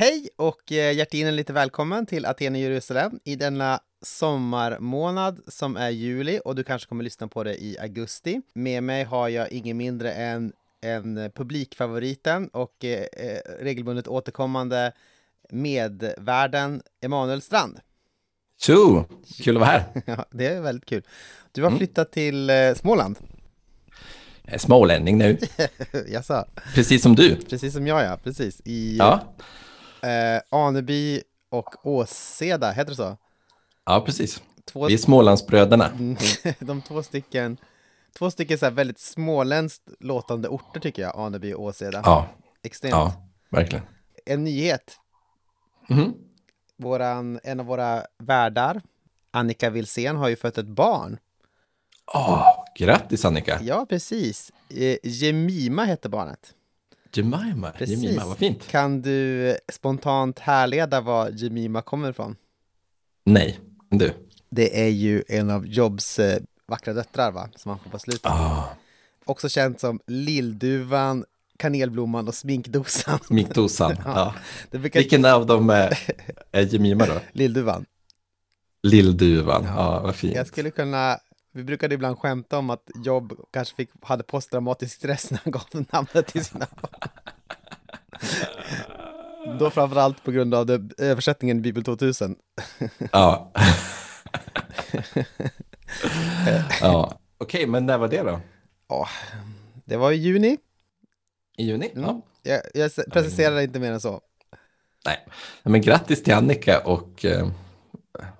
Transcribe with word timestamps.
Hej 0.00 0.28
och 0.36 0.72
eh, 0.72 0.92
hjärtinnerligt 0.92 1.36
lite 1.36 1.52
välkommen 1.52 2.06
till 2.06 2.26
Aten 2.26 2.54
och 2.54 2.60
Jerusalem 2.60 3.20
i 3.24 3.36
denna 3.36 3.80
sommarmånad 4.02 5.40
som 5.48 5.76
är 5.76 5.90
juli 5.90 6.40
och 6.44 6.54
du 6.54 6.64
kanske 6.64 6.88
kommer 6.88 7.04
lyssna 7.04 7.28
på 7.28 7.44
det 7.44 7.62
i 7.62 7.78
augusti. 7.78 8.40
Med 8.54 8.82
mig 8.82 9.04
har 9.04 9.28
jag 9.28 9.52
ingen 9.52 9.76
mindre 9.76 10.12
än, 10.12 10.52
än 10.82 11.30
publikfavoriten 11.34 12.48
och 12.48 12.84
eh, 12.84 13.04
eh 13.12 13.38
regelbundet 13.60 14.08
återkommande 14.08 14.92
medvärden 15.50 16.82
Emanuel 17.00 17.42
Strand. 17.42 17.80
Tjo! 18.60 19.04
Kul 19.42 19.56
att 19.56 19.60
vara 19.60 19.70
här. 19.70 19.84
ja, 20.06 20.24
det 20.30 20.46
är 20.46 20.60
väldigt 20.60 20.86
kul. 20.86 21.02
Du 21.52 21.62
har 21.62 21.68
mm. 21.68 21.78
flyttat 21.78 22.12
till 22.12 22.50
eh, 22.50 22.74
Småland. 22.74 23.18
Jag 24.42 24.54
är 24.54 24.58
smålänning 24.58 25.18
nu. 25.18 25.38
Jaså? 26.08 26.44
Precis 26.74 27.02
som 27.02 27.16
du. 27.16 27.36
Precis 27.36 27.72
som 27.72 27.86
jag, 27.86 28.04
ja. 28.04 28.18
Precis. 28.24 28.60
I 28.64 28.96
ja. 28.96 29.20
Eh, 30.02 30.40
Aneby 30.48 31.22
och 31.48 31.86
Åseda, 31.86 32.70
heter 32.70 32.90
det 32.90 32.96
så? 32.96 33.16
Ja, 33.84 34.02
precis. 34.06 34.42
Två... 34.64 34.86
Vi 34.86 34.94
är 34.94 34.98
Smålandsbröderna. 34.98 35.90
De 36.58 36.82
två 36.82 37.02
stycken, 37.02 37.56
två 38.18 38.30
stycken 38.30 38.58
så 38.58 38.70
väldigt 38.70 38.98
småländskt 38.98 39.82
låtande 40.00 40.48
orter 40.48 40.80
tycker 40.80 41.02
jag, 41.02 41.16
Aneby 41.16 41.54
och 41.54 41.62
Åseda. 41.62 42.02
Ja. 42.04 42.26
Extremt. 42.62 42.92
Ja, 42.92 43.12
verkligen. 43.50 43.84
En 44.26 44.44
nyhet. 44.44 44.96
Mm 45.90 46.14
Våran, 46.80 47.40
en 47.42 47.60
av 47.60 47.66
våra 47.66 48.04
värdar, 48.18 48.80
Annika 49.30 49.70
Wilsén, 49.70 50.16
har 50.16 50.28
ju 50.28 50.36
fött 50.36 50.58
ett 50.58 50.66
barn. 50.66 51.18
Åh, 52.14 52.40
oh, 52.40 52.64
grattis 52.74 53.24
Annika! 53.24 53.60
Ja, 53.62 53.86
precis. 53.88 54.52
Eh, 54.68 54.96
Jemima 55.02 55.84
heter 55.84 56.08
barnet. 56.08 56.54
Jemima, 57.12 57.70
precis. 57.70 58.02
Jemima, 58.02 58.26
vad 58.26 58.38
fint. 58.38 58.66
Kan 58.66 59.02
du 59.02 59.56
spontant 59.72 60.38
härleda 60.38 61.00
var 61.00 61.30
Jemima 61.30 61.82
kommer 61.82 62.10
ifrån? 62.10 62.36
Nej, 63.24 63.60
du. 63.90 64.12
Det 64.50 64.84
är 64.84 64.88
ju 64.88 65.22
en 65.28 65.50
av 65.50 65.66
Jobs 65.66 66.18
eh, 66.18 66.42
vackra 66.66 66.92
döttrar, 66.92 67.32
va? 67.32 67.48
Som 67.56 67.70
han 67.70 67.78
får 67.78 67.90
på 67.90 67.98
slutet. 67.98 68.26
Oh. 68.26 68.64
Också 69.24 69.48
känt 69.48 69.80
som 69.80 70.00
Lillduvan, 70.06 71.24
Kanelblomman 71.56 72.28
och 72.28 72.34
Sminkdosan. 72.34 73.18
Sminkdosan, 73.26 73.96
ja. 74.04 74.34
ja. 74.70 74.78
Brukar... 74.78 75.00
Vilken 75.00 75.24
av 75.24 75.46
dem 75.46 75.70
är, 75.70 75.98
är 76.52 76.62
Jemima 76.62 77.06
då? 77.06 77.14
Lillduvan. 77.32 77.86
Lillduvan, 78.82 79.64
ja. 79.64 79.74
ja, 79.76 80.00
vad 80.00 80.14
fint. 80.14 80.34
Jag 80.34 80.46
skulle 80.46 80.70
kunna 80.70 81.18
vi 81.52 81.64
brukade 81.64 81.94
ibland 81.94 82.18
skämta 82.18 82.58
om 82.58 82.70
att 82.70 82.90
Jobb 83.04 83.32
kanske 83.50 83.76
fick, 83.76 83.90
hade 84.02 84.22
posttraumatisk 84.22 84.96
stress 84.96 85.30
när 85.30 85.40
han 85.44 85.52
gav 85.52 85.84
namnet 85.92 86.26
till 86.26 86.44
sina 86.44 86.66
barn. 86.82 87.10
Då 89.58 89.70
framförallt 89.70 90.24
på 90.24 90.30
grund 90.30 90.54
av 90.54 90.66
det, 90.66 90.90
översättningen 90.98 91.58
i 91.58 91.60
Bibel 91.60 91.84
2000. 91.84 92.36
ja. 93.12 93.52
ja. 96.80 97.18
Okej, 97.38 97.66
men 97.66 97.86
när 97.86 97.98
var 97.98 98.08
det 98.08 98.22
då? 98.22 98.40
Ja, 98.88 99.08
det 99.84 99.96
var 99.96 100.12
i 100.12 100.16
juni. 100.16 100.58
I 101.56 101.64
juni? 101.64 101.90
Mm. 101.94 102.04
Ja. 102.04 102.22
Jag, 102.42 102.60
jag 102.74 102.90
preciserar 103.12 103.60
inte 103.60 103.78
mer 103.78 103.92
än 103.92 104.00
så. 104.00 104.20
Nej, 105.06 105.26
men 105.62 105.80
grattis 105.80 106.22
till 106.22 106.34
Annika 106.34 106.80
och 106.80 107.24
eh, 107.24 107.48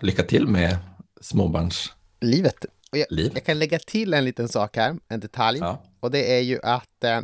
lycka 0.01 0.23
till 0.23 0.47
med 0.47 0.77
småbarns... 1.21 1.93
Och 2.93 2.99
jag, 2.99 3.07
jag, 3.11 3.45
kan 3.45 3.59
lägga 3.59 3.79
till 3.79 4.15
en 4.15 4.25
liten 4.25 4.49
sak 4.49 4.77
här, 4.77 4.97
en 5.09 5.21
detalj. 5.21 5.59
Ja. 5.59 5.83
Och 6.01 6.11
det 6.11 6.37
är 6.37 6.41
ju 6.41 6.61
att 6.63 7.05
eh, 7.05 7.21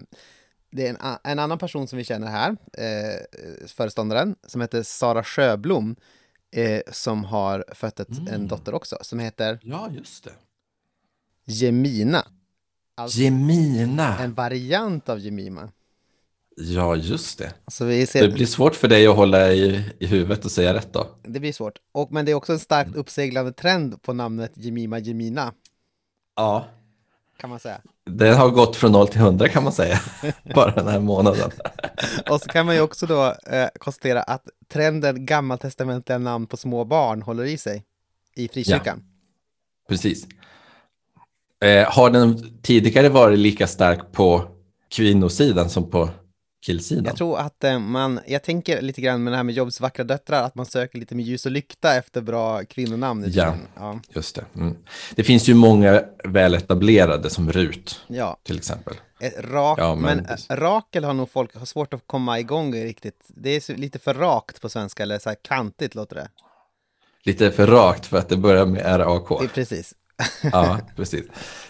det 0.70 0.86
är 0.86 0.90
en, 0.90 1.18
en, 1.24 1.38
annan 1.38 1.58
person 1.58 1.88
som 1.88 1.98
vi 1.98 2.04
känner 2.04 2.26
här, 2.26 2.56
eh, 2.72 3.66
föreståndaren, 3.66 4.36
som 4.46 4.60
heter 4.60 4.82
Sara 4.82 5.24
Sjöblom, 5.24 5.96
eh, 6.50 6.80
som 6.92 7.24
har 7.24 7.64
fött 7.72 8.00
ett, 8.00 8.18
mm. 8.18 8.34
en 8.34 8.48
dotter 8.48 8.74
också, 8.74 8.98
som 9.00 9.18
heter... 9.18 9.58
Ja, 9.62 9.90
just 9.90 10.24
det. 10.24 10.32
Gemina. 11.44 12.26
Alltså, 12.94 13.18
Gemina! 13.18 14.18
En 14.18 14.34
variant 14.34 15.08
av 15.08 15.18
Gemima. 15.18 15.72
Ja, 16.58 16.96
just 16.96 17.38
det. 17.38 17.54
Så 17.66 17.84
vi 17.84 18.06
ser... 18.06 18.22
Det 18.22 18.34
blir 18.34 18.46
svårt 18.46 18.74
för 18.74 18.88
dig 18.88 19.06
att 19.06 19.16
hålla 19.16 19.52
i, 19.52 19.84
i 19.98 20.06
huvudet 20.06 20.44
och 20.44 20.50
säga 20.50 20.74
rätt 20.74 20.92
då. 20.92 21.06
Det 21.22 21.40
blir 21.40 21.52
svårt. 21.52 21.78
Och, 21.92 22.12
men 22.12 22.24
det 22.24 22.30
är 22.32 22.34
också 22.34 22.52
en 22.52 22.58
starkt 22.58 22.96
uppseglande 22.96 23.52
trend 23.52 24.02
på 24.02 24.12
namnet 24.12 24.52
Jemima 24.54 24.98
Jemina. 24.98 25.52
Ja. 26.36 26.68
Kan 27.36 27.50
man 27.50 27.60
säga. 27.60 27.80
Det 28.04 28.34
har 28.34 28.50
gått 28.50 28.76
från 28.76 28.92
0 28.92 29.08
till 29.08 29.20
100 29.20 29.48
kan 29.48 29.64
man 29.64 29.72
säga, 29.72 30.00
bara 30.54 30.70
den 30.70 30.88
här 30.88 31.00
månaden. 31.00 31.50
och 32.30 32.40
så 32.40 32.48
kan 32.48 32.66
man 32.66 32.74
ju 32.74 32.80
också 32.80 33.06
då 33.06 33.34
eh, 33.46 33.68
konstatera 33.78 34.22
att 34.22 34.48
trenden 34.68 35.26
gammaltestamentliga 35.26 36.18
namn 36.18 36.46
på 36.46 36.56
små 36.56 36.84
barn 36.84 37.22
håller 37.22 37.44
i 37.44 37.58
sig 37.58 37.84
i 38.36 38.48
frikyrkan. 38.48 39.02
Ja, 39.02 39.88
precis. 39.88 40.26
Eh, 41.64 41.92
har 41.92 42.10
den 42.10 42.60
tidigare 42.62 43.08
varit 43.08 43.38
lika 43.38 43.66
stark 43.66 44.12
på 44.12 44.48
kvinnosidan 44.88 45.70
som 45.70 45.90
på 45.90 46.10
killsidan. 46.66 47.04
Jag 47.04 47.16
tror 47.16 47.38
att 47.38 47.64
eh, 47.64 47.78
man, 47.78 48.20
jag 48.26 48.42
tänker 48.42 48.82
lite 48.82 49.00
grann 49.00 49.24
med 49.24 49.32
det 49.32 49.36
här 49.36 49.44
med 49.44 49.54
Jobs 49.54 49.80
vackra 49.80 50.04
döttrar, 50.04 50.42
att 50.42 50.54
man 50.54 50.66
söker 50.66 50.98
lite 50.98 51.14
med 51.14 51.24
ljus 51.24 51.46
och 51.46 51.52
lykta 51.52 51.96
efter 51.96 52.20
bra 52.20 52.64
kvinnonamn. 52.64 53.24
Ja, 53.28 53.54
ja, 53.74 54.00
just 54.08 54.34
det. 54.34 54.44
Mm. 54.54 54.76
Det 55.14 55.24
finns 55.24 55.48
ju 55.48 55.54
många 55.54 56.02
väletablerade 56.24 57.30
som 57.30 57.52
Rut, 57.52 58.00
ja. 58.06 58.36
till 58.42 58.56
exempel. 58.56 58.94
Eh, 59.20 59.30
rak, 59.42 59.78
ja, 59.78 59.94
men, 59.94 60.16
men 60.16 60.26
eh, 60.26 60.56
Rakel 60.56 61.04
har 61.04 61.14
nog 61.14 61.30
folk 61.30 61.56
har 61.56 61.66
svårt 61.66 61.94
att 61.94 62.06
komma 62.06 62.40
igång 62.40 62.74
riktigt. 62.74 63.24
Det 63.28 63.50
är 63.50 63.76
lite 63.76 63.98
för 63.98 64.14
rakt 64.14 64.60
på 64.60 64.68
svenska, 64.68 65.02
eller 65.02 65.18
så 65.18 65.28
här 65.28 65.36
kantigt 65.42 65.94
låter 65.94 66.16
det. 66.16 66.28
Lite 67.24 67.50
för 67.50 67.66
rakt 67.66 68.06
för 68.06 68.18
att 68.18 68.28
det 68.28 68.36
börjar 68.36 68.66
med 68.66 69.00
RAK. 69.00 69.52
Precis. 69.54 69.94
ja, 70.52 70.78
precis. 70.96 71.24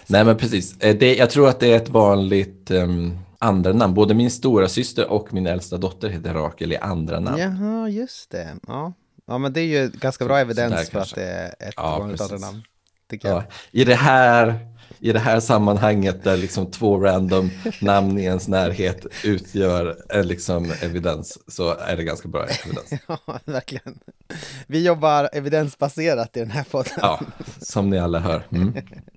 Nej, 0.07 0.25
men 0.25 0.37
precis. 0.37 0.73
Det, 0.79 1.17
jag 1.17 1.31
tror 1.31 1.49
att 1.49 1.61
det 1.61 1.73
är 1.73 1.77
ett 1.77 1.89
vanligt 1.89 2.71
um, 2.71 3.19
andra 3.39 3.73
namn. 3.73 3.95
Både 3.95 4.15
min 4.15 4.31
stora 4.31 4.69
syster 4.69 5.11
och 5.11 5.33
min 5.33 5.47
äldsta 5.47 5.77
dotter 5.77 6.09
heter 6.09 6.35
Rakel 6.35 6.73
i 6.73 6.77
andra 6.77 7.21
namn. 7.21 7.39
Jaha, 7.39 7.89
just 7.89 8.31
det. 8.31 8.57
Ja, 8.67 8.93
ja 9.27 9.39
men 9.39 9.53
det 9.53 9.61
är 9.61 9.83
ju 9.83 9.89
ganska 9.89 10.25
bra 10.25 10.39
evidens 10.39 10.91
för 10.91 10.99
att 10.99 11.15
det 11.15 11.25
är 11.25 11.69
ett 11.69 11.75
ja, 11.77 11.99
vanligt 11.99 12.21
andra 12.21 12.39
namn. 12.39 12.63
Ja. 13.09 13.45
I, 13.71 13.85
det 13.85 13.95
här, 13.95 14.59
I 15.01 15.13
det 15.13 15.19
här 15.19 15.41
sammanhanget 15.41 16.25
där 16.25 16.37
liksom 16.37 16.71
två 16.71 16.99
random 16.99 17.51
namn 17.81 18.19
i 18.19 18.25
ens 18.25 18.49
närhet 18.49 19.07
utgör 19.25 19.97
liksom 20.23 20.73
evidens 20.83 21.39
så 21.49 21.77
är 21.77 21.97
det 21.97 22.05
ganska 22.05 22.29
bra 22.29 22.47
evidens. 22.47 23.03
ja, 23.09 23.41
verkligen. 23.45 23.99
Vi 24.67 24.85
jobbar 24.87 25.29
evidensbaserat 25.33 26.37
i 26.37 26.41
den 26.41 26.51
här 26.51 26.65
podden. 26.65 26.93
ja, 26.97 27.21
som 27.61 27.91
ni 27.91 27.99
alla 27.99 28.19
hör. 28.19 28.47
Mm. 28.51 28.75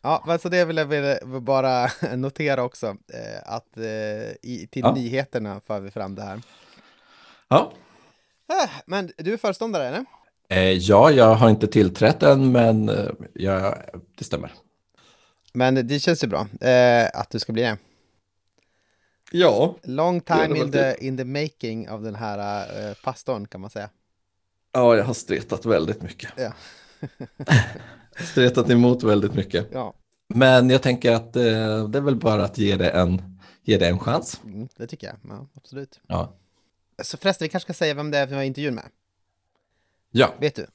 Ja, 0.00 0.24
men 0.26 0.38
så 0.38 0.48
det 0.48 0.64
vill 0.64 0.76
jag 0.76 1.42
bara 1.42 1.90
notera 2.16 2.62
också, 2.62 2.86
eh, 2.86 3.54
att 3.54 3.76
eh, 3.76 3.84
i, 4.42 4.68
till 4.70 4.82
ja. 4.82 4.94
nyheterna 4.94 5.60
för 5.66 5.80
vi 5.80 5.90
fram 5.90 6.14
det 6.14 6.22
här. 6.22 6.42
Ja. 7.48 7.72
Äh, 8.48 8.70
men 8.86 9.10
du 9.18 9.32
är 9.32 9.36
föreståndare, 9.36 9.88
eller? 9.88 10.04
Eh, 10.48 10.72
ja, 10.72 11.10
jag 11.10 11.34
har 11.34 11.50
inte 11.50 11.66
tillträtt 11.66 12.22
än, 12.22 12.52
men 12.52 12.90
ja, 13.34 13.78
det 14.18 14.24
stämmer. 14.24 14.52
Men 15.52 15.86
det 15.88 15.98
känns 15.98 16.24
ju 16.24 16.28
bra 16.28 16.46
att 17.12 17.30
du 17.30 17.38
ska 17.38 17.52
bli 17.52 17.62
det. 17.62 17.78
Ja. 19.32 19.76
Long 19.82 20.20
time 20.20 20.58
in 20.58 20.72
the, 20.72 21.06
in 21.06 21.16
the 21.16 21.24
making 21.24 21.88
av 21.88 22.02
den 22.02 22.14
här 22.14 22.94
pastorn 23.04 23.46
kan 23.46 23.60
man 23.60 23.70
säga. 23.70 23.90
Ja, 24.72 24.96
jag 24.96 25.04
har 25.04 25.14
stretat 25.14 25.66
väldigt 25.66 26.02
mycket. 26.02 26.30
Ja. 26.36 26.52
stretat 28.18 28.70
emot 28.70 29.02
väldigt 29.02 29.34
mycket. 29.34 29.68
Ja. 29.72 29.94
Men 30.28 30.70
jag 30.70 30.82
tänker 30.82 31.12
att 31.12 31.36
eh, 31.36 31.88
det 31.88 31.98
är 31.98 32.00
väl 32.00 32.16
bara 32.16 32.44
att 32.44 32.58
ge 32.58 32.76
det 32.76 32.90
en, 32.90 33.38
ge 33.62 33.78
det 33.78 33.88
en 33.88 33.98
chans. 33.98 34.40
Mm, 34.44 34.68
det 34.76 34.86
tycker 34.86 35.06
jag, 35.06 35.16
ja, 35.28 35.46
absolut. 35.54 36.00
Ja. 36.06 36.36
Så 37.02 37.16
förresten, 37.16 37.44
vi 37.44 37.48
kanske 37.48 37.66
ska 37.66 37.78
säga 37.78 37.94
vem 37.94 38.10
det 38.10 38.18
är 38.18 38.26
vi 38.26 38.34
har 38.34 38.42
intervjun 38.42 38.74
med. 38.74 38.84
Ja. 40.10 40.34
Vet 40.40 40.54
du? 40.54 40.66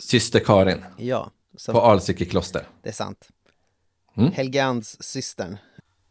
Syster 0.00 0.40
Karin. 0.40 0.84
Ja. 0.96 1.30
Som... 1.56 1.72
På 1.72 1.80
Alsike 1.80 2.24
kloster. 2.24 2.68
Det 2.82 2.88
är 2.88 2.92
sant. 2.92 3.28
Mm. 4.16 4.32
Helgeands 4.32 4.96
systern, 5.02 5.56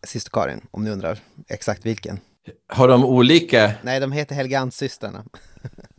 syster 0.04 0.32
Karin, 0.32 0.62
om 0.72 0.84
ni 0.84 0.90
undrar 0.90 1.20
exakt 1.48 1.86
vilken. 1.86 2.20
Har 2.68 2.88
de 2.88 3.06
olika? 3.06 3.74
Nej, 3.84 4.00
de 4.00 4.12
heter 4.12 4.36
Helgeandssystrarna. 4.36 5.26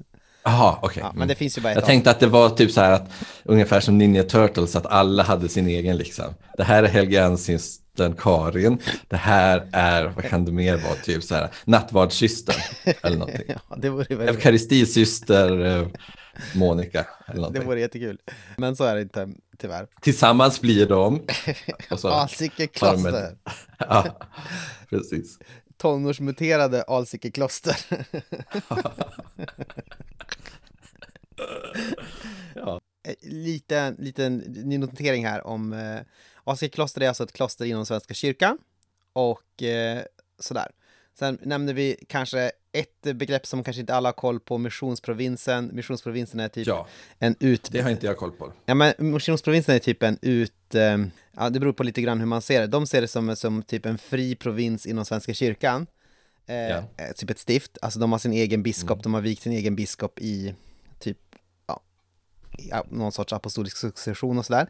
Jaha, 0.44 0.78
okej. 0.82 0.88
Okay. 0.88 1.00
Ja, 1.02 1.08
men 1.08 1.16
mm. 1.16 1.28
det 1.28 1.34
finns 1.34 1.58
ju 1.58 1.62
bara 1.62 1.70
ett 1.70 1.76
Jag 1.76 1.84
tänkte 1.84 2.10
att 2.10 2.20
det 2.20 2.26
var 2.26 2.50
typ 2.50 2.70
så 2.70 2.80
här 2.80 2.92
att 2.92 3.10
ungefär 3.44 3.80
som 3.80 3.98
Ninja 3.98 4.22
Turtles, 4.22 4.76
att 4.76 4.86
alla 4.86 5.22
hade 5.22 5.48
sin 5.48 5.68
egen 5.68 5.96
liksom. 5.96 6.24
Det 6.56 6.64
här 6.64 6.82
är 6.82 6.88
Helgeandsystern 6.88 8.14
Karin, 8.18 8.78
det 9.08 9.16
här 9.16 9.68
är, 9.72 10.06
vad 10.06 10.24
kan 10.24 10.44
det 10.44 10.52
mer 10.52 10.76
vara, 10.76 10.94
typ 10.94 11.22
så 11.22 11.34
här, 11.34 11.48
nattvardssystern 11.64 12.56
eller 13.02 13.16
någonting. 13.16 13.44
ja, 13.48 13.76
det 13.76 13.88
vore 13.88 14.16
väldigt... 14.16 14.36
Eukaristiesyster 14.36 15.64
eh, 15.64 15.86
Monica 16.54 17.06
eller 17.26 17.36
någonting. 17.36 17.60
Det 17.62 17.66
vore 17.66 17.80
jättekul. 17.80 18.18
Men 18.56 18.76
så 18.76 18.84
är 18.84 18.94
det 18.94 19.02
inte, 19.02 19.28
tyvärr. 19.58 19.86
Tillsammans 20.00 20.60
blir 20.60 20.86
de... 20.86 21.22
Asike 22.02 22.66
kloster. 22.66 23.36
ja, 23.78 24.18
precis. 24.90 25.38
Tonårsmuterade 25.84 26.82
Alsike 26.82 27.30
kloster. 27.30 27.76
Ja. 32.54 32.80
Eh, 33.08 33.14
Liten, 33.20 33.96
liten 33.98 34.36
ny 34.36 34.78
notering 34.78 35.26
här 35.26 35.46
om 35.46 35.72
eh, 35.72 36.00
Alsike 36.44 36.74
kloster 36.74 37.00
är 37.00 37.08
alltså 37.08 37.24
ett 37.24 37.32
kloster 37.32 37.64
inom 37.64 37.86
Svenska 37.86 38.14
kyrkan 38.14 38.58
och 39.12 39.62
eh, 39.62 40.02
sådär. 40.38 40.68
Sen 41.18 41.38
nämnde 41.42 41.72
vi 41.72 42.04
kanske 42.08 42.50
ett 42.72 43.16
begrepp 43.16 43.46
som 43.46 43.64
kanske 43.64 43.80
inte 43.80 43.94
alla 43.94 44.08
har 44.08 44.12
koll 44.12 44.40
på, 44.40 44.58
missionsprovinsen. 44.58 45.70
Missionsprovinsen 45.72 46.40
är 46.40 46.48
typ 46.48 46.66
ja, 46.66 46.86
en 47.18 47.36
ut... 47.40 47.68
det 47.72 47.80
har 47.80 47.90
inte 47.90 48.06
jag 48.06 48.16
koll 48.16 48.32
på. 48.32 48.52
Ja, 48.66 48.74
men 48.74 48.94
missionsprovinsen 48.98 49.74
är 49.74 49.78
typ 49.78 50.02
en 50.02 50.18
ut... 50.22 50.52
Eh, 50.74 50.98
ja, 51.36 51.50
det 51.50 51.60
beror 51.60 51.72
på 51.72 51.82
lite 51.82 52.02
grann 52.02 52.18
hur 52.18 52.26
man 52.26 52.42
ser 52.42 52.60
det. 52.60 52.66
De 52.66 52.86
ser 52.86 53.00
det 53.00 53.08
som, 53.08 53.36
som 53.36 53.62
typ 53.62 53.86
en 53.86 53.98
fri 53.98 54.34
provins 54.36 54.86
inom 54.86 55.04
Svenska 55.04 55.34
kyrkan. 55.34 55.86
Eh, 56.46 56.76
eh, 56.76 56.82
Typ 57.16 57.30
ett 57.30 57.38
stift. 57.38 57.78
Alltså 57.82 57.98
de 57.98 58.12
har 58.12 58.18
sin 58.18 58.32
egen 58.32 58.62
biskop, 58.62 58.90
Mm. 58.96 59.02
de 59.02 59.14
har 59.14 59.20
vikt 59.20 59.42
sin 59.42 59.52
egen 59.52 59.76
biskop 59.76 60.18
i 60.18 60.54
typ 60.98 61.18
ja, 62.70 62.84
någon 62.90 63.12
sorts 63.12 63.32
apostolisk 63.32 63.76
succession 63.76 64.38
och 64.38 64.46
sådär. 64.46 64.66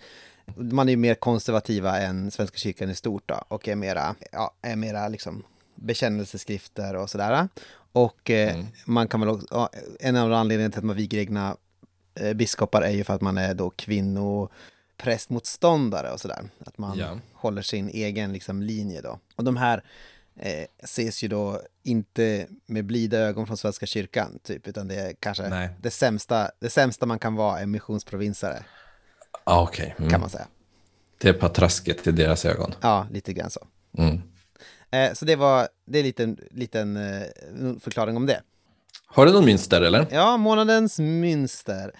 Man 0.57 0.89
är 0.89 0.93
ju 0.93 0.97
mer 0.97 1.15
konservativa 1.15 1.99
än 2.01 2.31
Svenska 2.31 2.59
kyrkan 2.59 2.91
i 2.91 2.95
stort 2.95 3.23
då, 3.27 3.45
och 3.49 3.69
är 3.69 3.77
mera, 3.77 4.15
ja, 4.33 4.55
är 4.63 4.77
mera 4.77 5.09
liksom 5.09 5.43
bekännelseskrifter 5.75 6.97
och 6.97 7.11
sådär. 7.11 7.49
Och 7.93 8.31
eh, 8.31 8.55
Mm. 8.55 8.67
man 8.87 9.09
kan 9.09 9.21
väl 9.21 9.29
också, 9.29 9.69
en 10.01 10.17
av 10.17 10.33
anledningarna 10.33 10.73
till 10.73 10.79
att 10.79 10.85
man 10.85 10.97
viger 10.97 11.19
egna 11.19 11.57
eh, 12.15 12.33
biskopar 12.35 12.83
är 12.83 12.91
ju 12.91 13.05
för 13.05 13.15
att 13.15 13.21
man 13.21 13.39
är 13.39 13.55
då 13.55 13.71
kvinnoprästmotståndare 15.05 16.11
och 16.13 16.21
sådär. 16.21 16.49
Att 16.67 16.79
man 16.79 16.99
Ja. 16.99 17.19
håller 17.35 17.63
sin 17.63 17.89
egen 17.89 18.33
liksom, 18.33 18.63
linje 18.63 19.01
då. 19.01 19.19
Och 19.37 19.45
de 19.45 19.57
här 19.57 19.85
eh, 20.41 20.67
ses 20.83 21.23
ju 21.25 21.29
då 21.29 21.61
inte 21.83 22.47
med 22.67 22.85
blida 22.85 23.19
ögon 23.19 23.47
från 23.47 23.57
Svenska 23.57 23.87
kyrkan, 23.87 24.39
typ, 24.43 24.69
utan 24.69 24.89
det 24.89 24.95
är 24.95 25.13
kanske 25.21 25.49
Nej. 25.49 25.69
det 25.83 25.91
sämsta, 25.91 26.51
det 26.61 26.71
sämsta 26.71 27.07
man 27.07 27.19
kan 27.19 27.35
vara 27.35 27.61
är 27.61 27.67
missionsprovinsare, 27.67 28.65
Ah, 29.47 29.63
Okej, 29.63 29.95
kan 29.99 30.07
mm. 30.07 30.21
man 30.21 30.31
säga. 30.31 30.47
det 31.19 31.29
är 31.29 31.33
patrasket 31.33 32.07
i 32.07 32.13
deras 32.13 32.45
ögon. 32.45 32.75
Ja, 32.81 33.07
lite 33.11 33.33
grann 33.33 33.51
så. 33.51 33.67
Mm. 33.99 34.21
Eh, 34.91 35.13
så 35.15 35.25
det 35.25 35.37
var, 35.37 35.69
det 35.87 35.99
är 35.99 36.01
en 36.01 36.07
liten, 36.07 36.39
liten 36.51 36.97
eh, 36.97 37.23
förklaring 37.81 38.17
om 38.17 38.27
det. 38.27 38.41
Har 39.07 39.27
du 39.27 39.33
någon 39.33 39.45
mönster 39.45 39.83
eller? 39.83 40.07
Ja, 40.11 40.37
månadens 40.37 40.99
mönster. 40.99 41.93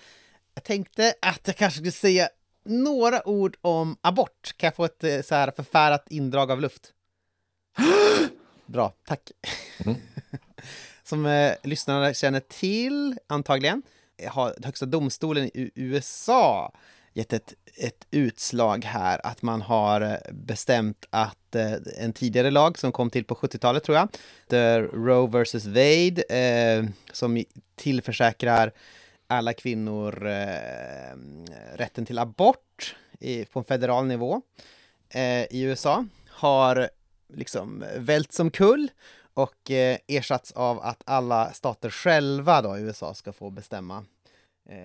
Jag 0.55 0.65
tänkte 0.65 1.15
att 1.23 1.41
jag 1.45 1.57
kanske 1.57 1.77
skulle 1.79 1.93
säga 1.93 2.29
några 2.65 3.29
ord 3.29 3.57
om 3.61 3.97
abort. 4.01 4.55
Kan 4.57 4.67
jag 4.67 4.77
få 4.77 4.85
ett 4.85 5.05
eh, 5.05 5.23
så 5.23 5.35
här 5.35 5.53
förfärat 5.57 6.05
indrag 6.11 6.51
av 6.51 6.61
luft? 6.61 6.93
Bra, 8.67 8.93
tack. 9.07 9.31
Mm. 9.85 9.97
Som 11.05 11.27
eh, 11.27 11.53
lyssnarna 11.63 12.15
känner 12.15 12.41
till, 12.41 13.19
antagligen, 13.27 13.83
har 14.29 14.55
Högsta 14.65 14.87
domstolen 14.87 15.45
i 15.55 15.71
USA 15.75 16.73
gett 17.15 17.33
ett, 17.33 17.55
ett 17.77 18.07
utslag 18.11 18.85
här 18.85 19.21
att 19.27 19.43
man 19.43 19.63
har 19.63 20.01
eh, 20.01 20.17
bestämt 20.33 21.07
att 21.11 21.55
eh, 21.55 21.73
en 21.99 22.13
tidigare 22.13 22.51
lag 22.51 22.79
som 22.79 22.93
kom 22.93 23.11
till 23.11 23.25
på 23.25 23.35
70-talet 23.35 23.85
tror 23.85 23.97
jag, 23.97 24.09
The 24.49 24.81
Roe 24.81 25.27
vs 25.27 25.67
Wade, 25.67 26.23
eh, 26.23 26.85
som 27.13 27.45
tillförsäkrar 27.77 28.73
alla 29.27 29.53
kvinnor 29.53 30.27
eh, 30.27 31.17
rätten 31.75 32.07
till 32.07 32.19
abort 32.19 32.97
i, 33.21 33.45
på 33.45 33.59
en 33.59 33.65
federal 33.65 34.07
nivå 34.07 34.43
eh, 35.09 35.43
i 35.43 35.63
USA, 35.63 36.05
har 36.29 36.89
liksom 37.35 37.85
vält 37.97 38.33
som 38.33 38.51
kull 38.51 38.91
och 39.35 39.71
eh, 39.71 39.99
ersatts 40.07 40.53
av 40.53 40.81
att 40.81 41.03
alla 41.07 41.53
stater 41.53 41.91
själva 41.91 42.63
då 42.63 42.79
i 42.79 42.81
USA 42.81 43.15
ska 43.15 43.33
få 43.33 43.51
bestämma 43.51 44.05
eh, 44.69 44.77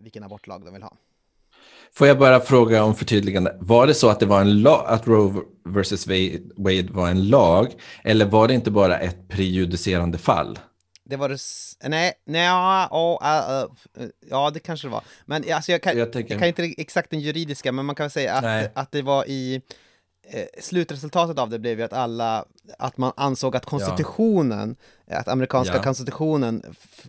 vilken 0.00 0.22
abortlag 0.22 0.64
de 0.64 0.72
vill 0.72 0.82
ha. 0.82 0.96
Får 1.92 2.06
jag 2.06 2.18
bara 2.18 2.40
fråga 2.40 2.84
om 2.84 2.94
förtydligande. 2.94 3.56
Var 3.60 3.86
det 3.86 3.94
så 3.94 4.08
att 4.08 4.20
det 4.20 4.26
var 4.26 4.40
en 4.40 4.62
lag, 4.62 4.84
att 4.86 5.06
Roe 5.06 5.42
vs 5.64 6.06
Wade 6.56 6.92
var 6.92 7.08
en 7.08 7.28
lag, 7.28 7.72
eller 8.04 8.26
var 8.26 8.48
det 8.48 8.54
inte 8.54 8.70
bara 8.70 8.98
ett 8.98 9.28
prejudicerande 9.28 10.18
fall? 10.18 10.58
Det 11.08 11.16
var 11.16 11.28
det... 11.28 11.38
Nej, 11.88 12.12
nej, 12.26 12.44
ja, 12.44 12.88
ja, 12.90 13.18
ja, 13.22 13.68
ja, 14.30 14.50
det 14.50 14.60
kanske 14.60 14.86
det 14.86 14.92
var. 14.92 15.04
Men 15.26 15.44
alltså, 15.52 15.72
jag, 15.72 15.82
kan, 15.82 15.96
Jag 15.98 16.06
jag, 16.06 16.12
tänker- 16.12 16.38
kan 16.38 16.48
inte 16.48 16.62
exakt 16.62 17.10
den 17.10 17.20
juridiska, 17.20 17.72
men 17.72 17.84
man 17.86 17.94
kan 17.94 18.04
väl 18.04 18.10
säga 18.10 18.40
Nej. 18.40 18.64
att, 18.64 18.70
att 18.74 18.92
det 18.92 19.02
var 19.02 19.24
i... 19.28 19.62
Eh, 20.28 20.44
slutresultatet 20.60 21.38
av 21.38 21.50
det 21.50 21.58
blev 21.58 21.78
ju 21.78 21.84
att 21.84 21.92
alla, 21.92 22.44
att 22.78 22.96
man 22.98 23.12
ansåg 23.16 23.56
att 23.56 23.64
konstitutionen, 23.66 24.76
att 25.10 25.28
amerikanska 25.28 25.76
Ja. 25.76 25.82
konstitutionen 25.82 26.62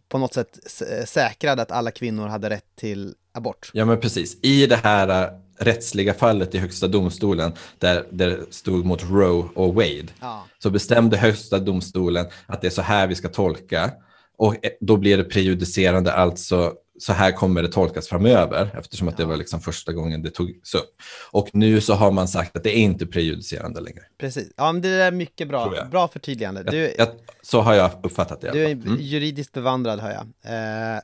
på 0.09 0.17
något 0.17 0.33
sätt 0.33 0.59
s- 0.65 1.11
säkrade 1.11 1.61
att 1.61 1.71
alla 1.71 1.91
kvinnor 1.91 2.27
hade 2.27 2.49
rätt 2.49 2.75
till 2.75 3.15
abort. 3.31 3.71
Ja, 3.73 3.85
men 3.85 3.99
precis. 3.99 4.37
I 4.41 4.65
det 4.67 4.75
här 4.75 5.23
äh, 5.23 5.29
rättsliga 5.59 6.13
fallet 6.13 6.55
i 6.55 6.57
Högsta 6.57 6.87
domstolen, 6.87 7.51
där 7.79 8.05
det 8.11 8.53
stod 8.53 8.85
mot 8.85 9.03
Roe 9.03 9.49
och 9.55 9.73
Wade, 9.75 10.07
Ja. 10.21 10.45
så 10.59 10.69
bestämde 10.69 11.17
Högsta 11.17 11.59
domstolen 11.59 12.25
att 12.45 12.61
det 12.61 12.67
är 12.67 12.71
så 12.71 12.81
här 12.81 13.07
vi 13.07 13.15
ska 13.15 13.27
tolka. 13.29 13.91
Och 14.37 14.65
eh, 14.65 14.71
då 14.81 14.97
blir 14.97 15.17
det 15.17 15.23
prejudicerande, 15.23 16.13
alltså 16.13 16.73
så 16.99 17.13
här 17.13 17.31
kommer 17.31 17.61
det 17.61 17.67
tolkas 17.71 18.07
framöver, 18.07 18.69
eftersom 18.79 19.07
att 19.07 19.17
det 19.17 19.25
var 19.25 19.37
liksom 19.37 19.61
första 19.61 19.93
gången 19.93 20.21
det 20.21 20.29
togs 20.29 20.75
upp. 20.75 20.95
Och 21.31 21.49
nu 21.53 21.81
så 21.81 21.93
har 21.93 22.11
man 22.11 22.27
sagt 22.27 22.57
att 22.57 22.63
det 22.63 22.77
är 22.77 22.79
inte 22.81 23.05
prejudicerande 23.05 23.81
längre. 23.81 24.01
Precis. 24.19 24.51
Ja, 24.57 24.71
men 24.71 24.81
det 24.81 24.89
är 24.89 25.11
mycket 25.11 25.47
bra. 25.47 25.73
jag. 25.75 25.89
Bra 25.89 26.07
förtydligande. 26.07 26.61
Jag, 26.65 26.73
Du, 26.73 26.95
jag, 26.97 27.07
så 27.41 27.61
har 27.61 27.73
jag 27.73 27.91
uppfattat 28.03 28.41
det. 28.41 28.51
Du 28.51 28.63
är. 28.65 28.71
Mm. 28.71 28.97
juridiskt 28.99 29.53
bevandrad 29.53 29.99
hör 29.99 30.11
jag. 30.11 30.53
Eh, 30.95 30.99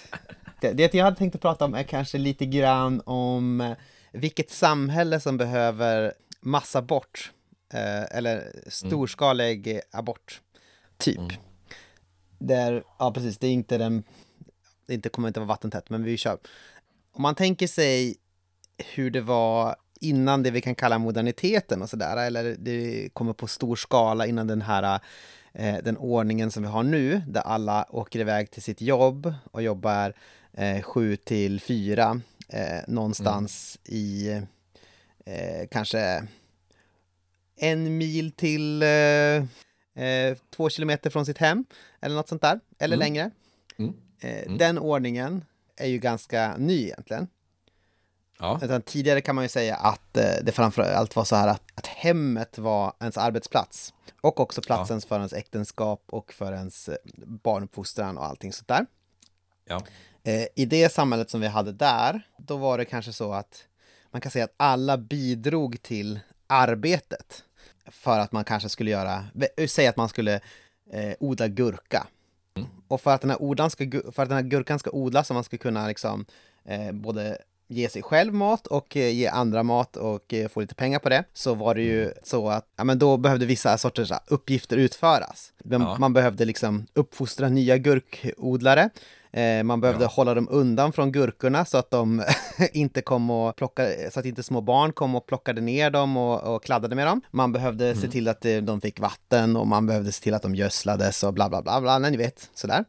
det, 0.62 0.72
det 0.92 0.94
jag 0.94 1.04
hade 1.04 1.16
tänkt 1.16 1.34
att 1.34 1.40
prata 1.40 1.64
om 1.64 1.74
är 1.74 1.82
kanske 1.82 2.18
lite 2.18 2.46
grann 2.46 3.02
om 3.04 3.60
eh, 3.60 3.76
vilket 4.12 4.50
samhälle 4.50 5.20
som 5.20 5.36
behöver 5.36 6.12
massabort, 6.40 7.32
eh, 7.74 8.16
eller 8.16 8.52
storskalig 8.66 9.80
abort, 9.90 10.40
typ. 10.98 11.18
Mm. 11.18 11.32
Där, 12.38 12.84
ja 12.98 13.12
precis, 13.12 13.38
det 13.38 13.46
är 13.46 13.52
inte 13.52 13.78
den, 13.78 14.04
det 14.86 14.94
inte, 14.94 15.08
kommer 15.08 15.28
inte 15.28 15.40
vara 15.40 15.48
vattentätt, 15.48 15.90
men 15.90 16.04
vi 16.04 16.16
kör. 16.16 16.38
Om 17.12 17.22
man 17.22 17.34
tänker 17.34 17.66
sig 17.66 18.16
hur 18.94 19.10
det 19.10 19.20
var 19.20 19.76
innan 20.00 20.42
det 20.42 20.50
vi 20.50 20.60
kan 20.60 20.74
kalla 20.74 20.98
moderniteten 20.98 21.82
och 21.82 21.90
sådär, 21.90 22.26
eller 22.26 22.56
det 22.58 23.08
kommer 23.12 23.32
på 23.32 23.46
stor 23.46 23.76
skala 23.76 24.26
innan 24.26 24.46
den 24.46 24.62
här 24.62 25.00
eh, 25.52 25.76
den 25.84 25.96
ordningen 25.96 26.50
som 26.50 26.62
vi 26.62 26.68
har 26.68 26.82
nu, 26.82 27.22
där 27.28 27.40
alla 27.40 27.86
åker 27.90 28.18
iväg 28.18 28.50
till 28.50 28.62
sitt 28.62 28.80
jobb 28.80 29.34
och 29.50 29.62
jobbar 29.62 30.14
eh, 30.52 30.82
sju 30.82 31.16
till 31.16 31.60
fyra 31.60 32.20
eh, 32.48 32.80
någonstans 32.88 33.78
i 33.84 34.28
eh, 35.26 35.68
kanske 35.70 36.26
en 37.56 37.98
mil 37.98 38.32
till 38.32 38.82
eh, 38.82 38.88
eh, 40.04 40.36
två 40.50 40.68
kilometer 40.70 41.10
från 41.10 41.26
sitt 41.26 41.38
hem, 41.38 41.64
eller 42.00 42.16
något 42.16 42.28
sånt 42.28 42.42
där, 42.42 42.60
eller 42.78 42.96
Mm. 42.96 43.04
längre. 43.04 43.30
Mm. 43.78 43.94
Eh, 44.20 44.42
Mm. 44.46 44.58
Den 44.58 44.78
ordningen 44.78 45.44
är 45.76 45.86
ju 45.86 45.98
ganska 45.98 46.56
ny 46.56 46.82
egentligen. 46.84 47.28
Ja. 48.38 48.60
Utan 48.62 48.82
tidigare 48.82 49.20
kan 49.20 49.34
man 49.34 49.44
ju 49.44 49.48
säga 49.48 49.76
att 49.76 50.12
det 50.14 50.52
framför 50.54 50.82
allt 50.82 51.16
var 51.16 51.24
så 51.24 51.36
här 51.36 51.48
att, 51.48 51.62
att 51.74 51.86
hemmet 51.86 52.58
var 52.58 52.92
ens 53.00 53.16
arbetsplats. 53.16 53.94
Och 54.20 54.40
också 54.40 54.60
platsen 54.62 55.00
för 55.00 55.16
ens 55.16 55.32
äktenskap 55.32 56.04
och 56.06 56.32
för 56.32 56.52
ens 56.52 56.90
barnuppfostran 57.26 58.18
och 58.18 58.24
allting 58.26 58.52
sånt 58.52 58.68
där. 58.68 58.86
Ja. 59.64 59.82
Eh, 60.24 60.46
I 60.54 60.64
det 60.66 60.92
samhället 60.92 61.30
som 61.30 61.40
vi 61.40 61.46
hade 61.46 61.72
där, 61.72 62.22
då 62.38 62.56
var 62.56 62.78
det 62.78 62.84
kanske 62.84 63.12
så 63.12 63.32
att 63.32 63.64
man 64.10 64.20
kan 64.20 64.30
säga 64.32 64.44
att 64.44 64.54
alla 64.56 64.98
bidrog 64.98 65.82
till 65.82 66.20
arbetet. 66.46 67.44
För 67.86 68.18
att 68.18 68.32
man 68.32 68.44
kanske 68.44 68.68
skulle 68.68 68.90
göra, 68.90 69.24
vä- 69.34 69.66
säg 69.66 69.86
att 69.86 69.96
man 69.96 70.08
skulle 70.08 70.34
eh, 70.92 71.12
odla 71.20 71.48
gurka. 71.48 72.06
Och 72.88 73.00
för 73.00 73.14
att, 73.14 73.20
den 73.20 73.30
här 73.30 73.42
odlan 73.42 73.70
ska, 73.70 73.84
för 74.12 74.22
att 74.22 74.28
den 74.28 74.32
här 74.36 74.42
gurkan 74.42 74.78
ska 74.78 74.90
odlas 74.90 75.30
och 75.30 75.34
man 75.34 75.44
ska 75.44 75.58
kunna 75.58 75.86
liksom 75.86 76.24
eh, 76.64 76.92
både 76.92 77.38
ge 77.68 77.88
sig 77.88 78.02
själv 78.02 78.34
mat 78.34 78.66
och 78.66 78.96
eh, 78.96 79.08
ge 79.14 79.26
andra 79.26 79.62
mat 79.62 79.96
och 79.96 80.34
eh, 80.34 80.48
få 80.48 80.60
lite 80.60 80.74
pengar 80.74 80.98
på 80.98 81.08
det, 81.08 81.24
så 81.32 81.54
var 81.54 81.74
det 81.74 81.82
ju 81.82 82.12
så 82.22 82.48
att 82.48 82.66
ja, 82.76 82.84
men 82.84 82.98
då 82.98 83.16
behövde 83.16 83.46
vissa 83.46 83.78
sorters 83.78 84.08
så 84.08 84.18
uppgifter 84.26 84.76
utföras. 84.76 85.52
Men 85.64 85.80
Ja. 85.82 85.96
Man 85.98 86.12
behövde 86.12 86.44
liksom 86.44 86.86
uppfostra 86.94 87.48
nya 87.48 87.78
gurkodlare. 87.78 88.90
Eh, 89.32 89.62
man 89.62 89.80
behövde 89.80 90.04
Ja. 90.04 90.08
hålla 90.08 90.34
dem 90.34 90.48
undan 90.50 90.92
från 90.92 91.12
gurkorna 91.12 91.64
så 91.64 91.78
att 91.78 91.90
de 91.90 92.22
inte 92.72 93.02
kom 93.02 93.30
och 93.30 93.56
plockade, 93.56 94.10
så 94.12 94.20
att 94.20 94.26
inte 94.26 94.42
små 94.42 94.60
barn 94.60 94.92
kom 94.92 95.14
och 95.14 95.26
plockade 95.26 95.60
ner 95.60 95.90
dem 95.90 96.16
och, 96.16 96.54
och 96.54 96.64
kladdade 96.64 96.94
med 96.94 97.06
dem. 97.06 97.20
Man 97.30 97.52
behövde 97.52 97.86
Mm. 97.86 98.00
se 98.00 98.08
till 98.08 98.28
att 98.28 98.44
eh, 98.44 98.56
de 98.56 98.80
fick 98.80 99.00
vatten 99.00 99.56
och 99.56 99.66
man 99.66 99.86
behövde 99.86 100.12
se 100.12 100.22
till 100.22 100.34
att 100.34 100.42
de 100.42 100.54
gödslades 100.54 101.22
och 101.22 101.32
bla 101.34 101.48
bla 101.48 101.62
bla, 101.62 101.80
bla 101.80 101.98
ni 101.98 102.16
vet, 102.16 102.50
sådär. 102.54 102.84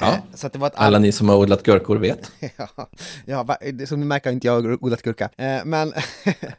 Ja. 0.00 0.06
Eh, 0.06 0.18
Så 0.34 0.46
att 0.46 0.52
det 0.52 0.58
var 0.58 0.66
ett 0.66 0.72
Alla 0.76 0.98
ni 0.98 1.12
som 1.12 1.28
har 1.28 1.36
odlat 1.36 1.62
gurkor 1.62 1.96
vet. 1.96 2.32
ja, 2.56 2.68
ja, 3.26 3.56
som 3.86 4.00
ni 4.00 4.06
märker 4.06 4.30
har 4.30 4.32
inte 4.34 4.46
jag 4.46 4.82
odlat 4.84 5.02
gurka. 5.02 5.30
Eh, 5.36 5.64
men 5.64 5.92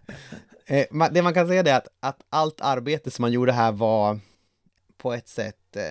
det 1.11 1.21
man 1.21 1.33
kan 1.33 1.47
säga 1.47 1.61
är 1.61 1.77
att, 1.77 1.87
att 1.99 2.17
allt 2.29 2.61
arbete 2.61 3.11
som 3.11 3.21
man 3.23 3.31
gjorde 3.31 3.51
här 3.51 3.71
var 3.71 4.19
på 4.99 5.13
ett 5.13 5.27
sätt 5.27 5.75
eh, 5.75 5.83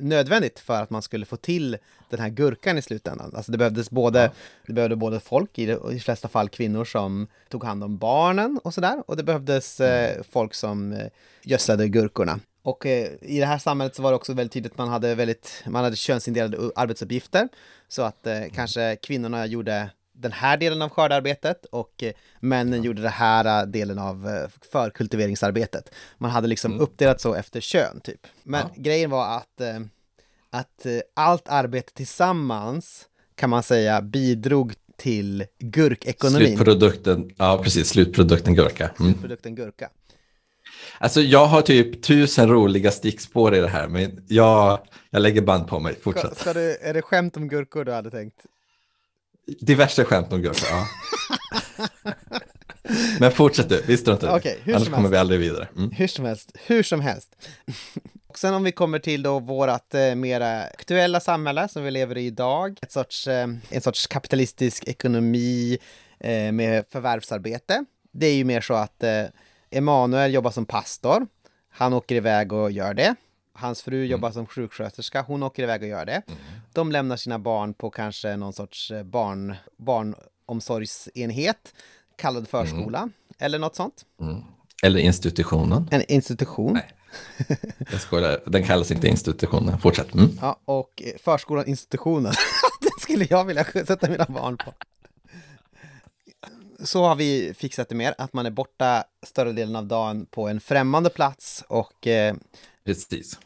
nödvändigt 0.00 0.60
för 0.60 0.82
att 0.82 0.90
man 0.90 1.02
skulle 1.02 1.26
få 1.26 1.36
till 1.36 1.76
den 2.10 2.20
här 2.20 2.28
gurkan 2.28 2.78
i 2.78 2.82
slutändan. 2.82 3.32
Alltså 3.34 3.52
det 3.52 3.58
behövdes 3.58 3.90
både, 3.90 4.22
ja. 4.22 4.30
det 4.66 4.72
behövde 4.72 4.96
både 4.96 5.20
folk, 5.20 5.58
i, 5.58 5.62
i 5.62 5.66
de 5.66 6.00
flesta 6.00 6.28
fall 6.28 6.48
kvinnor 6.48 6.84
som 6.84 7.26
tog 7.48 7.64
hand 7.64 7.84
om 7.84 7.98
barnen 7.98 8.60
och 8.64 8.74
sådär. 8.74 9.02
Och 9.06 9.16
det 9.16 9.22
behövdes 9.22 9.80
eh, 9.80 10.12
mm. 10.12 10.24
folk 10.30 10.54
som 10.54 10.92
eh, 10.92 11.06
gödslade 11.42 11.88
gurkorna. 11.88 12.40
Och 12.62 12.86
eh, 12.86 13.08
i 13.20 13.40
det 13.40 13.46
här 13.46 13.58
samhället 13.58 13.94
så 13.94 14.02
var 14.02 14.10
det 14.10 14.16
också 14.16 14.32
väldigt 14.32 14.52
tydligt 14.52 14.72
att 14.72 14.78
man 14.78 14.88
hade 14.88 15.14
väldigt, 15.14 15.64
man 15.66 15.84
hade 15.84 15.96
könsindelade 15.96 16.70
arbetsuppgifter. 16.76 17.48
Så 17.88 18.02
att 18.02 18.26
eh, 18.26 18.42
kanske 18.54 18.96
kvinnorna 18.96 19.46
gjorde 19.46 19.90
den 20.22 20.32
här 20.32 20.56
delen 20.56 20.82
av 20.82 20.90
skördarbetet 20.90 21.64
och 21.64 22.02
eh, 22.02 22.12
männen 22.40 22.82
gjorde 22.82 23.02
den 23.02 23.10
här 23.10 23.62
eh, 23.62 23.66
delen 23.66 23.98
av 23.98 24.28
eh, 24.28 24.48
förkultiveringsarbetet. 24.72 25.94
Man 26.18 26.30
hade 26.30 26.48
liksom 26.48 26.72
mm. 26.72 26.82
uppdelat 26.82 27.20
så 27.20 27.34
efter 27.34 27.60
kön 27.60 28.00
typ. 28.00 28.26
Men 28.42 28.60
ja. 28.60 28.82
grejen 28.82 29.10
var 29.10 29.36
att, 29.36 29.60
att 30.50 30.86
allt 31.14 31.48
arbete 31.48 31.92
tillsammans 31.94 33.06
kan 33.34 33.50
man 33.50 33.62
säga 33.62 34.02
bidrog 34.02 34.74
till 34.96 35.44
gurkekonomin. 35.58 36.46
Slutprodukten, 36.46 37.30
ja 37.36 37.60
precis, 37.64 37.88
slutprodukten 37.88 38.54
gurka. 38.54 38.84
Mm. 38.84 39.12
Slutprodukten 39.12 39.54
gurka. 39.54 39.90
Alltså 40.98 41.20
jag 41.20 41.46
har 41.46 41.62
typ 41.62 42.02
tusen 42.02 42.48
roliga 42.48 42.90
stickspår 42.90 43.54
i 43.54 43.60
det 43.60 43.68
här, 43.68 43.88
men 43.88 44.24
jag, 44.28 44.78
jag 45.10 45.22
lägger 45.22 45.42
band 45.42 45.66
på 45.68 45.80
mig. 45.80 45.94
Fortsätt. 46.02 46.36
Ska, 46.36 46.40
ska 46.40 46.52
du, 46.52 46.76
är 46.76 46.94
det 46.94 47.02
skämt 47.02 47.36
om 47.36 47.48
gurkor 47.48 47.84
du 47.84 47.92
hade 47.92 48.10
tänkt? 48.10 48.46
Diverse 49.46 50.04
skämt 50.04 50.32
om 50.32 50.42
gurka, 50.42 50.66
ja. 50.70 50.86
Men 53.20 53.32
fortsätt 53.32 53.68
du, 53.68 53.82
vi 53.86 53.96
struntar 53.96 54.28
i 54.28 54.38
okay, 54.38 54.74
Annars 54.74 54.90
kommer 54.90 55.08
vi 55.08 55.16
aldrig 55.16 55.40
vidare. 55.40 55.68
Mm. 55.76 55.90
Hur 55.90 56.06
som 56.06 56.24
helst, 56.24 56.52
hur 56.66 56.82
som 56.82 57.00
helst. 57.00 57.48
Och 58.28 58.38
sen 58.38 58.54
om 58.54 58.64
vi 58.64 58.72
kommer 58.72 58.98
till 58.98 59.22
då 59.22 59.38
vårat 59.38 59.94
eh, 59.94 60.14
mera 60.14 60.62
aktuella 60.62 61.20
samhälle 61.20 61.68
som 61.68 61.84
vi 61.84 61.90
lever 61.90 62.18
i 62.18 62.26
idag, 62.26 62.78
ett 62.82 62.92
sorts, 62.92 63.28
eh, 63.28 63.48
en 63.70 63.80
sorts 63.80 64.06
kapitalistisk 64.06 64.88
ekonomi 64.88 65.78
eh, 66.20 66.52
med 66.52 66.84
förvärvsarbete. 66.90 67.84
Det 68.12 68.26
är 68.26 68.34
ju 68.34 68.44
mer 68.44 68.60
så 68.60 68.74
att 68.74 69.02
eh, 69.02 69.24
Emanuel 69.70 70.34
jobbar 70.34 70.50
som 70.50 70.66
pastor. 70.66 71.26
Han 71.70 71.92
åker 71.92 72.14
iväg 72.14 72.52
och 72.52 72.70
gör 72.70 72.94
det. 72.94 73.14
Hans 73.52 73.82
fru 73.82 73.96
mm. 73.96 74.10
jobbar 74.10 74.30
som 74.30 74.46
sjuksköterska, 74.46 75.22
hon 75.22 75.42
åker 75.42 75.62
iväg 75.62 75.82
och 75.82 75.88
gör 75.88 76.06
det. 76.06 76.22
Mm. 76.26 76.38
De 76.72 76.92
lämnar 76.92 77.16
sina 77.16 77.38
barn 77.38 77.74
på 77.74 77.90
kanske 77.90 78.36
någon 78.36 78.52
sorts 78.52 78.90
eh, 78.90 79.02
barn, 79.02 79.54
barnomsorgsenhet, 79.76 81.74
kallad 82.16 82.48
förskola, 82.48 82.98
mm. 82.98 83.12
eller 83.38 83.58
något 83.58 83.76
sånt. 83.76 84.04
Mm. 84.20 84.42
Eller 84.82 85.00
institutionen. 85.00 85.88
En 85.90 86.02
institution. 86.08 86.72
Nej. 86.72 86.92
Jag 87.90 88.00
skojar, 88.00 88.40
den 88.46 88.64
kallas 88.64 88.90
inte 88.90 89.08
institutionen. 89.08 89.78
Fortsätt. 89.78 90.14
Mm. 90.14 90.38
Ja, 90.40 90.60
och 90.64 91.02
eh, 91.04 91.12
förskolan 91.24 91.66
institutionen. 91.66 92.32
Den 92.80 92.90
skulle 93.00 93.26
jag 93.30 93.44
vilja 93.44 93.64
sätta 93.64 94.10
mina 94.10 94.26
barn 94.28 94.56
på. 94.56 94.72
Så 96.84 97.04
har 97.04 97.16
vi 97.16 97.54
fixat 97.54 97.88
det 97.88 97.94
mer, 97.94 98.14
att 98.18 98.32
man 98.32 98.46
är 98.46 98.50
borta 98.50 99.04
större 99.26 99.52
delen 99.52 99.76
av 99.76 99.86
dagen 99.86 100.26
på 100.26 100.48
en 100.48 100.60
främmande 100.60 101.10
plats 101.10 101.64
och 101.68 102.06
eh, 102.06 102.34
Precis. 102.86 103.38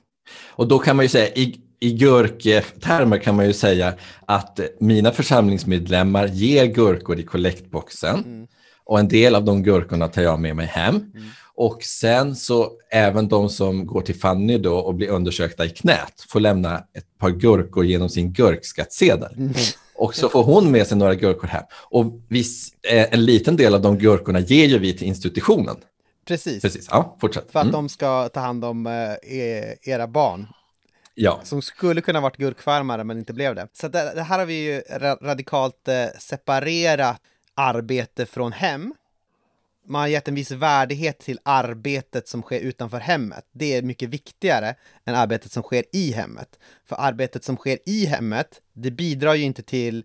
Och 0.49 0.69
då 0.69 0.79
kan 0.79 0.97
man 0.97 1.05
ju 1.05 1.09
säga, 1.09 1.35
i, 1.35 1.61
i 1.81 1.93
gurktermer 1.93 3.19
kan 3.19 3.37
man 3.37 3.47
ju 3.47 3.53
säga 3.53 3.95
att 4.27 4.61
mina 4.81 5.13
församlingsmedlemmar 5.13 6.27
ger 6.27 6.67
gurkor 6.67 7.19
i 7.19 7.23
kollektboxen. 7.23 8.25
Mm. 8.25 8.47
Och 8.85 8.99
en 8.99 9.09
del 9.09 9.35
av 9.35 9.45
de 9.45 9.63
gurkorna 9.63 10.09
tar 10.09 10.23
jag 10.23 10.41
med 10.41 10.57
mig 10.57 10.67
hem. 10.67 10.95
Mm. 10.95 11.29
Och 11.55 11.83
sen 11.83 12.37
så 12.37 12.71
även 12.91 13.29
de 13.29 13.49
som 13.49 13.87
går 13.87 14.01
till 14.01 14.15
Fanny 14.15 14.59
då 14.59 14.77
och 14.77 14.95
blir 14.95 15.09
undersökta 15.09 15.65
i 15.65 15.69
knät 15.69 16.25
får 16.29 16.41
lämna 16.41 16.77
ett 16.77 17.19
par 17.19 17.31
gurkor 17.31 17.85
genom 17.85 18.09
sin 18.09 18.33
gurkskattsedel. 18.33 19.35
Mm. 19.37 19.53
Och 19.95 20.15
så 20.15 20.29
får 20.29 20.43
hon 20.43 20.71
med 20.71 20.87
sig 20.87 20.99
några 20.99 21.15
gurkor 21.15 21.49
hem. 21.49 21.65
Och 21.91 22.21
viss, 22.29 22.73
eh, 22.83 23.07
en 23.11 23.25
liten 23.25 23.57
del 23.57 23.75
av 23.75 23.83
de 23.83 23.99
gurkorna 23.99 24.41
ger 24.41 24.67
ju 24.67 24.79
vi 24.79 24.93
till 24.93 25.07
institutionen. 25.07 25.77
Precis. 26.27 26.63
Precis. 26.63 26.89
Ja, 26.91 27.17
fortsätt. 27.21 27.53
För 27.53 27.59
att 27.59 27.65
mm. 27.65 27.73
de 27.73 27.89
ska 27.89 28.29
ta 28.29 28.41
hand 28.41 28.65
om 28.65 28.87
eh, 28.87 29.93
era 29.93 30.07
barn. 30.07 30.47
Ja. 31.15 31.41
Som 31.45 31.63
skulle 31.63 32.01
kunna 32.01 32.21
varit 32.21 32.37
gurkfarmare 32.37 33.05
men 33.05 33.19
inte 33.19 33.33
blev 33.33 33.55
det. 33.55 33.69
Så 33.73 33.89
det, 33.89 34.13
det 34.15 34.23
här 34.23 34.39
har 34.39 34.47
vi 34.47 34.55
ju 34.55 34.81
radikalt 35.23 35.89
eh, 35.89 36.07
separerat 36.19 37.21
arbete 37.55 38.27
från 38.27 38.53
hem. 38.53 38.95
Man 39.89 40.01
har 40.01 40.09
gett 40.09 40.29
en 40.29 40.35
viss 40.35 40.51
värdighet 40.51 41.19
till 41.19 41.39
arbetet 41.43 42.29
som 42.29 42.43
sker 42.43 42.61
utanför 42.61 42.99
hemmet. 42.99 43.45
Det 43.53 43.77
är 43.77 43.83
mycket 43.83 44.09
viktigare 44.09 44.75
än 45.05 45.15
arbetet 45.15 45.53
som 45.53 45.63
sker 45.63 45.85
i 45.93 46.13
hemmet. 46.13 46.59
För 46.85 46.97
arbetet 46.99 47.45
som 47.45 47.57
sker 47.57 47.79
i 47.87 48.07
hemmet, 48.07 48.61
det 48.73 48.91
bidrar 48.91 49.35
ju 49.35 49.43
inte 49.43 49.63
till 49.63 50.05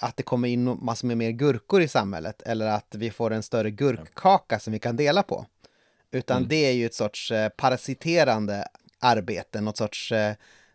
att 0.00 0.16
det 0.16 0.22
kommer 0.22 0.48
in 0.48 0.78
massor 0.82 1.06
med 1.08 1.16
mer 1.16 1.30
gurkor 1.30 1.82
i 1.82 1.88
samhället 1.88 2.42
eller 2.42 2.66
att 2.66 2.94
vi 2.94 3.10
får 3.10 3.30
en 3.30 3.42
större 3.42 3.70
gurkkaka 3.70 4.58
som 4.58 4.72
vi 4.72 4.78
kan 4.78 4.96
dela 4.96 5.22
på. 5.22 5.46
Utan 6.12 6.36
mm. 6.36 6.48
det 6.48 6.66
är 6.66 6.72
ju 6.72 6.86
ett 6.86 6.94
sorts 6.94 7.30
eh, 7.30 7.48
parasiterande 7.48 8.64
arbete, 8.98 9.60
något 9.60 9.76
sorts 9.76 10.12
eh, 10.12 10.34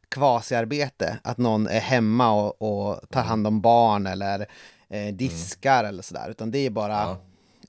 kvasiarbete. 0.10 1.20
Att 1.24 1.38
någon 1.38 1.68
är 1.68 1.80
hemma 1.80 2.32
och, 2.32 2.62
och 2.62 3.10
tar 3.10 3.20
mm. 3.20 3.30
hand 3.30 3.48
om 3.48 3.62
barn 3.62 4.08
eller 4.08 4.46
eh, 4.90 5.14
diskar 5.14 5.80
mm. 5.80 5.90
eller 5.90 6.04
sådär. 6.04 6.30
Utan 6.30 6.52
det 6.52 6.60
är 6.60 6.70
bara, 6.70 7.18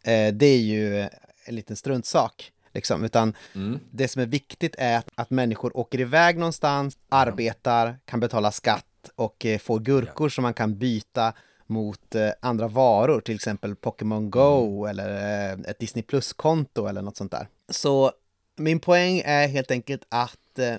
ja. 0.03 0.13
eh, 0.13 0.35
det 0.35 0.47
är 0.47 0.61
ju 0.61 1.01
en 1.45 1.55
liten 1.55 1.77
struntsak. 1.77 2.53
Liksom. 2.75 3.05
Utan 3.05 3.35
mm. 3.55 3.81
det 3.91 4.09
som 4.09 4.23
är 4.23 4.27
viktigt 4.27 4.75
är 4.79 4.99
att, 4.99 5.09
att 5.15 5.31
människor 5.31 5.77
åker 5.77 6.01
iväg 6.01 6.39
någonstans, 6.39 6.99
arbetar, 7.09 7.99
kan 8.05 8.21
betala 8.21 8.53
skatt 8.53 8.85
och 9.15 9.47
eh, 9.47 9.59
får 9.59 9.81
gurkor 9.81 10.27
ja. 10.27 10.31
som 10.31 10.43
man 10.43 10.55
kan 10.55 10.79
byta 10.79 11.33
mot 11.69 12.15
eh, 12.15 12.31
andra 12.41 12.69
varor, 12.69 13.21
till 13.21 13.35
exempel 13.35 13.77
Pokémon 13.77 14.31
Go 14.31 14.85
mm. 14.85 14.91
eller 14.91 15.09
eh, 15.53 15.71
ett 15.71 15.79
Disney 15.79 16.03
Plus-konto 16.03 16.87
eller 16.87 17.03
något 17.03 17.17
sånt 17.17 17.33
där. 17.33 17.49
Så 17.69 18.13
min 18.57 18.81
poäng 18.81 19.23
är 19.25 19.49
helt 19.49 19.71
enkelt 19.71 20.03
att 20.09 20.59
eh, 20.59 20.77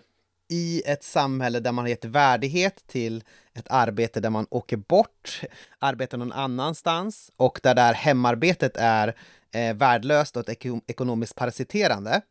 i 0.49 0.81
ett 0.85 1.03
samhälle 1.03 1.59
där 1.59 1.71
man 1.71 1.83
har 1.83 1.89
gett 1.89 2.05
värdighet 2.05 2.83
till 2.87 3.23
ett 3.53 3.67
arbete 3.69 4.19
där 4.19 4.29
man 4.29 4.47
åker 4.49 4.77
bort, 4.77 5.41
arbetar 5.79 6.17
någon 6.17 6.31
annanstans 6.31 7.31
och 7.37 7.59
där 7.63 7.75
där 7.75 7.93
hemarbetet 7.93 8.77
är 8.77 9.15
eh, 9.51 9.75
värdelöst 9.75 10.37
och 10.37 10.49
ett 10.49 10.65
ek 10.65 10.65
ekonomiskt 10.87 11.35
parasiterande, 11.35 12.21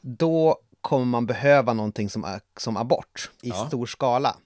då 0.00 0.58
kommer 0.80 1.06
man 1.06 1.26
behöva 1.26 1.72
någonting 1.72 2.10
som, 2.10 2.38
som 2.56 2.76
abort 2.76 3.30
i 3.42 3.48
ja. 3.48 3.66
stor 3.66 3.86
skala. 3.86 4.36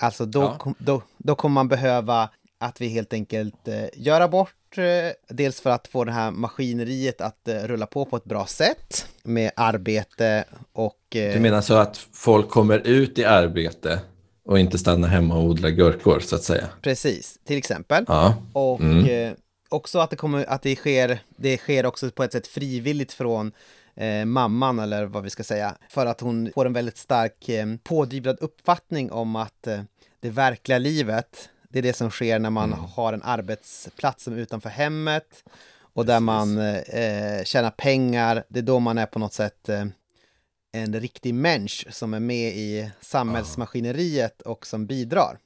Alltså 0.00 0.26
då, 0.26 0.56
ja. 0.64 0.74
då, 0.78 1.02
då 1.16 1.34
kommer 1.34 1.54
man 1.54 1.68
behöva 1.68 2.30
att 2.58 2.80
vi 2.80 2.88
helt 2.88 3.12
enkelt 3.12 3.68
eh, 3.68 3.84
gör 3.92 4.20
abort, 4.20 4.78
eh, 4.78 4.84
dels 5.28 5.60
för 5.60 5.70
att 5.70 5.88
få 5.88 6.04
det 6.04 6.12
här 6.12 6.30
maskineriet 6.30 7.20
att 7.20 7.48
eh, 7.48 7.54
rulla 7.54 7.86
på 7.86 8.04
på 8.04 8.16
ett 8.16 8.24
bra 8.24 8.46
sätt 8.46 9.06
med 9.22 9.50
arbete 9.56 10.44
och... 10.72 11.16
Eh, 11.16 11.34
du 11.34 11.40
menar 11.40 11.60
så 11.60 11.74
att 11.74 11.96
folk 12.12 12.48
kommer 12.48 12.78
ut 12.78 13.18
i 13.18 13.24
arbete 13.24 14.00
och 14.44 14.58
inte 14.58 14.78
stannar 14.78 15.08
hemma 15.08 15.36
och 15.36 15.44
odlar 15.44 15.70
gurkor 15.70 16.20
så 16.20 16.36
att 16.36 16.42
säga? 16.42 16.68
Precis, 16.82 17.38
till 17.44 17.58
exempel. 17.58 18.04
Ja. 18.08 18.34
Och 18.52 18.80
mm. 18.80 19.34
Också 19.70 19.98
att 19.98 20.10
det, 20.10 20.16
kommer, 20.16 20.44
att 20.44 20.62
det, 20.62 20.76
sker, 20.76 21.18
det 21.36 21.58
sker 21.58 21.86
också 21.86 22.10
på 22.10 22.24
ett 22.24 22.32
sätt 22.32 22.46
frivilligt 22.46 23.12
från 23.12 23.52
eh, 23.96 24.24
mamman 24.24 24.78
eller 24.78 25.04
vad 25.04 25.22
vi 25.22 25.30
ska 25.30 25.44
säga. 25.44 25.74
För 25.88 26.06
att 26.06 26.20
hon 26.20 26.50
får 26.54 26.66
en 26.66 26.72
väldigt 26.72 26.96
stark 26.96 27.48
eh, 27.48 27.66
pådrivad 27.82 28.38
uppfattning 28.40 29.12
om 29.12 29.36
att 29.36 29.66
eh, 29.66 29.80
det 30.20 30.30
verkliga 30.30 30.78
livet 30.78 31.48
det 31.68 31.78
är 31.78 31.82
det 31.82 31.92
som 31.92 32.10
sker 32.10 32.38
när 32.38 32.50
man 32.50 32.72
mm. 32.72 32.84
har 32.84 33.12
en 33.12 33.22
arbetsplats 33.22 34.24
som 34.24 34.34
är 34.34 34.38
utanför 34.38 34.70
hemmet 34.70 35.44
och 35.80 36.06
där 36.06 36.20
man 36.20 36.58
eh, 36.58 37.44
tjänar 37.44 37.70
pengar. 37.70 38.44
Det 38.48 38.58
är 38.58 38.62
då 38.62 38.78
man 38.78 38.98
är 38.98 39.06
på 39.06 39.18
något 39.18 39.32
sätt 39.32 39.68
eh, 39.68 39.84
en 40.72 41.00
riktig 41.00 41.34
människa 41.34 41.92
som 41.92 42.14
är 42.14 42.20
med 42.20 42.56
i 42.56 42.90
samhällsmaskineriet 43.00 44.42
och 44.42 44.66
som 44.66 44.86
bidrar. 44.86 45.38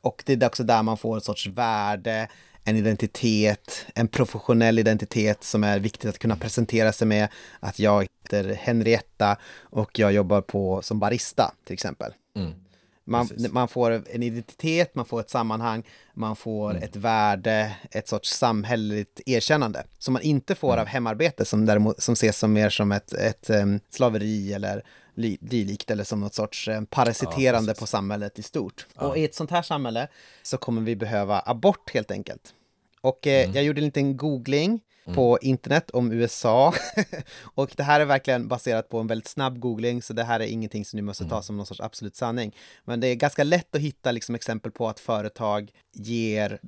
Och 0.00 0.22
det 0.26 0.42
är 0.42 0.46
också 0.46 0.64
där 0.64 0.82
man 0.82 0.96
får 0.96 1.14
en 1.14 1.20
sorts 1.20 1.46
värde, 1.46 2.28
en 2.64 2.76
identitet, 2.76 3.86
en 3.94 4.08
professionell 4.08 4.78
identitet 4.78 5.44
som 5.44 5.64
är 5.64 5.78
viktigt 5.78 6.10
att 6.10 6.18
kunna 6.18 6.36
presentera 6.36 6.92
sig 6.92 7.06
med. 7.06 7.28
Att 7.60 7.78
jag 7.78 8.06
heter 8.24 8.54
Henrietta 8.54 9.36
och 9.58 9.98
jag 9.98 10.12
jobbar 10.12 10.40
på 10.40 10.82
som 10.82 10.98
barista 10.98 11.54
till 11.64 11.74
exempel. 11.74 12.12
Mm. 12.36 12.52
Man, 13.10 13.28
man, 13.50 13.68
får 13.68 13.90
en 13.90 14.22
identitet, 14.22 14.94
man 14.94 15.04
får 15.04 15.20
ett 15.20 15.30
sammanhang, 15.30 15.86
man 16.14 16.36
får 16.36 16.70
mm. 16.70 16.82
ett 16.82 16.96
värde, 16.96 17.76
ett 17.90 18.08
sorts 18.08 18.30
samhälleligt 18.30 19.20
erkännande 19.26 19.84
som 19.98 20.12
man 20.12 20.22
inte 20.22 20.54
får 20.54 20.72
mm. 20.72 20.80
av 20.80 20.86
hemarbete 20.86 21.44
som 21.44 21.66
däremot 21.66 22.02
som 22.02 22.12
ses 22.12 22.38
som 22.38 22.52
mer 22.52 22.70
som 22.70 22.92
ett, 22.92 23.12
ett 23.12 23.50
um, 23.50 23.80
slaveri 23.90 24.52
eller 24.52 24.82
dylikt 25.40 25.90
eller 25.90 26.04
som 26.04 26.20
något 26.20 26.34
sorts 26.34 26.68
um, 26.68 26.86
parasiterande 26.86 27.70
ja, 27.70 27.80
på 27.80 27.86
samhället 27.86 28.38
i 28.38 28.42
stort. 28.42 28.86
Ja. 28.94 29.06
Och 29.06 29.18
i 29.18 29.24
ett 29.24 29.34
sånt 29.34 29.50
här 29.50 29.62
samhälle 29.62 30.08
så 30.42 30.56
kommer 30.56 30.82
vi 30.82 30.96
behöva 30.96 31.42
abort 31.46 31.90
helt 31.94 32.10
enkelt. 32.10 32.54
Och 33.00 33.26
eh, 33.26 33.50
jag 33.54 33.64
gjorde 33.64 33.80
en 33.80 33.84
liten 33.84 34.16
googling 34.16 34.80
på 35.14 35.38
internet 35.42 35.90
om 35.90 36.12
USA. 36.12 36.74
och 37.42 37.70
det 37.76 37.82
här 37.82 38.00
är 38.00 38.04
verkligen 38.04 38.48
baserat 38.48 38.88
på 38.88 38.98
en 38.98 39.06
väldigt 39.06 39.28
snabb 39.28 39.58
googling, 39.58 40.02
så 40.02 40.12
det 40.12 40.24
här 40.24 40.40
är 40.40 40.46
ingenting 40.46 40.84
som 40.84 40.96
ni 40.96 41.02
måste 41.02 41.24
ta 41.24 41.42
som 41.42 41.56
någon 41.56 41.66
sorts 41.66 41.80
absolut 41.80 42.16
sanning. 42.16 42.56
Men 42.84 43.00
det 43.00 43.08
är 43.08 43.14
ganska 43.14 43.44
lätt 43.44 43.74
att 43.74 43.80
hitta 43.80 44.12
liksom, 44.12 44.34
exempel 44.34 44.72
på 44.72 44.88
att 44.88 45.00
företag 45.00 45.70
ger 45.92 46.58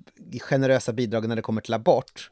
generösa 0.41 0.93
bidrag 0.93 1.29
när 1.29 1.37
det 1.37 1.43
kommer 1.43 1.61
till 1.61 1.75
abort. 1.75 2.31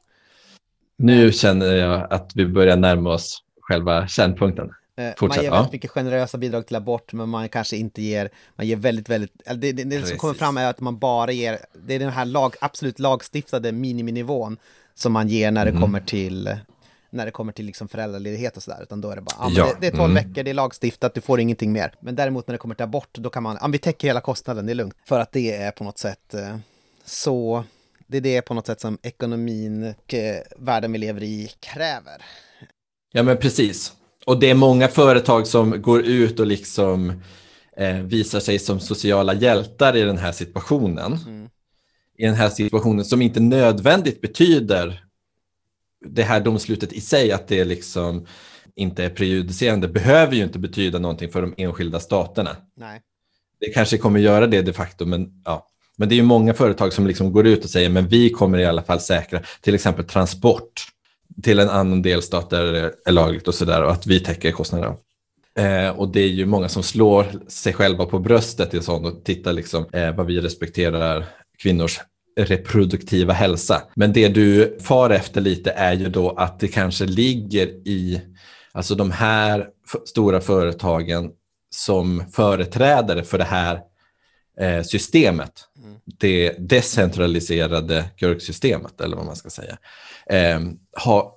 Nu 0.96 1.32
känner 1.32 1.74
jag 1.74 2.12
att 2.12 2.32
vi 2.34 2.46
börjar 2.46 2.76
närma 2.76 3.10
oss 3.10 3.42
själva 3.60 4.08
kärnpunkten. 4.08 4.70
Eh, 5.00 5.12
Fortsätt, 5.16 5.36
man 5.36 5.44
ger 5.44 5.50
ja. 5.50 5.54
väldigt 5.54 5.72
mycket 5.72 5.90
generösa 5.90 6.38
bidrag 6.38 6.66
till 6.66 6.76
abort, 6.76 7.12
men 7.12 7.28
man 7.28 7.48
kanske 7.48 7.76
inte 7.76 8.02
ger, 8.02 8.30
man 8.56 8.66
ger 8.66 8.76
väldigt, 8.76 9.08
väldigt, 9.08 9.32
det, 9.56 9.72
det, 9.72 9.84
det 9.84 10.06
som 10.06 10.18
kommer 10.18 10.34
fram 10.34 10.56
är 10.56 10.70
att 10.70 10.80
man 10.80 10.98
bara 10.98 11.32
ger, 11.32 11.58
det 11.86 11.94
är 11.94 11.98
den 11.98 12.10
här 12.10 12.24
lag, 12.24 12.54
absolut 12.60 12.98
lagstiftade 12.98 13.72
miniminivån 13.72 14.56
som 15.00 15.12
man 15.12 15.28
ger 15.28 15.50
när 15.50 15.64
det 15.64 15.70
Mm. 15.70 15.82
kommer 15.82 16.00
till, 16.00 16.56
när 17.10 17.24
det 17.26 17.30
kommer 17.30 17.52
till 17.52 17.64
liksom 17.66 17.88
föräldraledighet 17.88 18.56
och 18.56 18.62
sådär, 18.62 18.82
utan 18.82 19.00
då 19.00 19.10
är 19.10 19.16
det 19.16 19.22
bara, 19.22 19.44
men 19.48 19.54
Ja, 19.54 19.64
det, 19.64 19.76
det 19.80 19.86
är 19.86 19.90
12 19.98 20.10
mm. 20.10 20.14
veckor, 20.14 20.42
det 20.42 20.50
är 20.50 20.54
lagstiftat, 20.54 21.14
du 21.14 21.20
får 21.20 21.40
ingenting 21.40 21.72
mer. 21.72 21.92
Men 22.00 22.14
däremot 22.16 22.46
när 22.46 22.52
det 22.52 22.58
kommer 22.58 22.74
till 22.74 22.84
abort, 22.84 23.08
då 23.12 23.30
kan 23.30 23.42
man, 23.42 23.58
ja, 23.60 23.68
vi 23.68 23.78
täcker 23.78 24.08
hela 24.08 24.20
kostnaden, 24.20 24.66
det 24.66 24.72
är 24.72 24.74
lugnt. 24.74 24.94
För 25.08 25.20
att 25.20 25.32
det 25.32 25.56
är 25.56 25.70
på 25.70 25.84
något 25.84 25.98
sätt 25.98 26.34
eh, 26.34 26.56
så, 27.04 27.64
det 28.06 28.16
är 28.16 28.20
det 28.20 28.42
på 28.42 28.54
något 28.54 28.66
sätt 28.66 28.80
som 28.80 28.98
ekonomin 29.02 29.84
och 29.98 30.14
eh, 30.14 30.40
världen 30.56 30.92
vi 30.92 30.98
lever 30.98 31.22
i 31.22 31.50
kräver. 31.60 32.22
Ja, 33.12 33.22
men 33.22 33.36
precis. 33.36 33.92
Och 34.26 34.40
det 34.40 34.50
är 34.50 34.54
många 34.54 34.88
företag 34.88 35.46
som 35.46 35.82
går 35.82 36.00
ut 36.00 36.40
och 36.40 36.46
liksom 36.46 37.22
eh, 37.76 37.96
visar 37.96 38.40
sig 38.40 38.58
som 38.58 38.80
sociala 38.80 39.34
hjältar 39.34 39.96
i 39.96 40.02
den 40.02 40.18
här 40.18 40.32
situationen. 40.32 41.18
Mm. 41.26 41.48
I 42.20 42.26
den 42.26 42.34
här 42.34 42.48
situationen 42.48 43.04
som 43.04 43.22
inte 43.22 43.40
nödvändigt 43.40 44.20
betyder 44.20 45.04
det 46.06 46.22
här 46.22 46.40
domslutet 46.40 46.92
i 46.92 47.00
sig, 47.00 47.32
att 47.32 47.48
det 47.48 47.64
liksom 47.64 48.26
inte 48.74 49.04
är 49.04 49.10
prejudicerande, 49.10 49.88
behöver 49.88 50.34
ju 50.34 50.42
inte 50.42 50.58
betyda 50.58 50.98
någonting 50.98 51.30
för 51.30 51.42
de 51.42 51.54
enskilda 51.56 52.00
staterna. 52.00 52.56
Nej. 52.76 53.00
Det 53.60 53.72
kanske 53.72 53.98
kommer 53.98 54.20
göra 54.20 54.46
det 54.46 54.62
de 54.62 54.72
facto, 54.72 55.06
men 55.06 55.42
ja. 55.44 55.66
Men 55.96 56.08
det 56.08 56.14
är 56.14 56.16
ju 56.16 56.22
många 56.22 56.54
företag 56.54 56.92
som 56.92 57.06
liksom 57.06 57.32
går 57.32 57.46
ut 57.46 57.64
och 57.64 57.70
säger, 57.70 57.88
men 57.90 58.08
vi 58.08 58.30
kommer 58.30 58.58
i 58.58 58.66
alla 58.66 58.82
fall 58.82 59.00
säkra 59.00 59.40
till 59.60 59.74
exempel 59.74 60.04
transport 60.04 60.72
till 61.42 61.58
en 61.58 61.68
annan 61.68 62.02
delstat 62.02 62.50
där 62.50 62.72
det 62.72 62.94
är 63.04 63.12
lagligt 63.12 63.48
och 63.48 63.54
sådär 63.54 63.82
och 63.82 63.92
att 63.92 64.06
vi 64.06 64.20
täcker 64.20 64.52
kostnaderna. 64.52 64.96
Eh, 65.58 65.88
och 65.88 66.08
det 66.08 66.20
är 66.20 66.28
ju 66.28 66.46
många 66.46 66.68
som 66.68 66.82
slår 66.82 67.26
sig 67.48 67.72
själva 67.72 68.06
på 68.06 68.18
bröstet 68.18 68.74
i 68.74 68.82
sånt 68.82 69.06
och 69.06 69.24
tittar 69.24 69.52
liksom 69.52 69.86
eh, 69.92 70.14
vad 70.14 70.26
vi 70.26 70.40
respekterar 70.40 71.26
kvinnors 71.58 72.00
reproduktiva 72.36 73.32
hälsa. 73.32 73.82
Men 73.94 74.12
det 74.12 74.28
du 74.28 74.78
far 74.80 75.10
efter 75.10 75.40
lite 75.40 75.70
är 75.70 75.92
ju 75.92 76.08
då 76.08 76.30
att 76.30 76.60
det 76.60 76.68
kanske 76.68 77.06
ligger 77.06 77.66
i 77.88 78.22
alltså 78.72 78.94
de 78.94 79.10
här 79.10 79.66
stora 80.06 80.40
företagen 80.40 81.30
som 81.74 82.24
företrädare 82.32 83.22
för 83.24 83.38
det 83.38 83.44
här 83.44 83.80
eh, 84.60 84.82
systemet. 84.82 85.52
Det 86.04 86.54
decentraliserade 86.58 88.04
GURK-systemet, 88.16 89.00
eller 89.00 89.16
vad 89.16 89.26
man 89.26 89.36
ska 89.36 89.50
säga, 89.50 89.78
eh, 90.26 90.60
har, 90.92 91.30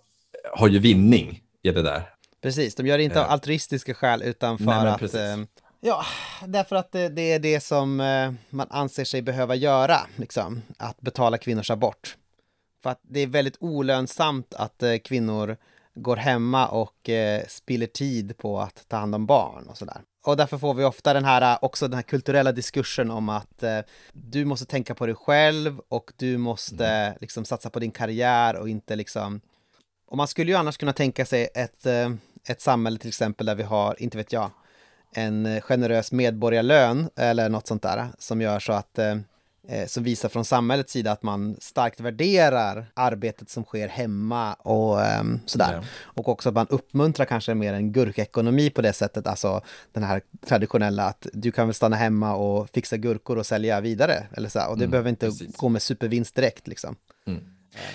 har 0.55 0.67
ju 0.67 0.79
vinning 0.79 1.39
i 1.63 1.71
det 1.71 1.81
där. 1.81 2.09
Precis, 2.41 2.75
de 2.75 2.87
gör 2.87 2.97
det 2.97 3.03
inte 3.03 3.19
av 3.19 3.25
Ja. 3.25 3.31
altruistiska 3.31 3.93
skäl 3.93 4.23
utan 4.23 4.57
för 4.57 4.65
Nej, 4.65 4.87
att... 4.87 5.13
Eh, 5.13 5.37
ja, 5.83 6.05
därför 6.45 6.75
att 6.75 6.91
det, 6.91 7.09
det 7.09 7.31
är 7.31 7.39
det 7.39 7.59
som 7.59 7.99
eh, 7.99 8.33
man 8.49 8.67
anser 8.69 9.03
sig 9.03 9.21
behöva 9.21 9.55
göra, 9.55 9.97
liksom. 10.15 10.61
Att 10.77 11.01
betala 11.01 11.37
kvinnors 11.37 11.71
abort. 11.71 12.17
För 12.83 12.89
att 12.89 12.99
det 13.01 13.19
är 13.19 13.27
väldigt 13.27 13.57
olönsamt 13.59 14.53
att 14.53 14.83
eh, 14.83 14.97
kvinnor 14.97 15.57
går 15.95 16.15
hemma 16.15 16.67
och 16.67 17.09
eh, 17.09 17.43
spiller 17.47 17.87
tid 17.87 18.37
på 18.37 18.59
att 18.59 18.85
ta 18.87 18.97
hand 18.97 19.15
om 19.15 19.25
barn 19.25 19.67
och 19.69 19.77
sådär. 19.77 20.01
Och 20.25 20.37
därför 20.37 20.57
får 20.57 20.73
vi 20.73 20.83
ofta 20.83 21.13
den 21.13 21.25
här, 21.25 21.53
eh, 21.53 21.57
också 21.61 21.87
den 21.87 21.95
här 21.95 22.01
kulturella 22.03 22.51
diskursen 22.51 23.11
om 23.11 23.29
att 23.29 23.63
eh, 23.63 23.79
du 24.13 24.45
måste 24.45 24.65
tänka 24.65 24.95
på 24.95 25.05
dig 25.05 25.15
själv 25.15 25.81
och 25.89 26.11
du 26.17 26.37
måste 26.37 26.85
Mm. 26.87 27.17
liksom 27.21 27.45
satsa 27.45 27.69
på 27.69 27.79
din 27.79 27.91
karriär 27.91 28.55
och 28.55 28.69
inte 28.69 28.95
liksom 28.95 29.41
och 30.07 30.17
man 30.17 30.27
skulle 30.27 30.51
ju 30.51 30.57
annars 30.57 30.77
kunna 30.77 30.93
tänka 30.93 31.25
sig 31.25 31.49
ett, 31.55 31.85
eh, 31.85 32.09
ett 32.47 32.61
samhälle 32.61 32.99
till 32.99 33.07
exempel 33.07 33.45
där 33.45 33.55
vi 33.55 33.63
har, 33.63 34.01
inte 34.01 34.17
vet 34.17 34.33
jag, 34.33 34.51
en 35.13 35.45
eh, 35.45 35.61
generös 35.61 36.11
medborgarlön 36.11 37.09
eller 37.15 37.49
något 37.49 37.67
sånt 37.67 37.81
där 37.81 38.07
som 38.19 38.41
gör 38.41 38.59
så 38.59 38.73
att 38.73 38.99
eh, 38.99 39.17
eh, 39.67 39.87
som 39.87 40.03
visar 40.03 40.29
från 40.29 40.45
samhällets 40.45 40.93
sida 40.93 41.11
att 41.11 41.23
man 41.23 41.55
starkt 41.61 41.99
värderar 41.99 42.85
arbetet 42.93 43.49
som 43.49 43.63
sker 43.63 43.87
hemma 43.87 44.53
och 44.53 45.01
ehm, 45.01 45.39
sådär. 45.45 45.73
Ja. 45.73 45.83
Och 46.03 46.29
också 46.29 46.49
att 46.49 46.55
man 46.55 46.67
uppmuntrar 46.69 47.25
kanske 47.25 47.53
mer 47.53 47.73
en 47.73 47.91
gurkekonomi 47.91 48.69
på 48.69 48.81
det 48.81 48.93
sättet, 48.93 49.27
alltså 49.27 49.61
den 49.91 50.03
här 50.03 50.21
traditionella 50.47 51.03
att 51.05 51.27
du 51.33 51.51
kan 51.51 51.67
väl 51.67 51.73
stanna 51.73 51.95
hemma 51.95 52.35
och 52.35 52.69
fixa 52.69 52.97
gurkor 52.97 53.37
och 53.37 53.45
sälja 53.45 53.81
vidare. 53.81 54.23
Eller 54.37 54.49
så. 54.49 54.59
Och 54.59 54.77
det 54.77 54.83
Mm, 54.83 54.91
behöver 54.91 55.09
inte 55.09 55.25
precis. 55.25 55.55
gå 55.57 55.69
med 55.69 55.81
supervinst 55.81 56.35
direkt 56.35 56.67
liksom. 56.67 56.95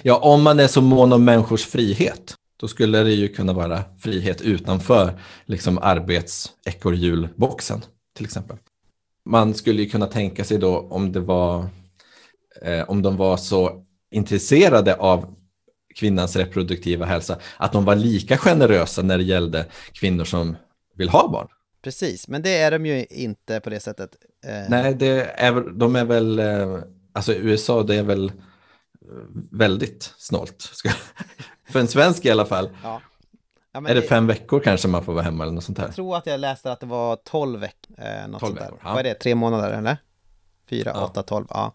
Ja, 0.03 0.17
om 0.19 0.43
man 0.43 0.61
är 0.61 0.67
så 0.67 0.81
mån 0.81 1.13
om 1.13 1.25
människors 1.25 1.67
frihet, 1.67 2.35
då 2.61 2.69
skulle 2.69 3.03
det 3.03 3.13
ju 3.13 3.29
kunna 3.29 3.53
vara 3.53 3.85
frihet 3.99 4.41
utanför 4.41 5.21
liksom 5.45 5.79
arbetsekorrhjulboxen 5.79 7.83
till 8.17 8.25
exempel. 8.25 8.57
Man 9.25 9.55
skulle 9.55 9.83
ju 9.83 9.89
kunna 9.89 10.07
tänka 10.07 10.45
sig 10.45 10.59
då 10.59 10.79
om 10.79 11.13
det 11.13 11.21
var, 11.21 11.69
eh, 12.63 12.91
om 12.91 13.03
de 13.03 13.17
var 13.17 13.37
så 13.37 13.85
intresserade 14.11 14.95
av 14.95 15.35
kvinnans 15.95 16.37
reproduktiva 16.37 17.07
hälsa, 17.07 17.39
att 17.57 17.73
de 17.73 17.85
var 17.85 17.97
lika 17.97 18.37
generösa 18.37 19.03
när 19.03 19.19
det 19.19 19.25
gällde 19.25 19.67
kvinnor 19.93 20.25
som 20.25 20.57
vill 20.95 21.09
ha 21.09 21.29
barn. 21.29 21.49
Precis, 21.83 22.29
men 22.29 22.43
det 22.43 22.57
är 22.57 22.71
de 22.71 22.87
ju 22.87 23.05
inte 23.05 23.61
på 23.61 23.71
det 23.71 23.81
sättet. 23.81 24.17
Eh, 24.47 24.65
Nej, 24.69 24.95
det 24.95 25.23
är, 25.23 25.79
de 25.79 25.97
är 25.97 26.05
väl, 26.05 26.39
eh, 26.39 26.79
alltså 27.13 27.35
USA, 27.35 27.83
det 27.83 27.95
är 27.95 28.03
väl 28.03 28.27
eh, 28.27 28.33
väldigt 29.53 30.15
snålt. 30.19 30.73
För 31.69 31.81
en 31.81 31.89
svensk 31.89 32.25
i 32.25 32.31
alla 32.31 32.47
fall. 32.47 32.69
Ja. 32.83 33.01
Ja, 33.73 33.89
Är 33.89 33.95
det 33.95 34.03
fem 34.03 34.27
veckor 34.27 34.61
kanske 34.61 34.89
man 34.89 35.05
får 35.05 35.13
vara 35.13 35.25
hemma 35.25 35.45
eller 35.45 35.53
något 35.53 35.65
sånt 35.65 35.79
här? 35.79 35.87
Jag 35.87 35.95
tror 35.95 36.17
att 36.17 36.27
jag 36.27 36.41
läste 36.41 36.73
att 36.73 36.81
det 36.81 36.87
var 36.87 37.17
12 37.17 37.61
veckor. 37.61 37.97
Eh, 37.99 38.29
något 38.29 38.41
12 38.41 38.51
sånt 38.51 38.59
där. 38.59 38.65
veckor, 38.65 38.79
ja. 38.83 38.91
Vad 38.91 38.99
är 38.99 39.05
det? 39.05 39.15
Tre 39.15 39.35
månader 39.35 39.71
eller? 39.71 39.97
Fyra, 40.71 40.93
Ja. 40.95 41.05
åtta, 41.05 41.23
tolv? 41.23 41.47
Ja. 41.51 41.73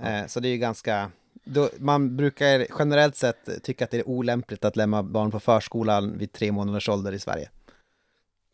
Eh, 0.00 0.26
så 0.26 0.40
det 0.40 0.48
är 0.48 0.50
ju 0.50 0.56
ganska... 0.58 1.10
Då, 1.44 1.68
man 1.78 2.16
brukar 2.16 2.66
generellt 2.78 3.16
sett 3.16 3.62
tycka 3.62 3.84
att 3.84 3.90
det 3.90 3.98
är 3.98 4.08
olämpligt 4.08 4.64
att 4.64 4.76
lämna 4.76 5.02
barn 5.02 5.30
på 5.30 5.40
förskolan 5.40 6.18
vid 6.18 6.32
tre 6.32 6.52
månaders 6.52 6.88
ålder 6.88 7.12
i 7.12 7.18
Sverige. 7.18 7.50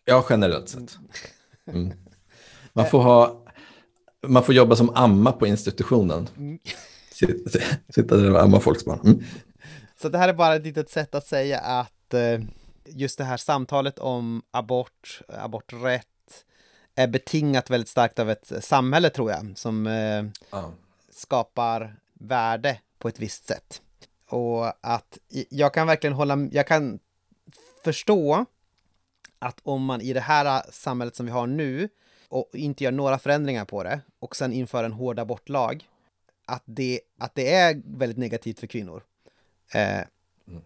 Ja, 0.04 0.24
generellt 0.30 0.68
sett. 0.68 0.96
Mm. 1.66 1.92
Man 2.72 2.86
får 2.86 3.02
ha, 3.02 3.44
man 4.26 4.42
får 4.42 4.54
jobba 4.54 4.76
som 4.76 4.90
amma 4.94 5.32
på 5.32 5.46
institutionen. 5.46 6.28
Sitta, 7.12 7.58
sitta 7.94 8.16
där 8.16 8.30
och 8.32 8.42
amma 8.42 8.60
folks 8.60 8.84
barn. 8.84 9.00
Mm. 9.04 9.22
Så 10.04 10.08
det 10.08 10.18
här 10.18 10.28
är 10.28 10.32
bara 10.32 10.54
ett 10.54 10.62
litet 10.64 10.90
sätt 10.90 11.14
att 11.14 11.26
säga 11.26 11.60
att 11.60 12.14
eh, 12.14 12.40
just 12.84 13.18
det 13.18 13.24
här 13.24 13.36
samtalet 13.36 13.98
om 13.98 14.42
abort, 14.50 15.22
aborträtt, 15.28 16.44
är 16.94 17.06
betingat 17.06 17.70
väldigt 17.70 17.88
starkt 17.88 18.18
av 18.18 18.30
ett 18.30 18.52
samhälle 18.60 19.10
tror 19.10 19.30
jag, 19.30 19.52
som 19.54 19.86
eh, 19.86 20.24
Ja. 20.50 20.72
skapar 21.10 21.96
värde 22.14 22.80
på 22.98 23.08
ett 23.08 23.18
visst 23.20 23.46
sätt. 23.46 23.82
Och 24.28 24.66
att 24.80 25.18
jag 25.48 25.74
kan 25.74 25.86
verkligen 25.86 26.14
hålla, 26.14 26.48
jag 26.52 26.66
kan 26.66 26.98
förstå 27.84 28.44
att 29.38 29.60
om 29.62 29.84
man 29.84 30.00
i 30.00 30.12
det 30.12 30.20
här 30.20 30.62
samhället 30.70 31.16
som 31.16 31.26
vi 31.26 31.32
har 31.32 31.46
nu 31.46 31.88
och 32.28 32.50
inte 32.52 32.84
gör 32.84 32.92
några 32.92 33.18
förändringar 33.18 33.64
på 33.64 33.82
det 33.82 34.00
och 34.18 34.36
sen 34.36 34.52
inför 34.52 34.84
en 34.84 34.92
hård 34.92 35.18
abortlag, 35.18 35.88
att 36.46 36.62
det, 36.66 37.00
att 37.18 37.34
det 37.34 37.54
är 37.54 37.82
väldigt 37.84 38.18
negativt 38.18 38.60
för 38.60 38.66
kvinnor. 38.66 39.02
Eh, 39.74 40.04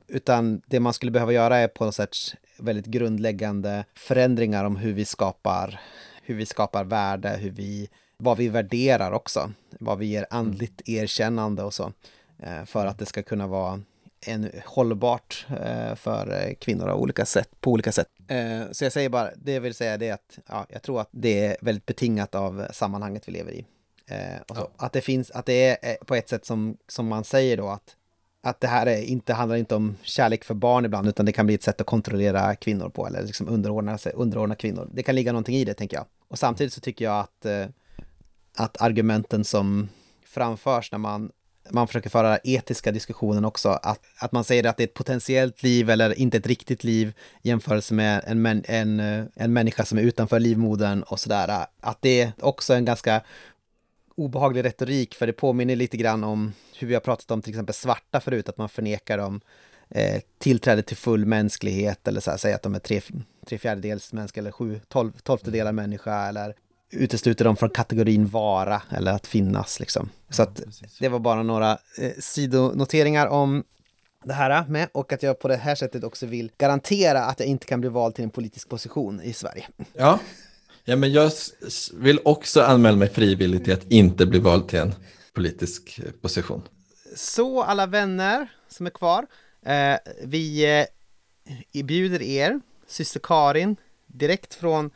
utan 0.07 0.63
det 0.67 0.81
man 0.81 0.93
skulle 0.93 1.13
behöva 1.13 1.33
göra 1.33 1.57
är 1.57 1.69
på 1.69 1.85
något 1.85 1.95
sätt 1.95 2.17
väldigt 2.59 2.87
grundläggande 2.87 3.85
förändringar 3.95 4.65
om 4.65 4.77
hur 4.77 4.93
vi 4.93 5.05
skapar, 5.05 5.81
hur 6.23 6.35
vi 6.35 6.47
skapar 6.47 6.85
värde, 6.85 7.29
hur 7.29 7.51
vi, 7.51 7.89
vad 8.17 8.37
vi 8.37 8.49
värderar 8.49 9.13
också, 9.13 9.53
vad 9.71 9.99
vi 9.99 10.07
ger 10.07 10.27
andligt 10.31 10.89
erkännande 10.89 11.63
och 11.63 11.75
så, 11.75 11.93
eh, 12.39 12.65
för 12.65 12.87
att 12.87 12.99
det 12.99 13.07
ska 13.07 13.23
kunna 13.23 13.47
vara 13.47 13.81
en 14.27 14.51
hållbart 14.65 15.47
eh, 15.49 15.95
för 15.95 16.55
kvinnor 16.55 16.89
av 16.89 17.01
olika 17.01 17.27
sätt, 17.27 17.49
på 17.61 17.71
olika 17.71 17.93
sätt. 17.93 18.09
Så 18.73 18.85
jag 18.85 18.93
säger 18.93 19.09
bara, 19.09 19.31
det 19.37 19.61
vill 19.61 19.75
säga 19.75 19.97
det 19.97 20.11
att 20.11 20.39
ja, 20.49 20.67
jag 20.69 20.83
tror 20.83 21.01
att 21.01 21.09
det 21.11 21.47
är 21.47 21.57
väldigt 21.61 21.87
betingat 21.87 22.35
av 22.35 22.67
sammanhanget 22.73 23.29
vi 23.29 23.33
lever 23.33 23.53
i. 23.53 23.67
Så, 24.49 24.55
Ja. 24.55 24.71
Att 24.77 24.93
det 24.93 25.01
finns, 25.01 25.31
att 25.31 25.47
det 25.47 25.87
är 25.87 26.05
på 26.05 26.15
ett 26.15 26.29
sätt 26.29 26.47
som, 26.47 26.77
som 26.89 27.07
man 27.07 27.25
säger 27.25 27.57
då 27.57 27.69
att 27.69 27.97
att 28.43 28.61
det 28.61 28.67
här 28.67 28.87
är 28.87 29.03
inte, 29.03 29.33
handlar 29.33 29.57
inte 29.57 29.75
om 29.75 29.97
kärlek 30.03 30.45
för 30.45 30.55
barn 30.55 30.85
ibland, 30.85 31.09
utan 31.09 31.27
det 31.27 31.33
kan 31.33 31.47
bli 31.47 31.55
ett 31.55 31.63
sätt 31.63 31.81
att 31.81 31.87
kontrollera 31.87 32.55
kvinnor 32.55 32.89
på, 32.89 33.07
eller 33.07 33.23
liksom 33.23 33.49
underordna, 33.49 33.99
sig, 33.99 34.13
underordna 34.13 34.55
kvinnor. 34.55 34.89
Det 34.93 35.03
kan 35.03 35.15
ligga 35.15 35.33
någonting 35.33 35.57
i 35.57 35.65
det, 35.65 35.75
tänker 35.75 35.97
jag. 35.97 36.07
Och 36.29 36.39
samtidigt 36.39 36.73
så 36.73 36.81
tycker 36.81 37.05
jag 37.05 37.21
att, 37.21 37.45
eh, 37.45 37.67
att 38.57 38.83
argumenten 38.83 39.45
som 39.45 39.89
framförs 40.25 40.93
när 40.93 40.99
man 40.99 41.31
man 41.71 41.87
försöker 41.87 42.11
föra 42.11 42.39
etiska 42.45 42.93
diskussionen 42.93 43.45
också. 43.45 43.69
Att, 43.69 44.01
att 44.19 44.33
man 44.33 44.45
säger 44.45 44.67
att 44.67 44.77
det 44.77 44.83
är 44.83 44.87
ett 44.87 44.95
potentiellt 44.95 45.63
liv 45.63 45.91
eller 45.91 46.19
inte 46.19 46.37
ett 46.37 46.47
riktigt 46.47 46.85
liv 46.85 47.13
i 47.43 47.49
jämförelse 47.49 47.95
med 47.95 48.25
en, 48.27 48.47
en, 48.47 48.65
en, 48.65 49.01
en 49.35 49.53
människa 49.53 49.85
som 49.85 49.99
är 49.99 50.03
utanför 50.03 50.41
livmodern 50.41 51.03
och 51.03 51.21
sådär. 51.21 51.67
Att 51.81 51.99
det 52.01 52.21
är 52.21 52.33
också 52.41 52.75
en 52.75 52.85
ganska 52.85 53.23
obehaglig 54.19 54.65
retorik, 54.65 55.15
för 55.15 55.27
det 55.27 55.33
påminner 55.33 55.77
lite 55.77 55.97
grann 55.97 56.25
om 56.25 56.53
hur 56.79 56.89
vi 56.89 56.95
har 56.95 57.01
pratat 57.01 57.31
om 57.31 57.43
till 57.43 57.51
exempel 57.51 57.75
svarta 57.75 58.21
förut, 58.21 58.49
att 58.49 58.59
man 58.59 58.69
förnekar 58.69 59.19
dem 59.19 59.41
eh, 59.91 60.23
tillträde 60.39 60.83
till 60.83 60.97
full 60.97 61.27
mänsklighet 61.27 62.09
eller 62.09 62.21
så 62.21 62.31
här, 62.31 62.39
säga 62.39 62.55
att 62.55 62.63
de 62.63 62.75
är 62.75 62.79
tre, 62.79 63.01
tre 63.47 63.59
fjärdedels 63.59 64.13
människa 64.13 64.41
eller 64.41 64.51
sju 64.51 64.81
tolv, 64.89 65.13
tolftedelar 65.23 65.73
människa 65.73 66.29
eller 66.29 66.55
utesluter 66.91 67.45
dem 67.45 67.57
från 67.57 67.71
kategorin 67.71 68.27
vara 68.27 68.83
eller 68.91 69.13
att 69.13 69.27
finnas 69.27 69.81
liksom. 69.81 70.11
Så 70.31 70.43
att 70.43 70.63
det 71.01 71.09
var 71.09 71.19
bara 71.19 71.43
några 71.43 71.79
eh, 71.99 72.13
sidonoteringar 72.19 73.27
om 73.27 73.65
det 74.25 74.33
här 74.33 74.65
med 74.69 74.89
och 74.93 75.13
att 75.13 75.23
jag 75.23 75.39
på 75.39 75.49
det 75.49 75.57
här 75.57 75.75
sättet 75.75 76.05
också 76.05 76.27
vill 76.27 76.51
garantera 76.59 77.25
att 77.25 77.41
jag 77.41 77.49
inte 77.49 77.67
kan 77.67 77.81
bli 77.81 77.91
vald 77.91 78.15
till 78.15 78.25
en 78.25 78.31
politisk 78.31 78.69
position 78.69 79.21
i 79.23 79.33
Sverige. 79.33 79.69
Ja, 79.93 80.19
ja 80.89 80.97
men 80.97 81.13
jag 81.13 81.33
vill 81.95 82.21
också 82.25 82.63
anmäla 82.63 82.97
mig 82.97 83.09
frivilligt 83.09 83.65
till 83.65 83.73
att 83.73 83.91
inte 83.91 84.27
bli 84.27 84.39
vald 84.39 84.69
till 84.69 84.79
en 84.79 84.95
politisk 85.33 86.01
eh, 86.05 86.11
position. 86.23 86.63
Så 87.17 87.63
alla 87.63 87.87
vänner 87.87 88.49
som 88.69 88.87
är 88.87 88.91
kvar, 88.91 89.27
eh, 89.63 89.97
vi 90.25 90.65
eh, 91.73 91.85
bjuder 91.85 92.23
er, 92.23 92.61
syster 92.87 93.21
Karin, 93.23 93.77
direkt 94.07 94.55
från 94.55 94.91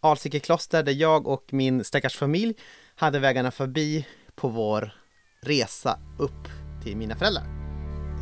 Alsike 0.00 0.40
kloster 0.40 0.82
där 0.82 0.92
jag 0.92 1.26
och 1.26 1.44
min 1.52 1.84
stackars 1.84 2.16
familj 2.16 2.54
hade 2.94 3.18
vägarna 3.18 3.50
förbi 3.50 4.06
på 4.34 4.48
vår 4.48 4.94
resa 5.40 5.98
upp 6.18 6.48
till 6.84 6.96
mina 6.96 7.16
föräldrar. 7.16 7.44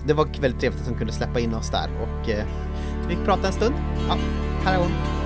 Det 0.06 0.14
var 0.14 0.24
väldigt 0.40 0.60
trevligt 0.60 0.80
att 0.80 0.88
de 0.88 0.98
kunde 0.98 1.12
släppa 1.12 1.40
in 1.40 1.54
oss 1.54 1.70
där 1.70 1.90
och 2.02 2.30
eh, 2.30 2.46
vi 3.08 3.16
fick 3.16 3.24
prata 3.24 3.46
en 3.46 3.52
stund. 3.52 3.74
Ja, 4.08 4.18
här 4.64 4.74
är 4.74 4.78
hon. 4.78 5.25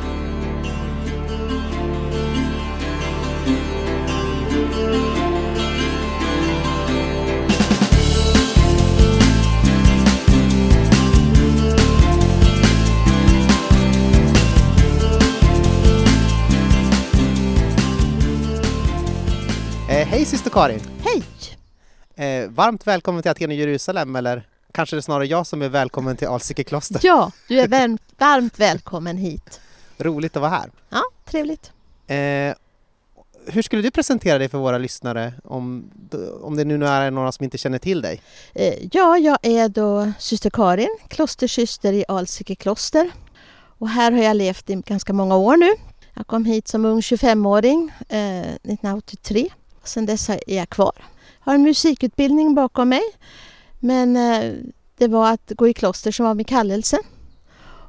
Karin! 20.60 20.80
Hej! 21.04 21.22
Eh, 22.26 22.50
varmt 22.50 22.86
välkommen 22.86 23.22
till 23.22 23.30
Aten 23.30 23.50
och 23.50 23.56
Jerusalem, 23.56 24.16
eller 24.16 24.48
kanske 24.72 24.96
det 24.96 24.98
är 24.98 25.02
snarare 25.02 25.26
jag 25.26 25.46
som 25.46 25.62
är 25.62 25.68
välkommen 25.68 26.16
till 26.16 26.28
Alsike 26.28 26.64
kloster. 26.64 27.00
Ja, 27.02 27.32
du 27.48 27.60
är 27.60 27.68
varmt, 27.68 28.02
varmt 28.18 28.58
välkommen 28.58 29.16
hit. 29.16 29.60
Roligt 29.98 30.36
att 30.36 30.40
vara 30.40 30.50
här. 30.50 30.70
Ja, 30.88 31.02
trevligt. 31.24 31.72
Eh, 32.06 32.54
hur 33.46 33.62
skulle 33.62 33.82
du 33.82 33.90
presentera 33.90 34.38
dig 34.38 34.48
för 34.48 34.58
våra 34.58 34.78
lyssnare 34.78 35.32
om, 35.44 35.90
om 36.42 36.56
det 36.56 36.64
nu 36.64 36.86
är 36.86 37.10
några 37.10 37.32
som 37.32 37.44
inte 37.44 37.58
känner 37.58 37.78
till 37.78 38.02
dig? 38.02 38.22
Eh, 38.54 38.74
ja, 38.92 39.18
jag 39.18 39.38
är 39.42 39.68
då 39.68 40.12
syster 40.18 40.50
Karin, 40.50 40.98
klostersyster 41.08 41.92
i 41.92 42.04
Alsike 42.08 42.54
kloster. 42.54 43.10
Och 43.78 43.88
här 43.88 44.12
har 44.12 44.22
jag 44.22 44.36
levt 44.36 44.70
i 44.70 44.74
ganska 44.74 45.12
många 45.12 45.36
år 45.36 45.56
nu. 45.56 45.70
Jag 46.14 46.26
kom 46.26 46.44
hit 46.44 46.68
som 46.68 46.84
ung 46.84 47.00
25-åring 47.00 47.92
eh, 48.08 48.40
1983 48.40 49.50
Sen 49.84 50.06
dess 50.06 50.30
är 50.30 50.40
jag 50.46 50.68
kvar. 50.68 50.92
Jag 51.44 51.52
har 51.52 51.54
en 51.54 51.62
musikutbildning 51.62 52.54
bakom 52.54 52.88
mig. 52.88 53.02
Men 53.78 54.16
eh, 54.16 54.52
det 54.98 55.08
var 55.08 55.32
att 55.32 55.52
gå 55.56 55.68
i 55.68 55.74
kloster 55.74 56.12
som 56.12 56.26
var 56.26 56.34
min 56.34 56.44
kallelse. 56.44 56.98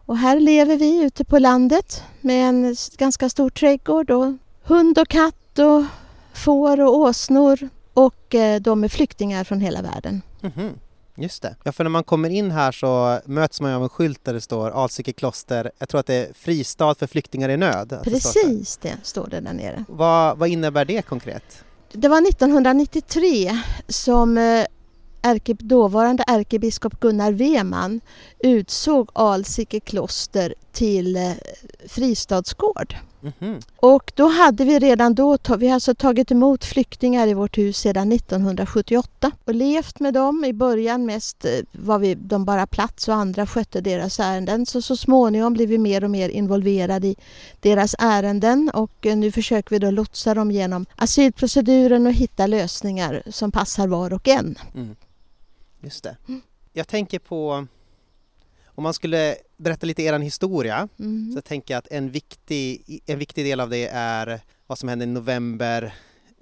Och 0.05 0.17
här 0.17 0.39
lever 0.39 0.77
vi 0.77 1.03
ute 1.03 1.25
på 1.25 1.39
landet 1.39 2.03
med 2.21 2.49
en 2.49 2.75
ganska 2.97 3.29
stor 3.29 3.49
trädgård 3.49 4.11
och 4.11 4.33
hund 4.63 4.99
och 4.99 5.07
katt 5.07 5.59
och 5.59 5.83
får 6.33 6.81
och 6.81 6.95
åsnor 6.95 7.69
och 7.93 8.35
eh, 8.35 8.61
de 8.61 8.83
är 8.83 8.87
flyktingar 8.87 9.43
från 9.43 9.61
hela 9.61 9.81
världen. 9.81 10.21
Mm 10.41 10.53
-hmm. 10.53 10.73
Just 11.15 11.41
det. 11.41 11.55
Ja, 11.63 11.71
för 11.71 11.83
när 11.83 11.91
man 11.91 12.03
kommer 12.03 12.29
in 12.29 12.51
här 12.51 12.71
så 12.71 13.19
möts 13.25 13.61
man 13.61 13.73
av 13.73 13.83
en 13.83 13.89
skylt 13.89 14.25
där 14.25 14.33
det 14.33 14.41
står 14.41 14.71
Alsike 14.71 15.13
kloster. 15.13 15.71
Jag 15.77 15.89
tror 15.89 15.99
att 15.99 16.05
det 16.05 16.15
är 16.15 16.33
fristad 16.33 16.95
för 16.95 17.07
flyktingar 17.07 17.49
i 17.49 17.57
nöd. 17.57 17.99
Precis, 18.03 18.77
det 18.77 18.97
står 19.03 19.27
det 19.27 19.39
där 19.39 19.53
nere. 19.53 19.85
Vad, 19.87 20.37
vad 20.37 20.49
innebär 20.49 20.85
det 20.85 21.01
konkret? 21.01 21.63
Det 21.93 22.07
var 22.07 22.29
1993 22.29 23.59
som 23.87 24.37
eh, 24.37 24.65
ärke, 25.21 25.53
dåvarande 25.53 26.23
ärkebiskop 26.27 26.99
Gunnar 26.99 27.31
Weman 27.31 28.01
utsåg 28.39 29.09
Alsike 29.13 29.79
kloster 29.79 30.53
till 30.71 31.15
eh, 31.15 31.31
fristadsgård. 31.87 32.95
Mm 33.21 33.33
-hmm. 33.39 33.63
Och 33.75 34.11
då 34.15 34.27
hade 34.27 34.65
vi 34.65 34.79
redan 34.79 35.15
då, 35.15 35.37
vi 35.57 35.67
har 35.67 35.73
alltså 35.73 35.95
tagit 35.95 36.31
emot 36.31 36.65
flyktingar 36.65 37.27
i 37.27 37.33
vårt 37.33 37.57
hus 37.57 37.77
sedan 37.77 38.11
1978 38.11 39.31
och 39.45 39.55
levt 39.55 39.99
med 39.99 40.13
dem. 40.13 40.45
I 40.45 40.53
början 40.53 41.05
mest 41.05 41.45
eh, 41.45 41.51
var 41.71 41.99
vi 41.99 42.15
de 42.15 42.45
bara 42.45 42.67
plats 42.67 43.07
och 43.07 43.15
andra 43.15 43.47
skötte 43.47 43.81
deras 43.81 44.19
ärenden. 44.19 44.65
Så 44.65 44.81
så 44.81 44.95
småningom 44.95 45.53
blev 45.53 45.69
vi 45.69 45.77
mer 45.77 46.03
och 46.03 46.11
mer 46.11 46.29
involverade 46.29 47.07
i 47.07 47.15
deras 47.59 47.95
ärenden 47.99 48.71
och 48.73 49.05
eh, 49.05 49.17
nu 49.17 49.31
försöker 49.31 49.69
vi 49.69 49.79
då 49.79 49.91
lotsa 49.91 50.33
dem 50.33 50.51
genom 50.51 50.85
asylproceduren 50.95 52.07
och 52.07 52.13
hitta 52.13 52.47
lösningar 52.47 53.23
som 53.29 53.51
passar 53.51 53.87
var 53.87 54.13
och 54.13 54.27
en. 54.27 54.57
Mm. 54.75 54.95
Just 55.81 56.03
det. 56.03 56.17
Mm. 56.27 56.41
Jag 56.73 56.87
tänker 56.87 57.19
på 57.19 57.67
om 58.65 58.83
man 58.83 58.93
skulle 58.93 59.35
berätta 59.61 59.85
lite 59.85 60.03
er 60.03 60.19
historia 60.19 60.87
mm. 60.99 61.33
så 61.35 61.41
tänker 61.41 61.73
jag 61.73 61.79
att 61.79 61.87
en 61.91 62.11
viktig, 62.11 63.01
en 63.05 63.19
viktig 63.19 63.45
del 63.45 63.59
av 63.59 63.69
det 63.69 63.87
är 63.93 64.41
vad 64.67 64.77
som 64.77 64.89
hände 64.89 65.05
i 65.05 65.07
november 65.07 65.93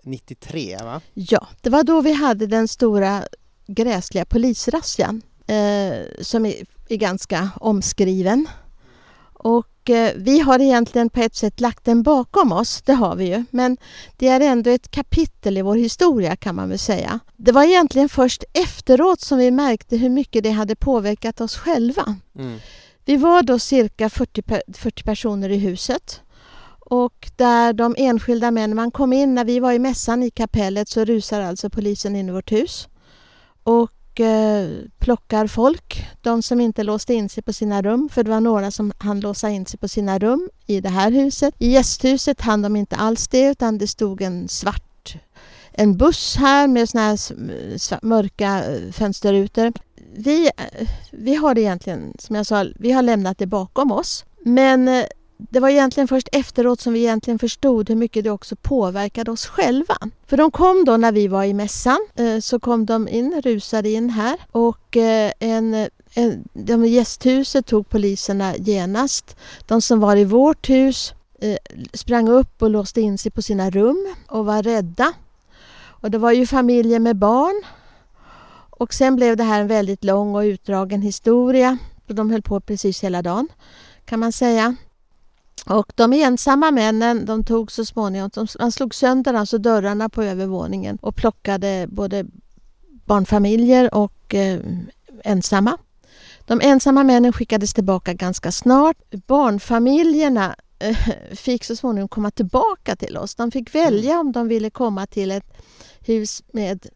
93 0.03 0.77
va? 0.83 1.01
Ja, 1.13 1.47
det 1.61 1.69
var 1.69 1.83
då 1.83 2.01
vi 2.01 2.13
hade 2.13 2.47
den 2.47 2.67
stora 2.67 3.23
gräsliga 3.67 4.25
polisrazzjan 4.25 5.21
eh, 5.47 6.21
som 6.21 6.45
är, 6.45 6.55
är 6.89 6.97
ganska 6.97 7.49
omskriven. 7.55 8.47
Och 9.33 9.89
eh, 9.89 10.13
vi 10.15 10.39
har 10.39 10.59
egentligen 10.59 11.09
på 11.09 11.19
ett 11.19 11.35
sätt 11.35 11.59
lagt 11.59 11.85
den 11.85 12.03
bakom 12.03 12.51
oss, 12.51 12.81
det 12.81 12.93
har 12.93 13.15
vi 13.15 13.25
ju. 13.25 13.45
Men 13.51 13.77
det 14.17 14.27
är 14.27 14.39
ändå 14.39 14.69
ett 14.69 14.91
kapitel 14.91 15.57
i 15.57 15.61
vår 15.61 15.75
historia 15.75 16.35
kan 16.35 16.55
man 16.55 16.69
väl 16.69 16.79
säga. 16.79 17.19
Det 17.37 17.51
var 17.51 17.63
egentligen 17.63 18.09
först 18.09 18.43
efteråt 18.53 19.21
som 19.21 19.37
vi 19.37 19.51
märkte 19.51 19.97
hur 19.97 20.09
mycket 20.09 20.43
det 20.43 20.51
hade 20.51 20.75
påverkat 20.75 21.41
oss 21.41 21.55
själva. 21.55 22.15
Mm. 22.35 22.59
Vi 23.09 23.17
var 23.17 23.43
då 23.43 23.59
cirka 23.59 24.09
40, 24.09 24.43
40 24.73 25.03
personer 25.03 25.49
i 25.49 25.57
huset. 25.57 26.21
Och 26.79 27.31
där 27.35 27.73
de 27.73 27.95
enskilda 27.97 28.51
männen, 28.51 28.75
man 28.75 28.91
kom 28.91 29.13
in 29.13 29.35
när 29.35 29.45
vi 29.45 29.59
var 29.59 29.73
i 29.73 29.79
mässan 29.79 30.23
i 30.23 30.29
kapellet 30.29 30.89
så 30.89 31.05
rusar 31.05 31.41
alltså 31.41 31.69
polisen 31.69 32.15
in 32.15 32.29
i 32.29 32.31
vårt 32.31 32.51
hus. 32.51 32.87
Och 33.63 33.91
Eh, 34.19 34.69
plockar 34.97 35.47
folk, 35.47 36.07
de 36.21 36.43
som 36.43 36.61
inte 36.61 36.83
låste 36.83 37.13
in 37.13 37.29
sig 37.29 37.43
på 37.43 37.53
sina 37.53 37.81
rum, 37.81 38.09
för 38.11 38.23
det 38.23 38.29
var 38.29 38.41
några 38.41 38.71
som 38.71 38.91
hann 38.97 39.19
låsa 39.19 39.49
in 39.49 39.65
sig 39.65 39.79
på 39.79 39.87
sina 39.87 40.19
rum 40.19 40.49
i 40.65 40.81
det 40.81 40.89
här 40.89 41.11
huset. 41.11 41.55
I 41.57 41.67
gästhuset 41.67 42.41
hann 42.41 42.61
de 42.61 42.75
inte 42.75 42.95
alls 42.95 43.27
det, 43.27 43.49
utan 43.49 43.77
det 43.77 43.87
stod 43.87 44.21
en 44.21 44.47
svart 44.47 45.15
en 45.71 45.97
buss 45.97 46.35
här 46.35 46.67
med 46.67 46.89
såna 46.89 47.03
här 47.03 48.05
mörka 48.05 48.63
eh, 48.65 48.91
fönsterrutor. 48.91 49.73
Vi, 50.13 50.51
vi 51.11 51.35
har 51.35 51.55
det 51.55 51.61
egentligen, 51.61 52.13
som 52.19 52.35
jag 52.35 52.45
sa, 52.45 52.65
vi 52.75 52.91
har 52.91 53.01
lämnat 53.01 53.37
det 53.37 53.47
bakom 53.47 53.91
oss. 53.91 54.25
Men 54.43 54.87
eh, 54.87 55.05
det 55.39 55.59
var 55.59 55.69
egentligen 55.69 56.07
först 56.07 56.29
efteråt 56.31 56.79
som 56.79 56.93
vi 56.93 56.99
egentligen 56.99 57.39
förstod 57.39 57.89
hur 57.89 57.95
mycket 57.95 58.23
det 58.23 58.31
också 58.31 58.55
påverkade 58.55 59.31
oss 59.31 59.45
själva. 59.45 59.97
För 60.27 60.37
de 60.37 60.51
kom 60.51 60.85
då 60.85 60.97
när 60.97 61.11
vi 61.11 61.27
var 61.27 61.43
i 61.43 61.53
mässan, 61.53 62.07
eh, 62.15 62.39
så 62.39 62.59
kom 62.59 62.85
de 62.85 63.07
in, 63.07 63.41
rusade 63.41 63.89
in 63.89 64.09
här 64.09 64.37
och 64.51 64.97
eh, 64.97 65.31
en, 65.39 65.87
en, 66.13 66.43
de 66.53 66.83
i 66.85 66.87
gästhuset 66.87 67.65
tog 67.65 67.89
poliserna 67.89 68.55
genast. 68.57 69.35
De 69.67 69.81
som 69.81 69.99
var 69.99 70.15
i 70.15 70.25
vårt 70.25 70.69
hus 70.69 71.13
eh, 71.41 71.57
sprang 71.93 72.29
upp 72.29 72.61
och 72.61 72.69
låste 72.69 73.01
in 73.01 73.17
sig 73.17 73.31
på 73.31 73.41
sina 73.41 73.69
rum 73.69 74.15
och 74.27 74.45
var 74.45 74.63
rädda. 74.63 75.13
Och 76.01 76.11
det 76.11 76.17
var 76.17 76.31
ju 76.31 76.47
familjer 76.47 76.99
med 76.99 77.15
barn. 77.15 77.63
Och 78.79 78.93
sen 78.93 79.15
blev 79.15 79.37
det 79.37 79.43
här 79.43 79.61
en 79.61 79.67
väldigt 79.67 80.03
lång 80.03 80.35
och 80.35 80.41
utdragen 80.41 81.01
historia. 81.01 81.77
De 82.07 82.31
höll 82.31 82.41
på 82.41 82.59
precis 82.59 83.03
hela 83.03 83.21
dagen 83.21 83.47
kan 84.05 84.19
man 84.19 84.31
säga. 84.31 84.75
Och 85.65 85.91
de 85.95 86.13
ensamma 86.13 86.71
männen 86.71 87.25
de 87.25 87.43
tog 87.43 87.71
så 87.71 87.85
småningom, 87.85 88.29
de, 88.33 88.47
man 88.59 88.71
slog 88.71 88.95
sönder 88.95 89.33
alltså 89.33 89.57
dörrarna 89.57 90.09
på 90.09 90.23
övervåningen 90.23 90.97
och 91.01 91.15
plockade 91.15 91.87
både 91.89 92.25
barnfamiljer 93.05 93.93
och 93.93 94.35
eh, 94.35 94.59
ensamma. 95.23 95.77
De 96.45 96.61
ensamma 96.61 97.03
männen 97.03 97.33
skickades 97.33 97.73
tillbaka 97.73 98.13
ganska 98.13 98.51
snart. 98.51 98.97
Barnfamiljerna 99.27 100.55
eh, 100.79 100.97
fick 101.35 101.63
så 101.63 101.75
småningom 101.75 102.09
komma 102.09 102.31
tillbaka 102.31 102.95
till 102.95 103.17
oss. 103.17 103.35
De 103.35 103.51
fick 103.51 103.75
välja 103.75 104.19
om 104.19 104.31
de 104.31 104.47
ville 104.47 104.69
komma 104.69 105.07
till 105.07 105.31
ett 105.31 105.57
hus 105.99 106.43
med 106.51 106.87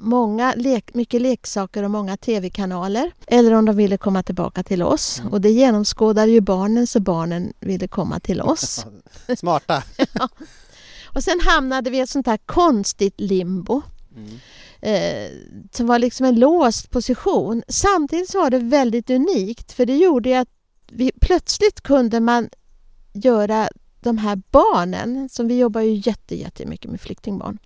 många 0.00 0.54
lek, 0.56 0.94
mycket 0.94 1.22
leksaker 1.22 1.82
och 1.82 1.90
många 1.90 2.16
tv-kanaler. 2.16 3.12
Eller 3.26 3.52
om 3.52 3.64
de 3.64 3.76
ville 3.76 3.96
komma 3.96 4.22
tillbaka 4.22 4.62
till 4.62 4.82
oss. 4.82 5.18
Mm. 5.20 5.32
Och 5.32 5.40
det 5.40 5.50
genomskådade 5.50 6.32
ju 6.32 6.40
barnen 6.40 6.86
så 6.86 7.00
barnen 7.00 7.52
ville 7.60 7.88
komma 7.88 8.20
till 8.20 8.40
oss. 8.40 8.86
Smarta! 9.38 9.82
ja. 10.12 10.28
Och 11.14 11.24
sen 11.24 11.40
hamnade 11.40 11.90
vi 11.90 11.98
i 11.98 12.00
ett 12.00 12.10
sånt 12.10 12.26
här 12.26 12.38
konstigt 12.46 13.20
limbo. 13.20 13.82
Mm. 14.16 14.38
Eh, 14.80 15.30
som 15.72 15.86
var 15.86 15.98
liksom 15.98 16.26
en 16.26 16.38
låst 16.38 16.90
position. 16.90 17.62
Samtidigt 17.68 18.34
var 18.34 18.50
det 18.50 18.58
väldigt 18.58 19.10
unikt 19.10 19.72
för 19.72 19.86
det 19.86 19.96
gjorde 19.96 20.40
att 20.40 20.48
vi, 20.92 21.12
plötsligt 21.20 21.80
kunde 21.80 22.20
man 22.20 22.48
göra 23.12 23.68
de 24.00 24.18
här 24.18 24.42
barnen, 24.50 25.28
som 25.28 25.48
vi 25.48 25.58
jobbar 25.58 25.80
ju 25.80 26.02
jätte, 26.04 26.36
jättemycket 26.36 26.90
med 26.90 27.00
flyktingbarn. 27.00 27.58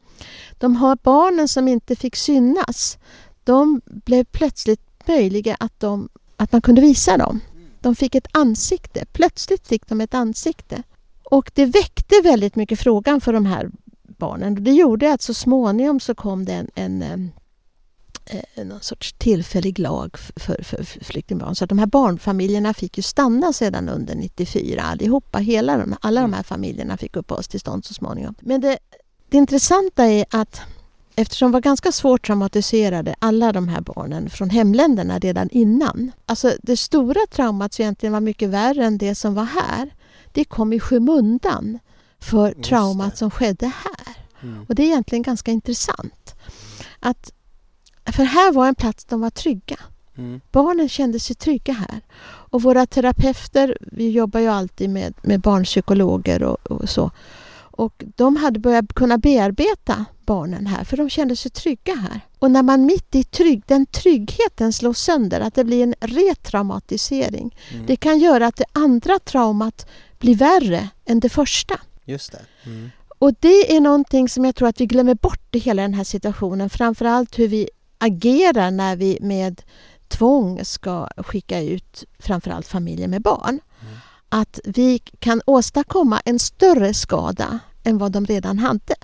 De 0.58 0.76
här 0.76 0.98
barnen 1.02 1.48
som 1.48 1.68
inte 1.68 1.96
fick 1.96 2.16
synas, 2.16 2.98
de 3.44 3.80
blev 3.86 4.24
plötsligt 4.24 4.80
möjliga 5.08 5.56
att, 5.60 5.80
de, 5.80 6.08
att 6.36 6.52
man 6.52 6.62
kunde 6.62 6.80
visa 6.80 7.16
dem. 7.16 7.40
De 7.80 7.94
fick 7.94 8.14
ett 8.14 8.28
ansikte. 8.32 9.04
Plötsligt 9.12 9.68
fick 9.68 9.86
de 9.86 10.00
ett 10.00 10.14
ansikte. 10.14 10.82
Och 11.24 11.50
det 11.54 11.66
väckte 11.66 12.14
väldigt 12.24 12.56
mycket 12.56 12.80
frågan 12.80 13.20
för 13.20 13.32
de 13.32 13.46
här 13.46 13.70
barnen. 14.18 14.64
Det 14.64 14.72
gjorde 14.72 15.12
att 15.12 15.22
så 15.22 15.34
småningom 15.34 16.00
så 16.00 16.14
kom 16.14 16.44
det 16.44 16.52
en, 16.52 16.70
en, 16.74 17.32
en 18.54 18.68
någon 18.68 18.80
sorts 18.80 19.12
tillfällig 19.12 19.78
lag 19.78 20.18
för, 20.18 20.62
för, 20.62 20.82
för 20.82 21.04
flyktingbarn. 21.04 21.54
Så 21.54 21.64
att 21.64 21.68
de 21.68 21.78
här 21.78 21.86
barnfamiljerna 21.86 22.74
fick 22.74 22.96
ju 22.96 23.02
stanna 23.02 23.52
sedan 23.52 23.88
under 23.88 24.14
94 24.14 24.82
allihopa. 24.82 25.38
Hela 25.38 25.76
de, 25.76 25.96
alla 26.00 26.20
de 26.20 26.32
här 26.32 26.42
familjerna 26.42 26.96
fick 26.96 27.16
uppehållstillstånd 27.16 27.84
så 27.84 27.94
småningom. 27.94 28.34
Men 28.40 28.60
det, 28.60 28.78
det 29.28 29.36
intressanta 29.36 30.04
är 30.04 30.24
att 30.30 30.60
eftersom 31.16 31.46
de 31.46 31.52
var 31.52 31.60
ganska 31.60 31.92
svårt 31.92 32.26
traumatiserade, 32.26 33.14
alla 33.18 33.52
de 33.52 33.68
här 33.68 33.80
barnen 33.80 34.30
från 34.30 34.50
hemländerna 34.50 35.18
redan 35.18 35.48
innan. 35.48 36.12
Alltså 36.26 36.52
det 36.62 36.76
stora 36.76 37.20
traumat 37.30 37.72
som 37.72 37.82
egentligen 37.82 38.12
var 38.12 38.20
mycket 38.20 38.48
värre 38.48 38.84
än 38.84 38.98
det 38.98 39.14
som 39.14 39.34
var 39.34 39.44
här, 39.44 39.94
det 40.32 40.44
kom 40.44 40.72
i 40.72 40.80
skymundan 40.80 41.78
för 42.20 42.52
traumat 42.52 43.18
som 43.18 43.30
skedde 43.30 43.66
här. 43.66 44.16
Mm. 44.42 44.66
Och 44.68 44.74
det 44.74 44.82
är 44.82 44.86
egentligen 44.86 45.22
ganska 45.22 45.50
intressant. 45.50 46.34
Att, 47.00 47.32
för 48.04 48.24
här 48.24 48.52
var 48.52 48.68
en 48.68 48.74
plats 48.74 49.04
de 49.04 49.20
var 49.20 49.30
trygga. 49.30 49.78
Mm. 50.16 50.40
Barnen 50.52 50.88
kände 50.88 51.20
sig 51.20 51.36
trygga 51.36 51.72
här. 51.72 52.00
Och 52.22 52.62
våra 52.62 52.86
terapeuter, 52.86 53.78
vi 53.80 54.10
jobbar 54.10 54.40
ju 54.40 54.48
alltid 54.48 54.90
med, 54.90 55.14
med 55.22 55.40
barnpsykologer 55.40 56.42
och, 56.42 56.70
och 56.70 56.88
så. 56.88 57.10
Och 57.76 58.04
de 58.16 58.36
hade 58.36 58.60
börjat 58.60 58.92
kunna 58.94 59.18
bearbeta 59.18 60.04
barnen 60.26 60.66
här 60.66 60.84
för 60.84 60.96
de 60.96 61.10
kände 61.10 61.36
sig 61.36 61.50
trygga 61.50 61.94
här. 61.94 62.20
Och 62.38 62.50
när 62.50 62.62
man 62.62 62.86
mitt 62.86 63.14
i 63.14 63.24
trygg, 63.24 63.62
den 63.66 63.86
tryggheten 63.86 64.72
slås 64.72 64.98
sönder, 64.98 65.40
att 65.40 65.54
det 65.54 65.64
blir 65.64 65.82
en 65.82 65.94
retraumatisering. 66.00 67.56
Mm. 67.72 67.86
Det 67.86 67.96
kan 67.96 68.18
göra 68.18 68.46
att 68.46 68.56
det 68.56 68.64
andra 68.72 69.18
traumat 69.18 69.86
blir 70.18 70.34
värre 70.34 70.88
än 71.04 71.20
det 71.20 71.28
första. 71.28 71.80
Just 72.04 72.32
det. 72.32 72.40
Mm. 72.66 72.90
Och 73.18 73.34
det 73.40 73.76
är 73.76 73.80
någonting 73.80 74.28
som 74.28 74.44
jag 74.44 74.54
tror 74.54 74.68
att 74.68 74.80
vi 74.80 74.86
glömmer 74.86 75.14
bort 75.14 75.54
i 75.54 75.58
hela 75.58 75.82
den 75.82 75.94
här 75.94 76.04
situationen. 76.04 76.70
Framförallt 76.70 77.38
hur 77.38 77.48
vi 77.48 77.68
agerar 77.98 78.70
när 78.70 78.96
vi 78.96 79.18
med 79.20 79.62
tvång 80.08 80.64
ska 80.64 81.08
skicka 81.16 81.60
ut 81.60 82.04
framförallt 82.18 82.66
familjer 82.66 83.08
med 83.08 83.22
barn. 83.22 83.60
Att 84.36 84.60
vi 84.64 84.98
kan 84.98 85.42
åstadkomma 85.46 86.20
en 86.24 86.38
större 86.38 86.94
skada 86.94 87.58
än 87.84 87.98
vad 87.98 88.12
de 88.12 88.26
redan 88.26 88.58
hade. 88.58 88.94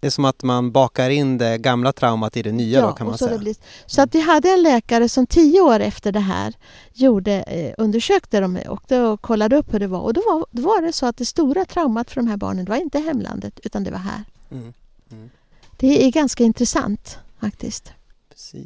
Det 0.00 0.06
är 0.06 0.10
som 0.10 0.24
att 0.24 0.42
man 0.42 0.72
bakar 0.72 1.10
in 1.10 1.38
det 1.38 1.58
gamla 1.58 1.92
traumat 1.92 2.36
i 2.36 2.42
det 2.42 2.52
nya 2.52 2.80
ja, 2.80 2.86
då 2.86 2.92
kan 2.92 3.06
man 3.06 3.18
så 3.18 3.26
säga. 3.26 3.38
Blir, 3.38 3.56
så 3.86 4.02
att 4.02 4.14
vi 4.14 4.20
hade 4.20 4.50
en 4.50 4.62
läkare 4.62 5.08
som 5.08 5.26
tio 5.26 5.60
år 5.60 5.80
efter 5.80 6.12
det 6.12 6.20
här 6.20 6.54
gjorde, 6.92 7.32
eh, 7.32 7.74
undersökte 7.78 8.40
dem 8.40 8.58
och, 8.68 8.92
och 8.92 9.22
kollade 9.22 9.56
upp 9.56 9.74
hur 9.74 9.78
det 9.78 9.86
var. 9.86 10.00
Och 10.00 10.12
då 10.12 10.20
var, 10.20 10.46
då 10.50 10.62
var 10.62 10.82
det 10.82 10.92
så 10.92 11.06
att 11.06 11.16
det 11.16 11.26
stora 11.26 11.64
traumat 11.64 12.10
för 12.10 12.20
de 12.20 12.28
här 12.28 12.36
barnen 12.36 12.64
var 12.64 12.76
inte 12.76 12.98
hemlandet 12.98 13.60
utan 13.62 13.84
det 13.84 13.90
var 13.90 13.98
här. 13.98 14.24
Mm. 14.50 14.72
Mm. 15.12 15.30
Det 15.76 16.06
är 16.06 16.10
ganska 16.10 16.44
intressant 16.44 17.18
faktiskt. 17.40 17.92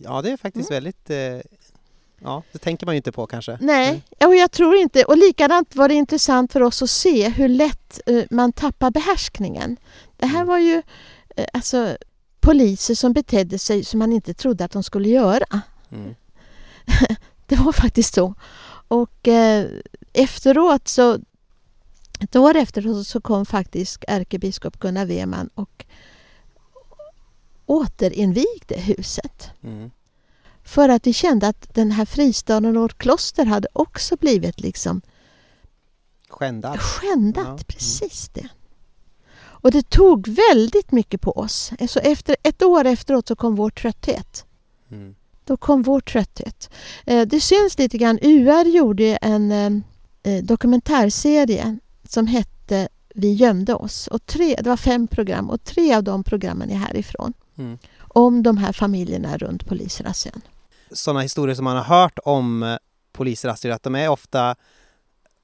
Ja, 0.03 0.23
det 0.23 0.31
är 0.31 0.37
faktiskt 0.37 0.71
mm. 0.71 0.77
väldigt 0.77 1.11
eh, 1.11 1.51
Ja, 2.25 2.43
det 2.53 2.59
tänker 2.59 2.87
man 2.87 2.95
ju 2.95 2.97
inte 2.97 3.13
på 3.13 3.27
kanske. 3.27 3.59
Nej, 3.61 3.89
mm. 3.89 4.29
och 4.29 4.37
jag 4.37 4.51
tror 4.51 4.77
inte. 4.77 5.05
Och 5.05 5.17
likadant 5.17 5.77
var 5.77 5.89
det 5.89 5.95
intressant 5.95 6.53
för 6.53 6.63
oss 6.63 6.83
att 6.83 6.91
se 6.91 7.29
hur 7.29 7.49
lätt 7.49 8.01
uh, 8.11 8.25
man 8.31 8.53
tappar 8.53 8.91
behärskningen. 8.91 9.77
Det 10.17 10.27
här 10.27 10.37
mm. 10.37 10.47
var 10.49 10.59
ju 10.59 10.77
uh, 11.39 11.45
alltså 11.53 11.97
poliser 12.41 12.95
som 12.95 13.13
betedde 13.13 13.59
sig 13.59 13.85
som 13.85 13.99
man 13.99 14.13
inte 14.13 14.35
trodde 14.35 14.65
att 14.65 14.73
de 14.73 14.83
skulle 14.83 15.09
göra. 15.09 15.63
Mm. 15.91 16.15
det 17.47 17.57
var 17.57 17.73
faktiskt 17.73 18.15
så. 18.15 18.35
Och 18.89 19.29
uh, 19.29 19.65
efteråt 20.13 20.89
så 20.89 21.19
ett 22.21 22.37
år 22.37 22.57
efteråt 22.57 23.07
så 23.07 23.21
kom 23.21 23.47
faktiskt 23.47 24.05
ärkebiskop 24.09 24.79
Gunnar 24.79 25.07
Weman 25.07 25.51
och 25.55 25.85
återinvigde 27.67 28.81
huset. 28.81 29.51
Mm. 29.63 29.91
För 30.65 30.89
att 30.89 31.07
vi 31.07 31.13
kände 31.13 31.49
att 31.49 31.75
den 31.75 31.91
här 31.91 32.05
fristaden 32.05 32.77
och 32.77 32.99
kloster 32.99 33.45
hade 33.45 33.69
också 33.73 34.17
blivit 34.17 34.61
liksom 34.61 35.03
skändat. 36.29 36.79
skändat 36.79 37.47
ja. 37.59 37.65
Precis 37.67 38.29
det. 38.29 38.49
Och 39.37 39.71
det 39.71 39.91
tog 39.91 40.29
väldigt 40.29 40.93
mycket 40.93 41.21
på 41.21 41.31
oss. 41.31 41.73
Så 41.89 41.99
efter, 41.99 42.37
ett 42.43 42.63
år 42.63 42.85
efteråt 42.85 43.29
så 43.29 43.37
kom 43.37 43.57
vår 43.57 43.71
trötthet. 43.71 44.45
Mm. 44.91 45.15
Då 45.45 45.57
kom 45.57 45.83
vår 45.83 46.01
trötthet. 46.01 46.71
Eh, 47.07 47.27
det 47.27 47.41
syns 47.41 47.79
lite 47.79 47.99
grann. 47.99 48.19
UR 48.23 48.65
gjorde 48.65 49.17
en 49.17 49.53
eh, 50.23 50.45
dokumentärserie 50.45 51.79
som 52.09 52.27
hette 52.27 52.89
Vi 53.15 53.33
gömde 53.33 53.75
oss. 53.75 54.07
Och 54.07 54.27
tre, 54.27 54.57
det 54.63 54.69
var 54.69 54.77
fem 54.77 55.07
program 55.07 55.51
och 55.51 55.65
tre 55.65 55.95
av 55.95 56.05
de 56.05 56.25
programmen 56.25 56.71
är 56.71 56.77
härifrån. 56.77 57.33
Mm. 57.59 57.79
Om 57.99 58.43
de 58.43 58.57
här 58.57 58.73
familjerna 58.73 59.37
runt 59.37 59.67
polisrazzian 59.67 60.43
sådana 60.95 61.21
historier 61.21 61.55
som 61.55 61.65
man 61.65 61.77
har 61.77 61.85
hört 61.85 62.19
om 62.25 62.63
eh, 62.63 62.77
polisrazzior, 63.13 63.73
att 63.73 63.83
de 63.83 63.95
är 63.95 64.09
ofta 64.09 64.57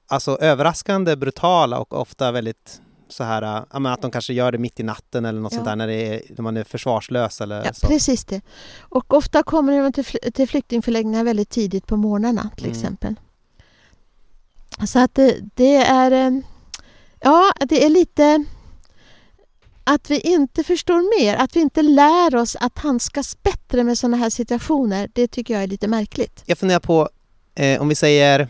alltså 0.07 0.37
överraskande 0.41 1.15
brutala 1.15 1.79
och 1.79 1.93
ofta 1.93 2.31
väldigt 2.31 2.81
så 3.07 3.23
här, 3.23 3.65
äh, 3.73 3.91
att 3.91 4.01
de 4.01 4.11
kanske 4.11 4.33
gör 4.33 4.51
det 4.51 4.57
mitt 4.57 4.79
i 4.79 4.83
natten 4.83 5.25
eller 5.25 5.41
något 5.41 5.51
ja. 5.51 5.55
sånt 5.55 5.65
där 5.65 5.75
när, 5.75 5.87
är, 5.87 6.21
när 6.29 6.43
man 6.43 6.57
är 6.57 6.63
försvarslös 6.63 7.41
eller 7.41 7.65
ja, 7.65 7.73
så. 7.73 7.87
Precis 7.87 8.25
det. 8.25 8.41
Och 8.79 9.13
ofta 9.13 9.43
kommer 9.43 9.81
de 9.81 9.91
till, 9.91 10.31
till 10.33 10.49
flyktingförläggningar 10.49 11.23
väldigt 11.23 11.49
tidigt 11.49 11.87
på 11.87 11.97
morgnarna 11.97 12.49
till 12.55 12.65
mm. 12.65 12.77
exempel. 12.77 13.15
Så 14.87 14.99
att 14.99 15.15
det, 15.15 15.39
det, 15.55 15.75
är, 15.75 16.11
eh, 16.11 16.39
ja 17.19 17.51
det 17.59 17.85
är 17.85 17.89
lite 17.89 18.45
att 19.83 20.11
vi 20.11 20.19
inte 20.19 20.63
förstår 20.63 21.19
mer, 21.19 21.35
att 21.35 21.55
vi 21.55 21.59
inte 21.59 21.81
lär 21.81 22.35
oss 22.35 22.55
att 22.59 22.77
handskas 22.77 23.43
bättre 23.43 23.83
med 23.83 23.97
sådana 23.97 24.17
här 24.17 24.29
situationer, 24.29 25.09
det 25.13 25.27
tycker 25.27 25.53
jag 25.53 25.63
är 25.63 25.67
lite 25.67 25.87
märkligt. 25.87 26.43
Jag 26.45 26.57
funderar 26.57 26.79
på, 26.79 27.09
eh, 27.55 27.81
om 27.81 27.87
vi 27.87 27.95
säger 27.95 28.47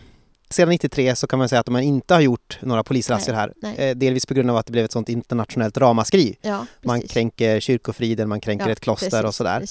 sedan 0.53 0.69
93 0.69 1.15
så 1.15 1.27
kan 1.27 1.39
man 1.39 1.49
säga 1.49 1.59
att 1.59 1.69
man 1.69 1.81
inte 1.81 2.13
har 2.13 2.21
gjort 2.21 2.59
några 2.61 2.83
polisrazzior 2.83 3.35
här. 3.35 3.53
Eh, 3.77 3.95
delvis 3.95 4.25
på 4.25 4.33
grund 4.33 4.49
av 4.49 4.57
att 4.57 4.65
det 4.65 4.71
blev 4.71 4.85
ett 4.85 4.91
sånt 4.91 5.09
internationellt 5.09 5.77
ramaskri. 5.77 6.37
Ja, 6.41 6.65
man 6.81 7.01
kränker 7.01 7.59
kyrkofriden, 7.59 8.29
man 8.29 8.41
kränker 8.41 8.65
ja, 8.65 8.71
ett 8.71 8.79
kloster 8.79 9.09
precis, 9.09 9.23
och 9.23 9.35
sådär. 9.35 9.61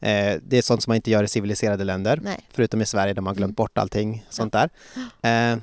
Eh, 0.00 0.38
det 0.42 0.58
är 0.58 0.62
sånt 0.62 0.82
som 0.82 0.90
man 0.90 0.96
inte 0.96 1.10
gör 1.10 1.24
i 1.24 1.28
civiliserade 1.28 1.84
länder. 1.84 2.20
Nej. 2.22 2.38
Förutom 2.52 2.82
i 2.82 2.86
Sverige 2.86 3.14
där 3.14 3.22
man 3.22 3.34
glömt 3.34 3.48
mm. 3.48 3.54
bort 3.54 3.78
allting 3.78 4.24
sånt 4.30 4.54
ja. 4.54 4.68
där. 5.22 5.52
Eh, 5.52 5.58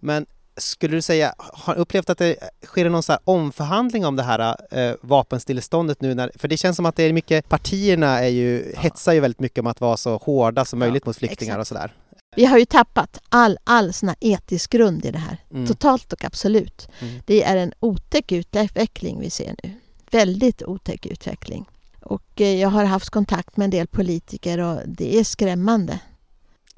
men 0.00 0.26
skulle 0.56 0.96
du 0.96 1.02
säga, 1.02 1.34
har 1.38 1.74
upplevt 1.74 2.10
att 2.10 2.18
det 2.18 2.36
sker 2.62 2.90
någon 2.90 3.02
så 3.02 3.18
omförhandling 3.24 4.06
om 4.06 4.16
det 4.16 4.22
här 4.22 4.56
eh, 4.70 4.94
vapenstilleståndet 5.00 6.00
nu? 6.00 6.14
När, 6.14 6.32
för 6.34 6.48
det 6.48 6.56
känns 6.56 6.76
som 6.76 6.86
att 6.86 6.96
det 6.96 7.02
är 7.02 7.12
mycket, 7.12 7.48
partierna 7.48 8.20
är 8.20 8.28
ju, 8.28 8.72
ja. 8.74 8.80
hetsar 8.80 9.12
ju 9.12 9.20
väldigt 9.20 9.40
mycket 9.40 9.58
om 9.58 9.66
att 9.66 9.80
vara 9.80 9.96
så 9.96 10.16
hårda 10.16 10.64
som 10.64 10.78
möjligt 10.78 11.02
ja, 11.04 11.08
mot 11.08 11.16
flyktingar 11.16 11.52
exakt. 11.52 11.60
och 11.60 11.66
sådär. 11.66 11.94
Vi 12.36 12.44
har 12.44 12.58
ju 12.58 12.64
tappat 12.64 13.18
all, 13.28 13.58
all 13.64 13.92
sån 13.92 14.14
etisk 14.20 14.70
grund 14.70 15.04
i 15.04 15.10
det 15.10 15.18
här. 15.18 15.38
Mm. 15.50 15.66
Totalt 15.66 16.12
och 16.12 16.24
absolut. 16.24 16.88
Mm. 17.00 17.22
Det 17.26 17.42
är 17.42 17.56
en 17.56 17.72
otäck 17.80 18.32
utveckling 18.32 19.20
vi 19.20 19.30
ser 19.30 19.54
nu. 19.62 19.70
Väldigt 20.10 20.62
otäck 20.62 21.06
utveckling. 21.06 21.66
Och 22.00 22.40
eh, 22.40 22.60
jag 22.60 22.68
har 22.68 22.84
haft 22.84 23.10
kontakt 23.10 23.56
med 23.56 23.64
en 23.64 23.70
del 23.70 23.86
politiker 23.86 24.58
och 24.58 24.80
det 24.86 25.18
är 25.18 25.24
skrämmande. 25.24 25.98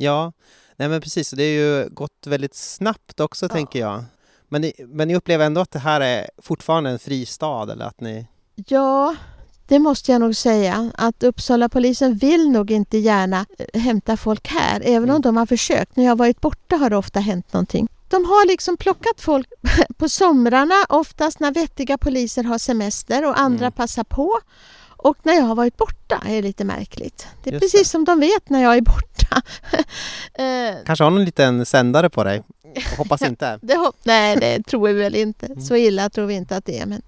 Ja, 0.00 0.32
Nej 0.78 0.88
men 0.88 1.00
precis, 1.00 1.30
det 1.30 1.42
har 1.42 1.50
ju 1.50 1.88
gått 1.88 2.26
väldigt 2.26 2.54
snabbt 2.54 3.20
också 3.20 3.46
ja. 3.46 3.48
tänker 3.48 3.78
jag. 3.78 4.04
Men 4.48 4.60
ni, 4.60 4.72
men 4.78 5.08
ni 5.08 5.16
upplever 5.16 5.46
ändå 5.46 5.60
att 5.60 5.70
det 5.70 5.78
här 5.78 6.00
är 6.00 6.30
fortfarande 6.42 6.90
en 6.90 6.98
fristad 6.98 7.72
eller 7.72 7.84
att 7.84 8.00
ni... 8.00 8.26
Ja, 8.54 9.16
det 9.66 9.78
måste 9.78 10.12
jag 10.12 10.20
nog 10.20 10.36
säga. 10.36 10.90
Att 10.94 11.22
Uppsala 11.22 11.68
polisen 11.68 12.14
vill 12.14 12.50
nog 12.50 12.70
inte 12.70 12.98
gärna 12.98 13.46
eh, 13.58 13.80
hämta 13.80 14.16
folk 14.16 14.48
här, 14.48 14.80
även 14.84 15.04
mm. 15.04 15.16
om 15.16 15.22
de 15.22 15.36
har 15.36 15.46
försökt. 15.46 15.96
När 15.96 16.04
jag 16.04 16.10
har 16.10 16.16
varit 16.16 16.40
borta 16.40 16.76
har 16.76 16.90
det 16.90 16.96
ofta 16.96 17.20
hänt 17.20 17.52
någonting. 17.52 17.88
De 18.08 18.24
har 18.24 18.46
liksom 18.46 18.76
plockat 18.76 19.20
folk 19.20 19.48
på 19.96 20.08
somrarna, 20.08 20.74
oftast 20.88 21.40
när 21.40 21.52
vettiga 21.52 21.98
poliser 21.98 22.44
har 22.44 22.58
semester 22.58 23.26
och 23.26 23.38
andra 23.40 23.66
mm. 23.66 23.72
passar 23.72 24.04
på. 24.04 24.40
Och 24.98 25.16
när 25.22 25.32
jag 25.34 25.42
har 25.42 25.54
varit 25.54 25.76
borta 25.76 26.22
är 26.26 26.34
det 26.34 26.42
lite 26.42 26.64
märkligt. 26.64 27.26
Det 27.42 27.50
är 27.50 27.52
Just 27.54 27.62
precis 27.64 27.80
det. 27.80 27.84
som 27.88 28.04
de 28.04 28.20
vet 28.20 28.50
när 28.50 28.62
jag 28.62 28.76
är 28.76 28.80
borta. 28.80 29.42
Eh, 30.34 30.74
Kanske 30.86 31.04
har 31.04 31.10
någon 31.10 31.24
liten 31.24 31.66
sändare 31.66 32.10
på 32.10 32.24
dig? 32.24 32.42
Hoppas 32.98 33.22
inte. 33.22 33.58
det, 33.62 33.74
hop- 33.76 33.96
nej, 34.04 34.36
det 34.36 34.62
tror 34.62 34.86
vi 34.88 34.92
väl 34.94 35.14
inte. 35.14 35.46
Mm. 35.46 35.60
Så 35.60 35.76
illa 35.76 36.10
tror 36.10 36.26
vi 36.26 36.34
inte 36.34 36.56
att 36.56 36.64
det 36.64 36.78
är. 36.78 36.86
Men 36.86 37.02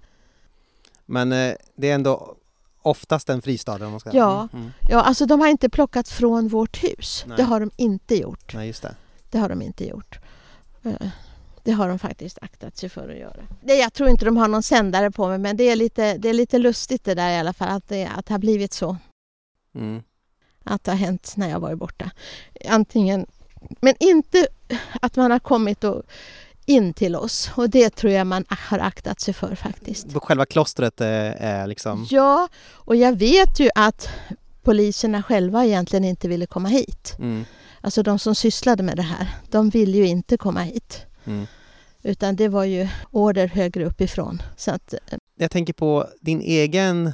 Men 1.07 1.33
eh, 1.33 1.55
det 1.77 1.91
är 1.91 1.95
ändå 1.95 2.37
oftast 2.83 3.29
en 3.31 3.43
fristad 3.43 3.85
om 3.87 3.91
man 3.91 4.01
ska... 4.01 4.11
Ja. 4.13 4.49
Mm, 4.53 4.63
mm. 4.65 4.73
ja, 4.89 5.01
alltså 5.03 5.27
de 5.27 5.41
har 5.41 5.49
inte 5.49 5.69
plockat 5.69 6.09
från 6.09 6.49
vårt 6.49 6.85
hus. 6.85 7.25
Nej. 7.27 7.37
Det 7.37 7.43
har 7.43 7.61
de 7.61 7.71
inte 7.77 8.15
gjort. 8.17 8.55
Nej, 8.55 8.67
just 8.67 8.83
det. 8.83 8.95
Det 9.31 9.39
har 9.39 9.49
de 9.49 9.63
inte 9.63 9.85
gjort. 9.89 10.19
Eh, 11.61 11.65
Det 11.65 11.73
har 11.73 11.89
de 11.89 11.99
faktiskt 11.99 12.39
aktat 12.43 12.77
sig 12.77 12.89
för 12.89 13.09
att 13.09 13.19
göra. 13.19 13.43
Det, 13.61 13.75
jag 13.75 13.93
tror 13.93 14.09
inte 14.09 14.25
de 14.25 14.37
har 14.37 14.49
någon 14.49 14.63
sändare 14.63 15.11
på 15.11 15.29
mig 15.29 15.39
men 15.39 15.57
det 15.57 15.65
är 15.65 15.77
lite, 15.77 16.17
det 16.19 16.29
är 16.29 16.35
lite 16.35 16.59
lustigt 16.59 17.05
det 17.05 17.15
där 17.15 17.31
i 17.31 17.37
alla 17.39 17.53
fall 17.53 17.69
att 17.69 17.89
det, 17.89 18.07
att 18.07 18.27
det 18.27 18.35
har 18.35 18.39
blivit 18.39 18.73
så. 18.73 18.97
Mm. 19.75 20.03
Att 20.65 20.85
det 20.85 20.91
har 20.91 20.99
hänt 20.99 21.33
när 21.37 21.51
jag 21.51 21.61
varit 21.61 21.79
borta. 21.79 22.11
Antingen, 22.69 23.27
men 23.81 23.95
inte 24.01 24.47
att 25.03 25.17
man 25.17 25.31
har 25.31 25.39
kommit 25.39 25.85
och 25.85 26.03
in 26.67 26.95
till 26.95 27.17
oss 27.17 27.51
och 27.55 27.71
det 27.71 27.91
tror 27.91 28.13
jag 28.13 28.27
man 28.27 28.45
har 28.49 28.79
aktat 28.79 29.21
sig 29.21 29.35
för 29.35 29.55
faktiskt. 29.55 30.07
Själva 30.15 30.47
klostret 30.47 31.01
är, 31.01 31.33
är 31.33 31.67
liksom... 31.67 32.07
Ja, 32.11 32.49
och 32.73 32.97
jag 32.97 33.19
vet 33.19 33.61
ju 33.61 33.71
att 33.75 34.09
poliserna 34.63 35.23
själva 35.23 35.65
egentligen 35.65 36.05
inte 36.05 36.29
ville 36.29 36.47
komma 36.47 36.69
hit. 36.69 37.17
Mm. 37.19 37.45
Alltså 37.81 38.03
de 38.03 38.19
som 38.19 38.35
sysslade 38.35 38.83
med 38.83 38.97
det 38.97 39.03
här, 39.03 39.29
de 39.51 39.71
ville 39.71 39.97
ju 39.97 40.07
inte 40.07 40.37
komma 40.37 40.63
hit. 40.63 41.07
Mm. 41.27 41.47
Utan 42.03 42.37
det 42.37 42.49
var 42.49 42.65
ju 42.65 42.89
order 43.11 43.47
högre 43.47 43.85
uppifrån. 43.85 44.43
Så 44.57 44.71
att, 44.71 44.93
eh, 44.93 45.19
Jag 45.37 45.51
tänker 45.51 45.73
på 45.73 46.07
din 46.21 46.41
egen 46.41 47.13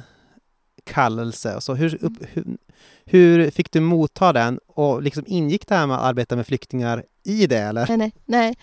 kallelse. 0.83 1.53
Alltså 1.53 1.73
hur, 1.73 2.03
upp, 2.03 2.13
hur, 2.33 2.57
hur 3.05 3.51
fick 3.51 3.71
du 3.71 3.79
motta 3.79 4.33
den? 4.33 4.59
Och 4.67 5.01
liksom 5.01 5.23
ingick 5.27 5.67
det 5.67 5.75
här 5.75 5.87
med 5.87 5.97
att 5.97 6.03
arbeta 6.03 6.35
med 6.35 6.47
flyktingar 6.47 7.03
i 7.23 7.47
det 7.47 7.57
eller? 7.57 7.85
nej, 7.87 7.97
nej, 7.97 8.11
nej. 8.25 8.57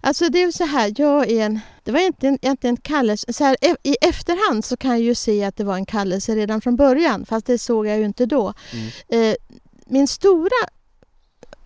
Alltså 0.00 0.28
det 0.28 0.42
är 0.42 0.50
så 0.50 0.64
här, 0.64 0.92
jag 0.96 1.30
är 1.30 1.46
en... 1.46 1.60
Det 1.84 1.92
var 1.92 2.00
inte 2.00 2.28
en, 2.28 2.38
inte 2.42 2.68
en 2.68 2.76
kallelse. 2.76 3.32
Så 3.32 3.44
här, 3.44 3.56
e- 3.60 3.76
I 3.82 3.96
efterhand 4.00 4.64
så 4.64 4.76
kan 4.76 4.90
jag 4.90 5.00
ju 5.00 5.14
se 5.14 5.44
att 5.44 5.56
det 5.56 5.64
var 5.64 5.74
en 5.74 5.86
kallelse 5.86 6.34
redan 6.34 6.60
från 6.60 6.76
början. 6.76 7.26
Fast 7.26 7.46
det 7.46 7.58
såg 7.58 7.86
jag 7.86 7.98
ju 7.98 8.04
inte 8.04 8.26
då. 8.26 8.54
Mm. 8.72 9.30
Eh, 9.30 9.36
min 9.86 10.08
stora... 10.08 10.50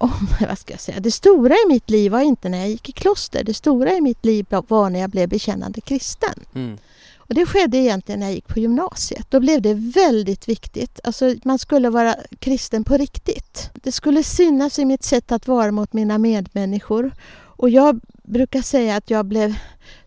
Oh, 0.04 0.22
vad 0.48 0.58
ska 0.58 0.72
jag 0.72 0.80
säga? 0.80 1.00
Det 1.00 1.10
stora 1.10 1.54
i 1.54 1.68
mitt 1.68 1.90
liv 1.90 2.12
var 2.12 2.20
inte 2.20 2.48
när 2.48 2.58
jag 2.58 2.68
gick 2.68 2.88
i 2.88 2.92
kloster. 2.92 3.44
Det 3.44 3.54
stora 3.54 3.92
i 3.92 4.00
mitt 4.00 4.24
liv 4.24 4.46
var 4.68 4.90
när 4.90 5.00
jag 5.00 5.10
blev 5.10 5.28
bekännande 5.28 5.80
kristen. 5.80 6.34
Mm. 6.54 6.78
Och 7.16 7.34
det 7.34 7.46
skedde 7.46 7.76
egentligen 7.76 8.20
när 8.20 8.26
jag 8.26 8.34
gick 8.34 8.48
på 8.48 8.58
gymnasiet. 8.58 9.26
Då 9.30 9.40
blev 9.40 9.62
det 9.62 9.74
väldigt 9.74 10.48
viktigt. 10.48 11.00
Alltså 11.04 11.34
man 11.44 11.58
skulle 11.58 11.90
vara 11.90 12.16
kristen 12.38 12.84
på 12.84 12.96
riktigt. 12.96 13.70
Det 13.74 13.92
skulle 13.92 14.22
synas 14.22 14.78
i 14.78 14.84
mitt 14.84 15.02
sätt 15.04 15.32
att 15.32 15.48
vara 15.48 15.72
mot 15.72 15.92
mina 15.92 16.18
medmänniskor. 16.18 17.12
Och 17.34 17.70
jag 17.70 18.00
brukar 18.22 18.62
säga 18.62 18.96
att 18.96 19.10
jag 19.10 19.26
blev 19.26 19.54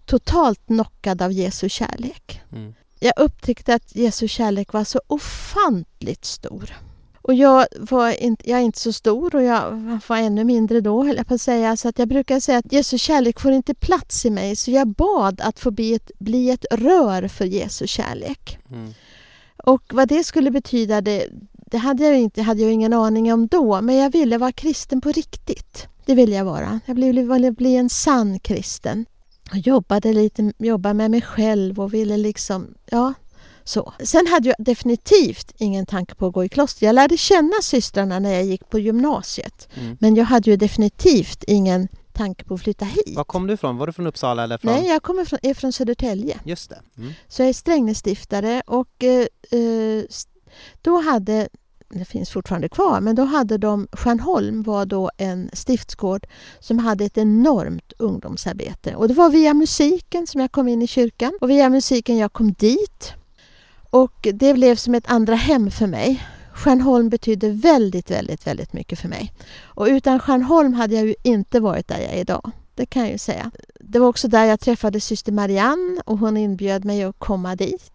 totalt 0.06 0.66
knockad 0.68 1.22
av 1.22 1.32
Jesu 1.32 1.70
kärlek. 1.70 2.42
Mm. 2.52 2.74
Jag 3.00 3.14
upptäckte 3.18 3.74
att 3.74 3.96
Jesu 3.96 4.28
kärlek 4.28 4.74
var 4.74 4.84
så 4.84 5.02
ofantligt 5.08 6.26
stor. 6.26 6.74
Och 7.28 7.34
jag, 7.34 7.66
var 7.80 8.24
inte, 8.24 8.50
jag 8.50 8.60
är 8.60 8.64
inte 8.64 8.80
så 8.80 8.94
stor 8.94 9.36
och 9.36 9.44
jag 9.44 9.72
var 10.08 10.18
ännu 10.18 10.44
mindre 10.44 10.82
då, 10.82 11.04
höll 11.04 11.18
jag 11.18 11.28
på 11.28 11.34
att 11.34 11.42
säga. 11.42 11.78
Så 11.78 11.90
att 11.90 12.00
jag 12.00 12.08
brukar 12.08 12.40
säga 12.40 12.58
att 12.58 12.74
Jesu 12.74 12.98
kärlek 12.98 13.40
får 13.40 13.52
inte 13.52 13.74
plats 13.74 14.26
i 14.26 14.30
mig. 14.30 14.56
Så 14.56 14.72
jag 14.72 14.88
bad 14.88 15.42
att 15.42 15.60
få 15.60 15.72
bli 15.72 15.94
ett, 15.94 16.12
bli 16.20 16.50
ett 16.50 16.66
rör 16.72 17.28
för 17.28 17.46
Jesu 17.46 17.88
kärlek. 17.88 18.60
Mm. 18.72 18.94
Och 19.64 19.84
vad 19.94 20.08
det 20.08 20.24
skulle 20.24 20.52
betyda, 20.52 21.02
det, 21.02 21.28
det 21.52 21.78
hade 21.78 22.04
jag 22.04 22.20
inte, 22.20 22.42
hade 22.42 22.62
jag 22.62 22.72
ingen 22.72 22.94
aning 22.94 23.34
om 23.34 23.48
då. 23.48 23.82
Men 23.82 23.96
jag 23.96 24.10
ville 24.10 24.38
vara 24.38 24.52
kristen 24.52 25.02
på 25.02 25.12
riktigt. 25.12 25.88
Det 26.06 26.16
ville 26.16 26.36
jag 26.36 26.46
vara. 26.46 26.80
Jag 26.86 26.96
ville, 26.96 27.24
ville 27.24 27.52
bli 27.52 27.76
en 27.76 27.90
sann 27.90 28.40
kristen. 28.40 29.06
Jag 29.52 29.60
jobbade 29.60 30.14
lite 30.14 30.54
jobbade 30.58 30.94
med 30.94 31.12
mig 31.12 31.22
själv 31.22 31.80
och 31.80 31.94
ville 31.94 32.18
liksom, 32.18 32.74
ja, 32.86 33.14
så. 33.68 33.94
Sen 34.00 34.28
hade 34.28 34.48
jag 34.48 34.56
definitivt 34.60 35.52
ingen 35.58 35.86
tanke 35.86 36.16
på 36.16 36.28
att 36.28 36.34
gå 36.34 36.44
i 36.44 36.50
kloster. 36.50 36.86
Jag 36.86 36.94
lärde 36.94 37.18
känna 37.18 37.62
systrarna 37.62 38.20
när 38.20 38.34
jag 38.34 38.44
gick 38.46 38.70
på 38.70 38.80
gymnasiet. 38.80 39.68
Mm. 39.74 39.98
Men 40.00 40.16
jag 40.16 40.26
hade 40.26 40.52
ju 40.52 40.58
definitivt 40.58 41.44
ingen 41.48 41.88
tanke 42.14 42.44
på 42.44 42.54
att 42.54 42.62
flytta 42.62 42.86
hit. 42.86 43.16
Var 43.16 43.24
kom 43.24 43.48
du 43.48 43.54
ifrån? 43.54 43.78
Var 43.78 43.88
du 43.88 43.94
från 43.94 44.08
Uppsala 44.08 44.44
eller 44.44 44.58
från? 44.58 44.74
Nej, 44.74 44.88
jag 44.88 45.04
kommer 45.04 45.26
från, 45.26 45.40
är 45.42 45.54
från 45.54 45.74
Södertälje. 45.74 46.40
Just 46.44 46.70
det. 46.70 46.82
Mm. 46.98 47.14
Så 47.28 47.42
jag 47.42 47.50
är 47.50 47.54
Strängnässtiftare 47.54 48.62
och 48.66 49.04
eh, 49.04 49.60
eh, 49.60 50.04
då 50.82 51.02
hade, 51.02 51.50
det 51.90 52.06
finns 52.06 52.30
fortfarande 52.30 52.70
kvar, 52.70 53.02
men 53.02 53.16
då 53.16 53.24
hade 53.24 53.58
de, 53.58 53.88
Stjärnholm 53.92 54.64
var 54.64 54.86
då 54.86 55.12
en 55.18 55.50
stiftsgård 55.54 56.28
som 56.60 56.80
hade 56.80 57.06
ett 57.06 57.18
enormt 57.18 57.94
ungdomsarbete. 57.98 58.96
Och 58.96 59.08
det 59.08 59.14
var 59.14 59.30
via 59.30 59.54
musiken 59.54 60.28
som 60.28 60.42
jag 60.42 60.52
kom 60.52 60.68
in 60.68 60.82
i 60.82 60.88
kyrkan 60.88 61.34
och 61.42 61.50
via 61.50 61.70
musiken 61.70 62.18
jag 62.18 62.34
kom 62.34 62.54
dit. 62.54 63.14
Och 63.90 64.28
det 64.34 64.54
blev 64.54 64.76
som 64.76 64.96
ett 64.96 65.10
andra 65.12 65.36
hem 65.36 65.72
för 65.72 65.88
mig. 65.88 66.24
Stjärnholm 66.54 67.10
betydde 67.10 67.50
väldigt, 67.50 68.12
väldigt, 68.12 68.48
väldigt 68.48 68.74
mycket 68.74 69.00
för 69.00 69.08
mig. 69.08 69.34
Och 69.64 69.86
utan 69.86 70.20
Stjärnholm 70.20 70.74
hade 70.74 70.96
jag 70.96 71.06
ju 71.06 71.16
inte 71.24 71.60
varit 71.60 71.88
där 71.88 72.00
jag 72.00 72.14
är 72.14 72.20
idag. 72.20 72.52
Det 72.76 72.86
kan 72.86 73.02
jag 73.02 73.12
ju 73.12 73.18
säga. 73.18 73.52
Det 73.80 74.00
var 74.00 74.08
också 74.08 74.28
där 74.28 74.46
jag 74.46 74.60
träffade 74.60 75.00
syster 75.02 75.32
Marianne 75.32 76.02
och 76.06 76.18
hon 76.18 76.38
inbjöd 76.38 76.86
mig 76.86 77.04
att 77.04 77.20
komma 77.20 77.56
dit. 77.56 77.92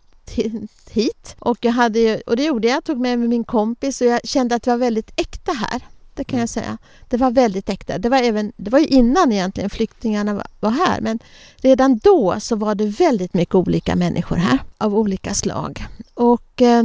Hit. 0.90 1.36
Och, 1.38 1.58
jag 1.60 1.72
hade, 1.72 2.20
och 2.26 2.36
det 2.36 2.44
gjorde 2.44 2.68
jag, 2.68 2.76
jag 2.76 2.84
tog 2.84 3.00
med 3.00 3.18
mig 3.18 3.28
min 3.28 3.44
kompis 3.44 4.00
och 4.00 4.06
jag 4.06 4.20
kände 4.24 4.54
att 4.54 4.62
det 4.62 4.70
var 4.70 4.78
väldigt 4.78 5.12
äkta 5.16 5.52
här. 5.52 5.82
Det 6.14 6.24
kan 6.24 6.34
Mm. 6.36 6.40
jag 6.42 6.48
säga. 6.48 6.78
Det 7.08 7.16
var 7.16 7.30
väldigt 7.30 7.68
äkta. 7.68 7.98
Det 7.98 8.08
var, 8.08 8.18
även, 8.18 8.52
det 8.56 8.70
var 8.70 8.78
ju 8.78 8.86
innan 8.86 9.32
egentligen 9.32 9.70
flyktingarna 9.70 10.42
var, 10.60 10.70
här 10.70 11.00
men 11.00 11.18
redan 11.56 11.98
då 11.98 12.40
så 12.40 12.56
var 12.56 12.74
det 12.74 12.86
väldigt 12.86 13.34
mycket 13.34 13.54
olika 13.54 13.96
människor 13.96 14.36
här 14.36 14.58
av 14.78 14.94
olika 14.98 15.34
slag. 15.34 15.86
Och 16.14 16.62
eh, 16.62 16.82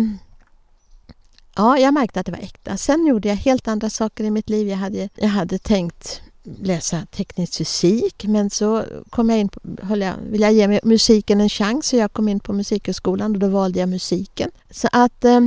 ja, 1.55 1.77
jag 1.77 1.93
märkte 1.93 2.19
att 2.19 2.25
det 2.25 2.31
var 2.31 2.39
äkta. 2.39 2.77
Sen 2.77 3.05
gjorde 3.07 3.27
jag 3.27 3.35
helt 3.35 3.67
andra 3.67 3.89
saker 3.89 4.23
i 4.23 4.31
mitt 4.31 4.49
liv. 4.49 4.67
Jag 4.67 4.77
hade, 4.77 5.09
jag 5.15 5.27
hade 5.29 5.57
tänkt 5.59 6.21
läsa 6.61 7.05
teknisk 7.11 7.57
fysik 7.57 8.23
men 8.27 8.49
så 8.49 8.83
kom 9.09 9.29
jag 9.29 9.39
in 9.39 9.49
på, 9.49 9.59
höll 9.81 10.01
jag, 10.01 10.13
ville 10.29 10.51
jag 10.51 10.53
ge 10.53 10.79
musiken 10.83 11.41
en 11.41 11.49
chans 11.49 11.87
så 11.87 11.95
jag 11.95 12.13
kom 12.13 12.27
in 12.27 12.39
på 12.39 12.53
Musikhögskolan 12.53 13.31
och 13.33 13.39
då 13.39 13.47
valde 13.47 13.79
jag 13.79 13.89
musiken. 13.89 14.51
Så 14.71 14.87
att 14.91 15.25
eh, 15.25 15.39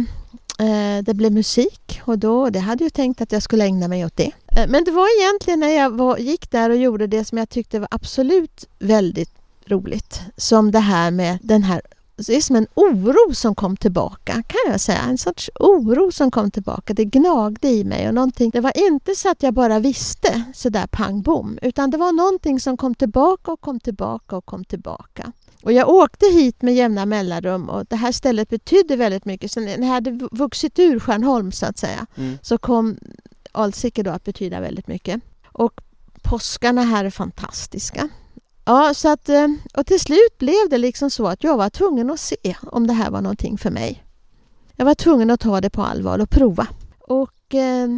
Eh, 0.61 1.03
det 1.03 1.14
blev 1.14 1.33
musik 1.33 2.01
och 2.05 2.18
då, 2.18 2.51
det 2.51 2.59
hade 2.59 2.85
jag 2.85 2.92
tänkt 2.92 3.20
att 3.20 3.33
jag 3.33 3.42
skulle 3.42 3.64
ägna 3.64 3.88
mig 3.88 4.05
åt 4.05 4.16
det. 4.16 4.33
Eh, 4.57 4.66
men 4.68 4.85
det 4.85 4.90
var 4.90 5.20
egentligen 5.20 5.61
när 5.61 5.68
jag 5.68 5.90
var, 5.90 6.18
gick 6.18 6.51
där 6.51 6.70
och 6.70 6.77
gjorde 6.77 7.07
det 7.07 7.25
som 7.25 7.38
jag 7.38 7.49
tyckte 7.49 7.79
var 7.79 7.88
absolut 7.90 8.64
väldigt 8.79 9.31
roligt. 9.66 10.20
Som 10.37 10.70
det 10.70 10.79
här 10.79 11.11
med 11.11 11.38
den 11.42 11.62
här 11.62 11.83
det 12.27 12.37
är 12.37 12.40
som 12.40 12.57
en 12.57 12.66
oro 12.75 13.35
som 13.35 13.55
kom 13.55 13.77
tillbaka 13.77 14.33
kan 14.33 14.73
jag 14.73 14.81
säga. 14.81 14.99
En 14.99 15.18
sorts 15.18 15.51
oro 15.61 16.12
som 16.12 16.31
kom 16.31 16.51
tillbaka. 16.51 16.94
Det 16.94 17.05
gnagde 17.05 17.68
i 17.68 17.85
mig 17.85 18.09
och 18.09 18.14
någonting. 18.14 18.51
Det 18.51 18.61
var 18.61 18.87
inte 18.88 19.14
så 19.14 19.31
att 19.31 19.42
jag 19.42 19.55
bara 19.55 19.79
visste 19.79 20.42
sådär 20.55 20.87
pang 20.87 21.23
bom. 21.23 21.59
Utan 21.62 21.90
det 21.90 21.99
var 21.99 22.12
någonting 22.12 22.61
som 22.61 22.77
kom 22.77 22.94
tillbaka 22.94 23.53
och 23.53 23.61
kom 23.61 23.81
tillbaka 23.81 24.37
och 24.37 24.44
kom 24.44 24.64
tillbaka. 24.64 25.33
Och 25.62 25.73
jag 25.73 25.88
åkte 25.88 26.27
hit 26.27 26.62
med 26.62 26.75
jämna 26.75 27.07
mellanrum 27.07 27.68
och 27.68 27.87
det 27.87 27.96
här 27.96 28.12
stället 28.12 28.49
betydde 28.49 28.96
väldigt 28.96 29.25
mycket. 29.25 29.53
Sen 29.53 29.64
när 29.64 29.79
jag 29.79 29.87
hade 29.94 30.29
vuxit 30.33 30.79
ur 30.79 30.99
Stjärnholm 31.01 31.53
så 31.53 31.66
att 31.66 31.79
säga 31.79 32.07
Mm. 32.16 32.38
så 32.42 32.59
kom 32.59 32.96
Alsike 33.53 34.03
då 34.03 34.11
att 34.11 34.25
betyda 34.25 34.61
väldigt 34.61 34.87
mycket. 34.88 35.20
Och 35.53 35.81
påskarna 36.23 36.83
här 36.83 37.05
är 37.05 37.11
fantastiska. 37.11 38.09
Ja, 38.64 38.94
så 38.94 39.09
att, 39.09 39.29
eh, 39.29 39.49
och 39.75 39.87
till 39.87 40.01
slut 40.01 40.38
blev 40.38 40.68
det 40.70 40.79
liksom 40.79 41.11
så 41.11 41.27
att 41.27 41.44
jag 41.44 41.57
var 41.57 41.70
tvungen 41.70 42.11
att 42.11 42.20
se 42.20 42.57
om 42.62 42.87
det 42.87 42.92
här 42.92 43.11
var 43.11 43.20
någonting 43.20 43.59
för 43.59 43.70
mig. 43.70 44.05
Jag 44.77 44.85
var 44.85 44.94
tvungen 44.94 45.31
att 45.31 45.40
ta 45.40 45.61
det 45.61 45.70
på 45.70 45.83
allvar 45.83 46.18
och 46.18 46.31
prova. 46.31 46.66
Och 46.99 47.55
eh, 47.55 47.88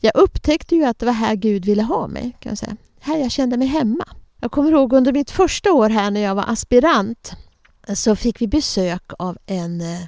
jag 0.00 0.12
upptäckte 0.16 0.74
ju 0.76 0.84
att 0.84 0.98
det 0.98 1.06
var 1.06 1.12
här 1.12 1.34
Gud 1.34 1.64
ville 1.64 1.82
ha 1.82 2.06
mig, 2.06 2.36
kan 2.40 2.50
jag 2.50 2.58
säga. 2.58 2.76
Här 3.00 3.18
jag 3.18 3.30
kände 3.30 3.56
mig 3.56 3.68
hemma. 3.68 4.04
Jag 4.40 4.50
kommer 4.50 4.70
ihåg 4.72 4.92
under 4.92 5.12
mitt 5.12 5.30
första 5.30 5.72
år 5.72 5.90
här 5.90 6.10
när 6.10 6.20
jag 6.20 6.34
var 6.34 6.44
aspirant 6.48 7.32
så 7.94 8.16
fick 8.16 8.40
vi 8.40 8.46
besök 8.48 9.02
av 9.18 9.38
en 9.46 9.80
eh, 9.80 10.00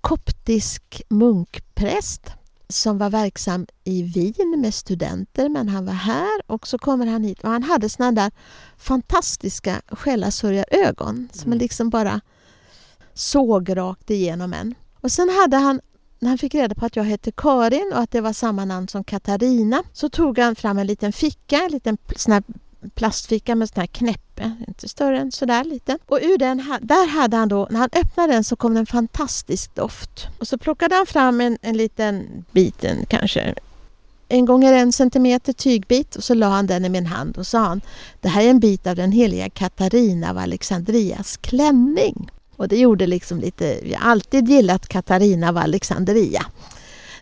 koptisk 0.00 1.02
munkpräst 1.08 2.30
som 2.68 2.98
var 2.98 3.10
verksam 3.10 3.66
i 3.84 4.02
Wien 4.02 4.60
med 4.60 4.74
studenter 4.74 5.48
men 5.48 5.68
han 5.68 5.86
var 5.86 5.92
här 5.92 6.40
och 6.46 6.66
så 6.66 6.78
kommer 6.78 7.06
han 7.06 7.24
hit 7.24 7.44
och 7.44 7.50
han 7.50 7.62
hade 7.62 7.88
såna 7.88 8.12
där 8.12 8.30
fantastiska 8.78 9.82
själasörjarögon 9.88 11.28
som 11.32 11.46
Mm. 11.52 11.58
liksom 11.58 11.90
bara 11.90 12.20
såg 13.14 13.76
rakt 13.76 14.10
igenom 14.10 14.52
en. 14.52 14.74
Och 15.00 15.12
sen 15.12 15.28
hade 15.28 15.56
han 15.56 15.80
när 16.18 16.28
han 16.28 16.38
fick 16.38 16.54
reda 16.54 16.74
på 16.74 16.86
att 16.86 16.96
jag 16.96 17.04
hette 17.04 17.32
Karin 17.32 17.92
och 17.94 18.00
att 18.00 18.10
det 18.10 18.20
var 18.20 18.32
samma 18.32 18.64
namn 18.64 18.88
som 18.88 19.04
Katarina 19.04 19.82
så 19.92 20.08
tog 20.08 20.38
han 20.38 20.56
fram 20.56 20.78
en 20.78 20.86
liten 20.86 21.12
ficka, 21.12 21.56
en 21.62 21.70
liten 21.72 21.98
sån 22.16 22.32
här 22.32 22.42
plastficka 22.94 23.54
med 23.54 23.68
sån 23.68 23.80
här 23.80 23.86
knäppe, 23.86 24.42
eh, 24.42 24.68
inte 24.68 24.88
större 24.88 25.18
än 25.18 25.32
sådär 25.32 25.64
liten. 25.64 25.98
Och 26.06 26.18
ur 26.22 26.38
den, 26.38 26.60
här, 26.60 26.78
där 26.82 27.08
hade 27.08 27.36
han 27.36 27.48
då, 27.48 27.68
när 27.70 27.80
han 27.80 27.88
öppnade 27.92 28.32
den 28.32 28.44
så 28.44 28.56
kom 28.56 28.74
det 28.74 28.80
en 28.80 28.86
fantastisk 28.86 29.74
doft. 29.74 30.26
Och 30.38 30.48
så 30.48 30.58
plockade 30.58 30.94
han 30.94 31.06
fram 31.06 31.40
en, 31.40 31.58
en 31.62 31.76
liten 31.76 32.44
biten 32.52 33.06
kanske 33.08 33.54
en 34.30 34.44
gånger 34.44 34.72
en 34.72 34.92
centimeter 34.92 35.52
tygbit 35.52 36.16
och 36.16 36.24
så 36.24 36.34
la 36.34 36.48
han 36.48 36.66
den 36.66 36.84
i 36.84 36.88
min 36.88 37.06
hand 37.06 37.38
och 37.38 37.46
sa 37.46 37.58
han 37.58 37.80
Det 38.20 38.28
här 38.28 38.42
är 38.42 38.50
en 38.50 38.60
bit 38.60 38.86
av 38.86 38.96
den 38.96 39.12
heliga 39.12 39.50
Katarina 39.50 40.30
av 40.30 40.38
Alexandrias 40.38 41.36
klänning. 41.36 42.30
Och 42.56 42.68
det 42.68 42.76
gjorde 42.76 43.06
liksom 43.06 43.40
lite, 43.40 43.80
vi 43.82 43.94
har 43.94 44.10
alltid 44.10 44.48
gillat 44.48 44.88
Katarina 44.88 45.48
av 45.48 45.56
Alexandria. 45.56 46.46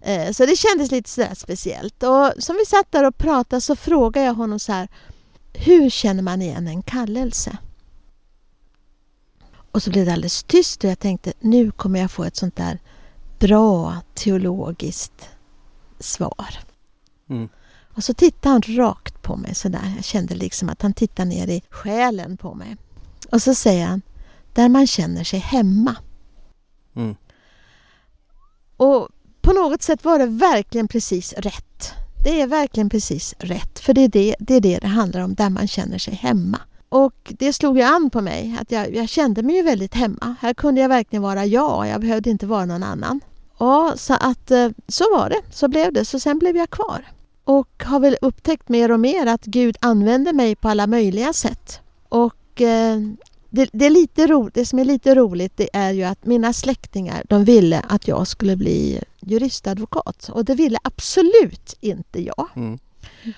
Eh, 0.02 0.32
så 0.32 0.46
det 0.46 0.56
kändes 0.56 0.90
lite 0.90 1.11
sådär 1.11 1.34
speciellt. 1.34 2.02
Och 2.02 2.32
som 2.38 2.56
vi 2.56 2.66
satt 2.66 2.92
där 2.92 3.04
och 3.06 3.18
pratade 3.18 3.61
så 3.61 3.76
frågade 3.76 4.26
jag 4.26 4.34
honom 4.34 4.59
så 4.59 4.72
här 4.72 4.88
hur 5.61 5.90
känner 5.90 6.22
man 6.22 6.42
igen 6.42 6.68
en 6.68 6.82
kallelse? 6.82 7.59
Och 9.72 9.82
så 9.82 9.90
blev 9.90 10.06
det 10.06 10.12
alldeles 10.12 10.42
tyst 10.42 10.84
och 10.84 10.90
jag 10.90 10.98
tänkte 10.98 11.32
nu 11.40 11.70
kommer 11.70 12.00
jag 12.00 12.11
få 12.11 12.24
ett 12.24 12.36
sånt 12.36 12.56
där 12.56 12.78
bra 13.38 13.96
teologiskt 14.14 15.28
svar. 15.98 16.59
Mm. 17.28 17.48
Och 17.94 18.04
så 18.04 18.14
tittade 18.14 18.52
han 18.52 18.62
rakt 18.76 19.22
på 19.22 19.36
mig 19.36 19.54
sådär. 19.54 19.92
Jag 19.96 20.04
kände 20.04 20.34
liksom 20.34 20.68
att 20.68 20.82
han 20.82 20.92
tittade 20.92 21.28
ner 21.28 21.48
i 21.48 21.62
själen 21.70 22.36
på 22.36 22.54
mig. 22.54 22.76
Och 23.30 23.42
så 23.42 23.54
säger 23.54 23.86
han, 23.86 24.02
där 24.52 24.68
man 24.68 24.86
känner 24.86 25.24
sig 25.24 25.38
hemma. 25.38 25.96
Mm. 26.94 27.16
Och 28.76 29.09
på 29.40 29.52
något 29.52 29.82
sätt 29.82 30.04
var 30.04 30.18
det 30.18 30.26
verkligen 30.26 30.88
precis 30.88 31.32
rätt. 31.32 31.92
Det 32.28 32.40
är 32.40 32.46
verkligen 32.46 32.90
precis 32.90 33.34
rätt, 33.38 33.78
för 33.78 33.94
det 33.94 34.00
är 34.00 34.08
det 34.08 34.36
det, 34.38 34.54
är 34.54 34.60
det, 34.60 34.78
det 34.78 34.86
handlar 34.86 35.20
om, 35.20 35.34
där 35.34 35.50
man 35.50 35.68
känner 35.68 35.98
sig 35.98 36.14
hemma. 36.14 36.58
Och 36.88 37.32
det 37.38 37.52
slog 37.52 37.78
ju 37.78 37.82
an 37.82 38.10
på 38.10 38.20
mig, 38.20 38.56
att 38.60 38.72
jag, 38.72 38.94
jag 38.94 39.08
kände 39.08 39.42
mig 39.42 39.56
ju 39.56 39.62
väldigt 39.62 39.94
hemma. 39.94 40.34
Här 40.40 40.54
kunde 40.54 40.80
jag 40.80 40.88
verkligen 40.88 41.22
vara 41.22 41.46
jag, 41.46 41.88
jag 41.88 42.00
behövde 42.00 42.30
inte 42.30 42.46
vara 42.46 42.64
någon 42.64 42.82
annan. 42.82 43.20
Ja, 43.58 43.92
så 43.96 44.14
att 44.14 44.50
eh, 44.50 44.68
så 44.88 45.04
var 45.16 45.30
det, 45.30 45.40
så 45.50 45.68
blev 45.68 45.92
det, 45.92 46.04
så 46.04 46.20
sen 46.20 46.38
blev 46.38 46.56
jag 46.56 46.70
kvar. 46.70 47.04
Och 47.44 47.84
har 47.84 48.00
väl 48.00 48.16
upptäckt 48.22 48.68
mer 48.68 48.90
och 48.90 49.00
mer 49.00 49.26
att 49.26 49.44
Gud 49.44 49.76
använder 49.80 50.32
mig 50.32 50.56
på 50.56 50.68
alla 50.68 50.86
möjliga 50.86 51.32
sätt. 51.32 51.80
Och 52.08 52.60
eh, 52.60 52.98
det, 53.51 53.70
det, 53.72 53.86
är 53.86 53.90
lite 53.90 54.26
ro, 54.26 54.51
det 54.55 54.66
som 54.66 54.78
är 54.78 54.84
lite 54.84 55.14
roligt 55.14 55.53
det 55.57 55.68
är 55.72 55.92
ju 55.92 56.03
att 56.03 56.26
mina 56.26 56.53
släktingar 56.53 57.24
de 57.28 57.44
ville 57.44 57.80
att 57.80 58.09
jag 58.09 58.26
skulle 58.26 58.57
bli 58.57 59.01
juristadvokat 59.20 60.28
och 60.32 60.44
det 60.44 60.55
ville 60.55 60.78
absolut 60.82 61.74
inte 61.80 62.22
jag. 62.22 62.49
Mm. 62.57 62.78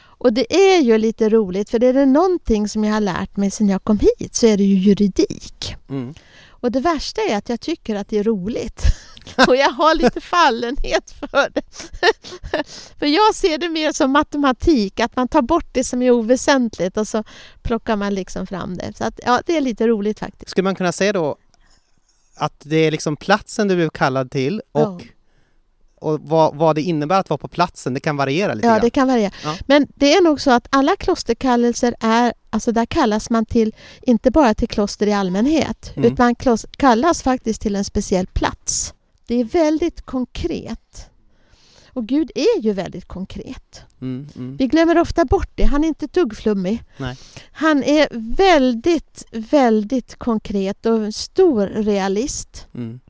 Och 0.03 0.33
det 0.33 0.75
är 0.75 0.81
ju 0.81 0.99
lite 0.99 1.29
roligt 1.29 1.71
för 1.71 1.79
det 1.79 1.87
är 1.87 1.93
det 1.93 2.07
någonting 2.07 2.69
som 2.69 2.85
jag 2.85 2.93
har 2.93 3.01
lärt 3.01 3.37
mig 3.37 3.51
sedan 3.51 3.69
jag 3.69 3.85
kom 3.85 3.99
hit 3.99 4.35
så 4.35 4.47
är 4.47 4.57
det 4.57 4.65
ju 4.65 4.75
juridik. 4.75 5.75
Mm. 5.89 6.15
Och 6.49 6.73
det 6.73 6.81
värsta 6.81 7.21
är 7.21 7.37
att 7.37 7.49
jag 7.49 7.61
tycker 7.61 7.95
att 7.95 8.09
det 8.09 8.19
är 8.19 8.25
roligt. 8.25 8.83
Och 9.49 9.57
jag 9.57 9.71
har 9.71 9.95
lite 9.95 10.21
fallenhet 10.21 11.11
för 11.21 11.51
det. 11.55 11.62
För 12.99 13.07
jag 13.07 13.35
ser 13.35 13.59
det 13.59 13.68
mer 13.68 13.93
som 13.93 14.11
matematik, 14.12 15.01
att 15.01 15.16
man 15.16 15.29
tar 15.29 15.43
bort 15.43 15.66
det 15.73 15.85
som 15.85 16.03
är 16.03 16.11
oväsentligt 16.11 16.97
och 16.97 17.09
så 17.09 17.25
plockar 17.62 17.97
man 17.97 18.14
liksom 18.14 18.47
fram 18.47 18.77
det. 18.77 18.93
Så 18.97 19.05
att, 19.05 19.21
ja, 19.27 19.43
det 19.47 19.57
är 19.57 19.61
lite 19.61 19.87
roligt 19.87 20.18
faktiskt. 20.18 20.51
Skulle 20.51 20.64
man 20.64 20.75
kunna 20.75 20.93
säga 20.93 21.12
då 21.12 21.37
att 22.37 22.55
det 22.64 22.77
är 22.77 22.91
liksom 22.91 23.16
platsen 23.16 23.68
du 23.68 23.77
blev 23.77 23.91
kallad 23.91 24.31
till 24.31 24.62
och, 24.73 24.81
Ja. 24.83 25.01
och 26.01 26.21
vad, 26.21 26.57
vad 26.57 26.75
det 26.75 26.83
innebär 26.83 27.21
att 27.21 27.31
vara 27.31 27.39
på 27.39 27.49
platsen, 27.49 27.95
det 27.95 28.01
kan 28.01 28.16
variera 28.16 28.55
lite 28.55 28.66
Ja, 28.66 28.73
grann. 28.73 28.81
det 28.85 28.91
kan 28.91 29.09
variera. 29.09 29.33
Ja. 29.45 29.57
Men 29.66 29.87
det 29.95 30.14
är 30.14 30.23
nog 30.23 30.41
så 30.41 30.51
att 30.51 30.66
alla 30.71 30.97
klosterkallelser 30.97 31.95
är, 32.01 32.33
alltså 32.51 32.73
där 32.73 32.87
kallas 32.87 33.31
man 33.31 33.47
till, 33.47 33.75
inte 34.03 34.31
bara 34.31 34.55
till 34.55 34.68
kloster 34.68 35.07
i 35.07 35.12
allmänhet, 35.12 35.93
Mm. 35.97 36.12
utan 36.12 36.27
man 36.27 36.57
kallas 36.77 37.23
faktiskt 37.23 37.61
till 37.62 37.77
en 37.77 37.85
speciell 37.85 38.27
plats. 38.27 38.95
Det 39.31 39.41
är 39.41 39.45
väldigt 39.45 40.03
konkret. 40.03 41.11
Och 41.93 42.07
Gud 42.07 42.31
är 42.35 42.61
ju 42.61 42.72
väldigt 42.72 43.09
konkret. 43.09 43.81
Mm, 44.01 44.28
mm. 44.37 44.57
Vi 44.57 44.66
glömmer 44.66 44.99
ofta 44.99 45.24
bort 45.24 45.51
det. 45.55 45.64
Han 45.64 45.85
är 45.85 45.89
inte 45.89 46.05
ett 46.05 46.12
dugg 46.12 46.37
flummig. 46.37 46.83
Nej. 46.97 47.16
Han 47.53 47.83
är 47.83 48.09
väldigt, 48.37 49.24
väldigt 49.31 50.16
konkret 50.16 50.87
och 50.87 50.97
en 50.97 51.12
stor 51.12 51.66
realist. 51.66 52.66
Mm. 52.74 53.01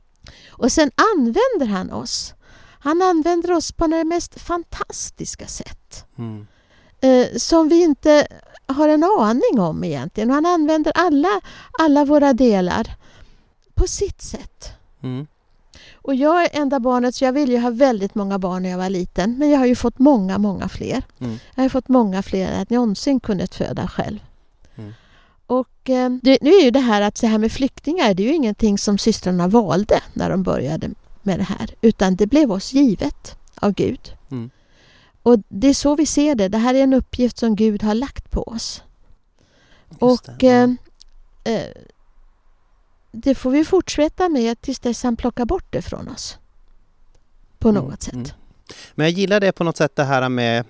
Och 0.49 0.71
sen 0.71 0.91
använder 1.13 1.65
han 1.65 1.91
oss. 1.91 2.33
Han 2.79 3.01
använder 3.01 3.51
oss 3.51 3.71
på 3.71 3.87
det 3.87 4.03
mest 4.03 4.41
fantastiska 4.41 5.47
sätt. 5.47 6.05
Mm. 6.17 6.47
Eh, 7.01 7.37
som 7.37 7.69
vi 7.69 7.83
inte 7.83 8.27
har 8.65 8.87
en 8.87 9.03
aning 9.03 9.59
om 9.59 9.83
egentligen. 9.83 10.29
Och 10.29 10.35
han 10.35 10.45
använder 10.45 10.91
alla, 10.95 11.41
alla 11.79 12.05
våra 12.05 12.33
delar 12.33 12.95
på 13.73 13.87
sitt 13.87 14.21
sätt. 14.21 14.69
Mm. 15.03 15.27
Och 16.01 16.15
jag 16.15 16.43
är 16.43 16.61
enda 16.61 16.79
barnet 16.79 17.15
så 17.15 17.25
jag 17.25 17.33
ville 17.33 17.53
ju 17.53 17.59
ha 17.59 17.69
väldigt 17.69 18.15
många 18.15 18.39
barn 18.39 18.63
när 18.63 18.69
jag 18.69 18.77
var 18.77 18.89
liten. 18.89 19.37
Men 19.37 19.49
jag 19.49 19.59
har 19.59 19.65
ju 19.65 19.75
fått 19.75 19.99
många, 19.99 20.37
många 20.37 20.69
fler. 20.69 21.03
Mm. 21.19 21.39
Jag 21.55 21.63
har 21.63 21.69
fått 21.69 21.87
många 21.87 22.23
fler 22.23 22.51
än 22.51 22.57
jag 22.57 22.71
någonsin 22.71 23.19
kunnat 23.19 23.55
föda 23.55 23.87
själv. 23.87 24.19
Mm. 24.75 24.93
Och 25.47 25.89
eh, 25.89 26.09
det, 26.21 26.37
nu 26.41 26.49
är 26.49 26.63
ju 26.63 26.71
det 26.71 26.79
här 26.79 27.01
att 27.01 27.17
så 27.17 27.27
här 27.27 27.37
med 27.37 27.51
flyktingar, 27.51 28.13
det 28.13 28.23
är 28.23 28.27
ju 28.27 28.35
ingenting 28.35 28.77
som 28.77 28.97
systrarna 28.97 29.47
valde 29.47 30.01
när 30.13 30.29
de 30.29 30.43
började 30.43 30.89
med 31.21 31.39
det 31.39 31.43
här. 31.43 31.75
Utan 31.81 32.15
det 32.15 32.27
blev 32.27 32.51
oss 32.51 32.73
givet 32.73 33.35
av 33.55 33.73
Gud. 33.73 34.13
Mm. 34.31 34.49
Och 35.23 35.39
det 35.49 35.67
är 35.67 35.73
så 35.73 35.95
vi 35.95 36.05
ser 36.05 36.35
det. 36.35 36.47
Det 36.47 36.57
här 36.57 36.73
är 36.73 36.83
en 36.83 36.93
uppgift 36.93 37.37
som 37.37 37.55
Gud 37.55 37.83
har 37.83 37.93
lagt 37.93 38.31
på 38.31 38.43
oss. 38.43 38.83
Just 39.89 40.01
Och 40.29 40.43
eh, 40.43 40.69
eh, 41.43 41.65
det 43.11 43.35
får 43.35 43.51
vi 43.51 43.65
fortsätta 43.65 44.29
med 44.29 44.61
tills 44.61 44.79
dess 44.79 45.03
han 45.03 45.15
plockar 45.15 45.45
bort 45.45 45.65
det 45.69 45.81
från 45.81 46.07
oss. 46.07 46.37
På 47.59 47.69
Mm, 47.69 47.83
något 47.83 48.01
sätt. 48.03 48.13
mm. 48.13 48.27
Men 48.95 49.03
jag 49.05 49.11
gillar 49.11 49.39
det 49.39 49.51
på 49.51 49.63
något 49.63 49.77
sätt 49.77 49.95
det 49.95 50.03
här 50.03 50.29
med 50.29 50.65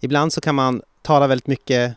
Ibland 0.00 0.32
så 0.32 0.40
kan 0.40 0.54
man 0.54 0.82
tala 1.02 1.26
väldigt 1.26 1.46
mycket 1.46 1.94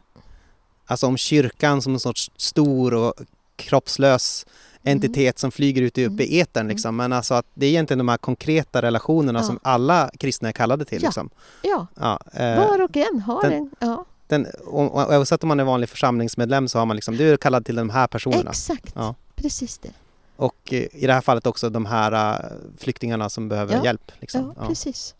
Alltså 0.85 1.07
om 1.07 1.17
kyrkan 1.17 1.81
som 1.81 1.93
en 1.93 1.99
sorts 1.99 2.31
stor 2.37 2.93
och 2.93 3.13
kroppslös 3.55 4.45
Mm. 4.85 4.97
entitet 4.97 5.39
som 5.39 5.51
flyger 5.51 5.81
ut 5.81 5.97
upp 5.97 6.19
i 6.19 6.39
etern 6.39 6.67
liksom. 6.67 6.95
Men 6.95 7.13
alltså 7.13 7.33
att 7.33 7.45
det 7.53 7.65
är 7.65 7.69
egentligen 7.69 7.97
de 7.97 8.09
här 8.09 8.17
konkreta 8.17 8.81
relationerna 8.81 9.39
Ja. 9.39 9.43
som 9.43 9.59
alla 9.61 10.11
kristna 10.19 10.47
är 10.49 10.53
kallade 10.53 10.85
till 10.85 11.01
Ja. 11.03 11.07
liksom. 11.07 11.29
Ja, 11.61 11.87
Ja, 11.99 12.19
eh, 12.33 12.57
var 12.67 12.81
och 12.81 12.97
en 12.97 13.21
har 13.21 13.41
den- 13.41 13.53
en. 13.53 13.71
Ja, 13.79 14.05
den, 14.27 14.47
och, 14.65 14.95
och 14.95 15.13
oavsett 15.13 15.43
om 15.43 15.47
man 15.47 15.59
är 15.59 15.63
vanlig 15.63 15.89
församlingsmedlem 15.89 16.67
så 16.67 16.79
har 16.79 16.85
man 16.85 16.95
liksom, 16.95 17.17
du 17.17 17.33
är 17.33 17.37
kallad 17.37 17.65
till 17.65 17.75
de 17.75 17.89
här 17.89 18.07
personerna. 18.07 18.49
exakt. 18.51 18.91
Ja. 18.95 19.15
Precis 19.43 19.77
det. 19.77 19.91
Och 20.35 20.73
eh, 20.73 20.87
i 20.91 21.07
det 21.07 21.13
här 21.13 21.21
fallet 21.21 21.47
också 21.47 21.69
de 21.69 21.85
här 21.85 22.11
eh, 22.43 22.49
flyktingarna 22.77 23.29
som 23.29 23.49
behöver 23.49 23.75
Ja. 23.75 23.83
hjälp. 23.83 24.11
Liksom. 24.19 24.53
Ja, 24.57 24.67
precis. 24.67 25.15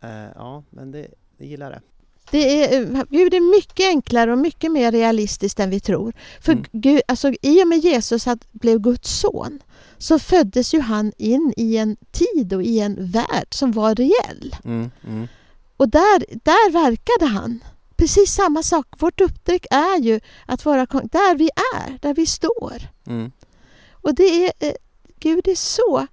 Eh, 0.00 0.10
ja, 0.34 0.62
men 0.70 0.90
det, 0.92 1.06
det 1.38 1.46
gillar 1.46 1.70
det. 1.70 1.80
Det 2.30 2.74
är, 2.74 3.04
Gud 3.10 3.34
är 3.34 3.56
mycket 3.56 3.86
enklare 3.86 4.32
och 4.32 4.38
mycket 4.38 4.72
mer 4.72 4.92
realistiskt 4.92 5.60
än 5.60 5.70
vi 5.70 5.80
tror. 5.80 6.12
För 6.40 6.52
Mm. 6.52 6.64
Gud, 6.72 7.00
alltså, 7.08 7.32
I 7.42 7.62
och 7.62 7.68
med 7.68 7.78
Jesus 7.78 8.26
att 8.26 8.52
blev 8.52 8.78
Guds 8.78 9.10
son 9.20 9.62
så 9.98 10.18
föddes 10.18 10.74
ju 10.74 10.80
han 10.80 11.12
in 11.18 11.54
i 11.56 11.76
en 11.76 11.96
tid 12.12 12.52
och 12.52 12.62
i 12.62 12.80
en 12.80 13.10
värld 13.10 13.46
som 13.50 13.72
var 13.72 13.94
reell. 13.94 14.56
Mm, 14.64 14.90
mm, 15.06 15.28
Och 15.76 15.88
där, 15.88 16.24
där 16.44 16.70
verkade 16.72 17.32
han. 17.32 17.60
Precis 17.96 18.30
samma 18.34 18.62
sak. 18.62 18.86
Vårt 18.98 19.20
uppdrag 19.20 19.66
är 19.70 20.00
ju 20.02 20.20
att 20.46 20.64
vara 20.64 20.86
där 20.86 21.36
vi 21.38 21.50
är, 21.76 21.98
där 22.02 22.14
vi 22.14 22.26
står. 22.26 22.74
mm, 23.06 23.32
Och 23.92 24.14
det 24.14 24.46
är, 24.46 24.52
eh, 24.58 24.72
Gud 25.20 25.48
är 25.48 25.54
så. 25.54 26.06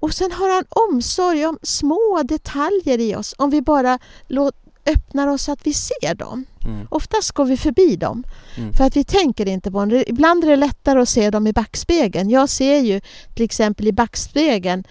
Och 0.00 0.14
sen 0.14 0.32
har 0.32 0.48
han 0.54 0.64
omsorg 0.70 1.46
om 1.46 1.58
små 1.62 2.22
detaljer 2.24 3.00
i 3.00 3.14
oss 3.16 3.34
om 3.38 3.50
vi 3.50 3.62
bara 3.62 3.98
låt, 4.28 4.54
öppnar 4.86 5.28
oss 5.28 5.42
så 5.42 5.52
att 5.52 5.66
vi 5.66 5.74
ser 5.74 6.14
dem. 6.14 6.44
mm, 6.64 6.86
Oftast 6.90 7.32
går 7.32 7.44
vi 7.44 7.56
förbi 7.56 7.96
dem 7.96 8.24
Mm. 8.56 8.72
för 8.72 8.84
att 8.84 8.96
vi 8.96 9.04
tänker 9.04 9.48
inte 9.48 9.70
på 9.70 9.78
dem. 9.84 10.02
Ibland 10.06 10.44
är 10.44 10.48
det 10.48 10.56
lättare 10.56 11.00
att 11.00 11.08
se 11.08 11.30
dem 11.30 11.46
i 11.46 11.52
backspegeln. 11.52 12.30
Jag 12.30 12.48
ser 12.48 12.78
ju 12.80 13.00
till 13.34 13.44
exempel 13.44 13.86
i 13.88 13.92
backspegeln 13.92 14.84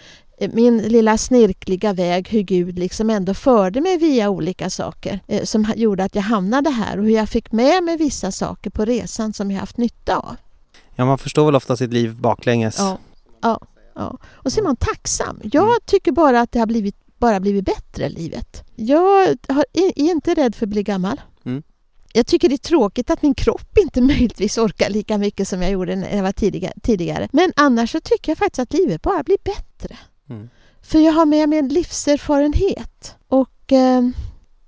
min 0.49 0.77
lilla 0.77 1.17
snirkliga 1.17 1.93
väg, 1.93 2.29
hur 2.29 2.41
Gud 2.41 2.79
liksom 2.79 3.09
ändå 3.09 3.33
förde 3.33 3.81
mig 3.81 3.97
via 3.97 4.29
olika 4.29 4.69
saker 4.69 5.19
eh, 5.27 5.43
som 5.43 5.73
gjorde 5.75 6.03
att 6.03 6.15
jag 6.15 6.21
hamnade 6.21 6.69
här 6.69 6.97
och 6.97 7.03
hur 7.03 7.11
jag 7.11 7.29
fick 7.29 7.51
med 7.51 7.83
mig 7.83 7.97
vissa 7.97 8.31
saker 8.31 8.69
på 8.69 8.85
resan 8.85 9.33
som 9.33 9.51
jag 9.51 9.59
haft 9.59 9.77
nytta 9.77 10.17
av. 10.17 10.35
Ja, 10.95 11.05
man 11.05 11.17
förstår 11.17 11.45
väl 11.45 11.55
ofta 11.55 11.77
sitt 11.77 11.93
liv 11.93 12.15
baklänges. 12.15 12.75
Ja, 12.79 12.97
ja, 13.41 13.59
ja. 13.95 14.17
Och 14.23 14.51
så 14.53 14.59
är 14.59 14.63
man 14.63 14.75
tacksam. 14.75 15.39
Jag 15.43 15.85
tycker 15.85 16.11
bara 16.11 16.41
att 16.41 16.51
det 16.51 16.59
har 16.59 16.65
blivit, 16.65 16.95
bara 17.17 17.39
blivit 17.39 17.65
bättre, 17.65 18.09
livet. 18.09 18.63
Jag 18.75 19.35
har, 19.47 19.65
är 19.73 19.87
är 19.95 20.11
inte 20.11 20.33
rädd 20.33 20.55
för 20.55 20.65
att 20.65 20.69
bli 20.69 20.83
gammal. 20.83 21.21
Mm. 21.45 21.63
Jag 22.13 22.27
tycker 22.27 22.49
det 22.49 22.55
är 22.55 22.57
tråkigt 22.57 23.09
att 23.09 23.21
min 23.21 23.35
kropp 23.35 23.77
inte 23.77 24.01
möjligtvis 24.11 24.57
orkar 24.57 24.89
lika 24.89 25.17
mycket 25.17 25.47
som 25.47 25.61
jag 25.61 25.71
gjorde 25.71 25.95
när 25.95 26.15
jag 26.15 26.23
var 26.23 26.31
tidiga, 26.31 26.71
tidigare. 26.81 27.29
Men 27.31 27.53
annars 27.55 27.91
så 27.91 27.99
tycker 27.99 28.31
jag 28.31 28.37
faktiskt 28.37 28.59
att 28.59 28.73
livet 28.73 29.01
bara 29.01 29.23
blir 29.23 29.37
bättre. 29.43 29.97
Mm. 30.31 30.49
För 30.81 30.99
jag 30.99 31.13
har 31.13 31.25
med 31.25 31.49
mig 31.49 31.59
en 31.59 31.67
livserfarenhet 31.67 33.15
och, 33.27 33.71
eh, 33.71 34.01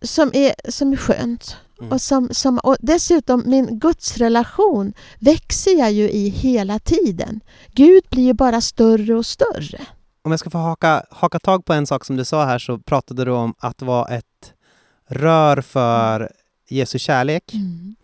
som, 0.02 0.32
är, 0.34 0.72
som 0.72 0.94
är 0.94 0.98
skönt. 0.98 1.58
Mm. 1.80 1.92
Och, 1.92 2.02
som, 2.02 2.30
som, 2.32 2.58
och 2.58 2.78
dessutom, 2.80 3.44
min 3.46 3.80
gudsrelation 3.80 4.94
växer 5.20 5.80
jag 5.80 5.92
ju 5.92 6.10
i 6.10 6.30
hela 6.30 6.80
tiden. 6.80 7.40
Gud 7.72 8.04
blir 8.10 8.24
ju 8.24 8.34
bara 8.34 8.62
större 8.62 9.16
och 9.16 9.26
större. 9.26 9.82
Om 10.22 10.32
jag 10.32 10.40
ska 10.40 10.50
få 10.50 10.58
haka, 10.58 11.04
haka 11.10 11.40
tag 11.40 11.66
på 11.66 11.74
en 11.74 11.88
sak 11.88 12.06
som 12.06 12.16
du 12.16 12.26
sa 12.26 12.46
här 12.46 12.60
så 12.60 12.80
pratade 12.80 13.26
du 13.26 13.32
om 13.32 13.54
att 13.58 13.82
vara 13.82 14.08
ett 14.08 14.54
rör 15.08 15.62
för 15.62 16.32
Jesu 16.70 17.00
kärlek. 17.00 17.54
Mm. 17.54 17.96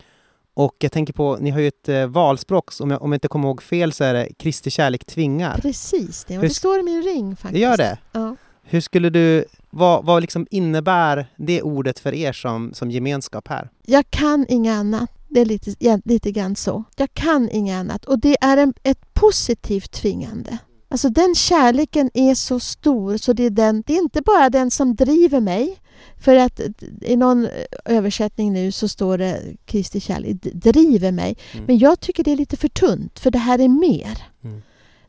Och 0.60 0.76
jag 0.80 0.92
tänker 0.92 1.14
på, 1.14 1.38
ni 1.42 1.50
har 1.50 1.60
ju 1.60 1.68
ett 1.68 1.90
eh, 1.90 2.08
valspråk, 2.08 2.72
om 2.80 2.92
jag, 2.92 3.02
om 3.02 3.12
jag 3.12 3.16
inte 3.16 3.28
kommer 3.28 3.48
ihåg 3.48 3.62
fel 3.62 3.94
så 3.94 4.04
är 4.04 4.14
det 4.14 4.30
Kristi 4.38 4.70
kärlek 4.70 5.06
tvingar. 5.06 5.58
Precis 5.62 6.24
det, 6.24 6.38
och 6.38 6.42
Hur 6.42 6.50
det 6.50 6.56
står 6.56 6.80
i 6.80 6.84
min 6.84 7.04
ring 7.04 7.36
faktiskt. 7.36 7.54
Det 7.54 7.60
gör 7.60 7.78
det? 7.78 7.98
Ja. 8.12 8.36
Hur 8.64 8.82
skulle 8.82 9.10
du, 9.10 9.46
vad, 9.70 10.06
vad 10.06 10.22
liksom 10.22 10.48
innebär 10.52 11.28
det 11.38 11.62
ordet 11.62 12.00
för 12.00 12.14
er 12.14 12.34
som, 12.34 12.74
som 12.74 12.92
gemenskap 12.92 13.48
här? 13.48 13.70
Jag 13.86 14.10
kan 14.10 14.46
inget 14.50 14.74
annat. 14.74 15.10
Det 15.28 15.42
är 15.42 15.46
lite, 15.46 16.02
lite 16.06 16.32
grann 16.32 16.56
så. 16.56 16.84
Jag 16.96 17.14
kan 17.14 17.50
inget 17.50 17.76
annat. 17.76 18.06
Och 18.06 18.20
det 18.20 18.38
är 18.42 18.58
en, 18.58 18.74
ett 18.84 19.14
positivt 19.14 19.92
tvingande. 19.92 20.58
Alltså 20.90 21.10
den 21.10 21.36
kärleken 21.36 22.10
är 22.14 22.36
så 22.36 22.60
stor 22.60 23.18
så 23.18 23.34
det 23.34 23.44
är, 23.44 23.50
den, 23.50 23.84
det 23.86 23.94
är 23.94 24.02
inte 24.02 24.22
bara 24.22 24.50
den 24.50 24.72
som 24.72 24.96
driver 24.96 25.40
mig. 25.40 25.80
För 26.18 26.36
att 26.36 26.62
i 27.02 27.16
någon 27.16 27.48
översättning 27.86 28.54
nu 28.54 28.72
så 28.72 28.88
står 28.88 29.18
det 29.18 29.42
Kristi 29.66 30.00
kärlek 30.00 30.36
driver 30.42 31.12
mig. 31.12 31.38
Mm. 31.52 31.66
Men 31.66 31.78
jag 31.78 32.00
tycker 32.00 32.24
det 32.24 32.32
är 32.32 32.38
lite 32.38 32.58
för 32.58 32.68
tunt 32.68 33.20
för 33.20 33.32
det 33.32 33.38
här 33.38 33.60
är 33.60 33.68
mer. 33.68 34.24
Mm. 34.44 34.62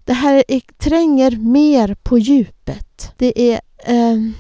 Det 0.05 0.13
här 0.13 0.45
är, 0.49 0.61
tränger 0.79 1.31
mer 1.31 1.95
på 2.03 2.19
djupet. 2.19 3.13
Det 3.17 3.53
är... 3.53 3.61
ehm, 3.85 4.35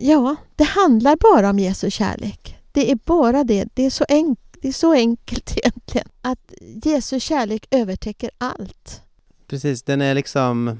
ja, 0.00 0.36
det 0.56 0.64
handlar 0.64 1.16
bara 1.16 1.50
om 1.50 1.58
Jesu 1.58 1.90
kärlek. 1.90 2.56
Det 2.72 2.90
är 2.90 2.98
bara 3.04 3.44
det. 3.44 3.68
Det 3.74 3.86
är 3.86 3.90
så, 3.90 4.04
enk, 4.08 4.38
det 4.60 4.68
är 4.68 4.72
så 4.72 4.92
enkelt 4.92 5.56
egentligen. 5.56 6.08
Att 6.20 6.52
Jesu 6.84 7.20
kärlek 7.20 7.66
övertäcker 7.70 8.30
allt. 8.38 9.02
Precis, 9.46 9.82
den 9.82 10.00
är 10.00 10.14
liksom... 10.14 10.78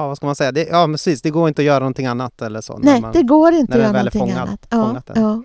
Ja, 0.00 0.08
vad 0.08 0.16
ska 0.16 0.26
man 0.26 0.36
säga? 0.36 0.52
Det, 0.52 0.68
ja, 0.70 0.86
precis. 0.86 1.22
Det 1.22 1.30
går 1.30 1.48
inte 1.48 1.62
att 1.62 1.66
göra 1.66 1.78
någonting 1.78 2.06
annat 2.06 2.42
eller 2.42 2.60
så. 2.60 2.78
när 2.78 2.92
Nej, 2.92 3.00
man, 3.00 3.12
det 3.12 3.22
går 3.22 3.52
inte 3.52 3.72
när 3.72 3.78
att 3.78 3.82
göra 3.82 3.92
någonting 3.98 4.20
fångad- 4.20 4.38
annat. 4.48 4.66
Ja, 4.70 4.86
fångat 4.86 5.10
ja. 5.14 5.42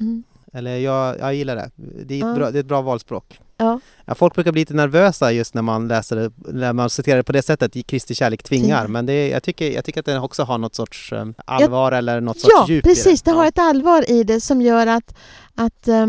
Mm. 0.00 0.22
Eller 0.52 0.76
jag, 0.76 1.18
jag 1.18 1.34
gillar 1.34 1.56
det. 1.56 1.70
Det 2.04 2.14
är, 2.14 2.18
ett 2.18 2.24
Ja. 2.26 2.34
bra, 2.34 2.50
det 2.50 2.58
är 2.58 2.60
ett 2.60 2.66
bra 2.66 2.82
valspråk. 2.82 3.40
Ja. 3.56 3.80
Ja, 4.04 4.14
folk 4.14 4.34
brukar 4.34 4.52
bli 4.52 4.60
lite 4.62 4.74
nervösa 4.74 5.32
just 5.32 5.54
när 5.54 5.62
man 5.62 5.88
läser 5.88 6.16
det, 6.16 6.32
när 6.36 6.72
man 6.72 6.90
citerar 6.90 7.16
det 7.16 7.22
på 7.22 7.32
det 7.32 7.42
sättet, 7.42 7.76
i 7.76 7.82
Kristi 7.82 8.14
kärlek 8.14 8.42
tvingar. 8.42 8.64
Tvingar. 8.64 8.86
Men 8.86 9.06
det, 9.06 9.28
jag, 9.28 9.42
tycker, 9.42 9.70
jag 9.70 9.84
tycker 9.84 10.00
att 10.00 10.06
den 10.06 10.22
också 10.22 10.42
har 10.42 10.58
något 10.58 10.74
sorts 10.74 11.12
eh, 11.12 11.26
allvar 11.44 11.92
eller 11.92 12.20
något 12.20 12.36
Ja, 12.42 12.58
sorts 12.58 12.70
djup 12.70 12.86
i 12.86 12.88
precis. 12.88 13.22
Det 13.22 13.30
Ja. 13.30 13.36
har 13.36 13.46
ett 13.46 13.58
allvar 13.58 14.10
i 14.10 14.24
det 14.24 14.40
som 14.40 14.62
gör 14.62 14.86
att, 14.86 15.14
att 15.54 15.88
eh, 15.88 16.06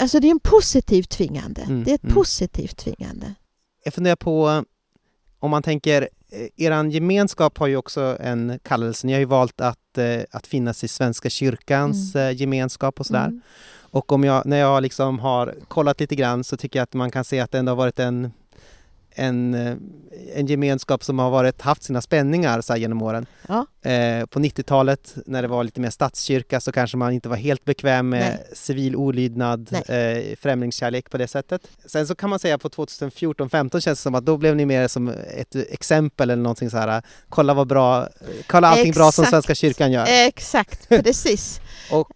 Alltså 0.00 0.20
det 0.20 0.26
är 0.26 0.30
en 0.30 0.40
positivt 0.40 1.10
tvingande. 1.10 1.60
Mm, 1.62 1.84
Det 1.84 1.90
är 1.90 1.94
ett 1.94 2.02
mm. 2.02 2.14
positivt 2.14 2.76
tvingande. 2.76 3.34
Jag 3.84 3.94
funderar 3.94 4.16
på, 4.16 4.64
om 5.44 5.50
man 5.50 5.62
tänker, 5.62 6.08
eh, 6.30 6.64
eran 6.64 6.90
gemenskap 6.90 7.58
har 7.58 7.66
ju 7.66 7.76
också 7.76 8.16
en 8.20 8.58
kallelse. 8.62 9.06
Ni 9.06 9.12
har 9.12 9.20
ju 9.20 9.26
valt 9.26 9.60
att, 9.60 9.98
eh, 9.98 10.20
att 10.30 10.46
finnas 10.46 10.84
i 10.84 10.88
Svenska 10.88 11.30
kyrkans 11.30 12.16
eh, 12.16 12.36
gemenskap 12.40 13.00
och 13.00 13.06
sådär. 13.06 13.26
Mm. 13.26 13.40
Och 13.76 14.12
om 14.12 14.24
jag, 14.24 14.46
när 14.46 14.56
jag 14.56 14.82
liksom 14.82 15.18
har 15.18 15.54
kollat 15.68 16.00
lite 16.00 16.16
grann 16.16 16.44
så 16.44 16.56
tycker 16.56 16.78
jag 16.78 16.82
att 16.82 16.94
man 16.94 17.10
kan 17.10 17.24
se 17.24 17.40
att 17.40 17.50
det 17.50 17.58
ändå 17.58 17.72
har 17.72 17.76
varit 17.76 17.98
en, 17.98 18.32
en, 19.14 19.54
eh, 19.54 19.76
en 20.34 20.46
gemenskap 20.46 21.04
som 21.04 21.18
har 21.18 21.30
varit, 21.30 21.62
haft 21.62 21.82
sina 21.82 22.00
spänningar 22.00 22.60
så 22.60 22.76
genom 22.76 23.02
åren. 23.02 23.26
Ja. 23.48 23.66
Eh, 23.90 24.26
på 24.26 24.38
90-talet 24.40 25.14
när 25.26 25.42
det 25.42 25.48
var 25.48 25.64
lite 25.64 25.80
mer 25.80 25.90
statskyrka 25.90 26.60
så 26.60 26.72
kanske 26.72 26.96
man 26.96 27.12
inte 27.12 27.28
var 27.28 27.36
helt 27.36 27.64
bekväm 27.64 28.08
med 28.08 28.20
Nej. 28.20 28.46
civil 28.52 28.96
olydnad, 28.96 29.72
eh, 29.72 30.36
främlingskärlek 30.40 31.10
på 31.10 31.18
det 31.18 31.28
sättet. 31.28 31.62
Sen 31.86 32.06
så 32.06 32.14
kan 32.14 32.30
man 32.30 32.38
säga 32.38 32.58
på 32.58 32.68
2014-15 32.68 33.80
känns 33.80 33.98
det 33.98 34.02
som 34.02 34.14
att 34.14 34.26
då 34.26 34.36
blev 34.36 34.56
ni 34.56 34.66
mer 34.66 34.88
som 34.88 35.08
ett 35.08 35.56
exempel 35.56 36.30
eller 36.30 36.42
någonting 36.42 36.70
så 36.70 36.76
här. 36.76 37.02
Kolla 37.28 37.54
vad 37.54 37.66
bra, 37.68 38.08
kolla 38.46 38.68
allting 38.68 38.92
bra 38.92 39.12
som 39.12 39.22
Exakt. 39.22 39.30
Svenska 39.30 39.54
kyrkan 39.54 39.92
gör. 39.92 40.06
Exakt, 40.08 40.88
precis. 41.04 41.60
Och 41.90 42.10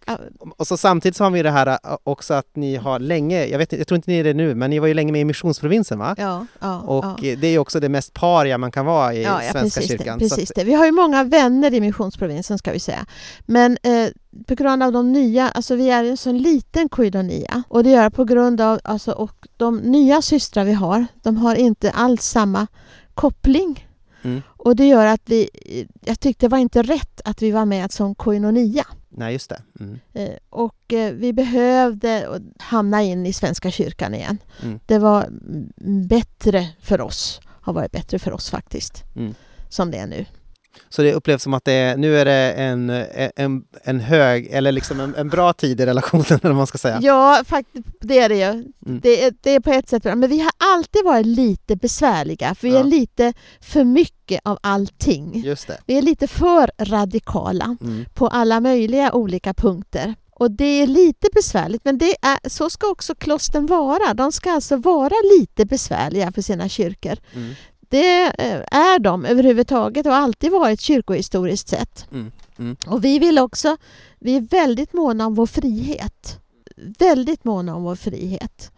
och 0.57 0.67
så 0.67 0.77
samtidigt 0.77 1.15
så 1.15 1.23
har 1.23 1.31
vi 1.31 1.43
det 1.43 1.51
här 1.51 1.67
ä, 1.67 1.77
också 2.03 2.33
att 2.33 2.55
ni 2.55 2.75
har 2.75 2.99
länge, 2.99 3.45
jag, 3.45 3.57
vet, 3.57 3.71
jag 3.71 3.87
tror 3.87 3.95
inte 3.95 4.11
ni 4.11 4.19
är 4.19 4.23
det 4.23 4.33
nu, 4.33 4.55
men 4.55 4.69
ni 4.69 4.79
var 4.79 4.87
ju 4.87 4.93
länge 4.93 5.11
med 5.11 5.21
i 5.21 5.25
missionsprovinsen 5.25 5.99
va? 5.99 6.15
ja, 6.17 6.45
ja, 6.59 6.81
Och 6.89 7.05
ja. 7.05 7.27
eh, 7.27 7.39
det 7.39 7.47
är 7.47 7.59
också 7.59 7.79
det 7.79 7.89
mest 7.89 8.13
paria 8.13 8.57
man 8.57 8.71
kan 8.71 8.85
vara 8.85 9.13
i 9.13 9.23
Ja, 9.23 9.39
Svenska 9.51 9.81
precis 9.81 9.87
kyrkan. 9.87 10.19
Det, 10.19 10.29
precis 10.29 10.51
att, 10.51 10.55
det. 10.55 10.63
Vi 10.63 10.73
har 10.73 10.85
ju 10.85 10.91
många 10.91 11.23
vänner 11.23 11.73
i 11.73 11.81
missionsprovinsen 11.81 12.57
ska 12.57 12.71
vi 12.71 12.79
säga. 12.79 13.05
Men 13.45 13.77
eh, 13.83 14.07
på 14.47 14.55
grund 14.55 14.83
av 14.83 14.91
de 14.91 15.11
nya, 15.11 15.49
alltså 15.49 15.75
vi 15.75 15.89
är 15.89 16.03
en 16.03 16.17
sån 16.17 16.37
liten 16.37 16.89
koinonia 16.89 17.63
och 17.67 17.83
det 17.83 17.89
gör 17.89 18.09
på 18.09 18.25
grund 18.25 18.61
av, 18.61 18.79
alltså 18.83 19.11
och 19.11 19.47
de 19.57 19.77
nya 19.77 20.21
systrar 20.21 20.63
vi 20.65 20.73
har, 20.73 21.05
de 21.23 21.37
har 21.37 21.55
inte 21.55 21.91
alls 21.91 22.23
samma 22.23 22.67
koppling. 23.13 23.87
Mm. 24.21 24.41
Och 24.57 24.75
det 24.75 24.87
gör 24.87 25.05
att 25.05 25.21
vi, 25.25 25.49
jag 26.05 26.19
tyckte 26.19 26.45
det 26.45 26.49
var 26.49 26.57
inte 26.57 26.81
rätt 26.81 27.21
att 27.25 27.41
vi 27.41 27.51
var 27.51 27.65
med 27.65 27.91
som 27.91 28.15
koinonia. 28.15 28.85
Nej, 29.09 29.33
just 29.33 29.49
det. 29.49 29.61
Mm. 29.79 29.99
Eh, 30.13 30.29
Och 30.49 30.93
eh, 30.93 31.13
vi 31.13 31.33
behövde 31.33 32.39
hamna 32.59 33.01
in 33.03 33.25
i 33.25 33.33
Svenska 33.33 33.71
kyrkan 33.71 34.13
igen. 34.15 34.37
Mm. 34.63 34.79
Det 34.85 34.99
var 34.99 35.27
bättre 36.07 36.67
för 36.79 37.01
oss, 37.01 37.41
har 37.45 37.73
varit 37.73 37.91
bättre 37.91 38.19
för 38.19 38.31
oss 38.33 38.49
faktiskt, 38.49 39.03
Mm. 39.15 39.33
som 39.69 39.91
det 39.91 39.97
är 39.97 40.07
nu. 40.07 40.25
Så 40.89 41.01
det 41.01 41.13
upplevs 41.13 41.43
som 41.43 41.53
att 41.53 41.65
det 41.65 41.71
är, 41.73 41.97
nu 41.97 42.17
är 42.17 42.25
det 42.25 42.53
en, 42.53 42.89
en, 43.35 43.63
en 43.83 43.99
hög, 43.99 44.47
eller 44.51 44.71
liksom 44.71 44.99
en, 44.99 45.15
en 45.15 45.29
bra 45.29 45.53
tid 45.53 45.81
i 45.81 45.85
relationen, 45.85 46.25
eller 46.43 46.53
man 46.53 46.67
ska 46.67 46.77
säga. 46.77 46.99
Ja, 47.01 47.43
faktiskt, 47.45 47.87
det 48.01 48.19
är 48.19 48.29
det 48.29 48.35
ju. 48.35 48.43
Mm. 48.45 48.99
Det, 49.01 49.23
är, 49.23 49.33
det 49.41 49.51
är 49.55 49.59
på 49.59 49.71
ett 49.71 49.89
sätt 49.89 50.03
bra. 50.03 50.15
Men 50.15 50.29
vi 50.29 50.39
har 50.39 50.51
alltid 50.57 51.05
varit 51.05 51.25
lite 51.25 51.75
besvärliga, 51.75 52.55
för 52.55 52.67
vi 52.67 52.73
Ja. 52.73 52.79
är 52.79 52.83
lite 52.83 53.33
för 53.61 53.83
mycket 53.83 54.41
av 54.43 54.57
allting. 54.63 55.41
Just 55.45 55.67
det. 55.67 55.77
Vi 55.85 55.97
är 55.97 56.01
lite 56.01 56.27
för 56.27 56.71
radikala 56.79 57.77
Mm. 57.81 58.05
på 58.13 58.27
alla 58.27 58.59
möjliga 58.59 59.13
olika 59.13 59.53
punkter. 59.53 60.15
Och 60.31 60.51
det 60.51 60.65
är 60.81 60.87
lite 60.87 61.27
besvärligt, 61.33 61.85
men 61.85 61.97
det 61.97 62.15
är, 62.21 62.49
så 62.49 62.69
ska 62.69 62.87
också 62.87 63.15
klostren 63.15 63.65
vara. 63.65 64.13
De 64.13 64.31
ska 64.31 64.51
alltså 64.51 64.75
vara 64.77 65.13
lite 65.39 65.65
besvärliga 65.65 66.31
för 66.31 66.41
sina 66.41 66.69
kyrkor. 66.69 67.17
Mm. 67.35 67.53
Det 67.89 68.23
eh, 68.25 68.61
är 68.71 68.99
de 68.99 69.25
överhuvudtaget 69.25 70.05
och 70.05 70.11
har 70.11 70.19
alltid 70.19 70.51
varit 70.51 70.81
kyrkohistoriskt 70.81 71.69
sett. 71.69 72.07
Mm. 72.11 72.31
Mm. 72.59 72.75
Och 72.87 73.05
vi 73.05 73.19
vill 73.19 73.39
också, 73.39 73.77
vi 74.19 74.35
är 74.35 74.41
väldigt 74.41 74.93
måna 74.93 75.25
om 75.25 75.35
vår 75.35 75.45
frihet. 75.45 76.39
Väldigt 76.99 77.43
måna 77.43 77.75
om 77.75 77.83
vår 77.83 77.95
frihet. 77.95 78.71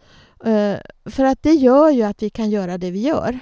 Eh, 0.44 0.76
För 1.04 1.24
att 1.24 1.42
det 1.42 1.52
gör 1.52 1.90
ju 1.90 2.02
att 2.02 2.22
vi 2.22 2.30
kan 2.30 2.50
göra 2.50 2.78
det 2.78 2.90
vi 2.90 3.00
gör. 3.00 3.38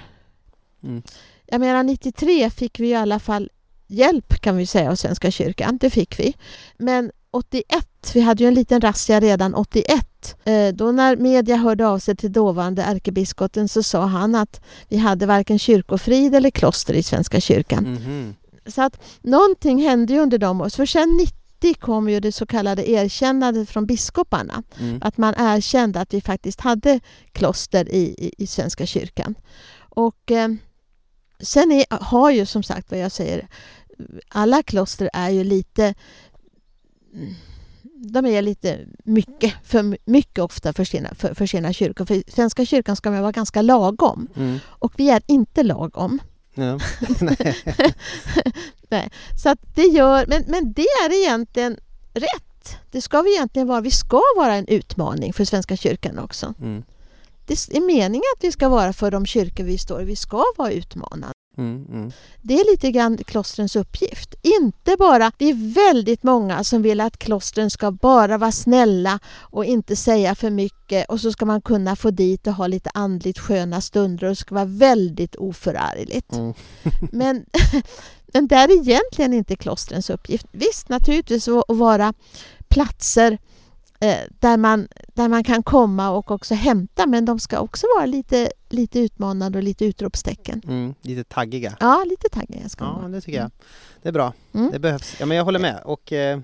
Mm. 0.83 1.01
Jag 1.45 1.59
menar 1.59 1.83
93 1.83 2.49
fick 2.49 2.79
vi 2.79 2.87
i 2.89 2.95
alla 2.95 3.19
fall 3.19 3.49
hjälp 3.87 4.41
kan 4.41 4.57
vi 4.57 4.65
säga 4.65 4.91
av 4.91 4.95
Svenska 4.95 5.31
kyrkan. 5.31 5.77
Det 5.77 5.89
fick 5.89 6.19
vi. 6.19 6.33
Men 6.77 7.11
81, 7.31 8.11
vi 8.13 8.21
hade 8.21 8.43
ju 8.43 8.47
en 8.47 8.53
liten 8.53 8.81
razzia 8.81 9.19
redan 9.19 9.55
81. 9.55 10.07
Eh, 10.43 10.73
Då 10.73 10.91
när 10.91 11.15
media 11.15 11.55
hörde 11.55 11.87
av 11.87 11.99
sig 11.99 12.15
till 12.15 12.31
dåvarande 12.31 12.81
ärkebiskopen 12.83 13.67
så 13.67 13.83
sa 13.83 14.05
han 14.05 14.35
att 14.35 14.61
vi 14.87 14.97
hade 14.97 15.25
varken 15.25 15.59
kyrkofrid 15.59 16.35
eller 16.35 16.49
kloster 16.49 16.93
i 16.93 17.03
Svenska 17.03 17.39
kyrkan. 17.41 17.83
Mhm. 17.83 18.35
Så 18.65 18.81
att 18.81 19.01
någonting 19.21 19.81
hände 19.83 20.13
ju 20.13 20.19
under 20.19 20.37
de 20.37 20.61
åren. 20.61 20.71
För 20.71 20.85
sen 20.85 21.09
90 21.17 21.73
kom 21.79 22.09
ju 22.09 22.19
det 22.19 22.31
så 22.31 22.45
kallade 22.45 22.89
erkännandet 22.89 23.69
från 23.69 23.85
biskoparna. 23.85 24.63
Mm. 24.79 24.99
Att 25.01 25.17
man 25.17 25.33
erkände 25.37 26.01
att 26.01 26.13
vi 26.13 26.21
faktiskt 26.21 26.61
hade 26.61 26.99
kloster 27.31 27.89
i, 27.89 28.01
i, 28.17 28.33
i 28.37 28.47
Svenska 28.47 28.85
kyrkan. 28.85 29.35
Och 29.79 30.31
eh, 30.31 30.49
sen 31.39 31.71
är, 31.71 31.85
har 31.89 32.31
ju 32.31 32.45
som 32.45 32.63
sagt 32.63 32.91
vad 32.91 32.99
jag 32.99 33.11
säger, 33.11 33.47
alla 34.29 34.63
kloster 34.63 35.09
är 35.13 35.29
ju 35.29 35.43
lite 35.43 35.93
de 38.03 38.25
är 38.25 38.41
lite 38.41 38.79
mycket, 39.03 39.53
för 39.63 39.97
mycket 40.05 40.39
ofta 40.39 40.73
för 40.73 40.83
sina, 40.83 41.15
för, 41.15 41.33
för 41.33 41.45
sina 41.45 41.73
kyrkor. 41.73 42.05
För 42.05 42.23
Svenska 42.27 42.65
kyrkan 42.65 42.95
ska 42.95 43.11
man 43.11 43.21
vara 43.21 43.31
ganska 43.31 43.61
lagom. 43.61 44.27
Mm. 44.35 44.59
Och 44.65 44.93
vi 44.97 45.09
är 45.09 45.21
inte 45.27 45.63
lagom. 45.63 46.19
Ja. 46.53 46.79
Så 49.43 49.49
att 49.49 49.75
det 49.75 49.85
gör, 49.85 50.25
men, 50.27 50.43
men 50.47 50.73
det 50.73 50.81
är 50.81 51.21
egentligen 51.21 51.77
rätt. 52.13 52.77
Det 52.91 53.01
ska 53.01 53.21
vi 53.21 53.35
egentligen 53.35 53.67
vara. 53.67 53.81
Vi 53.81 53.91
ska 53.91 54.21
vara 54.37 54.55
en 54.55 54.67
utmaning 54.67 55.33
för 55.33 55.45
Svenska 55.45 55.77
kyrkan 55.77 56.19
också. 56.19 56.53
Mm. 56.61 56.83
Det 57.45 57.53
är 57.53 57.81
meningen 57.81 58.23
att 58.37 58.43
vi 58.43 58.51
ska 58.51 58.69
vara 58.69 58.93
för 58.93 59.11
de 59.11 59.25
kyrkor 59.25 59.63
vi 59.63 59.77
står 59.77 60.01
i. 60.01 60.05
Vi 60.05 60.15
ska 60.15 60.43
vara 60.57 60.71
utmanande. 60.71 61.33
Mm, 61.57 61.85
mm. 61.89 62.11
Det 62.41 62.53
är 62.53 62.71
lite 62.71 62.91
grann 62.91 63.17
klostrens 63.17 63.75
uppgift. 63.75 64.35
Inte 64.41 64.95
bara, 64.99 65.31
det 65.37 65.45
är 65.45 65.73
väldigt 65.73 66.23
många 66.23 66.63
som 66.63 66.81
vill 66.81 67.01
att 67.01 67.17
klostren 67.17 67.69
ska 67.69 67.91
bara 67.91 68.37
vara 68.37 68.51
snälla 68.51 69.19
och 69.39 69.65
inte 69.65 69.95
säga 69.95 70.35
för 70.35 70.49
mycket 70.49 71.09
och 71.09 71.21
så 71.21 71.31
ska 71.31 71.45
man 71.45 71.61
kunna 71.61 71.95
få 71.95 72.11
dit 72.11 72.47
och 72.47 72.53
ha 72.53 72.67
lite 72.67 72.89
andligt 72.93 73.39
sköna 73.39 73.81
stunder 73.81 74.23
och 74.27 74.31
det 74.31 74.35
ska 74.35 74.55
vara 74.55 74.65
väldigt 74.65 75.35
oförargligt. 75.35 76.33
Mm. 76.33 76.53
Men, 77.11 77.45
men 78.33 78.47
det 78.47 78.55
är 78.55 78.71
egentligen 78.71 79.33
inte 79.33 79.55
klostrens 79.55 80.09
uppgift. 80.09 80.45
Visst, 80.51 80.89
naturligtvis 80.89 81.47
att 81.47 81.63
vara 81.67 82.13
platser 82.67 83.37
där, 84.39 84.57
man, 84.57 84.87
där 85.13 85.27
man 85.27 85.43
kan 85.43 85.63
komma 85.63 86.09
och 86.09 86.31
också 86.31 86.53
hämta 86.55 87.07
men 87.07 87.25
de 87.25 87.39
ska 87.39 87.59
också 87.59 87.87
vara 87.97 88.05
lite, 88.05 88.51
lite 88.69 88.99
utmanande 88.99 89.57
och 89.57 89.63
lite 89.63 89.85
utropstecken. 89.85 90.61
Mm. 90.67 90.93
Lite 91.01 91.23
taggiga. 91.23 91.77
Ja, 91.79 92.05
lite 92.09 92.29
taggiga 92.29 92.69
ska 92.69 92.85
Ja, 92.85 92.91
vara. 92.91 93.07
det 93.07 93.21
tycker 93.21 93.39
jag. 93.39 93.51
Det 94.01 94.09
är 94.09 94.13
bra. 94.13 94.33
Mm. 94.53 94.71
Det 94.71 94.79
behövs. 94.79 95.15
Ja, 95.19 95.25
men 95.25 95.37
jag 95.37 95.43
håller 95.43 95.59
med. 95.59 95.81
Och 95.85 96.13
eh, 96.13 96.39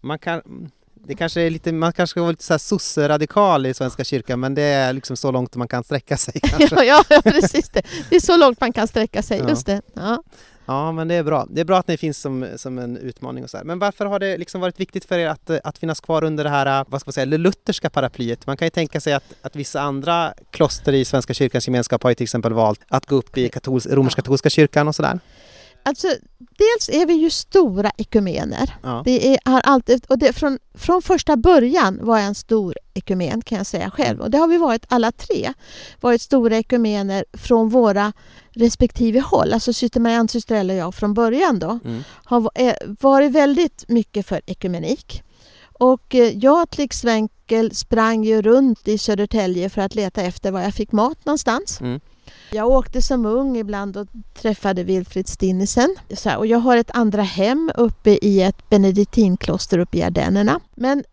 man 0.00 0.18
kan... 0.18 0.70
Det 0.94 1.14
kanske 1.14 1.40
är 1.40 1.50
lite, 1.50 1.72
man 1.72 1.92
kanske 1.92 2.10
ska 2.10 2.20
vara 2.20 2.30
lite 2.30 2.44
så 2.44 2.52
här 2.52 2.58
sosse-radikal 2.58 3.66
i 3.66 3.74
Svenska 3.74 4.04
kyrkan 4.04 4.40
men 4.40 4.54
det 4.54 4.62
är 4.62 4.92
liksom 4.92 5.16
så 5.16 5.30
långt 5.30 5.56
man 5.56 5.68
kan 5.68 5.84
sträcka 5.84 6.16
sig 6.16 6.40
ja, 6.70 7.04
ja, 7.10 7.20
precis 7.24 7.68
det. 7.68 7.82
Det 8.10 8.16
är 8.16 8.20
så 8.20 8.36
långt 8.36 8.60
man 8.60 8.72
kan 8.72 8.88
sträcka 8.88 9.22
sig. 9.22 9.38
Ja. 9.38 9.48
Just 9.48 9.66
det. 9.66 9.82
Ja. 9.94 10.22
Ja, 10.68 10.92
men 10.92 11.08
det 11.08 11.14
är 11.14 11.22
bra. 11.22 11.46
Det 11.50 11.60
är 11.60 11.64
bra 11.64 11.78
att 11.78 11.88
ni 11.88 11.96
finns 11.96 12.18
som, 12.18 12.46
som 12.56 12.78
en 12.78 12.96
utmaning 12.96 13.44
och 13.44 13.50
så 13.50 13.56
här. 13.56 13.64
Men 13.64 13.78
varför 13.78 14.06
har 14.06 14.18
det 14.18 14.36
liksom 14.36 14.60
varit 14.60 14.80
viktigt 14.80 15.04
för 15.04 15.18
er 15.18 15.28
att, 15.28 15.50
att 15.50 15.78
finnas 15.78 16.00
kvar 16.00 16.24
under 16.24 16.44
det 16.44 16.50
här, 16.50 16.84
vad 16.88 17.00
ska 17.00 17.08
man 17.08 17.12
säga, 17.12 17.26
det 17.26 17.38
lutherska 17.38 17.90
paraplyet? 17.90 18.46
Man 18.46 18.56
kan 18.56 18.66
ju 18.66 18.70
tänka 18.70 19.00
sig 19.00 19.12
att, 19.12 19.24
att 19.42 19.56
vissa 19.56 19.80
andra 19.80 20.34
kloster 20.50 20.92
i 20.92 21.04
Svenska 21.04 21.34
kyrkans 21.34 21.66
gemenskap 21.68 22.02
har 22.02 22.10
ju 22.10 22.14
till 22.14 22.24
exempel 22.24 22.52
valt 22.52 22.80
att 22.88 23.06
gå 23.06 23.16
upp 23.16 23.38
i 23.38 23.50
romersk-katolska 23.90 24.50
kyrkan 24.50 24.88
och 24.88 24.94
sådär. 24.94 25.18
Alltså, 25.88 26.08
dels 26.58 26.88
är 26.88 27.06
vi 27.06 27.14
ju 27.14 27.30
stora 27.30 27.90
ekumener. 27.96 28.74
Ja. 28.82 29.02
Det 29.04 29.28
är, 29.28 29.38
har 29.44 29.60
alltid, 29.60 30.04
och 30.08 30.18
det, 30.18 30.32
från, 30.32 30.58
från 30.74 31.02
första 31.02 31.36
början 31.36 31.98
var 32.02 32.18
jag 32.18 32.26
en 32.26 32.34
stor 32.34 32.74
ekumen 32.94 33.42
kan 33.42 33.58
jag 33.58 33.66
säga 33.66 33.90
själv. 33.90 34.20
Och 34.20 34.30
det 34.30 34.38
har 34.38 34.48
vi 34.48 34.56
varit 34.56 34.86
alla 34.88 35.12
tre. 35.12 35.52
Varit 36.00 36.22
stora 36.22 36.56
ekumener 36.56 37.24
från 37.32 37.68
våra 37.68 38.12
respektive 38.50 39.20
håll. 39.20 39.52
Alltså 39.52 39.72
syster 39.72 40.00
Marianne, 40.00 40.28
syster 40.28 40.54
Ella 40.54 40.72
och 40.72 40.78
jag 40.78 40.94
från 40.94 41.14
början 41.14 41.58
då. 41.58 41.78
Mm. 41.84 42.02
Har 42.24 42.50
eh, 42.54 42.74
varit 43.00 43.32
väldigt 43.32 43.84
mycket 43.88 44.26
för 44.26 44.40
ekumenik. 44.46 45.22
Och 45.78 46.14
eh, 46.14 46.38
jag 46.38 46.70
till 46.70 46.84
exempel 46.84 47.74
sprang 47.74 48.24
ju 48.24 48.42
runt 48.42 48.88
i 48.88 48.98
Södertälje 48.98 49.70
för 49.70 49.82
att 49.82 49.94
leta 49.94 50.22
efter 50.22 50.50
var 50.50 50.60
jag 50.60 50.74
fick 50.74 50.92
mat 50.92 51.24
någonstans. 51.24 51.80
Mm. 51.80 52.00
Jag 52.50 52.68
åkte 52.68 53.02
som 53.02 53.26
ung 53.26 53.56
ibland 53.56 53.96
och 53.96 54.06
träffade 54.34 54.82
Wilfrid 54.84 55.28
Stinnesen. 55.28 55.96
Och 56.38 56.46
jag 56.46 56.58
har 56.58 56.76
ett 56.76 56.90
andra 56.94 57.22
hem 57.22 57.70
uppe 57.74 58.10
i 58.10 58.42
ett 58.42 58.68
benediktinkloster 58.70 59.78
uppe 59.78 59.98
i 59.98 60.02
Ardennerna. 60.02 60.60
Men 60.74 61.04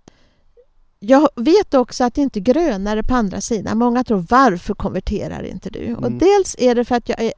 jag 0.99 1.29
vet 1.35 1.73
också 1.73 2.03
att 2.03 2.13
det 2.13 2.21
inte 2.21 2.39
är 2.39 2.41
grönare 2.41 3.03
på 3.03 3.13
andra 3.13 3.41
sidan. 3.41 3.77
Många 3.77 4.03
tror 4.03 4.25
varför 4.29 4.73
konverterar 4.73 5.43
inte 5.43 5.69
du? 5.69 5.95
Och 5.95 6.05
Mm. 6.07 6.17
dels 6.19 6.55
är 6.59 6.75
det 6.75 6.85
för 6.85 6.95
att 6.95 7.09
jag 7.09 7.21
är 7.21 7.33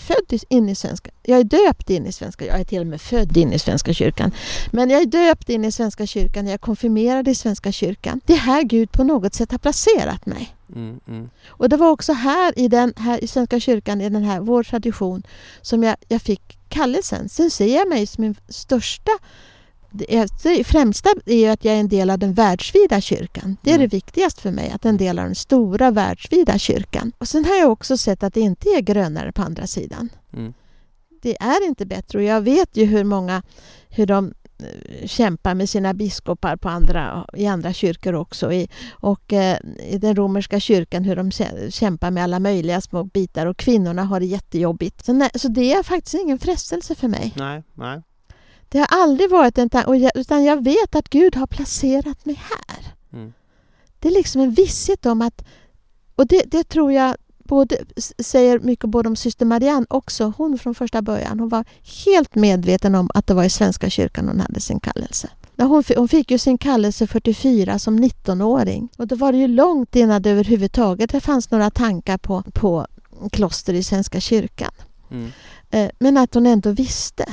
född 0.00 0.40
in 0.48 0.68
i 0.68 0.74
Svenska... 0.74 1.10
Jag 1.22 1.40
är 1.40 1.44
döpt 1.44 1.90
in 1.90 2.06
i 2.06 2.12
Svenska... 2.12 2.46
Jag 2.46 2.60
är 2.60 2.64
till 2.64 2.80
och 2.80 2.86
med 2.86 3.00
född 3.00 3.36
in 3.36 3.52
i 3.52 3.58
Svenska 3.58 3.94
kyrkan. 3.94 4.32
Men 4.70 4.90
jag 4.90 5.02
är 5.02 5.06
döpt 5.06 5.48
in 5.48 5.64
i 5.64 5.72
Svenska 5.72 6.06
kyrkan. 6.06 6.46
Jag 6.46 6.54
är 6.54 6.58
konfirmerad 6.58 7.28
i 7.28 7.34
Svenska 7.34 7.72
kyrkan. 7.72 8.20
Det 8.26 8.32
är 8.32 8.38
här 8.38 8.62
Gud 8.62 8.92
på 8.92 9.04
något 9.04 9.34
sätt 9.34 9.50
har 9.50 9.58
placerat 9.58 10.26
mig. 10.26 10.54
Mm, 10.74 11.00
mm. 11.08 11.30
Och 11.46 11.68
det 11.68 11.76
var 11.76 11.90
också 11.90 12.12
här 12.12 12.58
i, 12.58 12.68
den, 12.68 12.92
här 12.96 13.24
i 13.24 13.26
Svenska 13.26 13.60
kyrkan, 13.60 14.00
i 14.00 14.08
den 14.08 14.24
här 14.24 14.40
vår 14.40 14.62
tradition, 14.62 15.22
som 15.62 15.82
jag, 15.82 15.96
jag 16.08 16.22
fick 16.22 16.58
kallelsen. 16.68 17.28
Sen 17.28 17.50
ser 17.50 17.76
jag 17.76 17.88
mig 17.88 18.06
som 18.06 18.22
min 18.22 18.34
största... 18.48 19.12
Det, 19.92 20.64
främsta 20.66 21.08
är 21.26 21.36
ju 21.36 21.46
att 21.46 21.64
jag 21.64 21.74
är 21.74 21.80
en 21.80 21.88
del 21.88 22.10
av 22.10 22.18
den 22.18 22.32
världsvida 22.34 23.00
kyrkan. 23.00 23.56
Det 23.62 23.70
är 23.70 23.74
Mm. 23.74 23.88
det 23.88 23.96
viktigaste 23.96 24.42
för 24.42 24.50
mig, 24.50 24.70
att 24.70 24.84
en 24.84 24.96
del 24.96 25.18
av 25.18 25.24
den 25.24 25.34
stora 25.34 25.90
världsvida 25.90 26.58
kyrkan. 26.58 27.12
Och 27.18 27.28
sen 27.28 27.44
har 27.44 27.54
jag 27.56 27.72
också 27.72 27.96
sett 27.96 28.22
att 28.22 28.34
det 28.34 28.40
inte 28.40 28.68
är 28.68 28.80
grönare 28.80 29.32
på 29.32 29.42
andra 29.42 29.66
sidan. 29.66 30.08
Mm. 30.32 30.52
Det 31.22 31.36
är 31.42 31.66
inte 31.66 31.86
bättre 31.86 32.18
och 32.18 32.24
jag 32.24 32.40
vet 32.40 32.76
ju 32.76 32.84
hur 32.84 33.04
många, 33.04 33.42
hur 33.88 34.06
de 34.06 34.32
eh, 34.58 35.06
kämpar 35.06 35.54
med 35.54 35.68
sina 35.68 35.94
biskopar 35.94 36.56
på 36.56 36.68
andra, 36.68 37.26
i 37.34 37.46
andra 37.46 37.72
kyrkor 37.72 38.14
också. 38.14 38.52
I, 38.52 38.68
och 38.90 39.32
eh, 39.32 39.56
i 39.88 39.98
den 39.98 40.16
romerska 40.16 40.60
kyrkan 40.60 41.04
hur 41.04 41.16
de 41.16 41.30
kä- 41.30 41.70
kämpar 41.70 42.10
med 42.10 42.24
alla 42.24 42.38
möjliga 42.38 42.80
små 42.80 43.04
bitar 43.04 43.46
och 43.46 43.56
kvinnorna 43.56 44.04
har 44.04 44.20
det 44.20 44.26
jättejobbigt. 44.26 45.04
Så, 45.04 45.12
nej, 45.12 45.30
så 45.34 45.48
det 45.48 45.72
är 45.72 45.82
faktiskt 45.82 46.14
ingen 46.14 46.38
frestelse 46.38 46.94
för 46.94 47.08
mig. 47.08 47.32
Nej, 47.36 47.62
nej. 47.74 48.02
Det 48.70 48.78
har 48.78 48.86
aldrig 48.90 49.30
varit 49.30 49.58
en 49.58 49.70
ta- 49.70 49.84
och 49.84 49.96
jag, 49.96 50.12
utan 50.14 50.44
jag 50.44 50.64
vet 50.64 50.94
att 50.94 51.08
Gud 51.08 51.36
har 51.36 51.46
placerat 51.46 52.24
mig 52.26 52.34
här. 52.50 52.92
Mm. 53.12 53.32
Det 53.98 54.08
är 54.08 54.12
liksom 54.12 54.40
en 54.40 54.50
visshet 54.50 55.06
om 55.06 55.22
att, 55.22 55.44
och 56.16 56.26
det, 56.26 56.42
det 56.46 56.64
tror 56.64 56.92
jag 56.92 57.16
både, 57.44 57.76
säger 58.18 58.58
mycket 58.58 58.90
både 58.90 59.08
om 59.08 59.16
syster 59.16 59.46
Marianne 59.46 59.86
också, 59.90 60.32
hon 60.36 60.58
från 60.58 60.74
första 60.74 61.02
början. 61.02 61.40
Hon 61.40 61.48
var 61.48 61.64
helt 62.04 62.34
medveten 62.34 62.94
om 62.94 63.10
att 63.14 63.26
det 63.26 63.34
var 63.34 63.44
i 63.44 63.50
Svenska 63.50 63.90
kyrkan 63.90 64.28
hon 64.28 64.40
hade 64.40 64.60
sin 64.60 64.80
kallelse. 64.80 65.28
Hon, 65.58 65.84
fi- 65.84 65.94
hon 65.96 66.08
fick 66.08 66.30
ju 66.30 66.38
sin 66.38 66.58
kallelse 66.58 67.06
44 67.06 67.78
som 67.78 68.00
19-åring 68.04 68.88
och 68.98 69.06
då 69.06 69.16
var 69.16 69.32
det 69.32 69.38
ju 69.38 69.48
långt 69.48 69.96
innan 69.96 70.22
det 70.22 70.30
överhuvudtaget 70.30 71.10
det 71.10 71.20
fanns 71.20 71.50
några 71.50 71.70
tankar 71.70 72.18
på, 72.18 72.42
på 72.54 72.86
kloster 73.32 73.74
i 73.74 73.82
Svenska 73.82 74.20
kyrkan. 74.20 74.70
Mm. 75.10 75.30
Eh, 75.70 75.90
Men 75.98 76.16
att 76.16 76.34
hon 76.34 76.46
ändå 76.46 76.70
visste. 76.70 77.26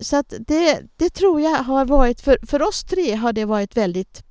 Så 0.00 0.16
att 0.16 0.34
det, 0.46 0.82
det 0.96 1.10
tror 1.10 1.40
jag 1.40 1.50
har 1.50 1.84
varit, 1.84 2.20
för, 2.20 2.38
för 2.46 2.62
oss 2.62 2.84
tre 2.84 3.14
har 3.14 3.32
det 3.32 3.44
varit 3.44 3.76
väldigt 3.76 4.22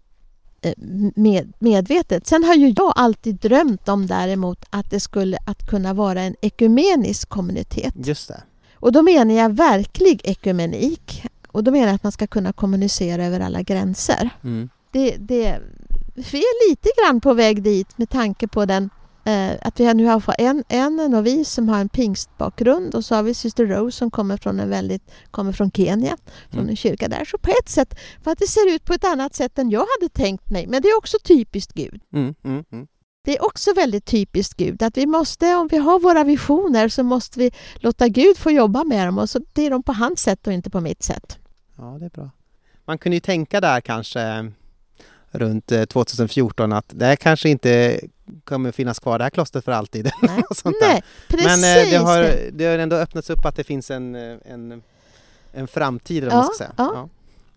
eh, 0.62 0.74
med, 1.16 1.54
medvetet. 1.60 2.28
Sen 2.28 2.44
har 2.44 2.54
ju 2.54 2.74
jag 2.78 2.94
alltid 2.96 3.36
drömt 3.36 3.90
om 3.90 4.08
däremot 4.08 4.66
att 4.70 4.90
det 4.90 5.00
skulle 5.00 5.38
att 5.46 5.70
kunna 5.70 5.94
vara 5.94 6.22
en 6.22 6.36
ekumenisk 6.42 7.30
kommunitet. 7.30 7.94
Just 7.96 8.28
det. 8.28 8.44
Och 8.76 8.92
då 8.92 9.02
menar 9.02 9.34
jag 9.34 9.50
verklig 9.50 10.22
ekumenik. 10.24 11.26
Och 11.48 11.64
då 11.64 11.72
menar 11.72 11.88
jag 11.88 11.96
att 11.96 12.04
man 12.04 12.12
ska 12.12 12.28
kunna 12.28 12.54
kommunicera 12.54 13.26
över 13.26 13.40
alla 13.40 13.62
gränser. 13.62 14.30
Mm. 14.44 14.70
Det, 14.92 15.16
det, 15.18 15.60
vi 16.16 16.38
är 16.38 16.70
lite 16.70 16.90
grann 16.98 17.22
på 17.22 17.34
väg 17.34 17.64
dit 17.64 17.98
med 17.98 18.10
tanke 18.10 18.48
på 18.48 18.66
den 18.66 18.90
eh, 19.26 19.52
att 19.62 19.80
vi 19.80 19.94
nu 19.94 20.06
har 20.06 20.36
en, 20.38 20.64
en 20.68 20.96
novis 20.96 21.50
som 21.50 21.70
har 21.70 21.80
en 21.80 21.90
pingstbakgrund 21.90 22.96
och 22.96 23.06
så 23.06 23.16
har 23.16 23.24
vi 23.24 23.34
syster 23.34 23.66
Rose 23.66 23.98
som 23.98 24.12
kommer 24.12 24.38
från 24.38 24.60
en 24.60 24.70
väldigt, 24.70 25.12
kommer 25.32 25.52
från 25.52 25.72
Kenya, 25.72 26.18
från 26.50 26.60
Mm. 26.60 26.70
en 26.70 26.76
kyrka 26.76 27.08
där. 27.08 27.26
Så 27.26 27.38
på 27.38 27.52
ett 27.60 27.70
sätt, 27.70 28.00
för 28.24 28.32
att 28.32 28.40
det 28.40 28.48
ser 28.48 28.76
ut 28.76 28.86
på 28.86 28.94
ett 28.94 29.06
annat 29.06 29.36
sätt 29.36 29.60
än 29.60 29.70
jag 29.70 29.86
hade 30.00 30.14
tänkt 30.14 30.50
mig, 30.50 30.68
men 30.68 30.82
det 30.82 30.88
är 30.88 30.98
också 30.98 31.18
typiskt 31.24 31.74
Gud. 31.74 32.02
Mm, 32.14 32.36
mm, 32.44 32.64
mm. 32.72 32.88
Det 33.26 33.38
är 33.38 33.46
också 33.46 33.74
väldigt 33.74 34.06
typiskt 34.06 34.58
Gud 34.58 34.84
att 34.84 34.98
vi 34.98 35.06
måste, 35.06 35.56
om 35.56 35.68
vi 35.68 35.78
har 35.78 36.00
våra 36.00 36.24
visioner 36.24 36.90
så 36.90 37.04
måste 37.04 37.40
vi 37.40 37.52
låta 37.76 38.08
Gud 38.08 38.38
få 38.38 38.52
jobba 38.52 38.84
med 38.84 39.08
dem 39.08 39.18
och 39.18 39.30
så 39.30 39.40
blir 39.54 39.70
de 39.70 39.84
på 39.84 39.94
hans 39.94 40.20
sätt 40.22 40.48
och 40.48 40.54
inte 40.54 40.70
på 40.70 40.82
mitt 40.82 41.04
sätt. 41.04 41.38
Ja, 41.78 41.98
det 42.00 42.06
är 42.06 42.10
bra. 42.10 42.30
Man 42.86 42.98
kunde 42.98 43.16
ju 43.16 43.20
tänka 43.20 43.62
där 43.62 43.82
kanske 43.82 44.52
runt 45.34 45.72
eh, 45.72 45.84
2014 45.86 46.74
att 46.74 46.86
det 46.88 47.06
här 47.06 47.16
kanske 47.16 47.50
inte 47.50 48.00
kommer 48.44 48.72
finnas 48.72 49.00
kvar 49.00 49.18
det 49.18 49.24
här 49.24 49.30
klostret 49.30 49.66
för 49.66 49.72
alltid. 49.72 50.06
Nej. 50.22 50.44
Nej 50.82 51.04
precis. 51.28 51.46
Men 51.46 51.84
eh, 51.86 51.90
det, 51.92 51.98
har, 51.98 52.36
det. 52.52 52.66
har 52.66 52.78
ändå 52.78 52.96
öppnats 52.96 53.30
upp 53.30 53.46
att 53.46 53.56
det 53.56 53.64
finns 53.64 53.92
en, 53.92 54.16
eh, 54.16 54.38
en, 54.46 54.82
en 55.54 55.68
framtid, 55.68 56.24
Ja, 56.24 56.30
man 56.36 56.44
ska 56.46 56.54
säga. 56.58 56.72
ja. 56.78 57.10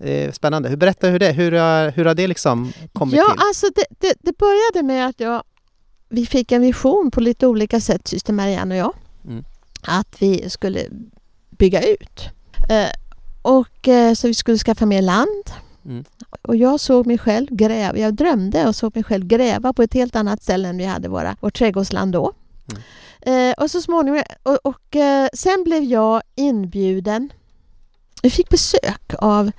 Eh, 0.06 0.32
Spännande. 0.32 0.68
Hur, 0.68 0.76
berätta 0.76 1.08
hur 1.08 1.18
det, 1.18 1.32
hur, 1.32 1.52
har- 1.52 1.90
hur 1.90 2.04
har 2.04 2.14
det 2.14 2.26
liksom 2.26 2.72
kommit 2.92 3.14
ja, 3.16 3.30
till? 3.30 3.40
alltså 3.40 3.66
det, 3.74 3.84
det, 4.00 4.14
det 4.20 4.38
började 4.38 4.82
med 4.86 5.06
att 5.06 5.20
jag, 5.20 5.42
vi 6.08 6.26
fick 6.26 6.52
en 6.52 6.62
vision 6.62 7.10
på 7.10 7.20
lite 7.20 7.46
olika 7.46 7.80
sätt, 7.80 8.08
syster 8.08 8.32
Marianne 8.32 8.74
och 8.74 8.78
jag. 8.80 8.94
Mm. 9.24 9.44
Att 9.82 10.16
vi 10.22 10.50
skulle 10.50 10.80
bygga 11.50 11.82
ut. 11.88 12.20
Eh, 12.68 12.88
och 13.42 13.88
eh, 13.88 14.14
så 14.14 14.26
vi 14.28 14.34
skulle 14.34 14.58
skaffa 14.58 14.86
mer 14.86 15.02
land. 15.02 15.44
Mm. 15.86 16.04
Och 16.42 16.56
jag 16.56 16.80
såg 16.80 17.06
mig 17.06 17.18
själv 17.18 17.46
gräva, 17.50 17.98
jag 17.98 18.14
drömde 18.14 18.68
och 18.68 18.76
såg 18.76 18.94
mig 18.94 19.04
själv 19.04 19.26
gräva 19.26 19.72
på 19.72 19.82
ett 19.82 19.94
helt 19.94 20.16
annat 20.16 20.42
ställe 20.42 20.68
än 20.68 20.78
vi 20.78 20.84
hade 20.84 21.08
våra, 21.08 21.36
vårt 21.40 21.58
trädgårdsland 21.58 22.12
då. 22.12 22.32
Mm. 22.70 22.82
Eh, 23.50 23.54
och 23.62 23.70
så 23.70 23.80
småningom, 23.80 24.22
och, 24.42 24.58
och 24.62 24.96
eh, 24.96 25.28
sen 25.32 25.64
blev 25.64 25.82
jag 25.82 26.22
inbjuden. 26.34 27.32
Vi 28.22 28.30
fick 28.30 28.48
besök 28.48 29.14
av 29.18 29.50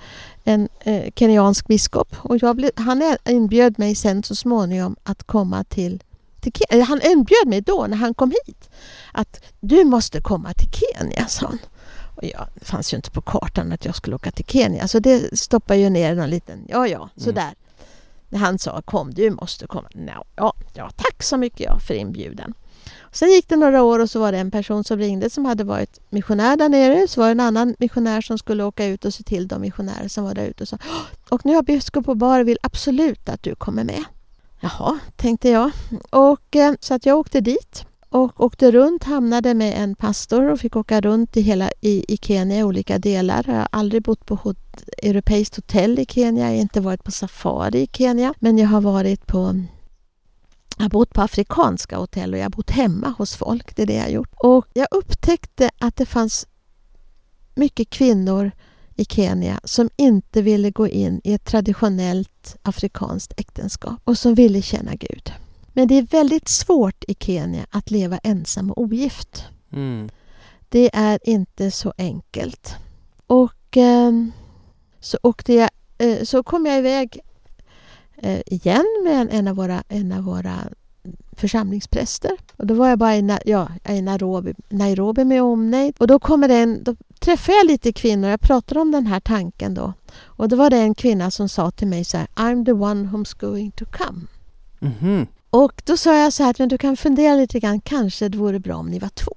en 0.44 0.68
eh, 0.80 1.12
kenyansk 1.16 1.66
biskop 1.66 2.16
och 2.18 2.36
jag 2.42 2.56
blev, 2.56 2.70
han 2.76 3.16
inbjöd 3.28 3.78
mig 3.78 3.94
sen 3.94 4.22
så 4.22 4.34
småningom 4.34 4.96
att 5.02 5.24
komma 5.24 5.64
till, 5.64 6.02
till 6.40 6.52
Ke- 6.52 6.66
eller 6.70 6.84
Han 6.84 7.00
inbjöd 7.02 7.46
mig 7.46 7.60
då 7.60 7.86
när 7.88 7.96
han 7.96 8.14
kom 8.14 8.32
hit 8.46 8.70
att 9.12 9.44
du 9.60 9.84
måste 9.84 10.20
komma 10.20 10.52
till 10.52 10.70
Kenya, 10.70 11.26
sa 11.26 11.46
han. 11.46 11.58
Och 12.18 12.24
jag, 12.24 12.46
det 12.54 12.64
fanns 12.64 12.92
ju 12.92 12.96
inte 12.96 13.10
på 13.10 13.20
kartan 13.20 13.72
att 13.72 13.84
jag 13.84 13.96
skulle 13.96 14.16
åka 14.16 14.30
till 14.30 14.44
Kenya 14.44 14.88
så 14.88 14.98
det 14.98 15.38
stoppade 15.38 15.80
ju 15.80 15.90
ner 15.90 16.14
någon 16.14 16.30
liten, 16.30 16.64
ja 16.68 16.86
ja, 16.86 17.08
sådär. 17.16 17.54
När 18.28 18.38
han 18.38 18.58
sa 18.58 18.82
kom, 18.82 19.14
du 19.14 19.30
måste 19.30 19.66
komma. 19.66 19.88
No, 19.94 20.24
ja, 20.36 20.54
ja, 20.74 20.90
tack 20.96 21.22
så 21.22 21.36
mycket 21.36 21.60
ja, 21.60 21.78
för 21.78 21.94
inbjudan. 21.94 22.54
Sen 23.12 23.30
gick 23.30 23.48
det 23.48 23.56
några 23.56 23.82
år 23.82 23.98
och 23.98 24.10
så 24.10 24.20
var 24.20 24.32
det 24.32 24.38
en 24.38 24.50
person 24.50 24.84
som 24.84 24.98
ringde 24.98 25.30
som 25.30 25.44
hade 25.44 25.64
varit 25.64 26.00
missionär 26.10 26.56
där 26.56 26.68
nere. 26.68 27.08
Så 27.08 27.20
var 27.20 27.26
det 27.26 27.32
en 27.32 27.40
annan 27.40 27.74
missionär 27.78 28.20
som 28.20 28.38
skulle 28.38 28.64
åka 28.64 28.86
ut 28.86 29.04
och 29.04 29.14
se 29.14 29.22
till 29.22 29.48
de 29.48 29.60
missionärer 29.60 30.08
som 30.08 30.24
var 30.24 30.34
där 30.34 30.46
ute 30.46 30.64
och 30.64 30.68
sa 30.68 30.78
och 31.28 31.46
nu 31.46 31.54
har 31.54 31.62
biskop 31.62 32.08
och 32.08 32.16
bar 32.16 32.40
vill 32.40 32.58
absolut 32.62 33.28
att 33.28 33.42
du 33.42 33.54
kommer 33.54 33.84
med. 33.84 34.04
Jaha, 34.60 34.98
tänkte 35.16 35.48
jag. 35.48 35.70
Och, 36.10 36.56
eh, 36.56 36.74
så 36.80 36.94
att 36.94 37.06
jag 37.06 37.18
åkte 37.18 37.40
dit 37.40 37.84
och 38.10 38.40
åkte 38.40 38.70
runt, 38.70 39.04
hamnade 39.04 39.54
med 39.54 39.82
en 39.82 39.94
pastor 39.94 40.50
och 40.50 40.60
fick 40.60 40.76
åka 40.76 41.00
runt 41.00 41.36
i, 41.36 41.40
hela, 41.40 41.70
i, 41.80 42.14
i 42.14 42.16
Kenya 42.16 42.58
i 42.58 42.62
olika 42.64 42.98
delar. 42.98 43.44
Jag 43.46 43.54
har 43.54 43.68
aldrig 43.72 44.02
bott 44.02 44.26
på 44.26 44.34
hot, 44.34 44.82
europeiskt 45.02 45.56
hotell 45.56 45.98
i 45.98 46.06
Kenya, 46.06 46.44
jag 46.44 46.50
har 46.50 46.60
inte 46.60 46.80
varit 46.80 47.04
på 47.04 47.10
safari 47.10 47.80
i 47.80 47.88
Kenya, 47.92 48.34
men 48.38 48.58
jag 48.58 48.68
har 48.68 48.80
varit 48.80 49.26
på 49.26 49.64
jag 50.76 50.84
har 50.84 50.90
bott 50.90 51.14
på 51.14 51.22
afrikanska 51.22 51.96
hotell 51.96 52.32
och 52.32 52.38
jag 52.38 52.44
har 52.44 52.50
bott 52.50 52.70
hemma 52.70 53.14
hos 53.18 53.36
folk. 53.36 53.76
Det 53.76 53.82
är 53.82 53.86
det 53.86 53.94
jag 53.94 54.02
har 54.02 54.08
gjort. 54.08 54.32
Och 54.36 54.66
jag 54.72 54.86
upptäckte 54.90 55.70
att 55.78 55.96
det 55.96 56.06
fanns 56.06 56.46
mycket 57.54 57.90
kvinnor 57.90 58.50
i 58.94 59.04
Kenya 59.04 59.60
som 59.64 59.90
inte 59.96 60.42
ville 60.42 60.70
gå 60.70 60.88
in 60.88 61.20
i 61.24 61.32
ett 61.32 61.44
traditionellt 61.44 62.56
afrikanskt 62.62 63.32
äktenskap 63.36 64.00
och 64.04 64.18
som 64.18 64.34
ville 64.34 64.62
känna 64.62 64.94
Gud. 64.94 65.32
Men 65.78 65.88
det 65.88 65.94
är 65.94 66.02
väldigt 66.02 66.48
svårt 66.48 67.04
i 67.08 67.14
Kenya 67.14 67.66
att 67.70 67.90
leva 67.90 68.18
ensam 68.18 68.70
och 68.70 68.82
ogift. 68.82 69.44
Mm. 69.72 70.08
Det 70.68 70.90
är 70.92 71.18
inte 71.22 71.70
så 71.70 71.92
enkelt. 71.98 72.74
Och 73.26 73.76
eh, 73.76 74.12
så 75.00 75.18
åkte 75.22 75.52
jag, 75.52 75.70
eh, 75.98 76.24
så 76.24 76.42
kom 76.42 76.66
jag 76.66 76.78
iväg 76.78 77.20
eh, 78.16 78.40
igen 78.46 78.84
med 79.04 79.20
en, 79.20 79.28
en, 79.28 79.48
av 79.48 79.56
våra, 79.56 79.82
en 79.88 80.12
av 80.12 80.24
våra 80.24 80.56
församlingspräster. 81.32 82.32
Och 82.56 82.66
då 82.66 82.74
var 82.74 82.88
jag 82.88 82.98
bara 82.98 83.16
i, 83.16 83.38
ja, 83.44 83.68
i 83.88 84.02
Nairobi, 84.02 84.54
Nairobi 84.68 85.24
med 85.24 85.42
omnejd. 85.42 85.94
Och 85.98 86.06
då, 86.06 86.18
kommer 86.18 86.48
en, 86.48 86.84
då 86.84 86.96
träffade 87.18 87.58
jag 87.58 87.66
lite 87.66 87.92
kvinnor. 87.92 88.30
Jag 88.30 88.40
pratade 88.40 88.80
om 88.80 88.90
den 88.90 89.06
här 89.06 89.20
tanken 89.20 89.74
då. 89.74 89.92
Och 90.22 90.48
då 90.48 90.56
var 90.56 90.70
det 90.70 90.78
en 90.78 90.94
kvinna 90.94 91.30
som 91.30 91.48
sa 91.48 91.70
till 91.70 91.88
mig 91.88 92.04
så 92.04 92.16
här, 92.16 92.26
I'm 92.34 92.64
the 92.64 92.72
one 92.72 93.08
who's 93.08 93.40
going 93.40 93.70
to 93.70 93.84
come. 93.84 94.26
Mhm. 94.78 95.26
Och 95.50 95.82
då 95.84 95.96
sa 95.96 96.18
jag 96.18 96.32
så 96.32 96.42
här, 96.42 96.54
men 96.58 96.68
du 96.68 96.78
kan 96.78 96.96
fundera 96.96 97.34
lite 97.34 97.60
grann, 97.60 97.80
kanske 97.80 98.28
det 98.28 98.38
vore 98.38 98.58
bra 98.60 98.76
om 98.76 98.86
ni 98.90 98.98
var 98.98 99.08
två 99.08 99.32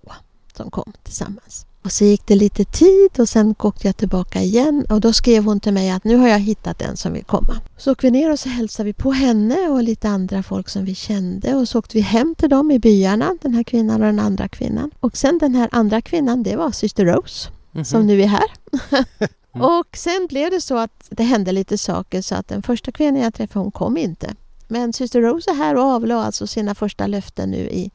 som 0.58 0.72
kom 0.72 0.94
tillsammans. 1.04 1.66
Och 1.84 1.92
så 1.92 2.04
gick 2.06 2.28
det 2.28 2.36
lite 2.36 2.66
tid 2.66 3.20
och 3.20 3.30
sen 3.30 3.56
åkte 3.60 3.88
jag 3.88 3.98
tillbaka 3.98 4.42
igen 4.42 4.86
och 4.90 5.02
då 5.02 5.14
skrev 5.14 5.44
hon 5.44 5.60
till 5.60 5.74
mig 5.74 5.90
att 5.92 6.04
nu 6.04 6.16
har 6.16 6.28
jag 6.28 6.40
hittat 6.40 6.82
en 6.82 6.98
som 6.98 7.14
vill 7.14 7.24
komma. 7.24 7.62
Så 7.78 7.92
åkte 7.92 8.08
vi 8.08 8.12
ner 8.12 8.32
och 8.32 8.40
så 8.40 8.50
hälsade 8.50 8.88
vi 8.88 8.94
på 8.94 9.12
henne 9.12 9.56
och 9.70 9.84
lite 9.84 10.10
andra 10.10 10.44
folk 10.44 10.70
som 10.70 10.86
vi 10.86 10.96
kände 10.96 11.56
och 11.56 11.68
så 11.68 11.80
åkte 11.80 11.98
vi 11.98 12.02
hem 12.02 12.36
till 12.36 12.50
dem 12.50 12.72
i 12.72 12.80
byarna, 12.80 13.36
den 13.42 13.54
här 13.54 13.64
kvinnan 13.64 14.02
och 14.02 14.08
den 14.08 14.20
andra 14.20 14.48
kvinnan. 14.48 14.92
Och 15.00 15.18
sen 15.18 15.38
den 15.38 15.56
här 15.56 15.70
andra 15.72 16.02
kvinnan, 16.02 16.44
det 16.44 16.56
var 16.56 16.72
syster 16.72 17.06
Rose 17.06 17.50
Mhm. 17.74 17.86
som 17.86 18.08
nu 18.08 18.22
är 18.22 18.28
här. 18.28 18.44
Mm. 19.56 19.66
och 19.66 19.98
sen 19.98 20.28
blev 20.30 20.52
det 20.52 20.62
så 20.62 20.78
att 20.78 21.08
det 21.10 21.24
hände 21.24 21.52
lite 21.52 21.78
saker 21.78 22.22
så 22.22 22.36
att 22.36 22.48
den 22.48 22.64
första 22.64 22.92
kvinnan 22.92 23.22
jag 23.22 23.34
träffade 23.34 23.64
hon 23.64 23.72
kom 23.72 23.98
inte. 23.98 24.36
Men 24.72 24.94
syster 24.94 25.22
Rose 25.22 25.52
är 25.52 25.56
här 25.56 25.76
och 25.76 25.84
avlade 25.84 26.22
alltså 26.22 26.48
sina 26.48 26.76
första 26.76 27.08
löften 27.08 27.52
nu 27.52 27.58
i, 27.58 27.92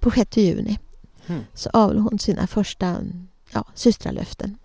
på 0.00 0.10
6 0.10 0.36
juni. 0.36 0.78
Mm. 1.26 1.42
Så 1.54 1.70
avlade 1.72 2.00
hon 2.00 2.18
sina 2.18 2.46
första 2.46 2.96
ja, 3.52 3.64
systralöften. 3.74 4.58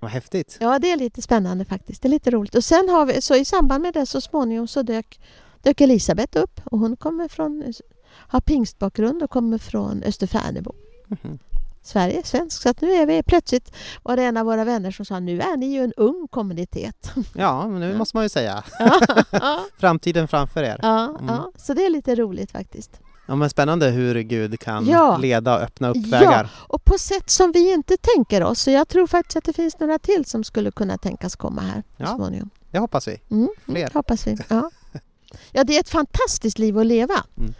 Vad 0.00 0.10
häftigt. 0.10 0.56
Ja, 0.60 0.78
det 0.78 0.90
är 0.90 0.96
lite 0.96 1.22
spännande 1.22 1.64
faktiskt. 1.64 2.02
Det 2.02 2.08
är 2.08 2.10
lite 2.10 2.30
roligt. 2.30 2.54
Och 2.54 2.64
sen 2.64 2.88
har 2.88 3.06
vi, 3.06 3.22
så 3.22 3.36
i 3.36 3.44
samband 3.44 3.82
med 3.82 3.94
det 3.94 4.06
så 4.06 4.20
småningom 4.20 4.68
så 4.68 4.82
dök, 4.82 5.20
dök 5.62 5.80
Elisabeth 5.80 6.38
upp 6.38 6.60
och 6.64 6.78
hon 6.78 6.96
kommer 6.96 7.28
från, 7.28 7.72
har 8.12 8.40
pingstbakgrund 8.40 9.22
och 9.22 9.30
kommer 9.30 9.58
från 9.58 10.02
Österfärnebo. 10.02 10.72
Mhm. 11.06 11.38
Sverige, 11.82 12.22
svensk. 12.24 12.62
Så 12.62 12.68
att 12.68 12.80
nu 12.80 12.92
är 12.92 13.06
vi 13.06 13.22
plötsligt, 13.22 13.72
var 14.02 14.16
det 14.16 14.22
en 14.22 14.36
av 14.36 14.46
våra 14.46 14.64
vänner 14.64 14.90
som 14.90 15.04
sa, 15.04 15.20
nu 15.20 15.40
är 15.40 15.56
ni 15.56 15.66
ju 15.66 15.84
en 15.84 15.92
ung 15.96 16.28
kommunitet. 16.30 17.10
Ja, 17.34 17.68
men 17.68 17.80
nu 17.80 17.90
Ja. 17.90 17.98
måste 17.98 18.16
man 18.16 18.24
ju 18.24 18.28
säga. 18.28 18.64
ja, 18.78 19.00
ja, 19.30 19.64
Framtiden 19.78 20.28
framför 20.28 20.62
er. 20.62 20.78
ja, 20.82 21.04
Mm. 21.08 21.26
ja, 21.26 21.52
så 21.56 21.74
det 21.74 21.84
är 21.86 21.90
lite 21.90 22.14
roligt 22.14 22.50
faktiskt. 22.52 23.00
Ja, 23.26 23.36
men 23.36 23.50
spännande 23.50 23.88
hur 23.90 24.20
Gud 24.20 24.60
kan 24.60 24.86
Ja. 24.86 25.16
leda 25.16 25.54
och 25.56 25.62
öppna 25.62 25.88
upp 25.88 25.96
Ja. 25.96 26.18
vägar. 26.18 26.50
Och 26.54 26.84
på 26.84 26.98
sätt 26.98 27.30
som 27.30 27.52
vi 27.52 27.72
inte 27.72 27.96
tänker 27.96 28.42
oss. 28.44 28.60
Så 28.60 28.70
jag 28.70 28.88
tror 28.88 29.06
faktiskt 29.06 29.36
att 29.36 29.44
det 29.44 29.52
finns 29.52 29.78
några 29.80 29.98
till 29.98 30.24
som 30.24 30.44
skulle 30.44 30.70
kunna 30.70 30.98
tänkas 30.98 31.36
komma 31.36 31.60
här 31.62 31.82
Ja. 31.96 32.06
småningom. 32.06 32.50
Det 32.70 32.78
hoppas 32.78 33.08
vi. 33.08 33.20
Mm, 33.30 33.48
Fler. 33.64 33.76
mm, 33.80 33.90
hoppas 33.94 34.26
vi. 34.26 34.36
Ja. 34.48 34.70
ja, 35.52 35.64
det 35.64 35.76
är 35.76 35.80
ett 35.80 35.88
fantastiskt 35.88 36.58
liv 36.58 36.78
att 36.78 36.86
leva. 36.86 37.24
Mm. 37.38 37.54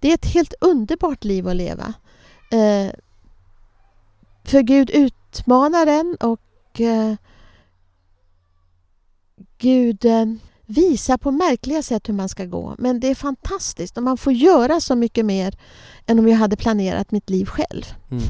Det 0.00 0.10
är 0.10 0.14
ett 0.14 0.26
helt 0.26 0.54
underbart 0.60 1.24
liv 1.24 1.48
att 1.48 1.56
leva. 1.56 1.92
Eh, 2.50 2.92
för 4.48 4.62
Gud 4.62 4.90
utmanar 4.90 5.86
en 5.86 6.16
och 6.20 6.80
eh, 6.80 7.14
Gud 9.58 10.04
eh, 10.04 10.24
visar 10.66 11.16
på 11.16 11.30
märkliga 11.30 11.82
sätt 11.82 12.08
hur 12.08 12.14
man 12.14 12.28
ska 12.28 12.44
gå. 12.44 12.74
Men 12.78 13.00
det 13.00 13.08
är 13.08 13.14
fantastiskt 13.14 13.96
och 13.96 14.02
man 14.02 14.16
får 14.16 14.32
göra 14.32 14.80
så 14.80 14.96
mycket 14.96 15.24
mer 15.26 15.58
än 16.06 16.18
om 16.18 16.28
jag 16.28 16.36
hade 16.36 16.56
planerat 16.56 17.10
mitt 17.10 17.30
liv 17.30 17.46
själv. 17.46 17.84
Mm. 18.10 18.22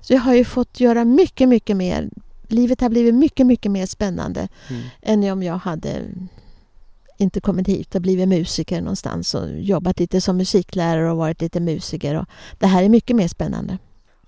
Så 0.00 0.12
jag 0.12 0.20
har 0.20 0.34
ju 0.34 0.44
fått 0.44 0.80
göra 0.80 1.04
mycket, 1.04 1.48
mycket 1.48 1.76
mer. 1.76 2.10
Livet 2.48 2.80
har 2.80 2.88
blivit 2.88 3.14
mycket, 3.14 3.46
mycket 3.46 3.72
mer 3.72 3.86
spännande 3.86 4.48
Mm. 4.68 4.82
än 5.02 5.32
om 5.32 5.42
jag 5.42 5.58
hade 5.58 6.04
inte 7.18 7.40
kommit 7.40 7.68
hit 7.68 7.94
och 7.94 8.00
blivit 8.02 8.28
musiker 8.28 8.80
någonstans 8.80 9.34
och 9.34 9.60
jobbat 9.60 9.98
lite 10.00 10.20
som 10.20 10.36
musiklärare 10.36 11.10
och 11.10 11.16
varit 11.16 11.40
lite 11.40 11.60
musiker. 11.60 12.14
Och 12.14 12.26
det 12.58 12.66
här 12.66 12.82
är 12.82 12.88
mycket 12.88 13.16
mer 13.16 13.28
spännande. 13.28 13.78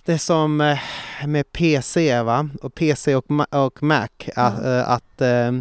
Det 0.05 0.13
är 0.13 0.19
som 0.19 0.61
eh, 0.61 0.79
med 1.27 1.53
PC, 1.53 2.23
va? 2.23 2.49
Och 2.63 2.75
PC 2.75 3.15
och, 3.17 3.25
och 3.51 3.83
Mac. 3.83 4.09
Att, 4.37 4.55
Ja. 4.65 4.79
eh, 4.79 4.91
att 4.91 5.21
eh, 5.21 5.53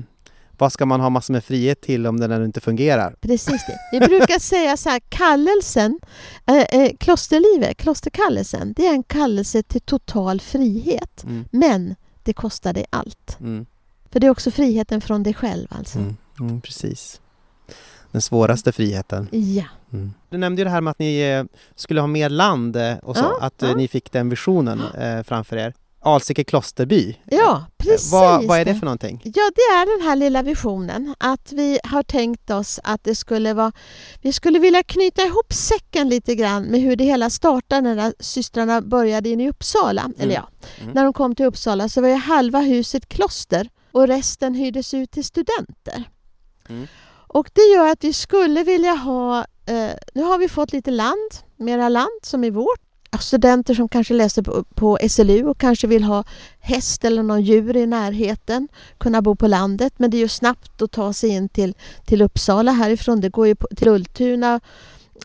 vad 0.58 0.74
ska 0.74 0.86
man 0.86 1.02
ha 1.02 1.10
massor 1.10 1.34
med 1.34 1.44
frihet 1.44 1.82
till 1.82 2.08
om 2.08 2.20
den 2.20 2.46
inte 2.46 2.62
fungerar? 2.62 3.16
Precis 3.22 3.66
det. 3.66 3.80
Vi 3.92 4.00
brukar 4.00 4.40
säga 4.54 4.78
så 4.78 4.90
här, 4.90 5.02
kallelsen, 5.10 6.00
eh, 6.46 6.56
eh, 6.82 6.92
klosterlivet, 7.00 7.78
klosterkallelsen, 7.78 8.74
det 8.74 8.88
är 8.88 8.94
en 8.94 9.04
kallelse 9.04 9.64
till 9.64 9.82
total 9.82 10.42
frihet. 10.42 11.24
Mm. 11.24 11.46
Men 11.52 11.96
det 12.24 12.34
kostar 12.34 12.74
dig 12.74 12.86
allt. 12.90 13.38
Mm. 13.40 13.66
För 14.12 14.20
det 14.20 14.28
är 14.28 14.32
också 14.32 14.52
friheten 14.52 15.02
från 15.02 15.24
dig 15.24 15.34
själv 15.34 15.68
alltså. 15.72 16.00
Mm. 16.00 16.18
Mm, 16.40 16.62
precis. 16.62 17.22
Den 18.12 18.22
svåraste 18.22 18.72
friheten. 18.72 19.28
Ja. 19.32 19.64
Mm. 19.94 20.14
Du 20.30 20.38
nämnde 20.38 20.60
ju 20.60 20.64
det 20.64 20.70
här 20.72 20.82
med 20.82 20.92
att 20.92 21.00
ni 21.00 21.20
eh, 21.22 21.44
skulle 21.76 22.00
ha 22.02 22.08
mer 22.08 22.30
land 22.30 22.76
eh, 22.76 22.98
och 22.98 23.18
så, 23.18 23.24
Ja, 23.24 23.38
att 23.46 23.64
eh, 23.64 23.70
ja. 23.70 23.76
ni 23.76 23.88
fick 23.88 24.12
den 24.12 24.30
visionen 24.30 24.82
eh, 25.00 25.24
framför 25.24 25.58
er. 25.58 25.74
Alsike 26.04 26.44
klosterby. 26.44 27.18
Ja, 27.26 27.58
Eh, 27.58 27.86
precis. 27.88 28.12
vad, 28.12 28.46
vad 28.48 28.60
är 28.60 28.66
det 28.66 28.76
för 28.76 28.86
någonting? 28.86 29.22
Ja, 29.24 29.52
det 29.56 29.62
är 29.62 29.98
den 30.00 30.08
här 30.08 30.16
lilla 30.16 30.42
visionen. 30.44 31.16
Att 31.18 31.52
vi 31.52 31.80
har 31.84 32.04
tänkt 32.04 32.50
oss 32.50 32.80
att 32.84 33.04
det 33.04 33.16
skulle 33.16 33.54
vara... 33.54 33.72
Vi 34.22 34.34
skulle 34.34 34.60
vilja 34.60 34.84
knyta 34.84 35.22
ihop 35.22 35.54
säcken 35.54 36.10
lite 36.10 36.36
grann 36.36 36.64
med 36.64 36.82
hur 36.82 36.96
det 36.96 37.04
hela 37.04 37.30
startade 37.30 37.96
när 37.96 38.14
systrarna 38.20 38.82
började 38.82 39.30
in 39.30 39.42
i 39.42 39.50
Uppsala. 39.50 40.10
Eller 40.20 40.34
ja, 40.36 40.48
Mm. 40.82 40.94
när 40.94 41.04
de 41.04 41.14
kom 41.14 41.36
till 41.36 41.46
Uppsala 41.46 41.90
så 41.90 42.02
var 42.02 42.08
ju 42.10 42.16
halva 42.16 42.60
huset 42.60 43.10
kloster 43.10 43.70
och 43.92 44.08
resten 44.08 44.54
hyrdes 44.56 44.94
ut 44.94 45.12
till 45.12 45.24
studenter. 45.24 46.04
Mm. 46.70 46.88
Och 47.34 47.50
det 47.54 47.62
gör 47.62 47.88
att 47.92 48.04
vi 48.04 48.14
skulle 48.14 48.64
vilja 48.64 48.94
ha... 48.94 49.40
Eh, 49.66 49.92
nu 50.14 50.24
har 50.24 50.38
vi 50.38 50.50
fått 50.50 50.74
lite 50.74 50.92
land, 50.92 51.32
mera 51.58 51.90
land 51.90 52.20
som 52.24 52.44
är 52.44 52.52
vårt. 52.52 52.80
Studenter 53.20 53.74
som 53.74 53.90
kanske 53.90 54.14
läser 54.14 54.42
på, 54.42 54.64
på 54.64 55.00
SLU 55.10 55.46
och 55.46 55.58
kanske 55.58 55.88
vill 55.88 56.04
ha 56.04 56.24
häst 56.60 57.06
eller 57.06 57.24
någon 57.24 57.42
djur 57.42 57.78
i 57.78 57.86
närheten, 57.86 58.68
kunna 58.98 59.22
bo 59.22 59.36
på 59.36 59.48
landet. 59.48 59.94
Men 59.98 60.12
det 60.12 60.18
är 60.18 60.20
ju 60.20 60.28
snabbt 60.28 60.82
att 60.82 60.92
ta 60.92 61.14
sig 61.14 61.30
in 61.30 61.50
till, 61.50 61.76
till 62.06 62.22
Uppsala 62.22 62.72
härifrån. 62.72 63.22
Det 63.22 63.30
går 63.30 63.48
ju 63.48 63.56
på, 63.56 63.68
till 63.76 63.88
Ultuna 63.88 64.60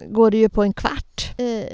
går 0.09 0.31
det 0.31 0.37
ju 0.37 0.49
på 0.49 0.63
en 0.63 0.73
kvart. 0.73 1.35
Eh, 1.37 1.67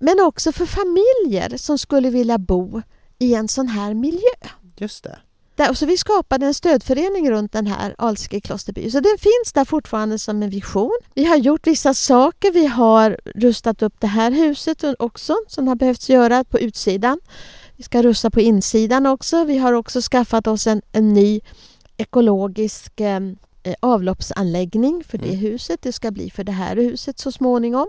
men 0.00 0.20
också 0.20 0.52
för 0.52 0.66
familjer 0.66 1.56
som 1.56 1.78
skulle 1.78 2.10
vilja 2.10 2.38
bo 2.38 2.82
i 3.18 3.34
en 3.34 3.48
sån 3.48 3.68
här 3.68 3.94
miljö. 3.94 4.48
Just 4.76 5.04
det. 5.04 5.18
Där, 5.60 5.74
så 5.74 5.86
vi 5.86 5.96
skapade 5.96 6.46
en 6.46 6.54
stödförening 6.54 7.30
runt 7.30 7.52
den 7.52 7.66
här 7.66 7.94
Alsike 7.98 8.40
klosterby. 8.40 8.90
Så 8.90 9.00
den 9.00 9.18
finns 9.18 9.52
där 9.54 9.64
fortfarande 9.64 10.18
som 10.18 10.42
en 10.42 10.50
vision. 10.50 10.98
Vi 11.14 11.24
har 11.24 11.36
gjort 11.36 11.66
vissa 11.66 11.94
saker. 11.94 12.50
Vi 12.52 12.66
har 12.66 13.18
rustat 13.34 13.82
upp 13.82 13.94
det 13.98 14.06
här 14.06 14.30
huset 14.30 14.84
också 14.98 15.36
som 15.48 15.68
har 15.68 15.74
behövts 15.74 16.10
göra 16.10 16.44
på 16.44 16.60
utsidan. 16.60 17.20
Vi 17.76 17.82
ska 17.82 18.02
rusta 18.02 18.30
på 18.30 18.40
insidan 18.40 19.06
också. 19.06 19.44
Vi 19.44 19.58
har 19.58 19.72
också 19.72 20.00
skaffat 20.00 20.46
oss 20.46 20.66
en, 20.66 20.82
en 20.92 21.12
ny 21.12 21.40
ekologisk 21.96 23.00
eh, 23.00 23.20
avloppsanläggning 23.80 25.04
för 25.08 25.18
det 25.18 25.28
Mm. 25.28 25.38
huset. 25.38 25.82
Det 25.82 25.92
ska 25.92 26.10
bli 26.10 26.30
för 26.30 26.44
det 26.44 26.52
här 26.52 26.76
huset 26.76 27.18
så 27.18 27.32
småningom. 27.32 27.86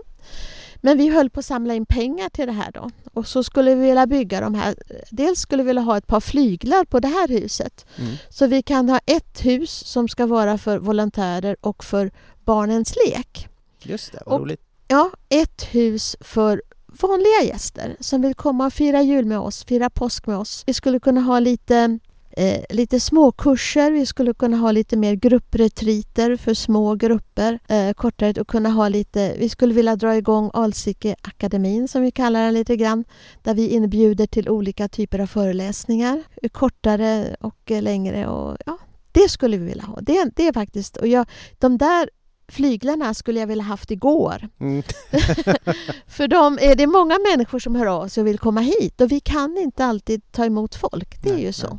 Men 0.84 0.98
vi 0.98 1.08
höll 1.08 1.30
på 1.30 1.40
att 1.40 1.46
samla 1.46 1.74
in 1.74 1.86
pengar 1.86 2.28
till 2.28 2.46
det 2.46 2.52
här 2.52 2.70
då. 2.72 2.90
Och 3.12 3.26
så 3.26 3.44
skulle 3.44 3.74
vi 3.74 3.86
vilja 3.86 4.06
bygga 4.06 4.40
de 4.40 4.54
här. 4.54 4.74
Dels 5.10 5.40
skulle 5.40 5.62
vi 5.62 5.66
vilja 5.66 5.82
ha 5.82 5.96
ett 5.96 6.06
par 6.06 6.20
flyglar 6.20 6.84
på 6.84 7.00
det 7.00 7.08
här 7.08 7.28
huset. 7.28 7.86
Mm. 7.98 8.14
Så 8.28 8.46
vi 8.46 8.62
kan 8.62 8.88
ha 8.88 9.00
ett 9.06 9.44
hus 9.44 9.70
som 9.86 10.08
ska 10.08 10.26
vara 10.26 10.58
för 10.58 10.78
volontärer 10.78 11.56
och 11.60 11.84
för 11.84 12.10
barnens 12.44 12.94
lek. 13.06 13.48
Just 13.82 14.12
det, 14.12 14.22
vad 14.26 14.34
Och- 14.34 14.40
roligt. 14.40 14.60
ja, 14.88 15.10
ett 15.28 15.62
hus 15.62 16.16
för 16.20 16.62
vanliga 16.86 17.42
gäster 17.44 17.96
som 18.00 18.22
vill 18.22 18.34
komma 18.34 18.66
och 18.66 18.72
fira 18.72 19.02
jul 19.02 19.24
med 19.24 19.38
oss, 19.38 19.64
fira 19.64 19.90
påsk 19.90 20.26
med 20.26 20.38
oss. 20.38 20.62
Vi 20.66 20.74
skulle 20.74 21.00
kunna 21.00 21.20
ha 21.20 21.38
lite 21.38 21.98
eh, 22.32 22.64
lite 22.68 23.00
småkurser, 23.00 23.90
vi 23.90 24.06
skulle 24.06 24.34
kunna 24.34 24.56
ha 24.56 24.72
lite 24.72 24.96
mer 24.96 25.14
gruppretriter 25.14 26.36
för 26.36 26.54
små 26.54 26.94
grupper, 26.94 27.58
eh, 27.68 27.92
kortare 27.92 28.40
och 28.40 28.48
kunna 28.48 28.68
ha 28.68 28.88
lite, 28.88 29.34
vi 29.38 29.48
skulle 29.48 29.74
vilja 29.74 29.96
dra 29.96 30.16
igång 30.16 30.50
Alsike 30.54 31.16
akademin 31.22 31.88
som 31.88 32.02
vi 32.02 32.10
kallar 32.10 32.44
den 32.44 32.54
lite 32.54 32.76
grann, 32.76 33.04
där 33.42 33.54
vi 33.54 33.68
inbjuder 33.68 34.26
till 34.26 34.48
olika 34.48 34.88
typer 34.88 35.18
av 35.18 35.26
föreläsningar, 35.26 36.22
kortare 36.52 37.36
och 37.40 37.70
längre 37.70 38.26
och 38.26 38.56
ja, 38.66 38.78
det 39.12 39.28
skulle 39.28 39.56
vi 39.56 39.64
vilja 39.64 39.84
ha. 39.84 40.00
Det, 40.00 40.30
det 40.36 40.48
är 40.48 40.52
faktiskt, 40.52 40.96
och 40.96 41.08
jag, 41.08 41.26
de 41.58 41.78
där 41.78 42.10
flyglarna 42.48 43.14
skulle 43.14 43.40
jag 43.40 43.46
vilja 43.46 43.64
haft 43.64 43.90
igår. 43.90 44.48
Mm. 44.60 44.82
För 46.06 46.28
dem 46.28 46.58
är 46.60 46.74
det 46.74 46.86
många 46.86 47.18
människor 47.30 47.58
som 47.58 47.74
hör 47.74 47.86
av 47.86 48.08
sig 48.08 48.20
och 48.20 48.26
vill 48.26 48.38
komma 48.38 48.60
hit 48.60 49.00
och 49.00 49.12
vi 49.12 49.20
kan 49.20 49.58
inte 49.58 49.84
alltid 49.84 50.32
ta 50.32 50.44
emot 50.44 50.74
folk. 50.74 51.22
Det 51.22 51.28
är 51.28 51.34
Nej, 51.34 51.44
ju 51.44 51.52
så. 51.52 51.68
nej. 51.68 51.78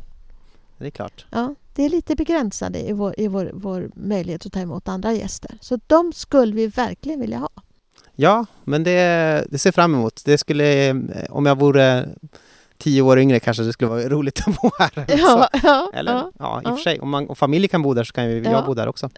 Det 0.78 0.86
är 0.86 0.90
klart. 0.90 1.26
Ja, 1.30 1.54
det 1.74 1.82
är 1.84 1.88
lite 1.88 2.14
begränsade 2.14 2.80
i, 2.88 2.92
vår, 2.92 3.14
i 3.18 3.28
vår, 3.28 3.50
vår 3.54 3.90
möjlighet 3.94 4.46
att 4.46 4.52
ta 4.52 4.60
emot 4.60 4.88
andra 4.88 5.12
gäster. 5.12 5.58
Så 5.60 5.78
de 5.86 6.12
skulle 6.12 6.52
vi 6.52 6.66
verkligen 6.66 7.20
vilja 7.20 7.38
ha. 7.38 7.48
Ja, 8.16 8.46
men 8.64 8.84
det, 8.84 9.44
det 9.50 9.58
ser 9.58 9.72
fram 9.72 9.94
emot. 9.94 10.22
Det 10.24 10.38
skulle, 10.38 10.88
eh, 10.90 10.96
om 11.30 11.46
jag 11.46 11.58
vore 11.58 12.08
tio 12.78 13.02
år 13.02 13.18
yngre 13.18 13.40
kanske 13.40 13.62
det 13.62 13.72
skulle 13.72 13.90
vara 13.90 14.08
roligt 14.08 14.40
att 14.48 14.60
bo 14.62 14.70
här. 14.78 15.04
Ja, 15.18 15.48
ja, 15.62 15.90
Eller, 15.94 16.12
ja, 16.12 16.32
ja, 16.38 16.62
i 16.62 16.66
och 16.66 16.76
för 16.78 16.82
sig. 16.82 17.00
Om, 17.00 17.10
man, 17.10 17.28
om 17.28 17.36
familj 17.36 17.68
kan 17.68 17.82
bo 17.82 17.94
där 17.94 18.04
så 18.04 18.12
kan 18.12 18.30
ju 18.30 18.42
Ja. 18.42 18.50
jag 18.50 18.66
bo 18.66 18.74
där 18.74 18.86
också. 18.88 19.10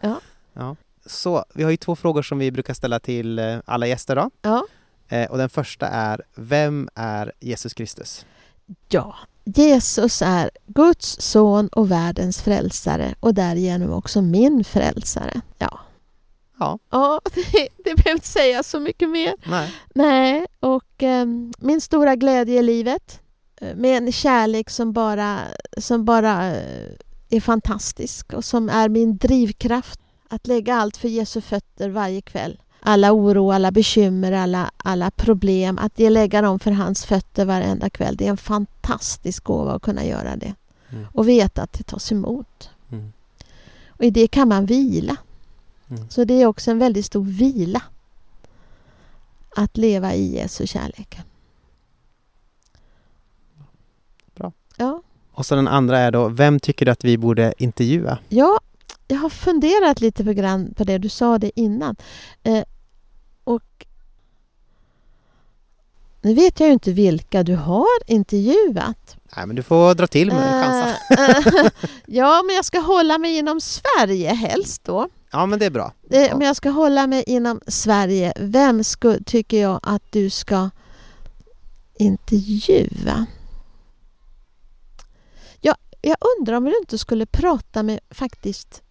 ja, 0.00 0.20
Ja. 0.54 0.76
Så 1.06 1.44
vi 1.54 1.62
har 1.62 1.70
ju 1.70 1.76
två 1.76 1.96
frågor 1.96 2.22
som 2.22 2.38
vi 2.38 2.50
brukar 2.50 2.74
ställa 2.74 2.98
till 3.00 3.38
eh, 3.38 3.56
alla 3.64 3.86
gäster 3.86 4.16
då. 4.16 4.30
ja. 4.42 4.66
Eh, 5.08 5.30
och 5.30 5.38
den 5.38 5.48
första 5.48 5.86
är, 5.86 6.22
vem 6.34 6.88
är 6.94 7.32
Jesus 7.40 7.74
Kristus? 7.74 8.26
ja. 8.88 9.16
Jesus 9.54 10.22
är 10.22 10.50
Guds 10.66 11.20
son 11.20 11.68
och 11.68 11.90
världens 11.90 12.42
frälsare 12.42 13.14
och 13.20 13.34
därigenom 13.34 13.92
också 13.92 14.22
min 14.22 14.64
frälsare. 14.64 15.40
Ja. 15.58 15.80
Ja. 16.58 16.78
Ja, 16.90 17.20
det, 17.34 17.68
det 17.84 17.94
behöver 17.94 18.10
inte 18.10 18.26
säga 18.26 18.62
så 18.62 18.80
mycket 18.80 19.10
mer. 19.10 19.34
Nej. 19.44 19.74
Nej, 19.94 20.46
och 20.60 21.02
ehm, 21.02 21.52
min 21.58 21.80
stora 21.80 22.16
glädje 22.16 22.58
i 22.58 22.62
livet 22.62 23.20
eh, 23.60 23.76
med 23.76 23.96
en 24.02 24.12
kärlek 24.12 24.70
som 24.70 24.92
bara, 24.92 25.38
som 25.78 26.04
bara 26.04 26.56
eh, 26.56 26.92
är 27.30 27.40
fantastisk 27.40 28.32
och 28.32 28.44
som 28.44 28.68
är 28.68 28.88
min 28.88 29.16
drivkraft 29.16 30.00
att 30.28 30.46
lägga 30.46 30.74
allt 30.74 30.96
för 30.96 31.08
Jesu 31.08 31.40
fötter 31.40 31.90
varje 31.90 32.22
kväll. 32.22 32.60
Alla 32.80 33.12
oro, 33.12 33.52
alla 33.52 33.70
bekymmer, 33.70 34.32
alla, 34.32 34.70
alla 34.76 35.10
problem, 35.10 35.78
att 35.78 35.98
ge 35.98 36.10
lägga 36.10 36.42
dem 36.42 36.58
för 36.58 36.70
hans 36.70 37.04
fötter 37.04 37.44
varenda 37.44 37.90
kväll. 37.90 38.16
Det 38.16 38.26
är 38.26 38.30
en 38.30 38.36
fantastisk 38.36 39.44
gåva 39.44 39.72
att 39.72 39.82
kunna 39.82 40.04
göra 40.04 40.36
det. 40.36 40.54
Mm. 40.90 41.06
Och 41.12 41.28
veta 41.28 41.62
att 41.62 41.72
det 41.72 41.82
tas 41.82 42.12
emot. 42.12 42.70
Mm. 42.92 43.12
Och 43.88 44.04
i 44.04 44.10
det 44.10 44.28
kan 44.28 44.48
man 44.48 44.66
vila. 44.66 45.16
Mm. 45.90 46.10
Så 46.10 46.24
det 46.24 46.42
är 46.42 46.46
också 46.46 46.70
en 46.70 46.78
väldigt 46.78 47.06
stor 47.06 47.24
vila 47.24 47.82
att 49.56 49.76
leva 49.76 50.14
i 50.14 50.34
Jesu 50.36 50.66
kärlek. 50.66 51.18
Bra. 54.34 54.52
Ja, 54.76 55.02
Och 55.32 55.46
så 55.46 55.54
den 55.54 55.68
andra 55.68 55.98
är 55.98 56.10
då, 56.10 56.28
vem 56.28 56.60
tycker 56.60 56.86
du 56.86 56.92
att 56.92 57.04
vi 57.04 57.18
borde 57.18 57.54
intervjua? 57.58 58.18
ja 58.28 58.60
jag 59.10 59.18
har 59.18 59.28
funderat 59.28 60.00
lite 60.00 60.24
på, 60.24 60.32
grann 60.32 60.74
på 60.74 60.84
det, 60.84 60.98
du 60.98 61.08
sa 61.08 61.38
det 61.38 61.60
innan. 61.60 61.96
Eh, 62.42 62.64
och 63.44 63.86
nu 66.22 66.34
vet 66.34 66.60
jag 66.60 66.66
ju 66.66 66.72
inte 66.72 66.92
vilka 66.92 67.42
du 67.42 67.56
har 67.56 67.86
intervjuat. 68.06 69.16
Nej, 69.36 69.46
men 69.46 69.56
du 69.56 69.62
får 69.62 69.94
dra 69.94 70.06
till 70.06 70.28
med 70.28 70.64
chansa. 70.64 70.96
Eh, 71.10 71.64
eh, 71.64 71.70
ja, 72.06 72.42
men 72.46 72.56
jag 72.56 72.64
ska 72.64 72.78
hålla 72.78 73.18
mig 73.18 73.38
inom 73.38 73.60
Sverige 73.60 74.34
helst 74.34 74.84
då. 74.84 75.08
Ja, 75.30 75.46
men 75.46 75.58
det 75.58 75.66
är 75.66 75.70
bra. 75.70 75.92
Eh. 76.10 76.38
Men 76.38 76.46
jag 76.46 76.56
ska 76.56 76.70
hålla 76.70 77.06
mig 77.06 77.24
inom 77.26 77.60
Sverige. 77.66 78.32
Vem 78.36 78.84
sku, 78.84 79.18
tycker 79.26 79.62
jag 79.62 79.80
att 79.82 80.02
du 80.10 80.30
ska 80.30 80.70
intervjua? 81.98 83.26
Ja, 85.60 85.74
jag 86.00 86.16
undrar 86.38 86.56
om 86.56 86.64
du 86.64 86.78
inte 86.80 86.98
skulle 86.98 87.26
prata 87.26 87.82
med 87.82 88.00
faktiskt 88.10 88.82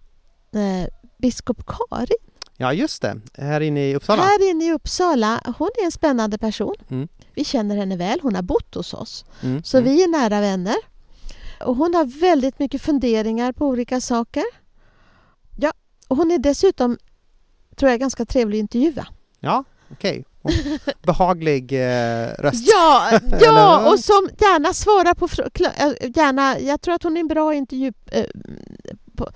eh, 0.55 0.87
biskop 1.17 1.65
Kari 1.65 2.15
Ja, 2.61 2.73
just 2.73 3.01
det. 3.01 3.21
Här 3.37 3.61
inne 3.61 3.89
i 3.89 3.95
Uppsala. 3.95 4.21
här 4.21 4.49
inne 4.49 4.65
i 4.65 4.71
Uppsala. 4.73 5.41
Hon 5.57 5.69
är 5.81 5.85
en 5.85 5.91
spännande 5.91 6.37
person. 6.37 6.75
Mm. 6.89 7.07
Vi 7.33 7.43
känner 7.43 7.75
henne 7.77 7.95
väl. 7.95 8.19
Hon 8.21 8.35
har 8.35 8.41
bott 8.41 8.75
hos 8.75 8.93
oss. 8.93 9.25
Mm. 9.43 9.63
Så 9.63 9.77
mm. 9.77 9.89
vi 9.89 10.03
är 10.03 10.07
nära 10.07 10.41
vänner. 10.41 10.75
Och 11.63 11.75
hon 11.75 11.95
har 11.95 12.05
väldigt 12.05 12.59
mycket 12.59 12.81
funderingar 12.81 13.51
på 13.51 13.67
olika 13.67 14.01
saker. 14.01 14.43
Ja, 15.57 15.73
och 16.07 16.17
hon 16.17 16.31
är 16.31 16.37
dessutom, 16.37 16.97
tror 17.75 17.91
jag, 17.91 17.99
ganska 17.99 18.25
trevlig 18.25 18.57
att 18.57 18.61
intervjua. 18.61 19.07
Ja, 19.39 19.63
okej. 19.91 20.25
Och 20.41 20.51
Behaglig 21.01 21.73
eh, 21.73 22.27
röst. 22.39 22.67
Ja, 22.73 23.19
ja 23.41 23.91
och 23.91 23.99
som 23.99 24.29
gärna 24.39 24.73
svarar 24.73 25.13
på 25.13 25.27
frå- 25.27 25.49
kla- 25.49 25.95
äh, 26.01 26.09
gärna, 26.15 26.59
Jag 26.59 26.81
tror 26.81 26.93
att 26.95 27.03
hon 27.03 27.17
är 27.17 27.21
en 27.21 27.27
bra 27.27 27.53
intervju... 27.53 27.93
eh, 28.11 28.25
på, 29.19 29.29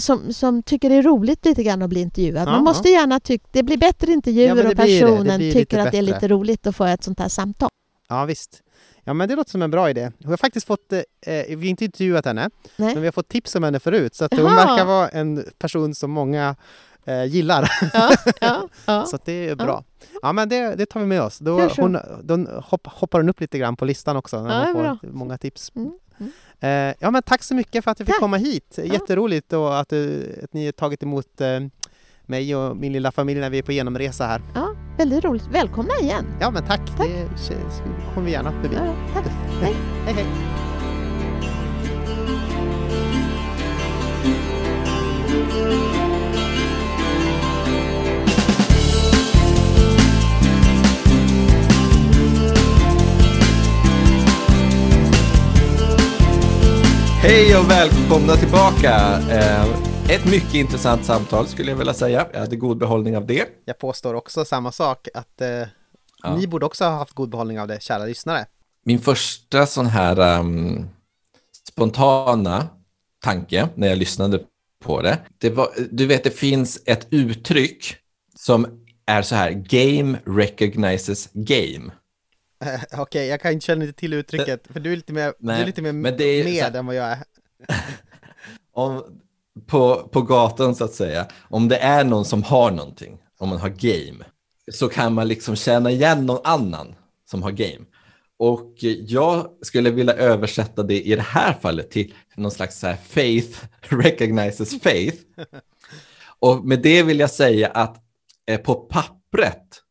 som, 0.00 0.32
som 0.32 0.62
tycker 0.62 0.90
det 0.90 0.94
är 0.94 1.02
roligt 1.02 1.44
lite 1.44 1.62
grann 1.62 1.82
att 1.82 1.90
bli 1.90 2.00
intervjuad. 2.00 2.48
Ja, 2.48 2.52
Man 2.52 2.64
måste 2.64 2.88
gärna 2.88 3.20
tycka... 3.20 3.46
Det 3.52 3.62
blir 3.62 3.76
bättre 3.76 4.12
intervjuer 4.12 4.46
Ja, 4.46 4.52
och 4.52 4.56
blir 4.56 4.68
det. 4.74 4.82
Det 4.82 5.00
personen 5.00 5.40
tycker 5.40 5.78
att 5.78 5.92
det 5.92 5.98
är 5.98 6.02
lite 6.02 6.28
roligt 6.28 6.66
att 6.66 6.76
få 6.76 6.84
ett 6.84 7.04
sånt 7.04 7.20
här 7.20 7.28
samtal. 7.28 7.68
Ja, 8.08 8.24
visst. 8.24 8.62
Ja, 9.04 9.14
men 9.14 9.28
det 9.28 9.36
låter 9.36 9.50
som 9.50 9.62
en 9.62 9.70
bra 9.70 9.90
idé. 9.90 10.12
Vi 10.18 10.26
har 10.26 10.36
faktiskt 10.36 10.66
fått, 10.66 10.92
eh, 10.92 11.00
vi 11.48 11.54
har 11.54 11.64
inte 11.64 11.84
intervjuat 11.84 12.24
henne, 12.24 12.50
Nej. 12.76 12.94
men 12.94 13.00
vi 13.00 13.06
har 13.06 13.12
fått 13.12 13.28
tips 13.28 13.54
om 13.54 13.62
henne 13.62 13.80
förut. 13.80 14.14
Så 14.14 14.24
att 14.24 14.34
hon 14.34 14.44
Jaha. 14.44 14.66
verkar 14.66 14.84
vara 14.84 15.08
en 15.08 15.44
person 15.58 15.94
som 15.94 16.10
många 16.10 16.56
eh, 17.04 17.24
gillar. 17.24 17.70
Ja, 17.92 18.10
ja, 18.40 18.68
ja. 18.86 19.04
Så 19.06 19.18
det 19.24 19.48
är 19.48 19.54
bra. 19.54 19.84
Ja, 20.22 20.32
men 20.32 20.48
det, 20.48 20.74
det 20.74 20.86
tar 20.86 21.00
vi 21.00 21.06
med 21.06 21.22
oss. 21.22 21.38
Då, 21.38 21.68
hon, 21.76 21.98
då 22.22 22.36
hopp, 22.60 22.86
hoppar 22.86 23.20
hon 23.20 23.28
upp 23.28 23.40
lite 23.40 23.58
grann 23.58 23.76
på 23.76 23.84
listan 23.84 24.16
också 24.16 24.42
när 24.42 24.64
hon 24.64 24.74
får 24.74 24.82
bra. 24.82 24.98
många 25.02 25.38
tips. 25.38 25.72
Mm, 25.74 25.92
mm. 26.18 26.32
Eh, 26.60 26.94
ja, 26.98 27.10
men 27.10 27.22
tack 27.22 27.42
så 27.42 27.54
mycket 27.54 27.84
för 27.84 27.90
att 27.90 27.98
jag 27.98 28.06
fick 28.06 28.14
Tack. 28.14 28.20
komma 28.20 28.36
hit. 28.36 28.78
Jätteroligt 28.84 29.52
och 29.52 29.78
att, 29.78 29.88
du, 29.88 30.32
att 30.44 30.52
ni 30.52 30.64
har 30.64 30.72
tagit 30.72 31.02
emot 31.02 31.40
eh, 31.40 31.60
mig 32.26 32.56
och 32.56 32.76
min 32.76 32.92
lilla 32.92 33.12
familj 33.12 33.40
när 33.40 33.50
vi 33.50 33.58
är 33.58 33.62
på 33.62 33.72
genomresa 33.72 34.26
här. 34.26 34.42
ja, 34.54 34.74
väldigt 34.98 35.24
roligt. 35.24 35.46
Välkomna 35.50 35.94
igen. 36.00 36.26
Ja, 36.40 36.50
men 36.50 36.66
tack. 36.66 36.80
Det 36.98 37.28
kommer 38.14 38.26
vi 38.26 38.30
gärna 38.30 38.62
förbi. 38.62 38.74
Ja, 38.76 38.94
tack. 39.14 39.26
Hej, 39.60 39.74
hej. 40.06 40.14
Hej 40.14 40.26
och 57.24 57.70
välkomna 57.70 58.36
tillbaka. 58.36 59.18
Eh, 59.30 59.66
Ett 60.10 60.24
mycket 60.24 60.54
intressant 60.54 61.04
samtal 61.04 61.46
skulle 61.46 61.70
jag 61.70 61.78
vilja 61.78 61.94
säga. 61.94 62.26
Jag 62.32 62.40
hade 62.40 62.56
god 62.56 62.78
behållning 62.78 63.16
av 63.16 63.26
det. 63.26 63.48
Jag 63.64 63.78
påstår 63.78 64.14
också 64.14 64.44
samma 64.44 64.72
sak, 64.72 65.08
att 65.14 65.40
eh, 65.40 65.48
Ja. 66.22 66.36
ni 66.36 66.46
borde 66.46 66.66
också 66.66 66.84
ha 66.84 66.90
haft 66.90 67.12
god 67.12 67.30
behållning 67.30 67.60
av 67.60 67.68
det, 67.68 67.82
kära 67.82 68.04
lyssnare. 68.04 68.46
Min 68.84 68.98
första 68.98 69.66
sån 69.66 69.86
här 69.86 70.16
ehm, 70.38 70.86
spontana 71.68 72.66
tanke 73.24 73.68
när 73.74 73.88
jag 73.88 73.98
lyssnade 73.98 74.40
på 74.84 75.02
det, 75.02 75.18
det 75.38 75.50
var, 75.50 75.68
du 75.90 76.06
vet 76.06 76.24
det 76.24 76.30
finns 76.30 76.82
ett 76.86 77.06
uttryck 77.10 77.96
som 78.38 78.66
är 79.06 79.22
så 79.22 79.34
här, 79.34 79.50
game 79.50 80.18
recognizes 80.26 81.28
game. 81.32 81.92
Okej, 82.98 83.26
jag 83.26 83.40
kan 83.40 83.52
inte 83.52 83.66
känna 83.66 83.92
till 83.92 84.12
uttrycket, 84.12 84.66
för 84.70 84.80
du 84.80 84.92
är 84.92 84.96
lite 84.96 85.12
mer, 85.12 85.26
du 85.26 85.34
Nej, 85.38 85.62
är 85.62 85.66
lite 85.66 85.82
mer 85.82 85.92
men 85.92 86.16
det 86.16 86.24
är 86.24 86.42
så 86.42 86.48
med 86.48 86.62
här- 86.62 86.78
än 86.78 86.86
vad 86.86 86.94
jag 86.94 87.06
är. 87.06 87.18
om, 88.72 89.04
på, 89.66 90.08
på 90.12 90.22
gatan 90.22 90.74
så 90.74 90.84
att 90.84 90.94
säga, 90.94 91.26
om 91.42 91.68
det 91.68 91.76
är 91.76 92.04
någon 92.04 92.24
som 92.24 92.42
har 92.42 92.70
någonting, 92.70 93.18
om 93.38 93.48
man 93.48 93.58
har 93.58 93.68
game, 93.68 94.24
så 94.72 94.88
kan 94.88 95.14
man 95.14 95.28
liksom 95.28 95.56
känna 95.56 95.90
igen 95.90 96.26
någon 96.26 96.40
annan 96.44 96.94
som 97.30 97.42
har 97.42 97.50
game. 97.50 97.84
Och 98.38 98.74
jag 99.06 99.50
skulle 99.62 99.90
vilja 99.90 100.14
översätta 100.14 100.82
det 100.82 101.02
i 101.02 101.14
det 101.16 101.22
här 101.22 101.52
fallet 101.52 101.90
till 101.90 102.14
någon 102.34 102.50
slags 102.50 102.78
så 102.78 102.86
här 102.86 102.96
faith 102.96 103.64
recognizes 103.80 104.80
faith. 104.82 105.16
Och 106.38 106.64
med 106.64 106.82
det 106.82 107.02
vill 107.02 107.20
jag 107.20 107.30
säga 107.30 107.68
att 107.68 107.96
eh, 108.46 108.60
på 108.60 108.74
pappret 108.74 109.82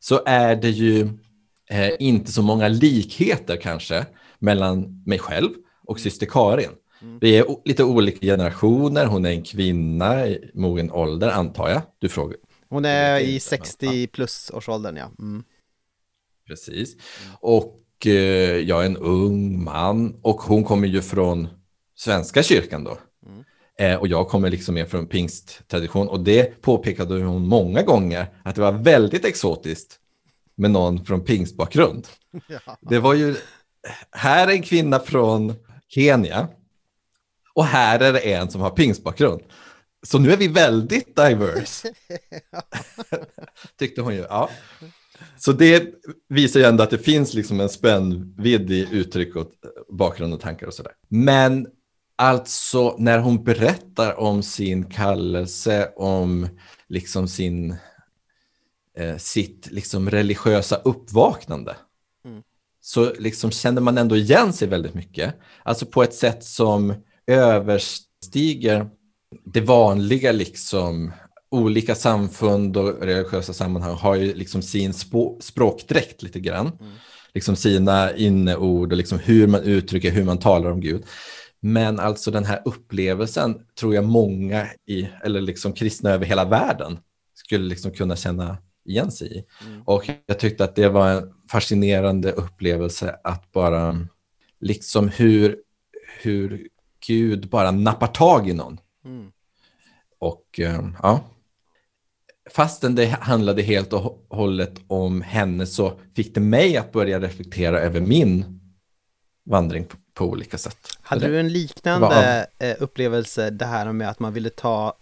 så 0.00 0.22
är 0.26 0.56
det 0.56 0.70
ju 0.70 1.08
eh, 1.70 1.90
inte 1.98 2.32
så 2.32 2.42
många 2.42 2.68
likheter 2.68 3.56
kanske 3.56 4.06
mellan 4.38 5.02
mig 5.06 5.18
själv 5.18 5.50
och 5.86 6.00
syster 6.00 6.26
Karin. 6.26 6.70
Vi 7.20 7.36
är 7.36 7.46
lite 7.64 7.84
olika 7.84 8.26
generationer, 8.26 9.06
hon 9.06 9.24
är 9.24 9.30
en 9.30 9.42
kvinna 9.42 10.26
i 10.26 10.50
mogen 10.54 10.90
ålder 10.90 11.28
antar 11.28 11.68
jag. 11.68 11.82
Du 11.98 12.08
frågar, 12.08 12.36
Hon 12.68 12.84
är 12.84 13.18
i 13.18 13.20
inte, 13.20 13.32
men, 13.32 13.40
60 13.40 14.06
plus 14.06 14.50
årsåldern, 14.54 14.96
ja. 14.96 15.10
Mm. 15.18 15.42
Precis. 16.46 16.96
Och 17.40 18.06
eh, 18.06 18.12
jag 18.56 18.82
är 18.82 18.86
en 18.86 18.96
ung 18.96 19.64
man 19.64 20.20
och 20.22 20.40
hon 20.40 20.64
kommer 20.64 20.88
ju 20.88 21.02
från 21.02 21.48
Svenska 21.96 22.42
kyrkan 22.42 22.84
då. 22.84 22.98
Mm. 23.26 23.44
Eh, 23.78 24.00
och 24.00 24.08
jag 24.08 24.28
kommer 24.28 24.50
liksom 24.50 24.74
mer 24.74 24.84
från 24.84 25.06
pingsttradition 25.06 26.08
och 26.08 26.20
det 26.20 26.62
påpekade 26.62 27.22
hon 27.22 27.48
många 27.48 27.82
gånger 27.82 28.26
att 28.42 28.54
det 28.54 28.60
var 28.60 28.72
väldigt 28.72 29.24
exotiskt 29.24 29.99
med 30.60 30.70
någon 30.70 31.04
från 31.04 31.24
pingstbakgrund. 31.24 32.08
Ja. 32.48 32.78
Det 32.80 32.98
var 32.98 33.14
ju, 33.14 33.36
här 34.12 34.48
är 34.48 34.52
en 34.52 34.62
kvinna 34.62 34.98
från 34.98 35.54
Kenya 35.88 36.48
och 37.54 37.64
här 37.64 38.00
är 38.00 38.12
det 38.12 38.18
en 38.18 38.50
som 38.50 38.60
har 38.60 38.70
pingstbakgrund. 38.70 39.42
Så 40.02 40.18
nu 40.18 40.32
är 40.32 40.36
vi 40.36 40.48
väldigt 40.48 41.16
diverse. 41.16 41.92
Tyckte 43.78 44.00
hon 44.00 44.14
ju. 44.14 44.20
Ja. 44.20 44.50
Så 45.36 45.52
det 45.52 45.94
visar 46.28 46.60
ju 46.60 46.66
ändå 46.66 46.82
att 46.82 46.90
det 46.90 46.98
finns 46.98 47.34
liksom 47.34 47.60
en 47.60 47.68
spännvidd 47.68 48.70
i 48.70 48.88
uttryck 48.90 49.36
och 49.36 49.50
bakgrund 49.88 50.34
och 50.34 50.40
tankar 50.40 50.66
och 50.66 50.74
sådär. 50.74 50.92
Men 51.08 51.66
alltså 52.16 52.96
när 52.98 53.18
hon 53.18 53.44
berättar 53.44 54.20
om 54.20 54.42
sin 54.42 54.84
kallelse, 54.84 55.92
om 55.96 56.48
liksom 56.88 57.28
sin, 57.28 57.76
eh, 58.96 59.16
sitt 59.16 59.68
liksom 59.70 60.10
religiösa 60.10 60.76
uppvaknande, 60.76 61.76
Mm. 62.24 62.42
så 62.80 63.12
liksom 63.18 63.50
känner 63.50 63.80
man 63.80 63.98
ändå 63.98 64.16
igen 64.16 64.52
sig 64.52 64.68
väldigt 64.68 64.94
mycket. 64.94 65.34
Alltså 65.62 65.86
på 65.86 66.02
ett 66.02 66.14
sätt 66.14 66.44
som 66.44 66.94
överstiger 67.26 68.90
det 69.44 69.60
vanliga 69.60 70.32
liksom 70.32 71.12
olika 71.50 71.94
samfund 71.94 72.76
och 72.76 73.02
religiösa 73.02 73.52
sammanhang 73.52 73.94
har 73.94 74.14
ju 74.14 74.34
liksom 74.34 74.62
sin 74.62 74.92
språkdräkt 75.40 76.22
lite 76.22 76.40
grann. 76.40 76.66
Mm. 76.80 76.92
Liksom 77.34 77.56
sina 77.56 78.16
inneord 78.16 78.92
och 78.92 78.98
liksom 78.98 79.18
hur 79.18 79.46
man 79.46 79.60
uttrycker, 79.60 80.10
hur 80.10 80.24
man 80.24 80.38
talar 80.38 80.70
om 80.70 80.80
Gud. 80.80 81.04
Men 81.60 82.00
alltså 82.00 82.30
den 82.30 82.44
här 82.44 82.62
upplevelsen 82.64 83.58
tror 83.80 83.94
jag 83.94 84.04
många 84.04 84.66
i, 84.86 85.08
eller 85.24 85.40
liksom 85.40 85.72
kristna 85.72 86.10
över 86.10 86.26
hela 86.26 86.44
världen 86.44 86.98
skulle 87.34 87.68
liksom 87.68 87.90
kunna 87.92 88.16
känna 88.16 88.58
igen 88.84 89.12
sig 89.12 89.38
i. 89.38 89.44
Mm. 89.66 89.82
Och 89.82 90.04
jag 90.26 90.38
tyckte 90.38 90.64
att 90.64 90.76
det 90.76 90.88
var 90.88 91.10
en 91.10 91.32
fascinerande 91.50 92.32
upplevelse 92.32 93.16
att 93.24 93.52
bara 93.52 94.06
liksom 94.60 95.08
hur, 95.08 95.56
hur 96.22 96.68
Gud 97.06 97.48
bara 97.48 97.70
nappar 97.70 98.06
tag 98.06 98.48
i 98.48 98.52
någon. 98.52 98.80
Mm. 99.04 99.32
Och 100.18 100.60
eh, 100.60 100.88
ja, 101.02 101.24
fastän 102.50 102.94
det 102.94 103.06
handlade 103.06 103.62
helt 103.62 103.92
och 103.92 104.26
hållet 104.30 104.74
om 104.86 105.22
henne 105.22 105.66
så 105.66 106.00
fick 106.16 106.34
det 106.34 106.40
mig 106.40 106.76
att 106.76 106.92
börja 106.92 107.20
reflektera 107.20 107.80
över 107.80 108.00
min 108.00 108.60
vandring 109.44 109.84
på, 109.84 109.96
på 110.14 110.24
olika 110.24 110.58
sätt. 110.58 110.78
Hade 111.02 111.28
du 111.28 111.40
en 111.40 111.48
liknande 111.48 112.46
eh, 112.58 112.76
upplevelse 112.78 113.50
det 113.50 113.64
här 113.64 113.92
med 113.92 114.08
att 114.08 114.20
man 114.20 114.32
ville 114.32 114.50
ta 114.50 114.94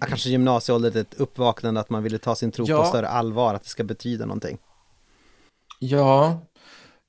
kanske 0.00 0.30
gymnasieåldern 0.30 0.96
ett 0.96 1.14
uppvaknande 1.14 1.80
att 1.80 1.90
man 1.90 2.02
ville 2.02 2.18
ta 2.18 2.34
sin 2.34 2.50
tro 2.50 2.66
på 2.66 2.72
Ja. 2.72 2.84
större 2.84 3.08
allvar, 3.08 3.54
att 3.54 3.62
det 3.62 3.68
ska 3.68 3.84
betyda 3.84 4.26
någonting? 4.26 4.58
Ja, 5.78 6.40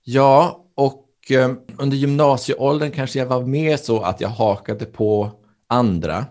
ja, 0.03 0.65
och 0.75 1.09
eh, 1.31 1.51
under 1.77 1.97
gymnasieåldern 1.97 2.91
kanske 2.91 3.19
jag 3.19 3.25
var 3.25 3.41
mer 3.45 3.77
så 3.77 4.01
att 4.01 4.21
jag 4.21 4.29
hakade 4.29 4.85
på 4.85 5.31
andra. 5.67 6.25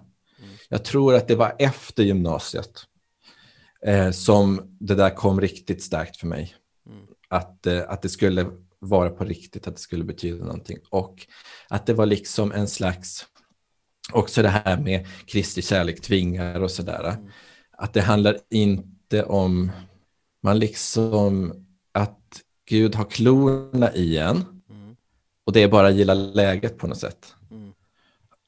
Jag 0.69 0.85
tror 0.85 1.15
att 1.15 1.29
det 1.29 1.35
var 1.35 1.55
efter 1.59 2.03
gymnasiet 2.03 2.81
eh, 3.87 4.11
som 4.11 4.77
det 4.81 4.95
där 4.95 5.11
kom 5.11 5.41
riktigt 5.41 5.83
starkt 5.83 6.17
för 6.17 6.27
mig. 6.27 6.55
Mm. 6.87 7.07
Att, 7.29 7.67
eh, 7.67 7.83
att 7.89 8.03
det 8.03 8.09
skulle 8.09 8.47
vara 8.79 9.11
på 9.11 9.25
riktigt, 9.25 9.69
att 9.69 9.75
det 9.77 9.81
skulle 9.81 10.05
betyda 10.05 10.45
någonting. 10.45 10.79
Och 10.91 11.27
att 11.69 11.87
det 11.87 11.95
var 11.95 12.07
liksom 12.07 12.53
en 12.53 12.69
slags, 12.69 13.27
också 14.13 14.43
det 14.43 14.49
här 14.49 14.81
med 14.81 15.07
Kristi 15.27 15.63
kärlek 15.63 16.01
tvingar 16.01 16.61
och 16.61 16.71
sådär. 16.71 17.09
Mm. 17.09 17.27
Att 17.71 17.93
det 17.93 18.01
handlar 18.01 18.39
inte 18.51 19.25
om, 19.25 19.71
man 20.43 20.59
liksom, 20.59 21.55
att 21.93 22.43
Gud 22.69 22.95
har 22.95 23.05
klorna 23.05 23.95
i 23.95 24.19
en 24.19 24.45
Mm. 24.71 24.97
och 25.45 25.53
det 25.53 25.63
är 25.63 25.69
bara 25.69 25.89
att 25.89 25.95
gilla 25.95 26.15
läget 26.15 26.79
på 26.79 26.87
något 26.87 26.99
sätt. 26.99 27.35
Mm. 27.51 27.73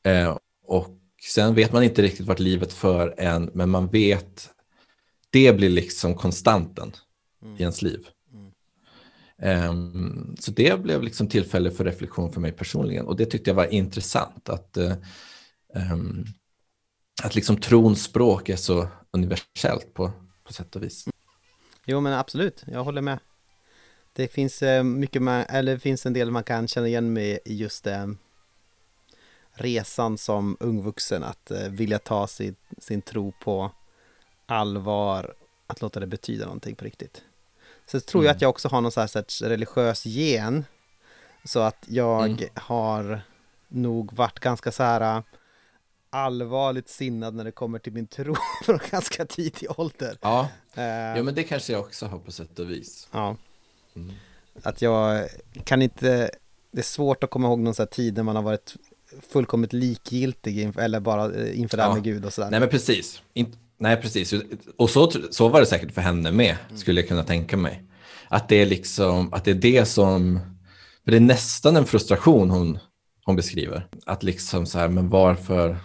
Eh, 0.04 0.38
och 0.66 0.98
sen 1.22 1.54
vet 1.54 1.72
man 1.72 1.82
inte 1.82 2.02
riktigt 2.02 2.26
vart 2.26 2.38
livet 2.38 2.72
för 2.72 3.14
en, 3.18 3.50
men 3.54 3.70
man 3.70 3.88
vet, 3.88 4.50
det 5.30 5.52
blir 5.57 5.70
liksom 5.70 6.14
konstanten 6.14 6.92
i 7.59 7.62
ens 7.62 7.82
liv. 7.82 8.09
Ehm, 9.38 10.36
så 10.40 10.50
det 10.50 10.82
blev 10.82 11.02
liksom 11.02 11.28
tillfälle 11.28 11.70
för 11.70 11.84
reflektion 11.84 12.32
för 12.32 12.40
mig 12.40 12.52
personligen 12.52 13.07
och 13.07 13.16
det 13.16 13.26
tyckte 13.26 13.50
jag 13.50 13.54
var 13.54 13.72
intressant 13.74 14.48
att, 14.48 14.76
ehm, 14.76 14.96
att 17.22 17.34
liksom 17.34 17.56
trons 17.56 18.02
språk 18.02 18.48
är 18.48 18.56
så 18.56 18.88
universellt 19.10 19.94
på, 19.94 20.12
på 20.44 20.52
sätt 20.52 20.76
och 20.76 20.82
vis. 20.82 21.08
Jo 21.84 22.00
men 22.00 22.12
absolut, 22.12 22.64
jag 22.66 22.84
håller 22.84 23.02
med. 23.02 23.18
Det 24.12 24.28
finns 24.28 24.62
eh, 24.62 24.82
mycket 24.82 25.22
man, 25.22 25.40
eller 25.48 25.72
det 25.72 25.78
finns 25.80 26.06
en 26.06 26.12
del 26.12 26.30
man 26.30 26.44
kan 26.44 26.68
känna 26.68 26.86
igen 26.86 27.12
med 27.12 27.38
i 27.44 27.56
just 27.56 27.86
eh, 27.86 28.06
resan 29.52 30.18
som 30.18 30.56
ungvuxen, 30.60 31.22
att 31.24 31.50
eh, 31.50 31.68
vilja 31.68 31.98
ta 31.98 32.26
sin, 32.26 32.56
sin 32.78 33.02
tro 33.02 33.32
på 33.32 33.70
allvar, 34.46 35.34
att 35.66 35.80
låta 35.80 36.00
det 36.00 36.06
betyda 36.06 36.44
någonting 36.44 36.74
på 36.76 36.84
riktigt. 36.84 37.22
Så 37.86 38.00
tror 38.00 38.24
jag 38.24 38.30
Mm. 38.30 38.36
att 38.36 38.42
jag 38.42 38.48
också 38.48 38.68
har 38.68 38.80
någon 38.80 38.92
så 38.92 39.00
här 39.00 39.06
sorts 39.06 39.42
religiös 39.42 40.06
gen, 40.06 40.64
så 41.44 41.60
att 41.60 41.84
jag 41.88 42.26
Mm. 42.30 42.48
har 42.54 43.20
nog 43.68 44.12
varit 44.12 44.40
ganska 44.40 44.72
så 44.72 44.82
här 44.82 45.22
allvarligt 46.16 46.88
sinnad 46.88 47.34
när 47.34 47.44
det 47.44 47.52
kommer 47.52 47.78
till 47.78 47.92
min 47.92 48.06
tro 48.06 48.34
från 48.64 48.78
ganska 48.90 49.24
tidig 49.26 49.68
ålder. 49.80 50.18
Ja, 50.20 50.48
Eh, 50.74 50.84
ja, 50.84 51.22
men 51.22 51.34
det 51.34 51.42
kanske 51.42 51.72
jag 51.72 51.80
också 51.80 52.06
har 52.06 52.18
på 52.18 52.32
sätt 52.32 52.58
och 52.58 52.70
vis. 52.70 53.08
ja. 53.12 53.36
Mm. 53.96 54.14
Att 54.62 54.82
jag 54.82 55.28
kan 55.64 55.82
inte, 55.82 56.30
det 56.72 56.78
är 56.80 56.82
svårt 56.82 57.24
att 57.24 57.30
komma 57.30 57.48
ihåg 57.48 57.58
någon 57.58 57.74
sån 57.74 57.82
här 57.82 57.86
tid 57.88 58.16
när 58.16 58.22
man 58.22 58.36
har 58.36 58.42
varit 58.42 58.74
fullkomligt 59.30 59.72
likgiltig 59.72 60.58
inför, 60.60 60.80
eller 60.80 61.00
bara 61.00 61.34
eh, 61.34 61.60
inför 61.60 61.76
det 61.76 61.82
här 61.82 61.90
Ja. 61.90 61.94
med 61.94 62.04
Gud 62.04 62.24
och 62.24 62.32
sådär. 62.32 62.50
Nej 62.50 62.60
men 62.60 62.68
precis. 62.68 63.22
In, 63.34 63.56
nej 63.78 63.96
precis. 63.96 64.34
Och 64.76 64.90
så, 64.90 65.10
så 65.30 65.48
var 65.48 65.60
det 65.60 65.66
säkert 65.66 65.92
för 65.92 66.00
henne 66.00 66.32
med, 66.32 66.56
skulle 66.74 67.00
jag 67.00 67.08
kunna 67.08 67.24
tänka 67.24 67.56
mig. 67.56 67.82
Att 68.28 68.48
det 68.48 68.56
är 68.56 68.66
liksom, 68.66 69.32
att 69.34 69.44
det 69.44 69.50
är 69.50 69.54
det 69.54 69.84
som, 69.86 70.40
för 71.04 71.10
det 71.10 71.16
är 71.16 71.20
nästan 71.20 71.76
en 71.76 71.86
frustration 71.86 72.50
hon, 72.50 72.78
hon 73.24 73.36
beskriver. 73.36 73.88
Att 74.06 74.22
liksom 74.22 74.66
så 74.66 74.78
här, 74.78 74.88
men 74.88 75.08
varför, 75.08 75.76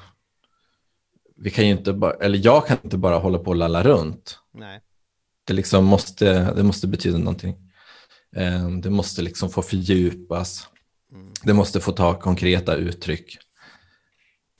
vi 1.41 1.49
kan 1.49 1.65
ju 1.65 1.71
inte 1.71 1.93
bara, 1.93 2.13
eller 2.13 2.39
jag 2.45 2.67
kan 2.67 2.77
inte 2.83 2.97
bara 2.97 3.17
hålla 3.17 3.37
på 3.39 3.49
och 3.49 3.55
lalla 3.55 3.83
runt. 3.83 4.39
Nej. 4.53 4.81
Det 5.47 5.53
liksom 5.53 5.85
måste, 5.85 6.53
det 6.53 6.63
måste 6.63 6.87
betyda 6.87 7.17
någonting. 7.17 7.55
Eh, 8.35 8.69
Det 8.69 8.89
måste 8.89 9.21
liksom 9.21 9.49
få 9.49 9.61
fördjupas. 9.61 10.67
Mm. 11.11 11.33
Det 11.43 11.53
måste 11.53 11.79
få 11.79 11.91
ta 11.91 12.19
konkreta 12.19 12.75
uttryck. 12.75 13.37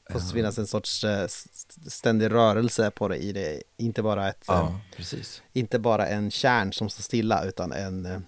Det 0.08 0.14
måste 0.14 0.34
finnas 0.34 0.58
en 0.58 0.68
sorts 0.68 1.04
eh, 1.04 1.24
st- 1.24 1.90
ständig 1.90 2.32
rörelse 2.32 2.92
på 2.92 3.08
det 3.08 3.18
i 3.18 3.32
det, 3.32 3.62
inte 3.78 4.04
bara, 4.04 4.30
ett, 4.30 4.50
eh, 4.50 4.56
Ja, 4.56 4.80
precis. 4.96 5.42
inte 5.54 5.80
bara 5.80 6.08
en 6.08 6.32
kärn 6.32 6.74
som 6.74 6.90
står 6.90 7.04
stilla 7.04 7.44
utan 7.44 7.72
en 7.72 8.06
eh, 8.06 8.20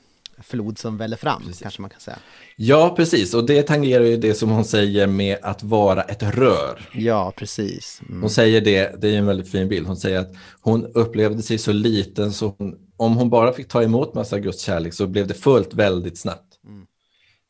flod 0.42 0.78
som 0.78 0.98
väller 0.98 1.18
fram, 1.18 1.42
Precis. 1.42 1.62
kanske 1.62 1.82
man 1.82 1.90
kan 1.90 2.00
säga. 2.00 2.20
Ja, 2.56 2.94
precis. 2.96 3.34
Och 3.34 3.46
det 3.46 3.64
tangerar 3.64 4.04
ju 4.04 4.18
det 4.18 4.34
som 4.34 4.50
hon 4.50 4.66
säger 4.66 5.08
med 5.08 5.38
att 5.42 5.64
vara 5.64 6.02
ett 6.04 6.24
rör. 6.24 6.90
Ja, 6.94 7.34
precis. 7.38 8.02
Mm. 8.10 8.22
Hon 8.22 8.30
säger 8.30 8.62
det, 8.62 9.02
det 9.02 9.08
är 9.10 9.18
en 9.18 9.26
väldigt 9.26 9.52
fin 9.52 9.68
bild. 9.70 9.88
Hon 9.88 9.98
säger 9.98 10.20
att 10.20 10.32
hon 10.62 10.86
upplevde 10.86 11.42
sig 11.42 11.58
så 11.58 11.72
liten 11.72 12.34
så 12.34 12.56
hon, 12.58 12.80
om 12.98 13.18
hon 13.18 13.30
bara 13.30 13.54
fick 13.54 13.68
ta 13.68 13.84
emot 13.84 14.14
massa 14.14 14.40
Guds 14.40 14.62
kärlek 14.62 14.94
så 14.94 15.08
blev 15.08 15.28
det 15.28 15.34
fullt 15.34 15.74
väldigt 15.74 16.18
snabbt. 16.18 16.60
Mm. 16.66 16.86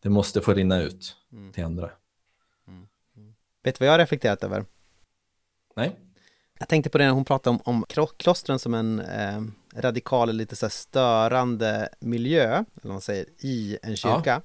Det 0.04 0.10
måste 0.10 0.42
få 0.42 0.54
rinna 0.54 0.82
ut 0.82 1.16
Mm. 1.34 1.52
till 1.52 1.64
andra. 1.64 1.90
Vet 3.64 3.76
du 3.76 3.80
vad 3.80 3.88
jag 3.88 3.94
har 3.94 4.00
reflekterat 4.00 4.44
över? 4.44 4.66
Nej? 5.76 5.96
Jag 6.60 6.68
tänkte 6.68 6.90
på 6.90 6.98
det 6.98 7.04
när 7.06 7.12
hon 7.12 7.26
pratade 7.26 7.58
om, 7.66 7.76
om 7.76 7.86
klostren 8.18 8.60
som 8.60 8.74
en 8.74 9.00
eh, 9.00 9.42
radikal, 9.76 10.30
eller 10.30 10.38
lite 10.38 10.56
så 10.56 10.66
här 10.66 10.72
störande 10.72 11.90
miljö, 12.00 12.48
eller 12.54 12.66
vad 12.82 12.92
man 12.94 13.02
säger, 13.02 13.26
i 13.40 13.78
en 13.84 13.96
kyrka. 13.96 14.42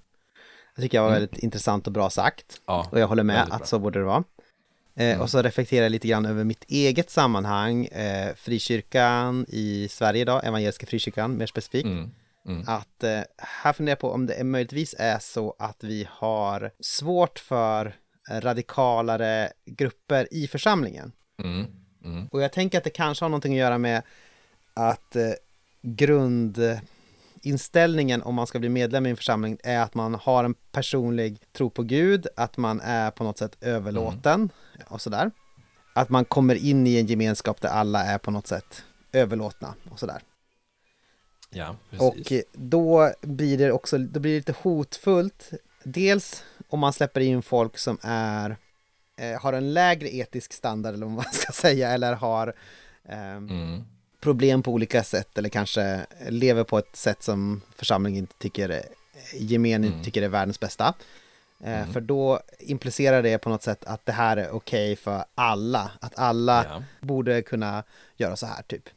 Jag 0.75 0.83
tycker 0.83 0.99
jag 0.99 1.03
var 1.03 1.11
Mm. 1.11 1.21
väldigt 1.21 1.43
intressant 1.43 1.87
och 1.87 1.93
bra 1.93 2.11
sagt. 2.11 2.61
Ja. 2.67 2.89
Och 2.93 3.01
jag 3.01 3.09
håller 3.09 3.23
med 3.23 3.47
att 3.51 3.69
så 3.69 3.79
borde 3.79 3.99
det 3.99 4.05
vara. 4.05 4.25
Eh, 4.97 5.07
Mm. 5.09 5.21
Och 5.21 5.31
så 5.31 5.43
reflekterar 5.43 5.83
jag 5.83 5.91
lite 5.93 6.09
grann 6.09 6.27
över 6.27 6.45
mitt 6.45 6.65
eget 6.69 7.11
sammanhang, 7.11 7.85
eh, 7.87 8.35
frikyrkan 8.35 9.47
i 9.49 9.89
Sverige 9.91 10.21
idag, 10.21 10.45
evangeliska 10.47 10.87
frikyrkan 10.87 11.37
mer 11.39 11.47
specifikt. 11.47 11.87
Mm. 11.87 12.11
Mm. 12.47 12.65
Att 12.67 13.05
eh, 13.05 13.21
här 13.39 13.73
funderar 13.73 13.93
jag 13.93 13.99
på 14.01 14.11
om 14.13 14.27
det 14.27 14.35
är 14.35 14.45
möjligtvis 14.45 14.95
är 14.99 15.19
så 15.19 15.55
att 15.59 15.85
vi 15.85 16.09
har 16.11 16.71
svårt 16.81 17.39
för 17.39 17.95
radikalare 18.31 19.53
grupper 19.67 20.29
i 20.31 20.47
församlingen. 20.49 21.13
Mm. 21.43 21.67
Mm. 22.05 22.27
Och 22.27 22.43
jag 22.43 22.53
tänker 22.53 22.79
att 22.79 22.85
det 22.85 22.91
kanske 22.91 23.25
har 23.25 23.29
någonting 23.31 23.53
att 23.53 23.59
göra 23.59 23.79
med 23.79 24.03
att 24.79 25.17
eh, 25.17 25.33
grundinställningen 25.83 28.23
om 28.23 28.35
man 28.35 28.47
ska 28.47 28.59
bli 28.59 28.69
medlem 28.69 29.07
i 29.07 29.11
en 29.11 29.17
församling 29.17 29.59
är 29.65 29.81
att 29.81 29.95
man 29.95 30.15
har 30.15 30.45
en 30.45 30.55
personlig 30.55 31.43
tro 31.53 31.71
på 31.71 31.83
Gud, 31.83 32.27
att 32.37 32.57
man 32.57 32.81
är 32.81 33.11
på 33.11 33.25
något 33.25 33.39
sätt 33.39 33.57
överlåten 33.61 34.35
mm. 34.35 34.51
och 34.89 35.01
sådär. 35.01 35.31
Att 35.95 36.09
man 36.09 36.25
kommer 36.25 36.55
in 36.55 36.87
i 36.87 36.99
en 36.99 37.07
gemenskap 37.07 37.61
där 37.61 37.69
alla 37.69 38.05
är 38.05 38.19
på 38.19 38.31
något 38.31 38.47
sätt 38.47 38.85
överlåtna 39.13 39.75
och 39.91 39.99
sådär. 39.99 40.23
Ja, 41.51 41.77
precis. 41.91 42.09
Och 42.09 42.33
då 42.53 43.13
blir 43.23 43.59
det 43.59 43.73
också 43.73 43.99
då 43.99 44.21
blir 44.21 44.33
det 44.33 44.39
lite 44.39 44.55
hotfullt. 44.63 45.51
Dels 45.85 46.45
om 46.69 46.81
man 46.81 46.93
släpper 46.93 47.21
in 47.21 47.43
folk 47.43 47.79
som 47.79 47.99
är 48.03 48.57
eh, 49.17 49.41
har 49.41 49.53
en 49.53 49.75
lägre 49.75 50.15
etisk 50.15 50.53
standard 50.53 50.95
eller 50.95 51.07
vad 51.07 51.15
man 51.15 51.25
ska 51.33 51.53
säga 51.63 51.91
eller 51.91 52.15
har 52.15 52.55
eh, 53.05 53.31
mm. 53.31 53.85
Problem 54.21 54.63
på 54.63 54.73
olika 54.73 55.05
sätt 55.05 55.39
eller 55.39 55.49
kanske 55.49 56.07
lever 56.29 56.65
på 56.65 56.79
ett 56.79 56.97
sätt 56.97 57.23
som 57.23 57.61
församlingen 57.77 58.19
inte 58.19 58.35
tycker 58.39 58.83
gemen 59.33 59.85
mm. 59.85 60.03
tycker 60.03 60.23
är 60.23 60.29
världens 60.29 60.61
bästa. 60.61 60.95
Eh, 61.65 61.81
mm. 61.81 61.93
För 61.93 62.01
då 62.01 62.41
implicerar 62.59 63.23
det 63.23 63.39
på 63.39 63.49
något 63.49 63.63
sätt 63.63 63.85
att 63.85 64.07
det 64.07 64.13
här 64.13 64.37
är 64.37 64.51
okej 64.51 64.93
okay 64.93 64.97
för 64.97 65.25
alla, 65.35 65.91
att 66.01 66.19
alla 66.19 66.65
ja. 66.69 66.83
borde 67.07 67.43
kunna 67.43 67.85
göra 68.17 68.37
så 68.37 68.47
här 68.47 68.63
typ. 68.63 68.89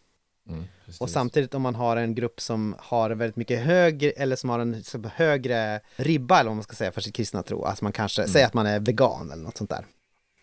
Mm, 0.50 0.64
och 1.00 1.10
samtidigt 1.10 1.54
om 1.54 1.62
man 1.62 1.76
har 1.76 1.98
en 1.98 2.16
grupp 2.16 2.42
som 2.42 2.76
har 2.80 3.10
väldigt 3.10 3.36
mycket 3.36 3.64
högre, 3.64 4.10
eller 4.10 4.36
som 4.36 4.50
har 4.50 4.60
en 4.60 4.84
högre 5.16 5.80
ribba 5.96 6.40
eller 6.40 6.50
vad 6.50 6.56
man 6.56 6.64
ska 6.64 6.76
säga 6.76 6.92
för 6.92 7.02
sitt 7.02 7.16
kristna 7.16 7.44
tro, 7.44 7.64
att 7.64 7.82
man 7.82 7.92
kanske, 7.92 8.22
mm. 8.22 8.34
säger 8.34 8.46
att 8.46 8.54
man 8.54 8.66
är 8.66 8.80
vegan 8.80 9.32
eller 9.32 9.44
något 9.44 9.58
sånt 9.58 9.70
där. 9.70 9.86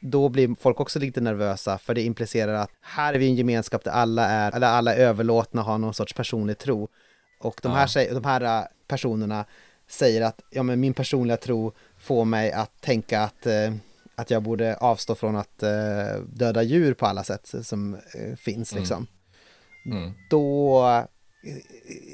Då 0.01 0.29
blir 0.29 0.55
folk 0.61 0.81
också 0.81 0.99
lite 0.99 1.21
nervösa 1.21 1.79
för 1.79 1.95
det 1.95 2.03
implicerar 2.03 2.55
att 2.55 2.71
här 2.81 3.15
är 3.15 3.19
vi 3.19 3.27
en 3.27 3.35
gemenskap 3.35 3.85
där 3.85 3.91
alla 3.91 4.27
är, 4.27 4.53
eller 4.57 4.67
alla 4.67 4.95
är 4.95 4.99
överlåtna, 4.99 5.63
har 5.63 5.79
någon 5.79 5.95
sorts 5.95 6.13
personlig 6.13 6.59
tro. 6.59 6.89
Och 7.41 7.61
de 7.63 7.73
här, 7.73 7.91
ja. 7.95 8.15
de 8.15 8.25
här 8.25 8.61
äh, 8.61 8.65
personerna 8.89 9.45
säger 9.89 10.23
att 10.23 10.41
ja, 10.51 10.63
men 10.63 10.81
min 10.81 10.95
personliga 10.95 11.37
tro 11.37 11.73
får 11.99 12.25
mig 12.25 12.53
att 12.53 12.81
tänka 12.81 13.21
att, 13.21 13.47
eh, 13.47 13.73
att 14.15 14.31
jag 14.31 14.43
borde 14.43 14.77
avstå 14.77 15.15
från 15.15 15.37
att 15.37 15.63
eh, 15.63 16.23
döda 16.27 16.63
djur 16.63 16.95
på 16.95 17.07
alla 17.07 17.25
sätt 17.25 17.55
som 17.63 17.95
eh, 17.95 18.37
finns 18.37 18.75
liksom. 18.75 19.07
Mm. 19.87 19.99
Mm. 19.99 20.13
då 20.31 20.85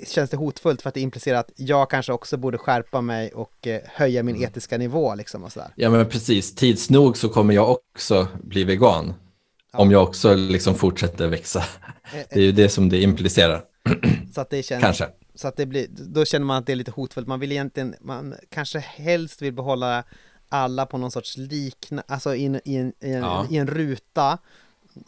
känns 0.07 0.31
det 0.31 0.37
hotfullt 0.37 0.83
för 0.83 0.89
att 0.89 0.95
det 0.95 1.01
implicerar 1.01 1.39
att 1.39 1.51
jag 1.57 1.91
kanske 1.91 2.13
också 2.13 2.37
borde 2.37 2.59
skärpa 2.59 3.01
mig 3.01 3.33
och 3.33 3.67
eh, 3.67 3.81
höja 3.85 4.23
min 4.23 4.37
mm. 4.37 4.49
etiska 4.49 4.79
nivå 4.79 5.15
liksom 5.15 5.45
och 5.45 5.53
sådär. 5.53 5.73
Ja 5.77 5.91
men 5.91 6.09
precis, 6.09 6.55
tids 6.55 6.91
nog 6.91 7.17
så 7.17 7.29
kommer 7.29 7.55
jag 7.55 7.71
också 7.71 8.29
bli 8.43 8.65
vegan. 8.65 9.15
Ja. 9.73 9.79
Om 9.79 9.91
jag 9.91 10.03
också 10.03 10.35
liksom 10.35 10.75
fortsätter 10.75 11.29
växa. 11.29 11.59
Eh, 11.59 12.25
det 12.31 12.41
är 12.41 12.45
ju 12.45 12.53
det 12.53 12.69
som 12.69 12.89
det 12.89 13.03
implicerar. 13.03 13.65
Så 14.35 14.41
att 14.41 14.51
det 14.51 14.63
känns, 14.63 14.83
kanske. 14.83 15.09
Så 15.35 15.49
att 15.49 15.57
det 15.57 15.67
blir, 15.67 15.87
då 15.91 16.25
känner 16.25 16.47
man 16.47 16.57
att 16.57 16.67
det 16.67 16.73
är 16.73 16.77
lite 16.77 16.91
hotfullt. 16.91 17.29
Man 17.29 17.41
vill 17.41 17.53
egentligen, 17.53 17.95
man 18.01 18.35
kanske 18.51 18.79
helst 18.79 19.43
vill 19.43 19.53
behålla 19.53 20.05
alla 20.49 20.87
på 20.87 20.99
någon 20.99 21.11
sorts 21.11 21.37
liknande, 21.37 22.03
alltså 22.09 22.35
i 22.35 22.45
en, 22.45 22.61
i 22.65 22.77
en, 22.77 22.93
i 23.01 23.13
en, 23.13 23.23
ja. 23.23 23.47
i 23.51 23.57
en 23.57 23.67
ruta 23.67 24.39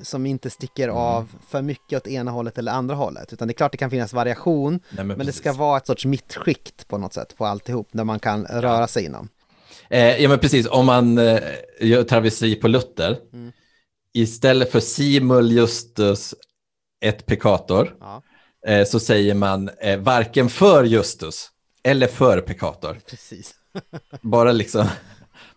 som 0.02 0.26
inte 0.26 0.50
sticker 0.50 0.84
mm. 0.84 0.96
av 0.96 1.28
för 1.48 1.62
mycket 1.62 1.96
åt 1.96 2.06
ena 2.06 2.30
hållet 2.30 2.58
eller 2.58 2.72
andra 2.72 2.94
hållet. 2.94 3.32
Utan 3.32 3.48
det 3.48 3.52
är 3.52 3.56
klart 3.56 3.72
det 3.72 3.78
kan 3.78 3.90
finnas 3.90 4.12
variation, 4.12 4.80
Nej, 4.90 5.04
men, 5.04 5.16
men 5.18 5.26
det 5.26 5.32
ska 5.32 5.52
vara 5.52 5.76
ett 5.76 5.86
sorts 5.86 6.04
mittskikt 6.04 6.88
på 6.88 6.98
något 6.98 7.12
sätt 7.12 7.36
på 7.36 7.46
alltihop, 7.46 7.88
där 7.92 8.04
man 8.04 8.18
kan 8.18 8.46
röra 8.46 8.86
sig 8.86 9.04
inom. 9.04 9.28
Eh, 9.90 10.22
ja 10.22 10.28
men 10.28 10.38
precis, 10.38 10.66
om 10.66 10.86
man 10.86 11.18
eh, 11.18 11.40
gör 11.80 12.02
travesteri 12.02 12.54
på 12.54 12.68
Luther, 12.68 13.18
mm. 13.32 13.52
istället 14.14 14.72
för 14.72 14.80
simul 14.80 15.52
justus 15.52 16.34
ett 17.00 17.26
pekator, 17.26 17.96
ja. 18.00 18.22
eh, 18.66 18.84
så 18.84 19.00
säger 19.00 19.34
man 19.34 19.70
eh, 19.80 19.98
varken 19.98 20.48
för 20.48 20.84
justus 20.84 21.50
eller 21.82 22.06
för 22.06 22.40
pekator. 22.40 22.98
Precis. 23.10 23.54
Bara 24.22 24.52
liksom 24.52 24.86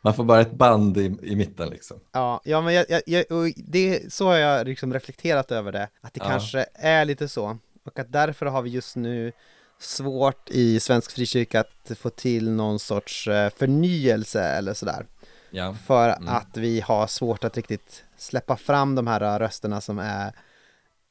man 0.01 0.13
får 0.13 0.23
bara 0.23 0.41
ett 0.41 0.51
band 0.51 0.97
i, 0.97 1.17
i 1.23 1.35
mitten 1.35 1.69
liksom. 1.69 1.99
Ja, 2.11 2.41
ja 2.43 2.61
men 2.61 2.73
jag, 2.73 2.85
jag, 2.89 3.01
jag 3.05 3.53
det, 3.55 4.13
så 4.13 4.25
har 4.25 4.35
jag 4.35 4.67
liksom 4.67 4.93
reflekterat 4.93 5.51
över 5.51 5.71
det, 5.71 5.89
att 6.01 6.13
det 6.13 6.21
ja. 6.23 6.29
kanske 6.29 6.65
är 6.73 7.05
lite 7.05 7.27
så. 7.27 7.57
Och 7.85 7.99
att 7.99 8.11
därför 8.11 8.45
har 8.45 8.61
vi 8.61 8.69
just 8.69 8.95
nu 8.95 9.31
svårt 9.79 10.49
i 10.49 10.79
svensk 10.79 11.11
frikyrka 11.11 11.59
att 11.59 11.97
få 11.97 12.09
till 12.09 12.51
någon 12.51 12.79
sorts 12.79 13.27
eh, 13.27 13.49
förnyelse 13.49 14.43
eller 14.43 14.73
sådär. 14.73 15.05
Ja. 15.51 15.75
För 15.85 16.09
mm. 16.09 16.29
att 16.35 16.57
vi 16.57 16.81
har 16.81 17.07
svårt 17.07 17.43
att 17.43 17.57
riktigt 17.57 18.03
släppa 18.17 18.57
fram 18.57 18.95
de 18.95 19.07
här 19.07 19.39
rösterna 19.39 19.81
som 19.81 19.99
är 19.99 20.33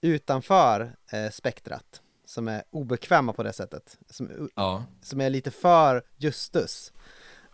utanför 0.01 0.93
eh, 1.13 1.31
spektrat. 1.31 2.03
Som 2.27 2.49
är 2.49 2.63
obekväma 2.71 3.33
på 3.33 3.43
det 3.43 3.53
sättet. 3.53 3.99
Som, 4.11 4.51
ja. 4.55 4.85
som 5.03 5.21
är 5.21 5.31
lite 5.31 5.51
för 5.51 6.03
Justus. 6.17 6.93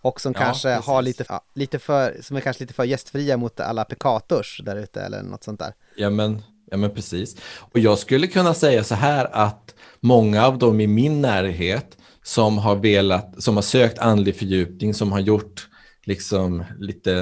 Och 0.05 0.21
som 0.21 0.33
ja, 0.37 0.41
kanske 0.41 0.69
precis. 0.69 0.87
har 0.87 1.03
lite, 1.03 1.25
ja, 1.29 1.45
lite 1.55 1.79
för, 1.79 2.19
som 2.23 2.37
är 2.37 2.41
kanske 2.41 2.63
lite 2.63 2.75
för 2.75 2.85
gästfria 2.85 3.37
mot 3.37 3.61
alla 3.61 3.85
pekators 3.85 4.61
där 4.65 4.77
ute 4.77 5.01
eller 5.01 5.23
något 5.23 5.45
sånt 5.45 5.61
där. 5.61 5.75
Ja 5.97 6.11
men, 6.11 6.43
ja 6.71 6.77
men 6.77 6.91
precis. 6.91 7.37
Och 7.59 7.79
jag 7.79 7.99
skulle 7.99 8.27
kunna 8.27 8.55
säga 8.55 8.85
så 8.85 8.95
här 8.95 9.29
att 9.33 9.75
många 10.01 10.47
av 10.47 10.59
dem 10.59 10.81
i 10.81 10.87
min 10.87 11.21
närhet 11.21 11.99
som 12.23 12.59
har 12.59 12.77
velat, 12.77 13.43
som 13.43 13.55
har 13.55 13.63
sökt 13.63 13.99
andlig 13.99 14.37
fördjupning, 14.37 14.95
som 14.95 15.13
har 15.13 15.21
gjort 15.21 15.69
liksom 16.05 16.65
lite 16.79 17.13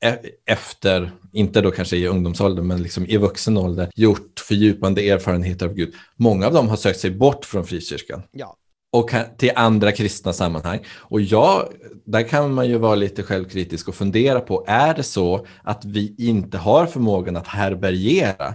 e-, 0.00 0.18
efter, 0.46 1.10
inte 1.32 1.60
då 1.60 1.70
kanske 1.70 1.96
i 1.96 2.08
ungdomsåldern, 2.08 2.66
men 2.66 2.82
liksom 2.82 3.06
i 3.06 3.16
vuxen 3.16 3.58
ålder, 3.58 3.90
gjort 3.94 4.40
fördjupande 4.40 5.08
erfarenheter 5.08 5.66
av 5.66 5.74
Gud. 5.74 5.94
Många 6.16 6.46
av 6.46 6.52
dem 6.52 6.68
har 6.68 6.76
sökt 6.76 7.00
sig 7.00 7.10
bort 7.10 7.44
från 7.44 7.66
frikyrkan. 7.66 8.22
Ja 8.32 8.56
och 8.96 9.10
till 9.38 9.52
andra 9.56 9.92
kristna 9.92 10.32
sammanhang. 10.32 10.80
Och 10.96 11.20
ja, 11.20 11.68
där 12.04 12.22
kan 12.22 12.54
man 12.54 12.68
ju 12.68 12.78
vara 12.78 12.94
lite 12.94 13.22
självkritisk 13.22 13.88
och 13.88 13.94
fundera 13.94 14.40
på, 14.40 14.64
är 14.66 14.94
det 14.94 15.02
så 15.02 15.46
att 15.62 15.84
vi 15.84 16.14
inte 16.18 16.58
har 16.58 16.86
förmågan 16.86 17.36
att 17.36 17.46
härbärgera 17.46 18.54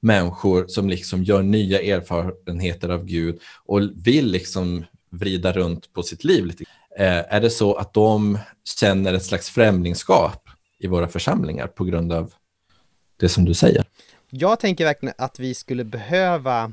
människor 0.00 0.66
som 0.68 0.88
liksom 0.88 1.24
gör 1.24 1.42
nya 1.42 1.96
erfarenheter 1.96 2.88
av 2.88 3.04
Gud 3.04 3.40
och 3.64 3.80
vill 3.94 4.26
liksom 4.26 4.84
vrida 5.10 5.52
runt 5.52 5.92
på 5.92 6.02
sitt 6.02 6.24
liv 6.24 6.46
lite. 6.46 6.64
Eh, 6.98 7.34
är 7.34 7.40
det 7.40 7.50
så 7.50 7.74
att 7.74 7.94
de 7.94 8.38
känner 8.80 9.14
ett 9.14 9.24
slags 9.24 9.50
främlingskap 9.50 10.48
i 10.78 10.86
våra 10.86 11.08
församlingar 11.08 11.66
på 11.66 11.84
grund 11.84 12.12
av 12.12 12.32
det 13.20 13.28
som 13.28 13.44
du 13.44 13.54
säger? 13.54 13.84
Jag 14.30 14.60
tänker 14.60 14.84
verkligen 14.84 15.14
att 15.18 15.38
vi 15.38 15.54
skulle 15.54 15.84
behöva 15.84 16.72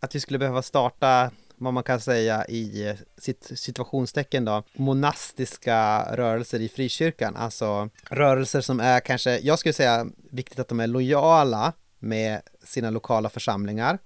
att 0.00 0.14
vi 0.14 0.20
skulle 0.20 0.38
behöva 0.38 0.62
starta 0.62 1.30
vad 1.56 1.74
man 1.74 1.82
kan 1.82 2.00
säga 2.00 2.44
i 2.44 2.88
eh, 2.88 2.94
sitt 3.18 3.50
situationstecken 3.54 4.44
då, 4.44 4.62
monastiska 4.72 6.08
rörelser 6.16 6.60
i 6.60 6.68
frikyrkan, 6.68 7.36
alltså 7.36 7.90
rörelser 8.10 8.60
som 8.60 8.80
är 8.80 9.00
kanske, 9.00 9.38
jag 9.38 9.58
skulle 9.58 9.72
säga 9.72 10.06
viktigt 10.30 10.58
att 10.58 10.68
de 10.68 10.80
är 10.80 10.86
lojala 10.86 11.72
med 11.98 12.40
sina 12.64 12.90
lokala 12.90 13.28
församlingar, 13.28 13.98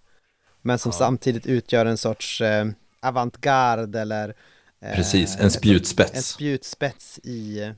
men 0.63 0.79
som 0.79 0.93
ja. 0.93 0.99
samtidigt 0.99 1.47
utgör 1.47 1.87
en 1.87 1.99
sorts 1.99 2.41
eh, 2.41 2.67
avantgarde 3.01 4.01
eller 4.01 4.35
eh, 4.81 4.95
Precis, 4.95 5.37
en 5.41 5.51
spjutspets. 5.51 6.15
En 6.15 6.23
spjutspets 6.23 7.19
i, 7.19 7.73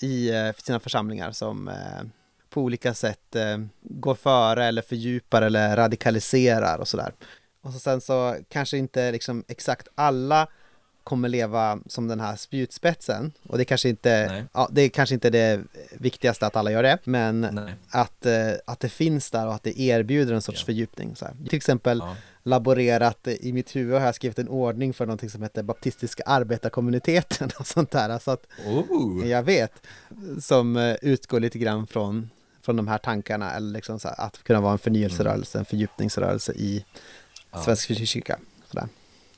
i 0.00 0.30
eh, 0.30 0.52
sina 0.56 0.80
församlingar 0.80 1.32
som 1.32 1.68
eh, 1.68 2.02
på 2.50 2.62
olika 2.62 2.94
sätt 2.94 3.36
eh, 3.36 3.58
går 3.82 4.14
före 4.14 4.66
eller 4.66 4.82
fördjupar 4.82 5.42
eller 5.42 5.76
radikaliserar 5.76 6.78
och 6.78 6.88
sådär. 6.88 7.12
Och 7.68 7.74
så 7.74 7.80
sen 7.80 8.00
så 8.00 8.36
kanske 8.48 8.78
inte 8.78 9.12
liksom 9.12 9.44
exakt 9.48 9.88
alla 9.94 10.48
kommer 11.04 11.28
leva 11.28 11.78
som 11.86 12.08
den 12.08 12.20
här 12.20 12.36
spjutspetsen 12.36 13.32
och 13.48 13.58
det 13.58 13.64
kanske 13.64 13.88
inte, 13.88 14.44
ja, 14.52 14.68
det 14.72 14.82
är 14.82 14.88
kanske 14.88 15.14
inte 15.14 15.30
det 15.30 15.60
viktigaste 15.92 16.46
att 16.46 16.56
alla 16.56 16.72
gör 16.72 16.82
det, 16.82 16.98
men 17.04 17.60
att, 17.90 18.26
eh, 18.26 18.50
att 18.64 18.80
det 18.80 18.88
finns 18.88 19.30
där 19.30 19.46
och 19.46 19.54
att 19.54 19.62
det 19.62 19.80
erbjuder 19.80 20.34
en 20.34 20.42
sorts 20.42 20.60
ja. 20.60 20.66
fördjupning. 20.66 21.16
Så 21.16 21.24
här. 21.24 21.34
Till 21.48 21.56
exempel 21.56 21.98
ja. 21.98 22.16
laborerat 22.42 23.28
i 23.28 23.52
mitt 23.52 23.76
huvud 23.76 23.98
har 23.98 24.06
jag 24.06 24.14
skrivit 24.14 24.38
en 24.38 24.48
ordning 24.48 24.94
för 24.94 25.06
någonting 25.06 25.30
som 25.30 25.42
heter 25.42 25.62
baptistiska 25.62 26.22
arbetarkommuniteten 26.26 27.50
och 27.58 27.66
sånt 27.66 27.90
där. 27.90 28.18
Så 28.18 28.30
att 28.30 28.46
oh. 28.66 29.28
jag 29.28 29.42
vet, 29.42 29.72
som 30.40 30.76
eh, 30.76 30.96
utgår 31.02 31.40
lite 31.40 31.58
grann 31.58 31.86
från, 31.86 32.30
från 32.62 32.76
de 32.76 32.88
här 32.88 32.98
tankarna, 32.98 33.52
eller 33.52 33.72
liksom 33.72 34.00
så 34.00 34.08
här, 34.08 34.20
att 34.20 34.42
kunna 34.42 34.60
vara 34.60 34.72
en 34.72 34.78
förnyelserörelse, 34.78 35.58
en 35.58 35.64
fördjupningsrörelse 35.64 36.52
i 36.52 36.84
ja. 37.52 37.62
Svensk. 37.62 37.86
Sådär. 38.70 38.88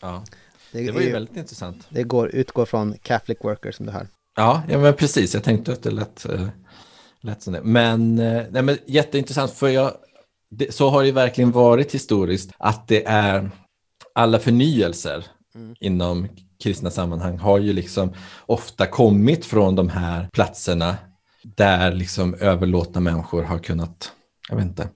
Ja. 0.01 0.25
Det, 0.73 0.87
det 0.87 0.93
var 0.93 1.01
ju 1.01 1.09
är, 1.09 1.13
väldigt 1.13 1.37
intressant. 1.37 1.87
Det 1.89 2.03
går, 2.03 2.29
utgår 2.29 2.65
från 2.67 2.95
Catholic 3.03 3.39
Worker 3.41 3.73
som 3.73 3.87
du 3.87 3.93
hör. 3.93 4.07
Ja, 4.37 4.63
ja 4.69 4.79
men 4.79 4.95
precis. 4.95 5.35
Jag 5.35 5.45
tänkte 5.45 5.73
att 5.73 5.83
det 5.83 5.91
lät, 5.91 6.25
äh, 6.25 6.49
lät 7.21 7.43
som 7.43 7.53
det. 7.53 7.63
Men, 7.63 8.19
äh, 8.19 8.43
nej, 8.51 8.63
men 8.63 8.79
jätteintressant, 8.87 9.53
för 9.53 9.69
jag, 9.69 9.93
det, 10.51 10.75
så 10.75 10.89
har 10.89 11.05
det 11.05 11.13
verkligen 11.13 11.51
varit 11.51 11.95
historiskt, 11.95 12.51
att 12.59 12.89
det 12.89 13.07
är 13.07 13.51
alla 14.15 14.39
förnyelser 14.39 15.27
mm. 15.55 15.75
inom 15.81 16.29
kristna 16.63 16.91
sammanhang 16.91 17.39
har 17.39 17.59
ju 17.59 17.73
liksom 17.73 18.15
ofta 18.47 18.87
kommit 18.87 19.47
från 19.47 19.75
de 19.75 19.89
här 19.89 20.29
platserna 20.33 20.97
där 21.43 21.93
liksom 21.93 22.35
överlåtna 22.35 23.01
människor 23.01 23.43
har 23.43 23.59
kunnat, 23.59 24.13
jag 24.49 24.57
vet 24.57 24.65
inte, 24.65 24.89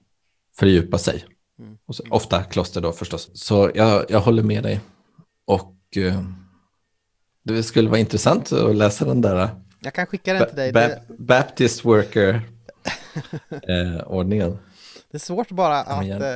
fördjupa 0.57 0.97
sig 0.97 1.25
Mm. 1.59 1.77
Och 1.85 1.95
så, 1.95 2.03
ofta 2.09 2.43
kloster 2.43 2.81
då 2.81 2.91
förstås. 2.91 3.29
Så 3.33 3.71
jag, 3.75 4.05
jag 4.09 4.19
håller 4.19 4.43
med 4.43 4.63
dig. 4.63 4.81
Och 5.45 5.75
eh, 5.95 6.23
det 7.43 7.63
skulle 7.63 7.89
vara 7.89 7.99
intressant 7.99 8.51
att 8.51 8.75
läsa 8.75 9.05
den 9.05 9.21
där. 9.21 9.49
Jag 9.79 9.93
kan 9.93 10.05
skicka 10.05 10.33
den 10.33 10.47
till 10.47 10.57
dig. 10.57 10.73
Ba 10.73 10.89
Baptist 11.17 11.85
Worker-ordningen. 11.85 14.51
Eh, 14.51 14.57
det 15.11 15.17
är 15.17 15.19
svårt 15.19 15.51
bara 15.51 15.79
att... 15.79 16.09
Eh, 16.09 16.35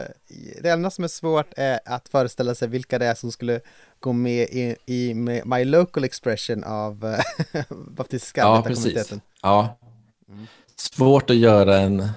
det 0.61 0.69
enda 0.69 0.89
som 0.89 1.03
är 1.03 1.07
svårt 1.07 1.53
är 1.57 1.79
att 1.85 2.09
föreställa 2.09 2.55
sig 2.55 2.67
vilka 2.67 2.99
det 2.99 3.05
är 3.05 3.15
som 3.15 3.31
skulle 3.31 3.59
gå 3.99 4.13
med 4.13 4.43
i, 4.43 4.75
i 4.85 5.13
My 5.45 5.65
Local 5.65 6.03
Expression 6.03 6.63
av 6.63 7.05
eh, 7.05 7.19
baptistiska 7.69 8.41
ja, 8.41 8.63
precis. 8.67 9.13
Ja, 9.41 9.77
mm. 10.29 10.47
Svårt 10.75 11.29
att 11.29 11.35
göra 11.35 11.77
en... 11.77 12.09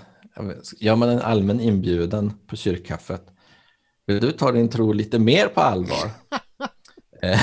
Gör 0.79 0.97
man 0.97 1.09
en 1.09 1.21
allmän 1.21 1.61
inbjudan 1.61 2.33
på 2.47 2.57
kyrkkaffet? 2.57 3.23
Vill 4.07 4.21
du 4.21 4.33
ta 4.33 4.53
din 4.53 4.69
tro 4.69 4.93
lite 4.93 5.19
mer 5.19 5.49
på 5.49 5.61
allvar? 5.61 6.11
eh, 7.23 7.41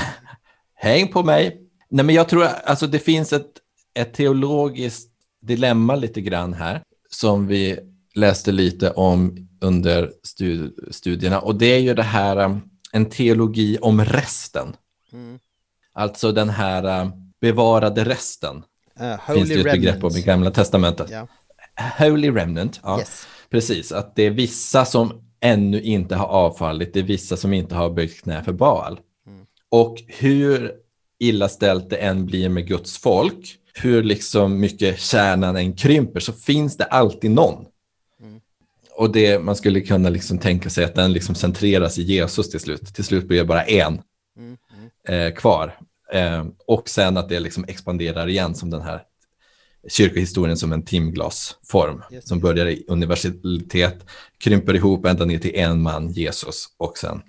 häng 0.73 1.07
på 1.07 1.23
mig! 1.23 1.61
Nej, 1.89 2.05
men 2.05 2.15
jag 2.15 2.29
tror 2.29 2.43
alltså 2.43 2.87
det 2.87 2.99
finns 2.99 3.33
ett, 3.33 3.51
ett 3.93 4.13
teologiskt 4.13 5.11
dilemma 5.41 5.95
lite 5.95 6.21
grann 6.21 6.53
här 6.53 6.83
som 7.09 7.47
vi 7.47 7.79
läste 8.15 8.51
lite 8.51 8.91
om 8.91 9.47
under 9.61 10.11
studierna 10.91 11.39
och 11.39 11.55
det 11.55 11.65
är 11.65 11.79
ju 11.79 11.93
det 11.93 12.03
här 12.03 12.37
um, 12.37 12.61
en 12.91 13.05
teologi 13.05 13.77
om 13.81 14.05
resten. 14.05 14.75
Mm. 15.11 15.39
Alltså 15.93 16.31
den 16.31 16.49
här 16.49 17.01
um, 17.01 17.11
bevarade 17.41 18.05
resten. 18.05 18.63
Uh, 19.01 19.33
finns 19.33 19.49
det 19.49 19.55
ett 19.55 19.63
begrepp 19.63 20.03
om 20.03 20.15
i 20.15 20.21
Gamla 20.21 20.51
Testamentet. 20.51 21.11
Yeah. 21.11 21.27
Holy 21.97 22.31
remnant, 22.31 22.79
ja. 22.83 22.99
Yes. 22.99 23.27
Precis, 23.49 23.91
att 23.91 24.15
det 24.15 24.23
är 24.23 24.31
vissa 24.31 24.85
som 24.85 25.21
ännu 25.41 25.81
inte 25.81 26.15
har 26.15 26.25
avfallit, 26.27 26.93
det 26.93 26.99
är 26.99 27.03
vissa 27.03 27.37
som 27.37 27.53
inte 27.53 27.75
har 27.75 27.89
böjt 27.89 28.21
knä 28.21 28.43
för 28.43 28.53
Baal. 28.53 28.99
Mm. 29.27 29.45
Och 29.69 30.03
hur 30.07 30.71
illa 31.19 31.49
ställt 31.49 31.89
det 31.89 31.97
än 31.97 32.25
blir 32.25 32.49
med 32.49 32.67
Guds 32.67 32.97
folk, 32.97 33.55
hur 33.73 34.03
liksom 34.03 34.59
mycket 34.59 34.99
kärnan 34.99 35.55
än 35.55 35.73
krymper, 35.73 36.19
så 36.19 36.33
finns 36.33 36.77
det 36.77 36.85
alltid 36.85 37.31
någon 37.31 37.65
och 38.99 39.11
det, 39.11 39.39
man 39.39 39.55
skulle 39.55 39.81
kunna 39.81 40.09
liksom 40.09 40.37
tänka 40.37 40.69
sig 40.69 40.85
att 40.85 40.95
den 40.95 41.13
liksom 41.13 41.35
centreras 41.35 41.97
i 41.97 42.01
Jesus 42.01 42.49
till 42.49 42.59
slut. 42.59 42.95
Till 42.95 43.03
slut 43.03 43.27
blir 43.27 43.37
det 43.37 43.45
bara 43.45 43.63
en 43.63 44.01
mm, 44.37 44.57
mm. 44.73 45.27
Eh, 45.27 45.33
kvar. 45.33 45.79
Eh, 46.13 46.45
och 46.67 46.89
sen 46.89 47.17
att 47.17 47.29
det 47.29 47.39
liksom 47.39 47.65
expanderar 47.67 48.27
igen 48.27 48.55
som 48.55 48.69
den 48.69 48.81
här 48.81 49.01
kyrkohistorien 49.87 50.57
som 50.57 50.73
en 50.73 50.85
timglasform 50.85 52.01
som 52.23 52.39
börjar 52.39 52.65
i 52.65 52.85
universitet, 52.87 54.05
krymper 54.37 54.75
ihop 54.75 55.05
ända 55.05 55.25
ner 55.25 55.39
till 55.39 55.55
en 55.55 55.81
man, 55.81 56.11
Jesus, 56.11 56.65
och 56.77 56.97
sen 56.97 57.21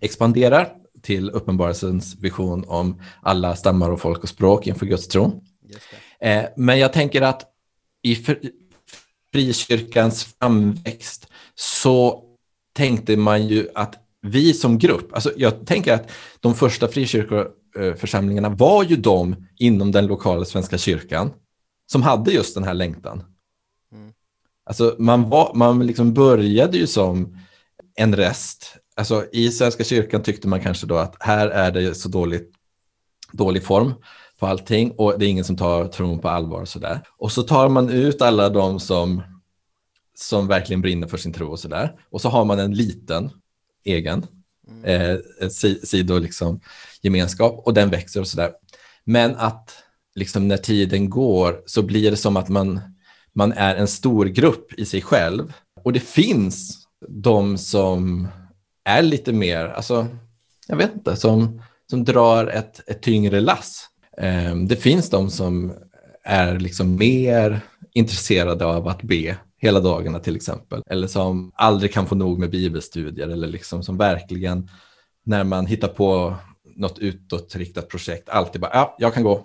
expanderar 0.00 0.68
till 1.02 1.30
uppenbarelsens 1.30 2.16
vision 2.20 2.64
om 2.68 3.02
alla 3.22 3.56
stammar 3.56 3.90
och 3.90 4.00
folk 4.00 4.22
och 4.22 4.28
språk 4.28 4.66
inför 4.66 4.86
Guds 4.86 5.08
tron. 5.08 5.40
Eh, 6.20 6.44
men 6.56 6.78
jag 6.78 6.92
tänker 6.92 7.22
att 7.22 7.42
i 8.02 8.16
frikyrkans 9.32 10.24
framväxt 10.24 11.26
så 11.54 12.24
tänkte 12.72 13.16
man 13.16 13.46
ju 13.46 13.68
att 13.74 13.94
vi 14.22 14.54
som 14.54 14.78
grupp, 14.78 15.12
alltså 15.14 15.32
jag 15.36 15.66
tänker 15.66 15.94
att 15.94 16.10
de 16.40 16.54
första 16.54 16.88
frikyrkoförsamlingarna 16.88 18.48
var 18.48 18.84
ju 18.84 18.96
de 18.96 19.46
inom 19.56 19.92
den 19.92 20.06
lokala 20.06 20.44
svenska 20.44 20.78
kyrkan 20.78 21.30
som 21.92 22.02
hade 22.02 22.32
just 22.32 22.54
den 22.54 22.64
här 22.64 22.74
längtan. 22.74 23.24
Mm. 23.92 24.12
Alltså 24.64 24.96
man, 24.98 25.30
var, 25.30 25.54
man 25.54 25.86
liksom 25.86 26.14
började 26.14 26.78
ju 26.78 26.86
som 26.86 27.38
en 27.96 28.16
rest. 28.16 28.76
Alltså 28.96 29.26
i 29.32 29.50
Svenska 29.50 29.84
kyrkan 29.84 30.22
tyckte 30.22 30.48
man 30.48 30.60
kanske 30.60 30.86
då 30.86 30.96
att 30.96 31.16
här 31.20 31.48
är 31.48 31.70
det 31.70 31.94
så 31.94 32.08
dåligt, 32.08 32.52
dålig 33.32 33.64
form 33.64 33.94
på 34.38 34.46
allting 34.46 34.90
och 34.90 35.18
det 35.18 35.26
är 35.26 35.28
ingen 35.28 35.44
som 35.44 35.56
tar 35.56 35.88
tron 35.88 36.18
på 36.18 36.28
allvar 36.28 36.60
och 36.60 36.68
sådär. 36.68 37.00
Och 37.18 37.32
så 37.32 37.42
tar 37.42 37.68
man 37.68 37.90
ut 37.90 38.22
alla 38.22 38.48
de 38.48 38.80
som, 38.80 39.22
som 40.14 40.46
verkligen 40.46 40.82
brinner 40.82 41.06
för 41.06 41.16
sin 41.16 41.32
tro 41.32 41.50
och 41.50 41.60
sådär. 41.60 41.96
Och 42.10 42.20
så 42.20 42.28
har 42.28 42.44
man 42.44 42.58
en 42.58 42.74
liten 42.74 43.30
egen 43.84 44.26
mm. 44.68 44.84
eh, 45.40 45.48
sido 45.82 46.18
liksom, 46.18 46.60
gemenskap 47.02 47.62
och 47.66 47.74
den 47.74 47.90
växer 47.90 48.20
och 48.20 48.28
sådär. 48.28 48.52
Men 49.04 49.36
att 49.36 49.84
liksom 50.20 50.48
när 50.48 50.56
tiden 50.56 51.10
går 51.10 51.62
så 51.66 51.82
blir 51.82 52.10
det 52.10 52.16
som 52.16 52.36
att 52.36 52.48
man, 52.48 52.80
man 53.32 53.52
är 53.52 53.76
en 53.76 53.88
stor 53.88 54.26
grupp 54.26 54.72
i 54.72 54.84
sig 54.84 55.02
själv. 55.02 55.52
Och 55.84 55.92
det 55.92 56.00
finns 56.00 56.86
de 57.08 57.58
som 57.58 58.28
är 58.84 59.02
lite 59.02 59.32
mer, 59.32 59.64
alltså, 59.66 60.06
jag 60.66 60.76
vet 60.76 60.94
inte, 60.94 61.16
som, 61.16 61.62
som 61.90 62.04
drar 62.04 62.46
ett, 62.46 62.88
ett 62.88 63.02
tyngre 63.02 63.40
lass. 63.40 63.86
Ehm, 64.18 64.68
det 64.68 64.76
finns 64.76 65.10
de 65.10 65.30
som 65.30 65.72
är 66.24 66.58
liksom 66.58 66.96
mer 66.96 67.60
intresserade 67.92 68.66
av 68.66 68.88
att 68.88 69.02
be 69.02 69.36
hela 69.58 69.80
dagarna 69.80 70.18
till 70.18 70.36
exempel. 70.36 70.82
Eller 70.90 71.06
som 71.06 71.52
aldrig 71.54 71.92
kan 71.92 72.06
få 72.06 72.14
nog 72.14 72.38
med 72.38 72.50
bibelstudier 72.50 73.28
eller 73.28 73.48
liksom 73.48 73.82
som 73.82 73.96
verkligen 73.96 74.68
när 75.24 75.44
man 75.44 75.66
hittar 75.66 75.88
på 75.88 76.34
något 76.76 76.98
utåtriktat 76.98 77.88
projekt 77.88 78.28
alltid 78.28 78.60
bara, 78.60 78.70
ja, 78.74 78.96
jag 78.98 79.14
kan 79.14 79.22
gå, 79.22 79.44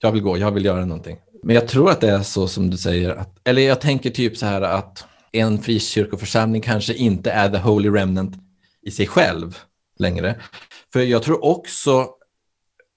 jag 0.00 0.12
vill 0.12 0.22
gå, 0.22 0.38
jag 0.38 0.50
vill 0.50 0.64
göra 0.64 0.84
någonting. 0.84 1.16
Men 1.42 1.54
jag 1.54 1.68
tror 1.68 1.90
att 1.90 2.00
det 2.00 2.10
är 2.10 2.22
så 2.22 2.48
som 2.48 2.70
du 2.70 2.76
säger, 2.76 3.10
att, 3.10 3.38
eller 3.44 3.62
jag 3.62 3.80
tänker 3.80 4.10
typ 4.10 4.36
så 4.36 4.46
här 4.46 4.62
att 4.62 5.04
en 5.32 5.62
frikyrkoförsamling 5.62 6.62
kanske 6.62 6.94
inte 6.94 7.30
är 7.30 7.50
the 7.50 7.58
holy 7.58 7.88
remnant 7.90 8.34
i 8.82 8.90
sig 8.90 9.06
själv 9.06 9.58
längre. 9.98 10.40
För 10.92 11.00
jag 11.00 11.22
tror 11.22 11.44
också 11.44 12.08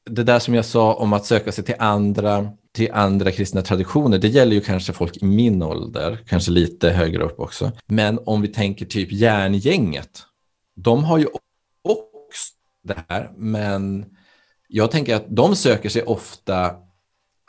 det 0.09 0.23
där 0.23 0.39
som 0.39 0.55
jag 0.55 0.65
sa 0.65 0.93
om 0.93 1.13
att 1.13 1.25
söka 1.25 1.51
sig 1.51 1.63
till 1.63 1.75
andra, 1.79 2.49
till 2.73 2.91
andra 2.91 3.31
kristna 3.31 3.61
traditioner, 3.61 4.17
det 4.17 4.27
gäller 4.27 4.55
ju 4.55 4.61
kanske 4.61 4.93
folk 4.93 5.17
i 5.17 5.25
min 5.25 5.63
ålder, 5.63 6.19
kanske 6.27 6.51
lite 6.51 6.89
högre 6.89 7.23
upp 7.23 7.39
också. 7.39 7.71
Men 7.85 8.19
om 8.25 8.41
vi 8.41 8.47
tänker 8.47 8.85
typ 8.85 9.11
järngänget, 9.11 10.23
de 10.75 11.03
har 11.03 11.17
ju 11.17 11.25
också 11.83 12.53
det 12.83 12.97
här, 13.07 13.31
men 13.37 14.05
jag 14.67 14.91
tänker 14.91 15.15
att 15.15 15.25
de 15.29 15.55
söker 15.55 15.89
sig 15.89 16.03
ofta, 16.03 16.75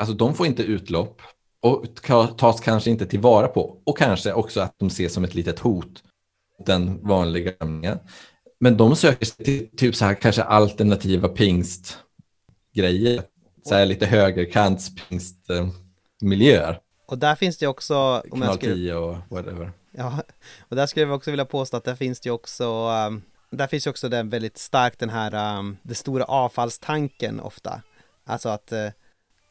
alltså 0.01 0.15
de 0.15 0.35
får 0.35 0.47
inte 0.47 0.63
utlopp 0.63 1.23
och 1.61 1.85
tas 2.39 2.61
kanske 2.61 2.91
inte 2.91 3.07
tillvara 3.07 3.49
på 3.49 3.81
och 3.85 3.99
kanske 3.99 4.33
också 4.33 4.61
att 4.61 4.79
de 4.79 4.87
ses 4.87 5.15
som 5.15 5.25
ett 5.25 5.35
litet 5.35 5.59
hot 5.59 6.03
den 6.67 7.07
vanliga 7.07 7.53
Men 8.61 8.77
de 8.77 8.97
söker 8.97 9.27
sig 9.27 9.45
till 9.45 9.69
typ 9.77 9.95
så 9.95 10.05
här 10.05 10.15
kanske 10.15 10.43
alternativa 10.43 11.29
pingst 11.29 11.99
grejer. 12.75 13.23
Så 13.65 13.75
här 13.75 13.87
lite 13.87 14.07
högerkantspingstmiljöer. 14.07 16.81
Och 17.07 17.19
där 17.19 17.35
finns 17.35 17.59
det 17.59 17.67
också... 17.67 18.23
Om 18.31 18.43
jag 18.43 18.55
skulle... 18.55 18.95
och 18.95 19.17
whatever. 19.29 19.73
Ja, 19.91 20.23
och 20.69 20.77
där 20.77 20.87
skulle 20.87 21.07
jag 21.07 21.17
också 21.17 21.31
vilja 21.31 21.45
påstå 21.45 21.77
att 21.77 21.85
där 21.85 21.95
finns 21.95 22.21
det 22.21 22.31
också 22.31 22.89
um, 22.89 23.23
där 23.51 23.67
finns 23.67 23.87
ju 23.87 23.91
också 23.91 24.09
den 24.09 24.29
väldigt 24.29 24.59
starkt 24.59 24.99
den 24.99 25.11
här, 25.11 25.59
um, 25.59 25.77
det 25.83 25.95
stora 25.95 26.25
avfallstanken 26.25 27.41
ofta. 27.41 27.83
Alltså 28.25 28.49
att 28.49 28.73
uh, 28.73 28.89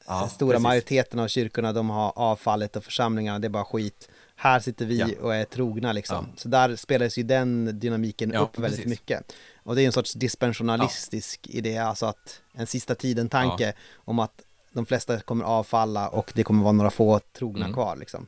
ja, 0.10 0.30
stora 0.30 0.52
precis. 0.52 0.64
majoriteten 0.64 1.19
av 1.19 1.27
kyrkorna 1.27 1.73
de 1.73 1.90
har 1.90 2.14
avfallet 2.15 2.76
och 2.76 2.84
församlingarna, 2.84 3.40
det 3.40 3.48
är 3.48 3.49
bara 3.49 3.65
skit. 3.65 4.10
Här 4.36 4.60
sitter 4.60 4.86
vi 4.86 4.98
ja. 4.98 5.07
och 5.22 5.36
är 5.36 5.45
trogna 5.45 5.94
liksom. 5.94 6.26
Ja. 6.30 6.41
Så 6.41 6.48
där 6.48 6.76
spelas 6.76 7.18
ju 7.18 7.23
den 7.23 7.80
dynamiken 7.80 8.36
upp 8.36 8.60
väldigt 8.60 8.77
precis. 8.80 8.90
mycket. 8.90 9.34
Och 9.64 9.76
det 9.76 9.81
är 9.81 9.86
en 9.86 9.91
sorts 9.91 10.14
dispensionalistisk 10.14 11.48
idé, 11.48 11.77
alltså 11.77 12.06
att 12.06 12.41
en 12.53 12.68
sista 12.68 12.95
tiden-tanke 12.95 13.73
om 13.95 14.19
att 14.19 14.41
de 14.73 14.86
flesta 14.86 15.19
kommer 15.19 15.45
avfalla 15.45 16.07
och 16.07 16.31
det 16.36 16.44
kommer 16.44 16.64
vara 16.64 16.72
några 16.72 16.90
få 16.90 17.19
trogna 17.19 17.65
mm. 17.65 17.73
kvar 17.73 17.95
liksom. 17.95 18.27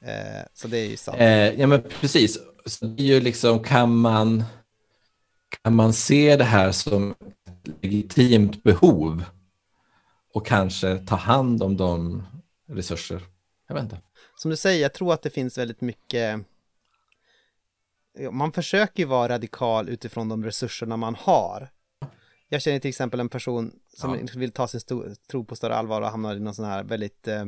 Eh, 0.00 0.42
så 0.54 0.68
det 0.68 0.78
är 0.78 0.86
ju 0.86 0.96
sant. 0.96 1.16
Eh, 1.20 1.60
ja 1.60 1.66
men 1.66 1.82
precis, 2.00 2.38
så 2.66 2.86
det 2.86 3.02
är 3.02 3.06
ju 3.06 3.20
liksom 3.20 3.62
kan 3.62 3.96
man, 3.96 4.44
kan 5.62 5.74
man 5.74 5.92
se 5.92 6.36
det 6.36 6.44
här 6.44 6.72
som 6.72 7.10
ett 7.10 7.82
legitimt 7.82 8.62
behov 8.62 9.24
och 10.38 10.46
kanske 10.46 10.98
ta 10.98 11.16
hand 11.16 11.62
om 11.62 11.76
de 11.76 12.22
resurser, 12.68 13.22
jag 13.68 13.74
vet 13.74 13.84
inte. 13.84 14.00
Som 14.36 14.50
du 14.50 14.56
säger, 14.56 14.82
jag 14.82 14.92
tror 14.92 15.12
att 15.12 15.22
det 15.22 15.30
finns 15.30 15.58
väldigt 15.58 15.80
mycket 15.80 16.40
man 18.30 18.52
försöker 18.52 19.02
ju 19.02 19.06
vara 19.08 19.28
radikal 19.28 19.88
utifrån 19.88 20.28
de 20.28 20.44
resurserna 20.44 20.96
man 20.96 21.14
har. 21.14 21.70
Jag 22.48 22.62
känner 22.62 22.78
till 22.78 22.88
exempel 22.88 23.20
en 23.20 23.28
person 23.28 23.72
som 23.96 24.14
ja. 24.14 24.26
vill 24.36 24.52
ta 24.52 24.68
sin 24.68 24.80
tro 25.30 25.44
på 25.44 25.56
större 25.56 25.74
allvar 25.74 26.00
och 26.00 26.08
hamnar 26.08 26.36
i 26.36 26.40
någon 26.40 26.54
sån 26.54 26.64
här 26.64 26.84
väldigt 26.84 27.28
eh, 27.28 27.44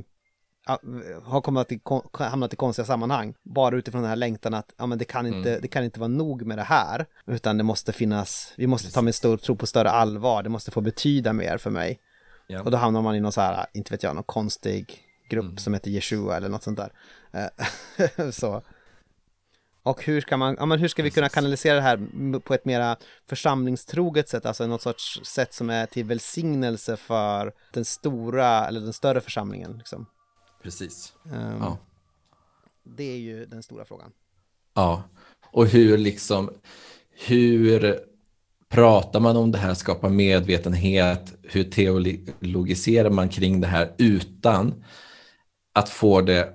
har 1.23 1.41
kommit 1.41 1.73
i, 1.73 1.81
hamnat 2.13 2.53
i 2.53 2.57
konstiga 2.57 2.87
sammanhang 2.87 3.35
bara 3.43 3.77
utifrån 3.77 4.03
den 4.03 4.09
här 4.09 4.17
längtan 4.17 4.55
att 4.55 4.75
ja, 4.77 4.87
men 4.87 4.99
det, 4.99 5.05
kan 5.05 5.27
inte, 5.27 5.51
mm. 5.51 5.63
det 5.63 5.69
kan 5.69 5.85
inte 5.85 6.01
vara 6.01 6.09
nog 6.09 6.47
med 6.47 6.59
det 6.59 6.63
här 6.63 7.07
utan 7.27 7.59
det 7.59 7.65
måste 7.65 7.93
finnas, 7.93 8.53
vi 8.57 8.67
måste 8.67 8.93
ta 8.93 9.03
min 9.03 9.13
stor 9.13 9.37
tro 9.37 9.57
på 9.57 9.67
större 9.67 9.91
allvar, 9.91 10.43
det 10.43 10.49
måste 10.49 10.71
få 10.71 10.81
betyda 10.81 11.33
mer 11.33 11.59
för 11.59 11.71
mig. 11.71 12.01
Ja. 12.51 12.63
Och 12.63 12.71
då 12.71 12.77
hamnar 12.77 13.03
man 13.03 13.15
i 13.15 13.21
någon 13.21 13.33
så 13.33 13.41
här, 13.41 13.67
inte 13.73 13.93
vet 13.93 14.03
jag, 14.03 14.15
någon 14.15 14.25
konstig 14.25 15.07
grupp 15.29 15.45
mm. 15.45 15.57
som 15.57 15.75
heter 15.75 15.91
Yeshua 15.91 16.37
eller 16.37 16.49
något 16.49 16.63
sånt 16.63 16.79
där. 16.79 16.93
Eh, 17.33 18.31
så. 18.31 18.63
Och 19.83 20.05
hur 20.05 20.21
ska, 20.21 20.37
man, 20.37 20.57
ja, 20.59 20.67
men 20.67 20.79
hur 20.79 20.89
ska 20.89 21.03
vi 21.03 21.11
kunna 21.11 21.29
kanalisera 21.29 21.75
det 21.75 21.81
här 21.81 22.39
på 22.39 22.55
ett 22.55 22.65
mera 22.65 22.97
församlingstroget 23.29 24.29
sätt, 24.29 24.47
alltså 24.47 24.67
något 24.67 24.83
sorts 24.83 25.21
sätt 25.25 25.55
som 25.55 25.71
är 25.71 25.87
till 25.87 26.05
välsignelse 26.05 26.97
för 26.97 27.53
den 27.73 27.85
stora 27.85 28.67
eller 28.69 28.81
den 28.81 28.93
större 28.93 29.21
församlingen? 29.21 29.79
Liksom. 29.79 30.07
Precis. 30.63 31.13
Um, 31.25 31.33
ja. 31.61 31.79
Det 32.85 33.13
är 33.13 33.19
ju 33.19 33.47
den 33.47 33.63
stora 33.63 33.85
frågan. 33.85 34.13
Ja, 34.75 35.03
och 35.53 35.67
hur 35.67 35.99
liksom, 35.99 36.51
hur 37.11 38.10
pratar 38.71 39.21
man 39.21 39.37
om 39.37 39.53
det 39.53 39.59
här, 39.59 39.75
skapar 39.75 40.09
medvetenhet, 40.09 41.35
hur 41.43 41.65
teologiserar 41.65 43.11
man 43.11 43.29
kring 43.29 43.61
det 43.61 43.67
här 43.67 43.95
utan 43.99 44.85
att 45.75 45.89
få 45.89 46.21
det 46.21 46.49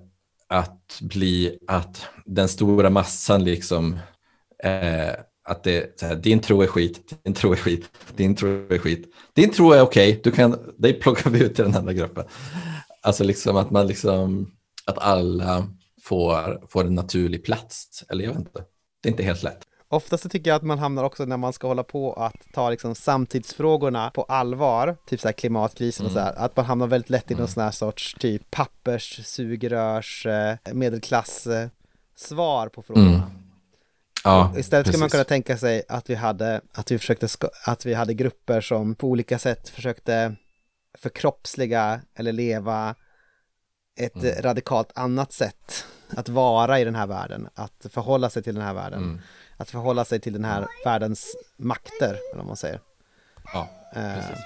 att 0.48 1.00
bli 1.02 1.58
att 1.68 2.06
den 2.26 2.48
stora 2.48 2.90
massan 2.90 3.44
liksom 3.44 4.00
eh, 4.64 5.14
att 5.44 5.64
det, 5.64 6.00
så 6.00 6.06
här, 6.06 6.16
din 6.16 6.40
tro 6.40 6.62
är 6.62 6.68
skit, 6.68 7.14
din 7.24 7.34
tro 7.34 7.52
är 7.52 7.56
skit, 7.56 7.90
din 8.16 8.36
tro 8.36 8.74
är 8.74 8.78
skit. 8.78 9.14
Din 9.34 9.52
tro 9.52 9.72
är 9.72 9.82
okej, 9.82 10.10
okay, 10.10 10.22
du 10.24 10.32
kan, 10.32 10.74
dig 10.78 10.94
plockar 10.94 11.30
vi 11.30 11.44
ut 11.44 11.56
till 11.56 11.64
den 11.64 11.76
andra 11.76 11.94
gruppen. 11.94 12.26
Alltså 13.02 13.24
liksom 13.24 13.58
att 13.58 13.72
man 13.72 13.88
liksom, 13.88 14.52
att 14.86 14.98
alla 14.98 15.68
får, 16.04 16.68
får 16.70 16.86
en 16.86 16.96
naturlig 16.96 17.46
plats, 17.46 18.04
eller 18.10 18.24
jag 18.24 18.32
vet 18.32 18.40
inte. 18.40 18.64
Det 19.04 19.10
är 19.10 19.12
inte 19.12 19.24
helt 19.24 19.44
lätt. 19.44 19.65
Ofta 19.90 20.18
så 20.18 20.30
tycker 20.30 20.50
jag 20.50 20.56
att 20.56 20.64
man 20.64 20.80
hamnar 20.80 21.04
också 21.04 21.26
när 21.26 21.38
man 21.38 21.54
ska 21.54 21.68
hålla 21.68 21.84
på 21.84 22.14
att 22.14 22.54
ta 22.54 22.70
liksom 22.70 22.96
samtidsfrågorna 22.96 24.10
på 24.10 24.24
allvar, 24.24 24.98
typ 25.06 25.20
så 25.20 25.28
här 25.28 25.34
klimatkrisen 25.34 26.06
mm. 26.06 26.08
och 26.08 26.14
så 26.14 26.20
här, 26.20 26.46
att 26.46 26.56
man 26.56 26.66
hamnar 26.66 26.88
väldigt 26.88 27.10
lätt 27.10 27.32
i 27.32 27.34
någon 27.34 27.40
mm. 27.40 27.48
sån 27.48 27.64
här 27.64 27.72
sorts 27.72 28.16
typ 28.20 28.52
pappers, 28.52 29.26
sugrörs, 29.26 30.26
eh, 30.26 30.56
medelklass 30.74 31.48
eh, 31.48 31.70
svar 32.16 32.68
på 32.68 32.82
frågorna. 32.82 33.08
Mm. 33.08 33.22
Ja, 34.24 34.54
istället 34.58 34.88
skulle 34.88 35.00
man 35.00 35.10
kunna 35.10 35.24
tänka 35.24 35.58
sig 35.58 35.84
att 35.90 36.10
vi 36.10 36.16
hade, 36.16 36.62
att 36.74 36.92
vi 36.92 37.00
försökte, 37.00 37.28
att 37.66 37.86
vi 37.86 37.94
hade 37.94 38.14
grupper 38.14 38.62
som 38.62 38.96
på 38.96 39.08
olika 39.08 39.40
sätt 39.40 39.70
försökte 39.70 40.36
förkroppsliga 40.98 42.02
eller 42.16 42.32
leva 42.32 42.96
ett 44.00 44.16
mm. 44.16 44.42
radikalt 44.42 44.92
annat 44.96 45.34
sätt 45.34 45.86
att 46.10 46.30
vara 46.30 46.80
i 46.80 46.84
den 46.84 46.96
här 46.96 47.08
världen, 47.08 47.50
att 47.54 47.86
förhålla 47.90 48.30
sig 48.30 48.44
till 48.44 48.56
den 48.56 48.64
här 48.64 48.74
världen. 48.74 49.04
Mm 49.04 49.20
att 49.58 49.70
förhålla 49.70 50.06
sig 50.06 50.20
till 50.20 50.34
den 50.34 50.46
här 50.46 50.68
världens 50.86 51.36
makter, 51.58 52.10
eller 52.10 52.38
vad 52.38 52.46
man 52.46 52.58
säger. 52.58 52.80
Ja, 53.54 53.70
eh, 53.96 54.14
precis. 54.14 54.38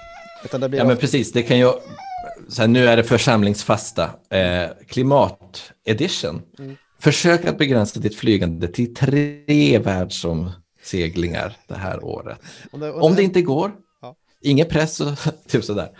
Det 0.50 0.68
blir 0.68 0.78
ja, 0.78 0.84
men 0.84 0.96
precis. 0.96 1.32
Det 1.32 1.42
kan 1.42 1.58
ju... 1.58 1.72
Så 2.48 2.62
här, 2.62 2.68
nu 2.68 2.86
är 2.86 2.96
det 2.96 3.04
församlingsfasta. 3.04 4.10
Eh, 4.30 4.68
klimat-edition. 4.88 6.42
Mm. 6.58 6.76
Försök 6.98 7.44
att 7.44 7.58
begränsa 7.58 8.00
ditt 8.00 8.16
flygande 8.16 8.68
till 8.68 8.94
tre 8.94 9.78
världsomseglingar 9.78 11.56
det 11.66 11.74
här 11.74 12.04
året. 12.04 12.38
Och 12.72 12.78
det, 12.78 12.90
och 12.90 13.02
Om 13.02 13.14
det 13.14 13.22
inte 13.22 13.42
går, 13.42 13.72
ja. 14.02 14.16
ingen 14.40 14.66
press 14.66 15.00
och 15.00 15.18
typ 15.48 15.64
sådär. 15.64 15.90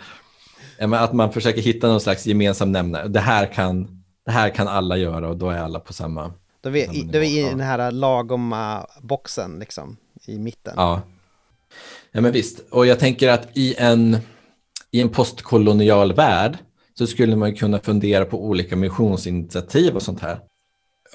Att 0.79 1.13
man 1.13 1.33
försöker 1.33 1.61
hitta 1.61 1.87
någon 1.87 2.01
slags 2.01 2.25
gemensam 2.25 2.71
nämnare. 2.71 3.07
Det 3.07 3.19
här 3.19 3.53
kan, 3.53 4.03
det 4.25 4.31
här 4.31 4.49
kan 4.49 4.67
alla 4.67 4.97
göra 4.97 5.29
och 5.29 5.37
då 5.37 5.49
är 5.49 5.57
alla 5.57 5.79
på 5.79 5.93
samma 5.93 6.33
då 6.61 6.69
är 6.69 6.73
vi, 6.73 7.03
då 7.03 7.19
är 7.19 7.23
i 7.23 7.41
den 7.41 7.59
här 7.59 7.91
lagom 7.91 8.55
boxen 9.01 9.59
liksom, 9.59 9.97
i 10.27 10.39
mitten. 10.39 10.73
Ja. 10.77 11.01
ja, 12.11 12.21
men 12.21 12.31
visst. 12.31 12.59
Och 12.69 12.85
jag 12.85 12.99
tänker 12.99 13.29
att 13.29 13.57
i 13.57 13.75
en, 13.77 14.17
i 14.91 15.01
en 15.01 15.09
postkolonial 15.09 16.13
värld 16.13 16.57
så 16.93 17.07
skulle 17.07 17.35
man 17.35 17.55
kunna 17.55 17.79
fundera 17.79 18.25
på 18.25 18.45
olika 18.45 18.75
missionsinitiativ 18.75 19.95
och 19.95 20.01
sånt 20.01 20.19
här. 20.19 20.39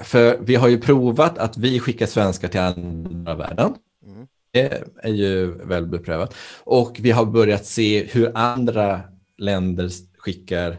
För 0.03 0.39
vi 0.41 0.55
har 0.55 0.69
ju 0.69 0.81
provat 0.81 1.39
att 1.39 1.57
vi 1.57 1.81
skickar 1.81 2.07
svenskar 2.07 2.49
till 2.49 2.61
andra 2.61 3.35
världen. 3.35 3.75
Mm. 4.07 4.27
Det 4.51 4.83
är 5.03 5.13
ju 5.13 5.47
väl 5.47 5.87
beprövat. 5.87 6.35
Och 6.65 6.97
vi 7.01 7.11
har 7.11 7.25
börjat 7.25 7.67
se 7.67 8.05
hur 8.05 8.33
andra 8.35 9.01
länder 9.39 9.91
skickar 10.19 10.71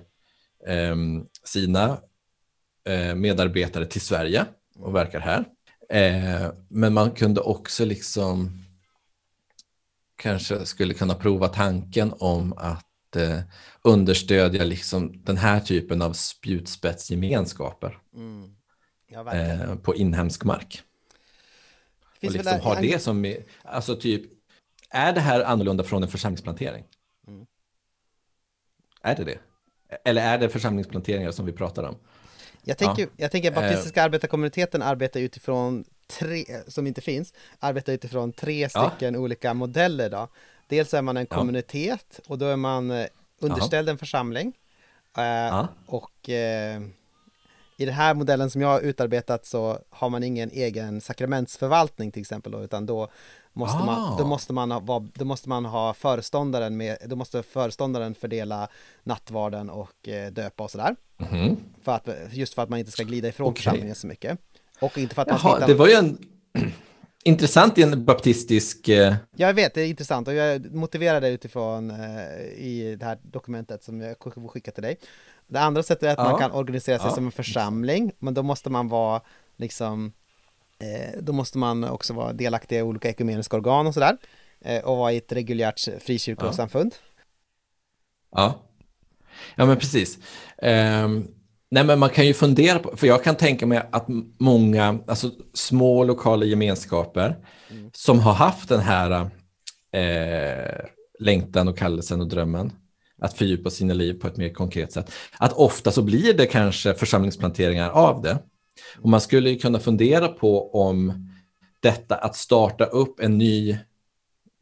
eh, 0.68 0.96
sina 1.44 1.98
eh, 2.88 3.16
medarbetare 3.16 3.86
till 3.86 4.02
Sverige 4.02 4.46
och 4.80 4.96
verkar 4.96 5.20
här. 5.20 5.46
Eh, 5.90 6.52
men 6.68 6.94
man 6.94 7.12
kunde 7.12 7.42
också 7.42 7.86
liksom 7.86 8.64
kanske 10.16 10.66
skulle 10.66 10.94
kunna 10.94 11.16
prova 11.16 11.48
tanken 11.48 12.14
om 12.20 12.54
att 12.58 13.16
eh, 13.16 13.40
understödja 13.82 14.64
liksom 14.64 15.24
den 15.24 15.38
här 15.38 15.60
typen 15.60 16.02
av 16.02 16.14
spjutspetsgemenskaper 16.14 17.98
mm. 18.16 18.56
ja, 19.08 19.34
eh, 19.34 19.76
på 19.76 19.96
inhemsk 19.96 20.44
mark. 20.44 20.84
Finns 22.20 22.36
och 22.36 22.38
liksom 22.38 22.60
har 22.60 22.82
det 22.82 23.02
som, 23.02 23.36
alltså 23.64 23.96
typ, 23.96 24.32
är 24.90 25.14
det 25.14 25.22
här 25.22 25.44
annorlunda 25.44 25.84
från 25.84 26.04
en 26.04 26.10
församlingsplantering? 26.10 26.84
Mm. 27.28 27.46
Är 29.02 29.16
det 29.16 29.24
det? 29.24 29.40
Eller 30.06 30.22
är 30.22 30.38
det 30.38 30.50
församlingsplanteringar 30.50 31.32
som 31.32 31.46
vi 31.46 31.52
pratar 31.52 31.84
om? 31.84 31.96
Jag 32.68 32.78
tänker, 32.78 33.04
ja. 33.04 33.10
jag 33.18 33.32
tänker 33.32 33.52
baptistiska 33.52 34.00
uh, 34.00 34.06
arbetarkommuniteten 34.06 34.82
arbetar 34.82 35.20
utifrån 35.20 35.84
tre, 36.08 36.46
som 36.68 36.88
inte 36.88 37.02
finns, 37.02 37.34
arbetar 37.60 37.94
utifrån 37.94 38.32
tre 38.32 38.70
stycken 38.70 39.14
ja. 39.14 39.20
olika 39.20 39.54
modeller 39.54 40.10
då. 40.10 40.28
Dels 40.68 40.94
är 40.94 41.02
man 41.02 41.18
en 41.18 41.26
kommunitet 41.26 42.20
och 42.28 42.38
då 42.38 42.46
är 42.46 42.56
man 42.56 42.92
eh, 42.92 43.08
underställd 43.40 43.90
en 43.90 43.98
församling. 43.98 44.54
Uh, 45.18 45.66
och 45.86 46.30
uh, 46.30 46.88
i 47.78 47.86
den 47.86 47.94
här 47.94 48.14
modellen 48.14 48.50
som 48.50 48.62
jag 48.62 48.70
har 48.70 48.80
utarbetat 48.80 49.46
så 49.46 49.80
har 49.90 50.10
man 50.10 50.24
ingen 50.24 50.52
egen 50.52 51.02
sakramentsförvaltning 51.02 52.12
till 52.12 52.22
exempel 52.22 52.52
då, 52.52 52.64
utan 52.64 52.86
då 52.86 53.10
måste, 53.58 53.78
ah. 53.78 53.86
man, 53.86 54.18
då, 54.18 54.24
ah. 54.24 54.28
måste 54.28 54.54
man 54.54 54.72
ha, 54.72 55.06
då 55.14 55.26
måste 55.26 55.50
man 55.50 55.66
ha 55.66 55.94
föreståndaren 55.94 56.78
med, 56.78 56.98
då 57.06 57.16
måste 57.16 57.44
föreståndaren 57.44 58.16
fördela 58.16 58.68
nattvarden 59.04 59.70
och 59.70 60.08
eh, 60.08 60.32
döpa 60.32 60.64
och 60.64 60.72
sådär. 60.72 60.96
Mm. 61.32 61.58
För 61.84 61.92
att, 61.92 62.08
just 62.32 62.54
för 62.54 62.62
att 62.62 62.70
man 62.70 62.80
inte 62.80 62.92
ska 62.92 63.04
glida 63.04 63.28
ifrån 63.28 63.48
okay. 63.48 63.64
församlingen 63.64 63.96
så 63.96 64.08
mycket. 64.08 64.40
Och 64.80 64.98
inte 64.98 65.16
för 65.16 65.22
att 65.22 65.28
man 65.28 65.40
Jaha, 65.44 65.56
hitta... 65.56 65.68
det 65.68 65.74
var 65.74 65.88
ju 65.88 65.94
en 65.94 66.18
intressant 67.24 67.78
i 67.78 67.84
en 67.84 68.06
baptistisk... 68.06 68.90
Eh... 68.90 69.16
Jag 69.36 69.54
vet, 69.54 69.74
det 69.74 69.82
är 69.82 69.88
intressant 69.88 70.28
och 70.28 70.34
jag 70.34 70.74
motiverar 70.74 71.22
det 71.22 71.30
utifrån 71.30 71.92
eh, 71.92 71.98
i 72.58 72.96
det 73.00 73.06
här 73.06 73.18
dokumentet 73.22 73.84
som 73.84 74.02
jag 74.02 74.16
skickar 74.52 74.72
till 74.72 74.84
dig. 74.84 75.00
Det 75.48 75.60
andra 75.60 75.84
sättet 75.84 76.04
är 76.04 76.12
att 76.12 76.18
ja. 76.18 76.30
man 76.30 76.40
kan 76.40 76.52
organisera 76.52 77.00
sig 77.00 77.08
ja. 77.08 77.16
som 77.16 77.26
en 77.26 77.32
församling, 77.32 78.12
men 78.20 78.34
då 78.34 78.44
måste 78.44 78.70
man 78.70 78.88
vara 78.88 79.22
liksom 79.58 80.14
då 81.20 81.34
måste 81.34 81.58
man 81.58 81.84
också 81.84 82.14
vara 82.14 82.34
delaktig 82.34 82.78
i 82.78 82.82
olika 82.82 83.10
ekumeniska 83.10 83.58
organ 83.58 83.88
och 83.88 83.94
sådär. 83.94 84.18
Eh, 84.62 84.84
och 84.84 84.98
vara 84.98 85.12
i 85.12 85.18
ett 85.18 85.32
reguljärt 85.32 85.80
frikyrkosamfund. 86.02 86.96
Ja. 88.32 88.62
ja, 89.56 89.66
men 89.66 89.78
precis. 89.78 90.18
Um, 90.62 91.28
nej, 91.72 91.84
men 91.84 92.00
man 92.00 92.10
kan 92.10 92.28
ju 92.28 92.34
fundera 92.34 92.80
på, 92.80 92.98
för 92.98 93.08
jag 93.08 93.24
kan 93.24 93.36
tänka 93.36 93.66
mig 93.66 93.82
att 93.92 94.06
många, 94.40 95.00
alltså 95.08 95.32
små 95.54 96.04
lokala 96.04 96.46
gemenskaper 96.46 97.38
mm. 97.72 97.90
som 97.94 98.20
har 98.20 98.34
haft 98.34 98.70
den 98.70 98.80
här 98.80 99.30
eh, 99.92 100.86
längtan 101.20 101.68
och 101.68 101.78
kallelsen 101.78 102.22
och 102.22 102.28
drömmen 102.28 102.72
att 103.22 103.34
fördjupa 103.34 103.70
sina 103.70 103.94
liv 103.94 104.14
på 104.14 104.28
ett 104.28 104.38
mer 104.38 104.54
konkret 104.54 104.92
sätt. 104.92 105.12
Att 105.38 105.54
ofta 105.54 105.92
så 105.92 106.02
blir 106.02 106.34
det 106.34 106.46
kanske 106.46 106.94
församlingsplanteringar 106.94 107.90
av 107.90 108.22
det. 108.22 108.38
Och 108.98 109.10
man 109.10 109.22
skulle 109.22 109.56
kunna 109.56 109.80
fundera 109.80 110.28
på 110.28 110.74
om 110.74 111.30
detta 111.80 112.16
att 112.16 112.36
starta 112.36 112.86
upp 112.86 113.20
en 113.20 113.38
ny 113.38 113.78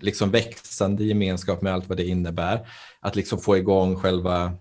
liksom 0.01 0.31
växande 0.31 1.03
gemenskap 1.03 1.61
med 1.61 1.73
allt 1.73 1.89
vad 1.89 1.97
det 1.97 2.07
innebär, 2.07 2.67
att 2.99 3.15
liksom 3.15 3.39
få 3.39 3.57
igång 3.57 3.95
själva 3.95 4.53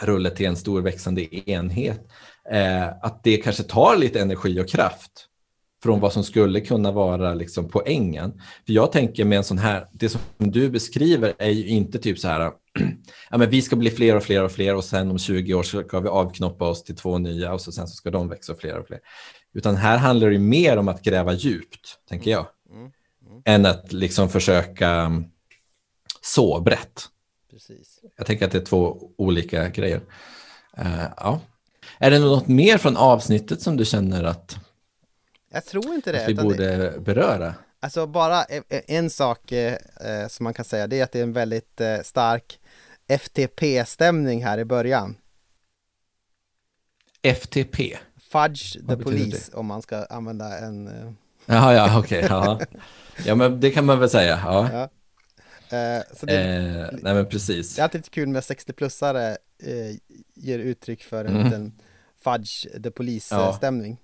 rullet 0.00 0.36
till 0.36 0.46
en 0.46 0.56
stor 0.56 0.82
växande 0.82 1.50
enhet, 1.50 2.08
eh, 2.50 2.86
att 2.86 3.24
det 3.24 3.36
kanske 3.36 3.62
tar 3.62 3.96
lite 3.96 4.20
energi 4.20 4.60
och 4.60 4.68
kraft 4.68 5.28
från 5.82 6.00
vad 6.00 6.12
som 6.12 6.24
skulle 6.24 6.60
kunna 6.60 6.92
vara 6.92 7.34
liksom 7.34 7.68
poängen. 7.68 8.42
För 8.66 8.72
jag 8.72 8.92
tänker 8.92 9.24
med 9.24 9.38
en 9.38 9.44
sån 9.44 9.58
här, 9.58 9.88
det 9.92 10.08
som 10.08 10.20
du 10.38 10.70
beskriver 10.70 11.34
är 11.38 11.50
ju 11.50 11.68
inte 11.68 11.98
typ 11.98 12.18
så 12.18 12.28
här, 12.28 12.52
ja 13.30 13.38
men 13.38 13.50
vi 13.50 13.62
ska 13.62 13.76
bli 13.76 13.90
fler 13.90 14.16
och 14.16 14.22
fler 14.22 14.44
och 14.44 14.52
fler 14.52 14.74
och 14.74 14.84
sen 14.84 15.10
om 15.10 15.18
20 15.18 15.54
år 15.54 15.62
ska 15.62 16.00
vi 16.00 16.08
avknoppa 16.08 16.68
oss 16.68 16.84
till 16.84 16.96
två 16.96 17.18
nya 17.18 17.52
och 17.52 17.60
så 17.60 17.72
sen 17.72 17.88
så 17.88 17.94
ska 17.94 18.10
de 18.10 18.28
växa 18.28 18.54
fler 18.54 18.78
och 18.78 18.86
fler. 18.86 19.00
Utan 19.54 19.76
här 19.76 19.96
handlar 19.96 20.30
det 20.30 20.38
mer 20.38 20.76
om 20.76 20.88
att 20.88 21.02
gräva 21.02 21.32
djupt, 21.32 21.98
tänker 22.08 22.30
jag, 22.30 22.46
mm. 22.70 22.80
Mm. 22.80 22.92
Mm. 23.30 23.42
än 23.44 23.66
att 23.66 23.92
liksom 23.92 24.28
försöka 24.28 24.88
mm, 24.88 25.24
så 26.20 26.60
brett. 26.60 27.08
Precis. 27.50 28.00
Jag 28.16 28.26
tänker 28.26 28.46
att 28.46 28.52
det 28.52 28.58
är 28.58 28.64
två 28.64 29.10
olika 29.18 29.68
grejer. 29.68 30.00
Uh, 30.78 31.04
ja. 31.16 31.40
Är 31.98 32.10
det 32.10 32.18
något 32.18 32.48
mer 32.48 32.78
från 32.78 32.96
avsnittet 32.96 33.62
som 33.62 33.76
du 33.76 33.84
känner 33.84 34.24
att 34.24 34.56
jag 35.56 35.64
tror 35.64 35.94
inte 35.94 36.12
det. 36.12 36.22
Att 36.22 36.28
vi 36.28 36.34
borde 36.34 36.76
det, 36.76 37.00
beröra. 37.00 37.54
Alltså 37.80 38.06
bara 38.06 38.44
en 38.86 39.10
sak 39.10 39.52
eh, 39.52 39.78
som 40.28 40.44
man 40.44 40.54
kan 40.54 40.64
säga, 40.64 40.86
det 40.86 41.00
är 41.00 41.04
att 41.04 41.12
det 41.12 41.18
är 41.18 41.22
en 41.22 41.32
väldigt 41.32 41.80
eh, 41.80 41.98
stark 42.04 42.60
FTP-stämning 43.08 44.44
här 44.44 44.58
i 44.58 44.64
början. 44.64 45.16
FTP? 47.22 47.96
Fudge 48.30 48.72
the 48.72 48.78
Vad 48.82 48.98
betyder 48.98 49.18
Police 49.24 49.52
om 49.56 49.66
man 49.66 49.82
ska 49.82 50.04
använda 50.04 50.58
en... 50.58 50.88
eh, 50.88 51.12
Jaha, 51.46 51.74
ja, 51.74 51.98
okej. 51.98 52.26
ja. 52.28 52.60
ja, 53.24 53.34
men 53.34 53.60
det 53.60 53.70
kan 53.70 53.84
man 53.86 53.98
väl 54.00 54.10
säga. 54.10 54.40
Ja. 54.44 54.70
Ja. 54.72 54.82
eh, 55.78 56.02
så 56.20 56.26
det, 56.26 56.40
Eh, 56.40 56.98
nej, 57.02 57.14
men 57.14 57.26
precis. 57.28 57.74
det 57.76 57.80
är 57.80 57.84
alltid 57.84 57.98
lite 57.98 58.10
kul 58.10 58.28
med 58.28 58.42
60-plussare 58.42 59.30
eh, 59.62 59.96
ger 60.34 60.58
uttryck 60.58 61.02
för 61.02 61.24
en 61.24 61.30
Mm. 61.34 61.44
liten 61.44 61.72
Fudge 62.24 62.62
the 62.72 62.80
Ja. 62.84 62.90
Police-stämning. 62.90 63.96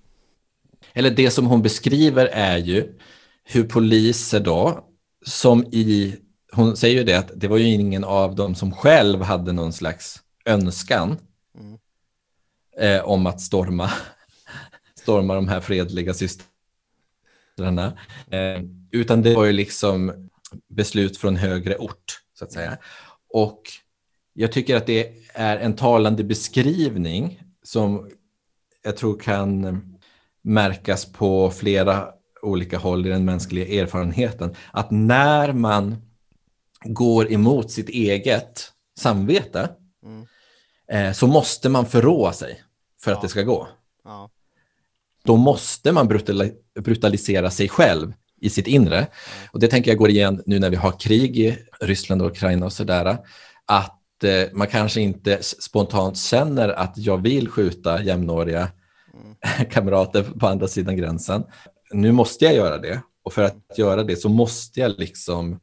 Eller 0.92 1.10
det 1.10 1.30
som 1.30 1.46
hon 1.46 1.62
beskriver 1.62 2.26
är 2.26 2.56
ju 2.56 2.98
hur 3.44 3.64
poliser 3.64 4.40
då, 4.40 4.84
som 5.26 5.64
i, 5.72 6.16
hon 6.54 6.76
säger 6.76 6.98
ju 6.98 7.04
det 7.04 7.14
att 7.14 7.30
det 7.34 7.48
var 7.48 7.58
ju 7.58 7.64
ingen 7.66 8.04
av 8.04 8.34
dem 8.34 8.54
som 8.54 8.72
själv 8.72 9.22
hade 9.22 9.52
någon 9.52 9.72
slags 9.72 10.22
önskan 10.44 11.16
Mm. 11.58 11.78
eh, 12.78 13.04
om 13.04 13.26
att 13.26 13.40
storma, 13.40 13.90
storma 14.94 15.34
de 15.34 15.48
här 15.48 15.60
fredliga 15.60 16.14
systrarna. 16.14 17.98
Eh, 18.30 18.62
utan 18.90 19.22
det 19.22 19.34
var 19.34 19.44
ju 19.44 19.52
liksom 19.52 20.28
beslut 20.68 21.16
från 21.16 21.36
högre 21.36 21.76
ort, 21.76 22.20
så 22.38 22.44
att 22.44 22.52
säga. 22.52 22.78
Och 23.28 23.62
jag 24.32 24.52
tycker 24.52 24.76
att 24.76 24.86
det 24.86 25.12
är 25.34 25.56
en 25.56 25.76
talande 25.76 26.24
beskrivning 26.24 27.42
som 27.62 28.10
jag 28.82 28.96
tror 28.96 29.18
kan 29.18 29.80
märkas 30.42 31.12
på 31.12 31.50
flera 31.50 32.08
olika 32.42 32.78
håll 32.78 33.06
i 33.06 33.08
den 33.08 33.24
mänskliga 33.24 33.82
erfarenheten. 33.82 34.54
Att 34.70 34.90
när 34.90 35.52
man 35.52 35.96
går 36.84 37.32
emot 37.32 37.70
sitt 37.70 37.88
eget 37.88 38.72
samvete 38.98 39.68
Mm. 40.04 40.26
eh, 40.92 41.12
så 41.12 41.26
måste 41.26 41.68
man 41.68 41.86
förråa 41.86 42.32
sig 42.32 42.62
för 43.02 43.10
att 43.12 43.18
Ja. 43.18 43.22
det 43.22 43.28
ska 43.28 43.42
gå. 43.42 43.68
Ja. 44.04 44.30
Då 45.24 45.36
måste 45.36 45.92
man 45.92 46.08
brutali- 46.08 46.54
brutalisera 46.80 47.50
sig 47.50 47.68
själv 47.68 48.12
i 48.40 48.50
sitt 48.50 48.66
inre. 48.66 49.06
Och 49.52 49.60
det 49.60 49.68
tänker 49.68 49.90
jag 49.90 49.98
går 49.98 50.10
igen 50.10 50.42
nu 50.46 50.58
när 50.58 50.70
vi 50.70 50.76
har 50.76 50.92
krig 50.92 51.38
i 51.38 51.58
Ryssland 51.80 52.22
och 52.22 52.28
Ukraina 52.30 52.66
och 52.66 52.72
sådär. 52.72 53.18
Att 53.66 54.24
eh, 54.24 54.48
man 54.52 54.66
kanske 54.66 55.00
inte 55.00 55.38
spontant 55.42 56.18
känner 56.18 56.68
att 56.68 56.92
jag 56.98 57.22
vill 57.22 57.48
skjuta 57.48 58.02
jämnåriga 58.02 58.68
kamrater 59.70 60.22
på 60.22 60.46
andra 60.46 60.68
sidan 60.68 60.96
gränsen. 60.96 61.44
Nu 61.92 62.12
måste 62.12 62.44
jag 62.44 62.54
göra 62.54 62.78
det. 62.78 63.02
Och 63.24 63.32
för 63.32 63.42
att 63.42 63.78
göra 63.78 64.02
det 64.02 64.16
så 64.16 64.28
måste 64.28 64.80
jag 64.80 64.98
liksom... 64.98 65.60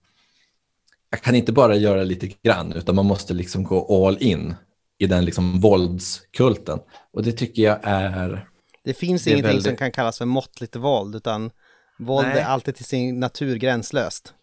Jag 1.10 1.22
kan 1.22 1.36
inte 1.36 1.52
bara 1.52 1.76
göra 1.76 2.03
lite 2.03 2.27
grann, 2.44 2.73
utan 2.73 2.95
man 2.95 3.06
måste 3.06 3.34
liksom 3.34 3.64
gå 3.64 4.07
all 4.07 4.18
in 4.23 4.56
i 4.98 5.07
den 5.07 5.26
liksom 5.26 5.60
våldskulten. 5.60 6.80
Och 7.14 7.23
det 7.23 7.31
tycker 7.31 7.61
jag 7.64 7.80
är... 7.84 8.49
Det 8.84 8.94
finns 8.94 9.23
Det 9.23 9.30
ingenting 9.31 9.52
som 9.52 9.64
väldigt- 9.64 9.80
kan 9.80 9.91
kallas 9.91 10.18
för 10.18 10.26
måttligt 10.26 10.76
våld, 10.76 11.15
utan 11.15 11.52
våld 11.99 12.27
Nej. 12.27 12.40
är 12.40 12.45
alltid 12.45 12.76
till 12.76 12.86
sin 12.86 13.19
natur 13.19 13.56
gränslöst. 13.56 14.34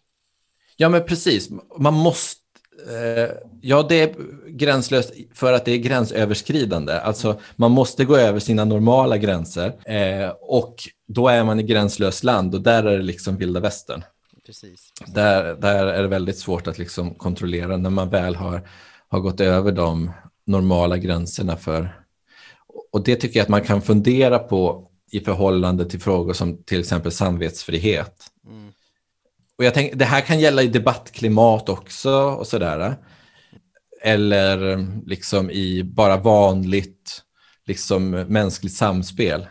Ja, 0.77 0.89
men 0.89 1.03
precis. 1.05 1.49
Man 1.79 1.93
måste... 1.93 2.41
Eh, 2.89 3.29
ja, 3.61 3.85
det 3.89 3.95
är 4.01 4.15
gränslöst 4.47 5.13
för 5.33 5.53
att 5.53 5.65
det 5.65 5.71
är 5.71 5.77
gränsöverskridande. 5.77 6.93
Alltså, 6.93 7.39
man 7.55 7.71
måste 7.71 8.05
gå 8.05 8.17
över 8.17 8.39
sina 8.39 8.65
normala 8.65 9.17
gränser 9.17 9.91
eh, 9.93 10.29
och 10.41 10.75
då 11.07 11.27
är 11.27 11.43
man 11.43 11.59
i 11.59 11.63
gränslöst 11.63 12.23
land 12.23 12.55
och 12.55 12.61
där 12.61 12.83
är 12.83 12.97
det 12.97 13.03
liksom 13.03 13.37
vilda 13.37 13.59
västern. 13.59 14.03
Precis. 14.47 14.93
Där, 15.05 15.55
där 15.55 15.85
är 15.85 16.01
det 16.01 16.07
väldigt 16.07 16.37
svårt 16.37 16.67
att 16.67 16.77
liksom 16.77 17.15
kontrollera 17.15 17.77
när 17.77 17.89
man 17.89 18.09
väl 18.09 18.35
har, 18.35 18.69
har 19.07 19.19
gått 19.19 19.39
över 19.39 19.71
de 19.71 20.11
normala 20.45 20.97
gränserna 20.97 21.57
för... 21.57 22.01
Och 22.91 23.03
det 23.03 23.15
tycker 23.15 23.39
jag 23.39 23.43
att 23.43 23.49
man 23.49 23.63
kan 23.63 23.81
fundera 23.81 24.39
på 24.39 24.91
i 25.11 25.19
förhållande 25.19 25.89
till 25.89 26.01
frågor 26.01 26.33
som 26.33 26.63
till 26.63 26.79
exempel 26.79 27.11
samvetsfrihet. 27.11 28.23
Mm. 28.47 28.71
Och 29.57 29.65
jag 29.65 29.73
tänker, 29.73 29.95
det 29.95 30.05
här 30.05 30.21
kan 30.21 30.39
gälla 30.39 30.61
i 30.61 30.67
debattklimat 30.67 31.69
också 31.69 32.11
och 32.11 32.47
sådär. 32.47 32.97
Eller 34.01 34.77
liksom 35.05 35.51
i 35.51 35.83
bara 35.83 36.17
vanligt 36.17 37.21
liksom 37.65 38.09
mänskligt 38.09 38.75
samspel. 38.75 39.47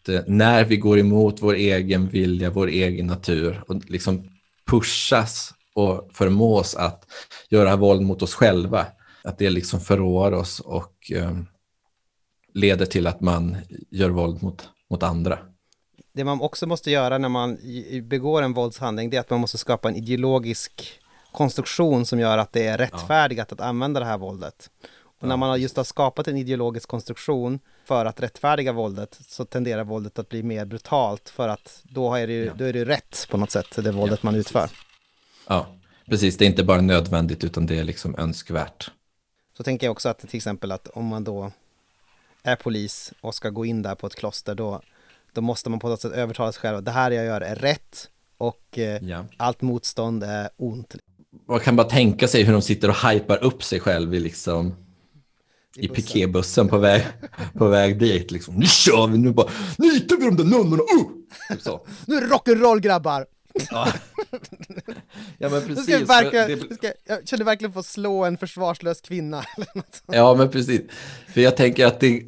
Att 0.00 0.08
eh, 0.08 0.20
när 0.26 0.64
vi 0.64 0.76
går 0.76 0.98
emot 0.98 1.42
vår 1.42 1.54
egen 1.54 2.08
vilja, 2.08 2.50
vår 2.50 2.66
egen 2.66 3.06
natur 3.06 3.62
och 3.68 3.90
liksom 3.90 4.30
pushas 4.66 5.54
och 5.74 6.10
förmås 6.12 6.74
att 6.74 7.04
göra 7.50 7.76
våld 7.76 8.02
mot 8.02 8.22
oss 8.22 8.34
själva, 8.34 8.86
att 9.24 9.38
det 9.38 9.50
liksom 9.50 9.80
förråar 9.80 10.32
oss 10.32 10.60
och 10.60 11.12
eh, 11.14 11.36
leder 12.54 12.86
till 12.86 13.06
att 13.06 13.20
man 13.20 13.56
gör 13.90 14.10
våld 14.10 14.42
mot, 14.42 14.68
mot 14.90 15.02
andra. 15.02 15.38
Det 16.12 16.24
man 16.24 16.40
också 16.40 16.66
måste 16.66 16.90
göra 16.90 17.18
när 17.18 17.28
man 17.28 17.58
begår 18.02 18.42
en 18.42 18.52
våldshandling, 18.52 19.10
det 19.10 19.16
är 19.16 19.20
att 19.20 19.30
man 19.30 19.40
måste 19.40 19.58
skapa 19.58 19.88
en 19.88 19.96
ideologisk 19.96 21.00
konstruktion 21.32 22.06
som 22.06 22.20
gör 22.20 22.38
att 22.38 22.52
det 22.52 22.66
är 22.66 22.78
rättfärdigat 22.78 23.52
att 23.52 23.60
använda 23.60 24.00
det 24.00 24.06
här 24.06 24.18
våldet. 24.18 24.70
Och 25.20 25.28
när 25.28 25.36
man 25.36 25.60
just 25.60 25.76
har 25.76 25.84
skapat 25.84 26.28
en 26.28 26.36
ideologisk 26.36 26.88
konstruktion 26.88 27.58
för 27.84 28.04
att 28.04 28.20
rättfärdiga 28.20 28.72
våldet 28.72 29.18
så 29.28 29.44
tenderar 29.44 29.84
våldet 29.84 30.18
att 30.18 30.28
bli 30.28 30.42
mer 30.42 30.64
brutalt 30.64 31.28
för 31.28 31.48
att 31.48 31.80
då 31.82 32.14
är 32.14 32.26
det 32.26 32.32
ju, 32.32 32.44
Ja. 32.44 32.52
då 32.56 32.64
är 32.64 32.72
det 32.72 32.84
rätt 32.84 33.26
på 33.30 33.36
något 33.36 33.50
sätt, 33.50 33.66
det 33.76 33.92
våldet 33.92 34.18
Ja, 34.22 34.26
man 34.26 34.34
utför. 34.34 34.70
Ja, 35.48 35.66
precis. 36.06 36.36
Det 36.36 36.44
är 36.44 36.46
inte 36.46 36.64
bara 36.64 36.80
nödvändigt 36.80 37.44
utan 37.44 37.66
det 37.66 37.78
är 37.78 37.84
liksom 37.84 38.14
önskvärt. 38.18 38.90
Så 39.56 39.62
tänker 39.62 39.86
jag 39.86 39.92
också 39.92 40.08
att 40.08 40.18
till 40.18 40.36
exempel 40.36 40.72
att 40.72 40.88
om 40.88 41.04
man 41.06 41.24
då 41.24 41.52
är 42.42 42.56
polis 42.56 43.12
och 43.20 43.34
ska 43.34 43.50
gå 43.50 43.64
in 43.64 43.82
där 43.82 43.94
på 43.94 44.06
ett 44.06 44.14
kloster 44.14 44.54
då, 44.54 44.80
då 45.32 45.40
måste 45.40 45.70
man 45.70 45.78
på 45.80 45.88
något 45.88 46.00
sätt 46.00 46.12
övertala 46.12 46.52
sig 46.52 46.60
själv 46.60 46.76
att 46.78 46.84
det 46.84 46.90
här 46.90 47.10
jag 47.10 47.24
gör 47.24 47.40
är 47.40 47.54
rätt 47.54 48.08
och 48.38 48.78
eh, 48.78 49.02
Ja. 49.04 49.24
allt 49.36 49.62
motstånd 49.62 50.24
är 50.24 50.48
ont. 50.56 50.94
Man 51.48 51.60
kan 51.60 51.76
bara 51.76 51.88
tänka 51.88 52.28
sig 52.28 52.42
hur 52.42 52.52
de 52.52 52.62
sitter 52.62 52.88
och 52.88 53.10
hypar 53.10 53.44
upp 53.44 53.62
sig 53.62 53.80
själv 53.80 54.14
i, 54.14 54.20
liksom, 54.20 54.74
i 55.76 55.88
bussen. 55.88 55.94
piketbussen 56.04 56.68
på 56.68 56.78
väg, 56.78 57.02
på 57.58 57.68
väg 57.68 57.98
dit. 57.98 58.30
Liksom. 58.30 58.54
Nu 58.54 58.66
kör 58.66 59.06
vi, 59.06 59.18
nu 59.18 59.32
bara 59.32 59.48
nitar 59.78 60.16
vi 60.16 60.24
de 60.24 60.36
där 60.36 60.44
nunnorna! 60.44 60.82
Uh! 60.82 61.06
Typ 61.50 61.62
så. 61.62 61.86
Nu 62.06 62.16
är 62.16 62.20
det 62.20 62.26
rock'n'roll 62.26 62.80
grabbar! 62.80 63.26
Ja. 63.70 63.88
ja, 65.38 65.48
men 65.48 65.62
Nu 65.62 65.66
precis. 65.66 65.82
ska 65.82 65.92
jag, 65.92 66.00
för 66.00 66.06
verkligen, 66.06 66.48
det- 66.48 66.68
nu 66.70 66.74
ska, 66.76 66.92
jag 67.06 67.28
känner 67.28 67.44
verkligen 67.44 67.72
få 67.72 67.82
slå 67.82 68.24
en 68.24 68.38
försvarslös 68.38 69.00
kvinna. 69.00 69.44
Ja, 70.06 70.34
men 70.34 70.48
precis. 70.50 70.80
För 71.34 71.40
jag 71.40 71.56
tänker 71.56 71.86
att 71.86 72.00
det, 72.00 72.22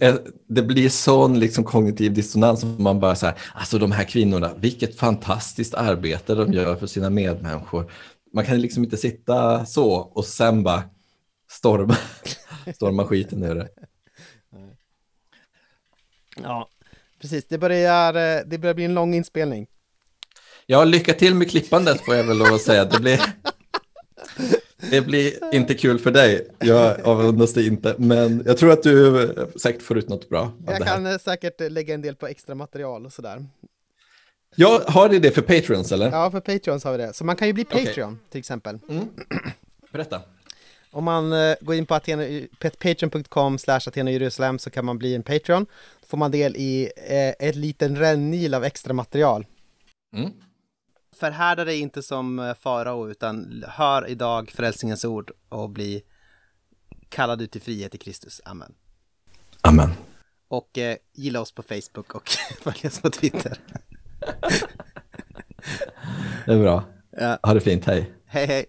det 0.49 0.63
blir 0.63 0.89
sån 0.89 1.41
liksom 1.41 1.65
kognitiv 1.65 2.13
dissonans 2.15 2.61
som 2.61 2.83
man 2.83 3.01
bara 3.01 3.17
så 3.17 3.27
här, 3.27 3.35
alltså 3.55 3.79
de 3.79 3.93
här 3.93 4.05
kvinnorna, 4.05 4.51
vilket 4.57 4.97
fantastiskt 4.99 5.75
arbete 5.75 6.35
de 6.35 6.53
gör 6.53 6.77
för 6.77 6.87
sina 6.87 7.11
medmänniskor. 7.11 7.93
Man 8.35 8.47
kan 8.47 8.61
liksom 8.61 8.85
inte 8.85 8.97
sitta 8.97 9.67
så 9.67 9.91
och 9.93 10.25
sen 10.25 10.63
bara 10.63 10.83
storma, 11.51 11.97
storma 12.75 13.07
skiten 13.07 13.43
ur 13.43 13.55
det. 13.55 13.69
Ja, 16.37 16.69
precis. 17.21 17.45
Det 17.49 17.59
börjar, 17.59 18.15
eh, 18.15 18.43
det 18.47 18.59
börjar 18.59 18.75
bli 18.75 18.85
en 18.85 18.95
lång 18.95 19.15
inspelning. 19.15 19.67
Ja, 20.67 20.85
lycka 20.85 21.15
till 21.15 21.35
med 21.35 21.51
klippandet 21.51 22.01
får 22.01 22.15
jag 22.15 22.25
väl 22.25 22.39
lov 22.39 22.55
att 22.55 22.63
säga. 22.63 22.85
Det 22.85 23.01
blir, 23.01 23.21
det 24.91 25.01
blir 25.01 25.55
inte 25.55 25.75
kul 25.75 25.99
för 25.99 26.11
dig. 26.11 26.49
Jag 26.59 27.01
avundas 27.01 27.53
dig 27.53 27.67
inte, 27.67 27.95
men 27.99 28.43
jag 28.47 28.59
tror 28.59 28.73
att 28.73 28.83
du 28.83 29.23
eh, 29.23 29.47
säkert 29.57 29.83
får 29.83 29.99
ut 29.99 30.09
något 30.09 30.29
bra 30.29 30.53
Jag 30.67 30.87
kan 30.87 31.07
eh, 31.07 31.19
säkert 31.19 31.61
lägga 31.61 31.95
en 31.95 32.03
del 32.03 32.17
på 32.17 32.27
extra 32.27 32.55
material 32.55 33.07
och 33.07 33.13
sådär. 33.13 33.47
Jag 34.57 34.81
har 34.81 35.09
ni 35.09 35.19
det 35.19 35.31
för 35.31 35.43
Patreons 35.43 35.93
eller? 35.93 36.11
Ja, 36.11 36.31
för 36.31 36.41
Patreons 36.41 36.85
har 36.85 36.93
vi 36.93 36.99
det. 36.99 37.13
Så 37.13 37.25
man 37.25 37.37
kan 37.37 37.49
ju 37.49 37.55
bli. 37.55 37.65
Patreon 37.65 38.19
till 38.31 38.39
exempel. 38.39 38.79
Berätta. 39.93 40.23
Om 40.93 41.05
man 41.05 41.33
eh, 41.33 41.55
går 41.61 41.75
in 41.75 41.87
på 41.87 42.01
patreon.com 42.79 43.59
slash 43.59 43.81
Jerusalem 43.95 44.59
så 44.59 44.71
kan 44.71 44.85
man 44.85 44.99
bli 44.99 45.15
en 45.15 45.23
Patreon. 45.23 45.67
Då 46.01 46.07
får 46.07 46.19
man 46.19 46.31
del 46.31 46.57
i 46.57 46.91
eh, 46.97 47.49
ett 47.49 47.57
liten 47.57 47.97
rännil 47.97 48.55
av 48.55 48.65
extra 48.65 48.93
material. 48.93 49.47
Mm. 50.17 50.31
Förhärda 51.17 51.65
dig 51.65 51.81
inte 51.81 52.03
som 52.03 52.39
eh, 52.39 52.55
farao 52.55 53.11
utan 53.11 53.65
hör 53.69 54.09
idag 54.09 54.51
frälsningens 54.51 55.05
ord 55.05 55.31
och 55.49 55.71
bli 55.71 56.03
kallad 57.09 57.43
ut 57.43 57.51
till 57.51 57.63
frihet 57.63 57.95
i 57.95 57.99
Kristus. 57.99 58.41
Amen. 58.45 58.75
Amen. 59.61 59.91
Och 60.49 60.79
eh, 60.79 60.97
gilla 61.13 61.41
oss 61.41 61.53
på 61.53 61.63
Facebook 61.63 62.15
och 62.15 62.29
följ 62.61 62.87
oss 62.87 63.01
på 63.01 63.11
Twitter. 63.11 63.59
Det 66.47 66.53
är 66.53 66.59
bra. 66.59 66.85
Ja, 67.11 67.39
Ha 67.43 67.55
det 67.55 67.61
fint, 67.61 67.85
hej. 67.85 68.13
hej 68.27 68.47
hej! 68.47 68.67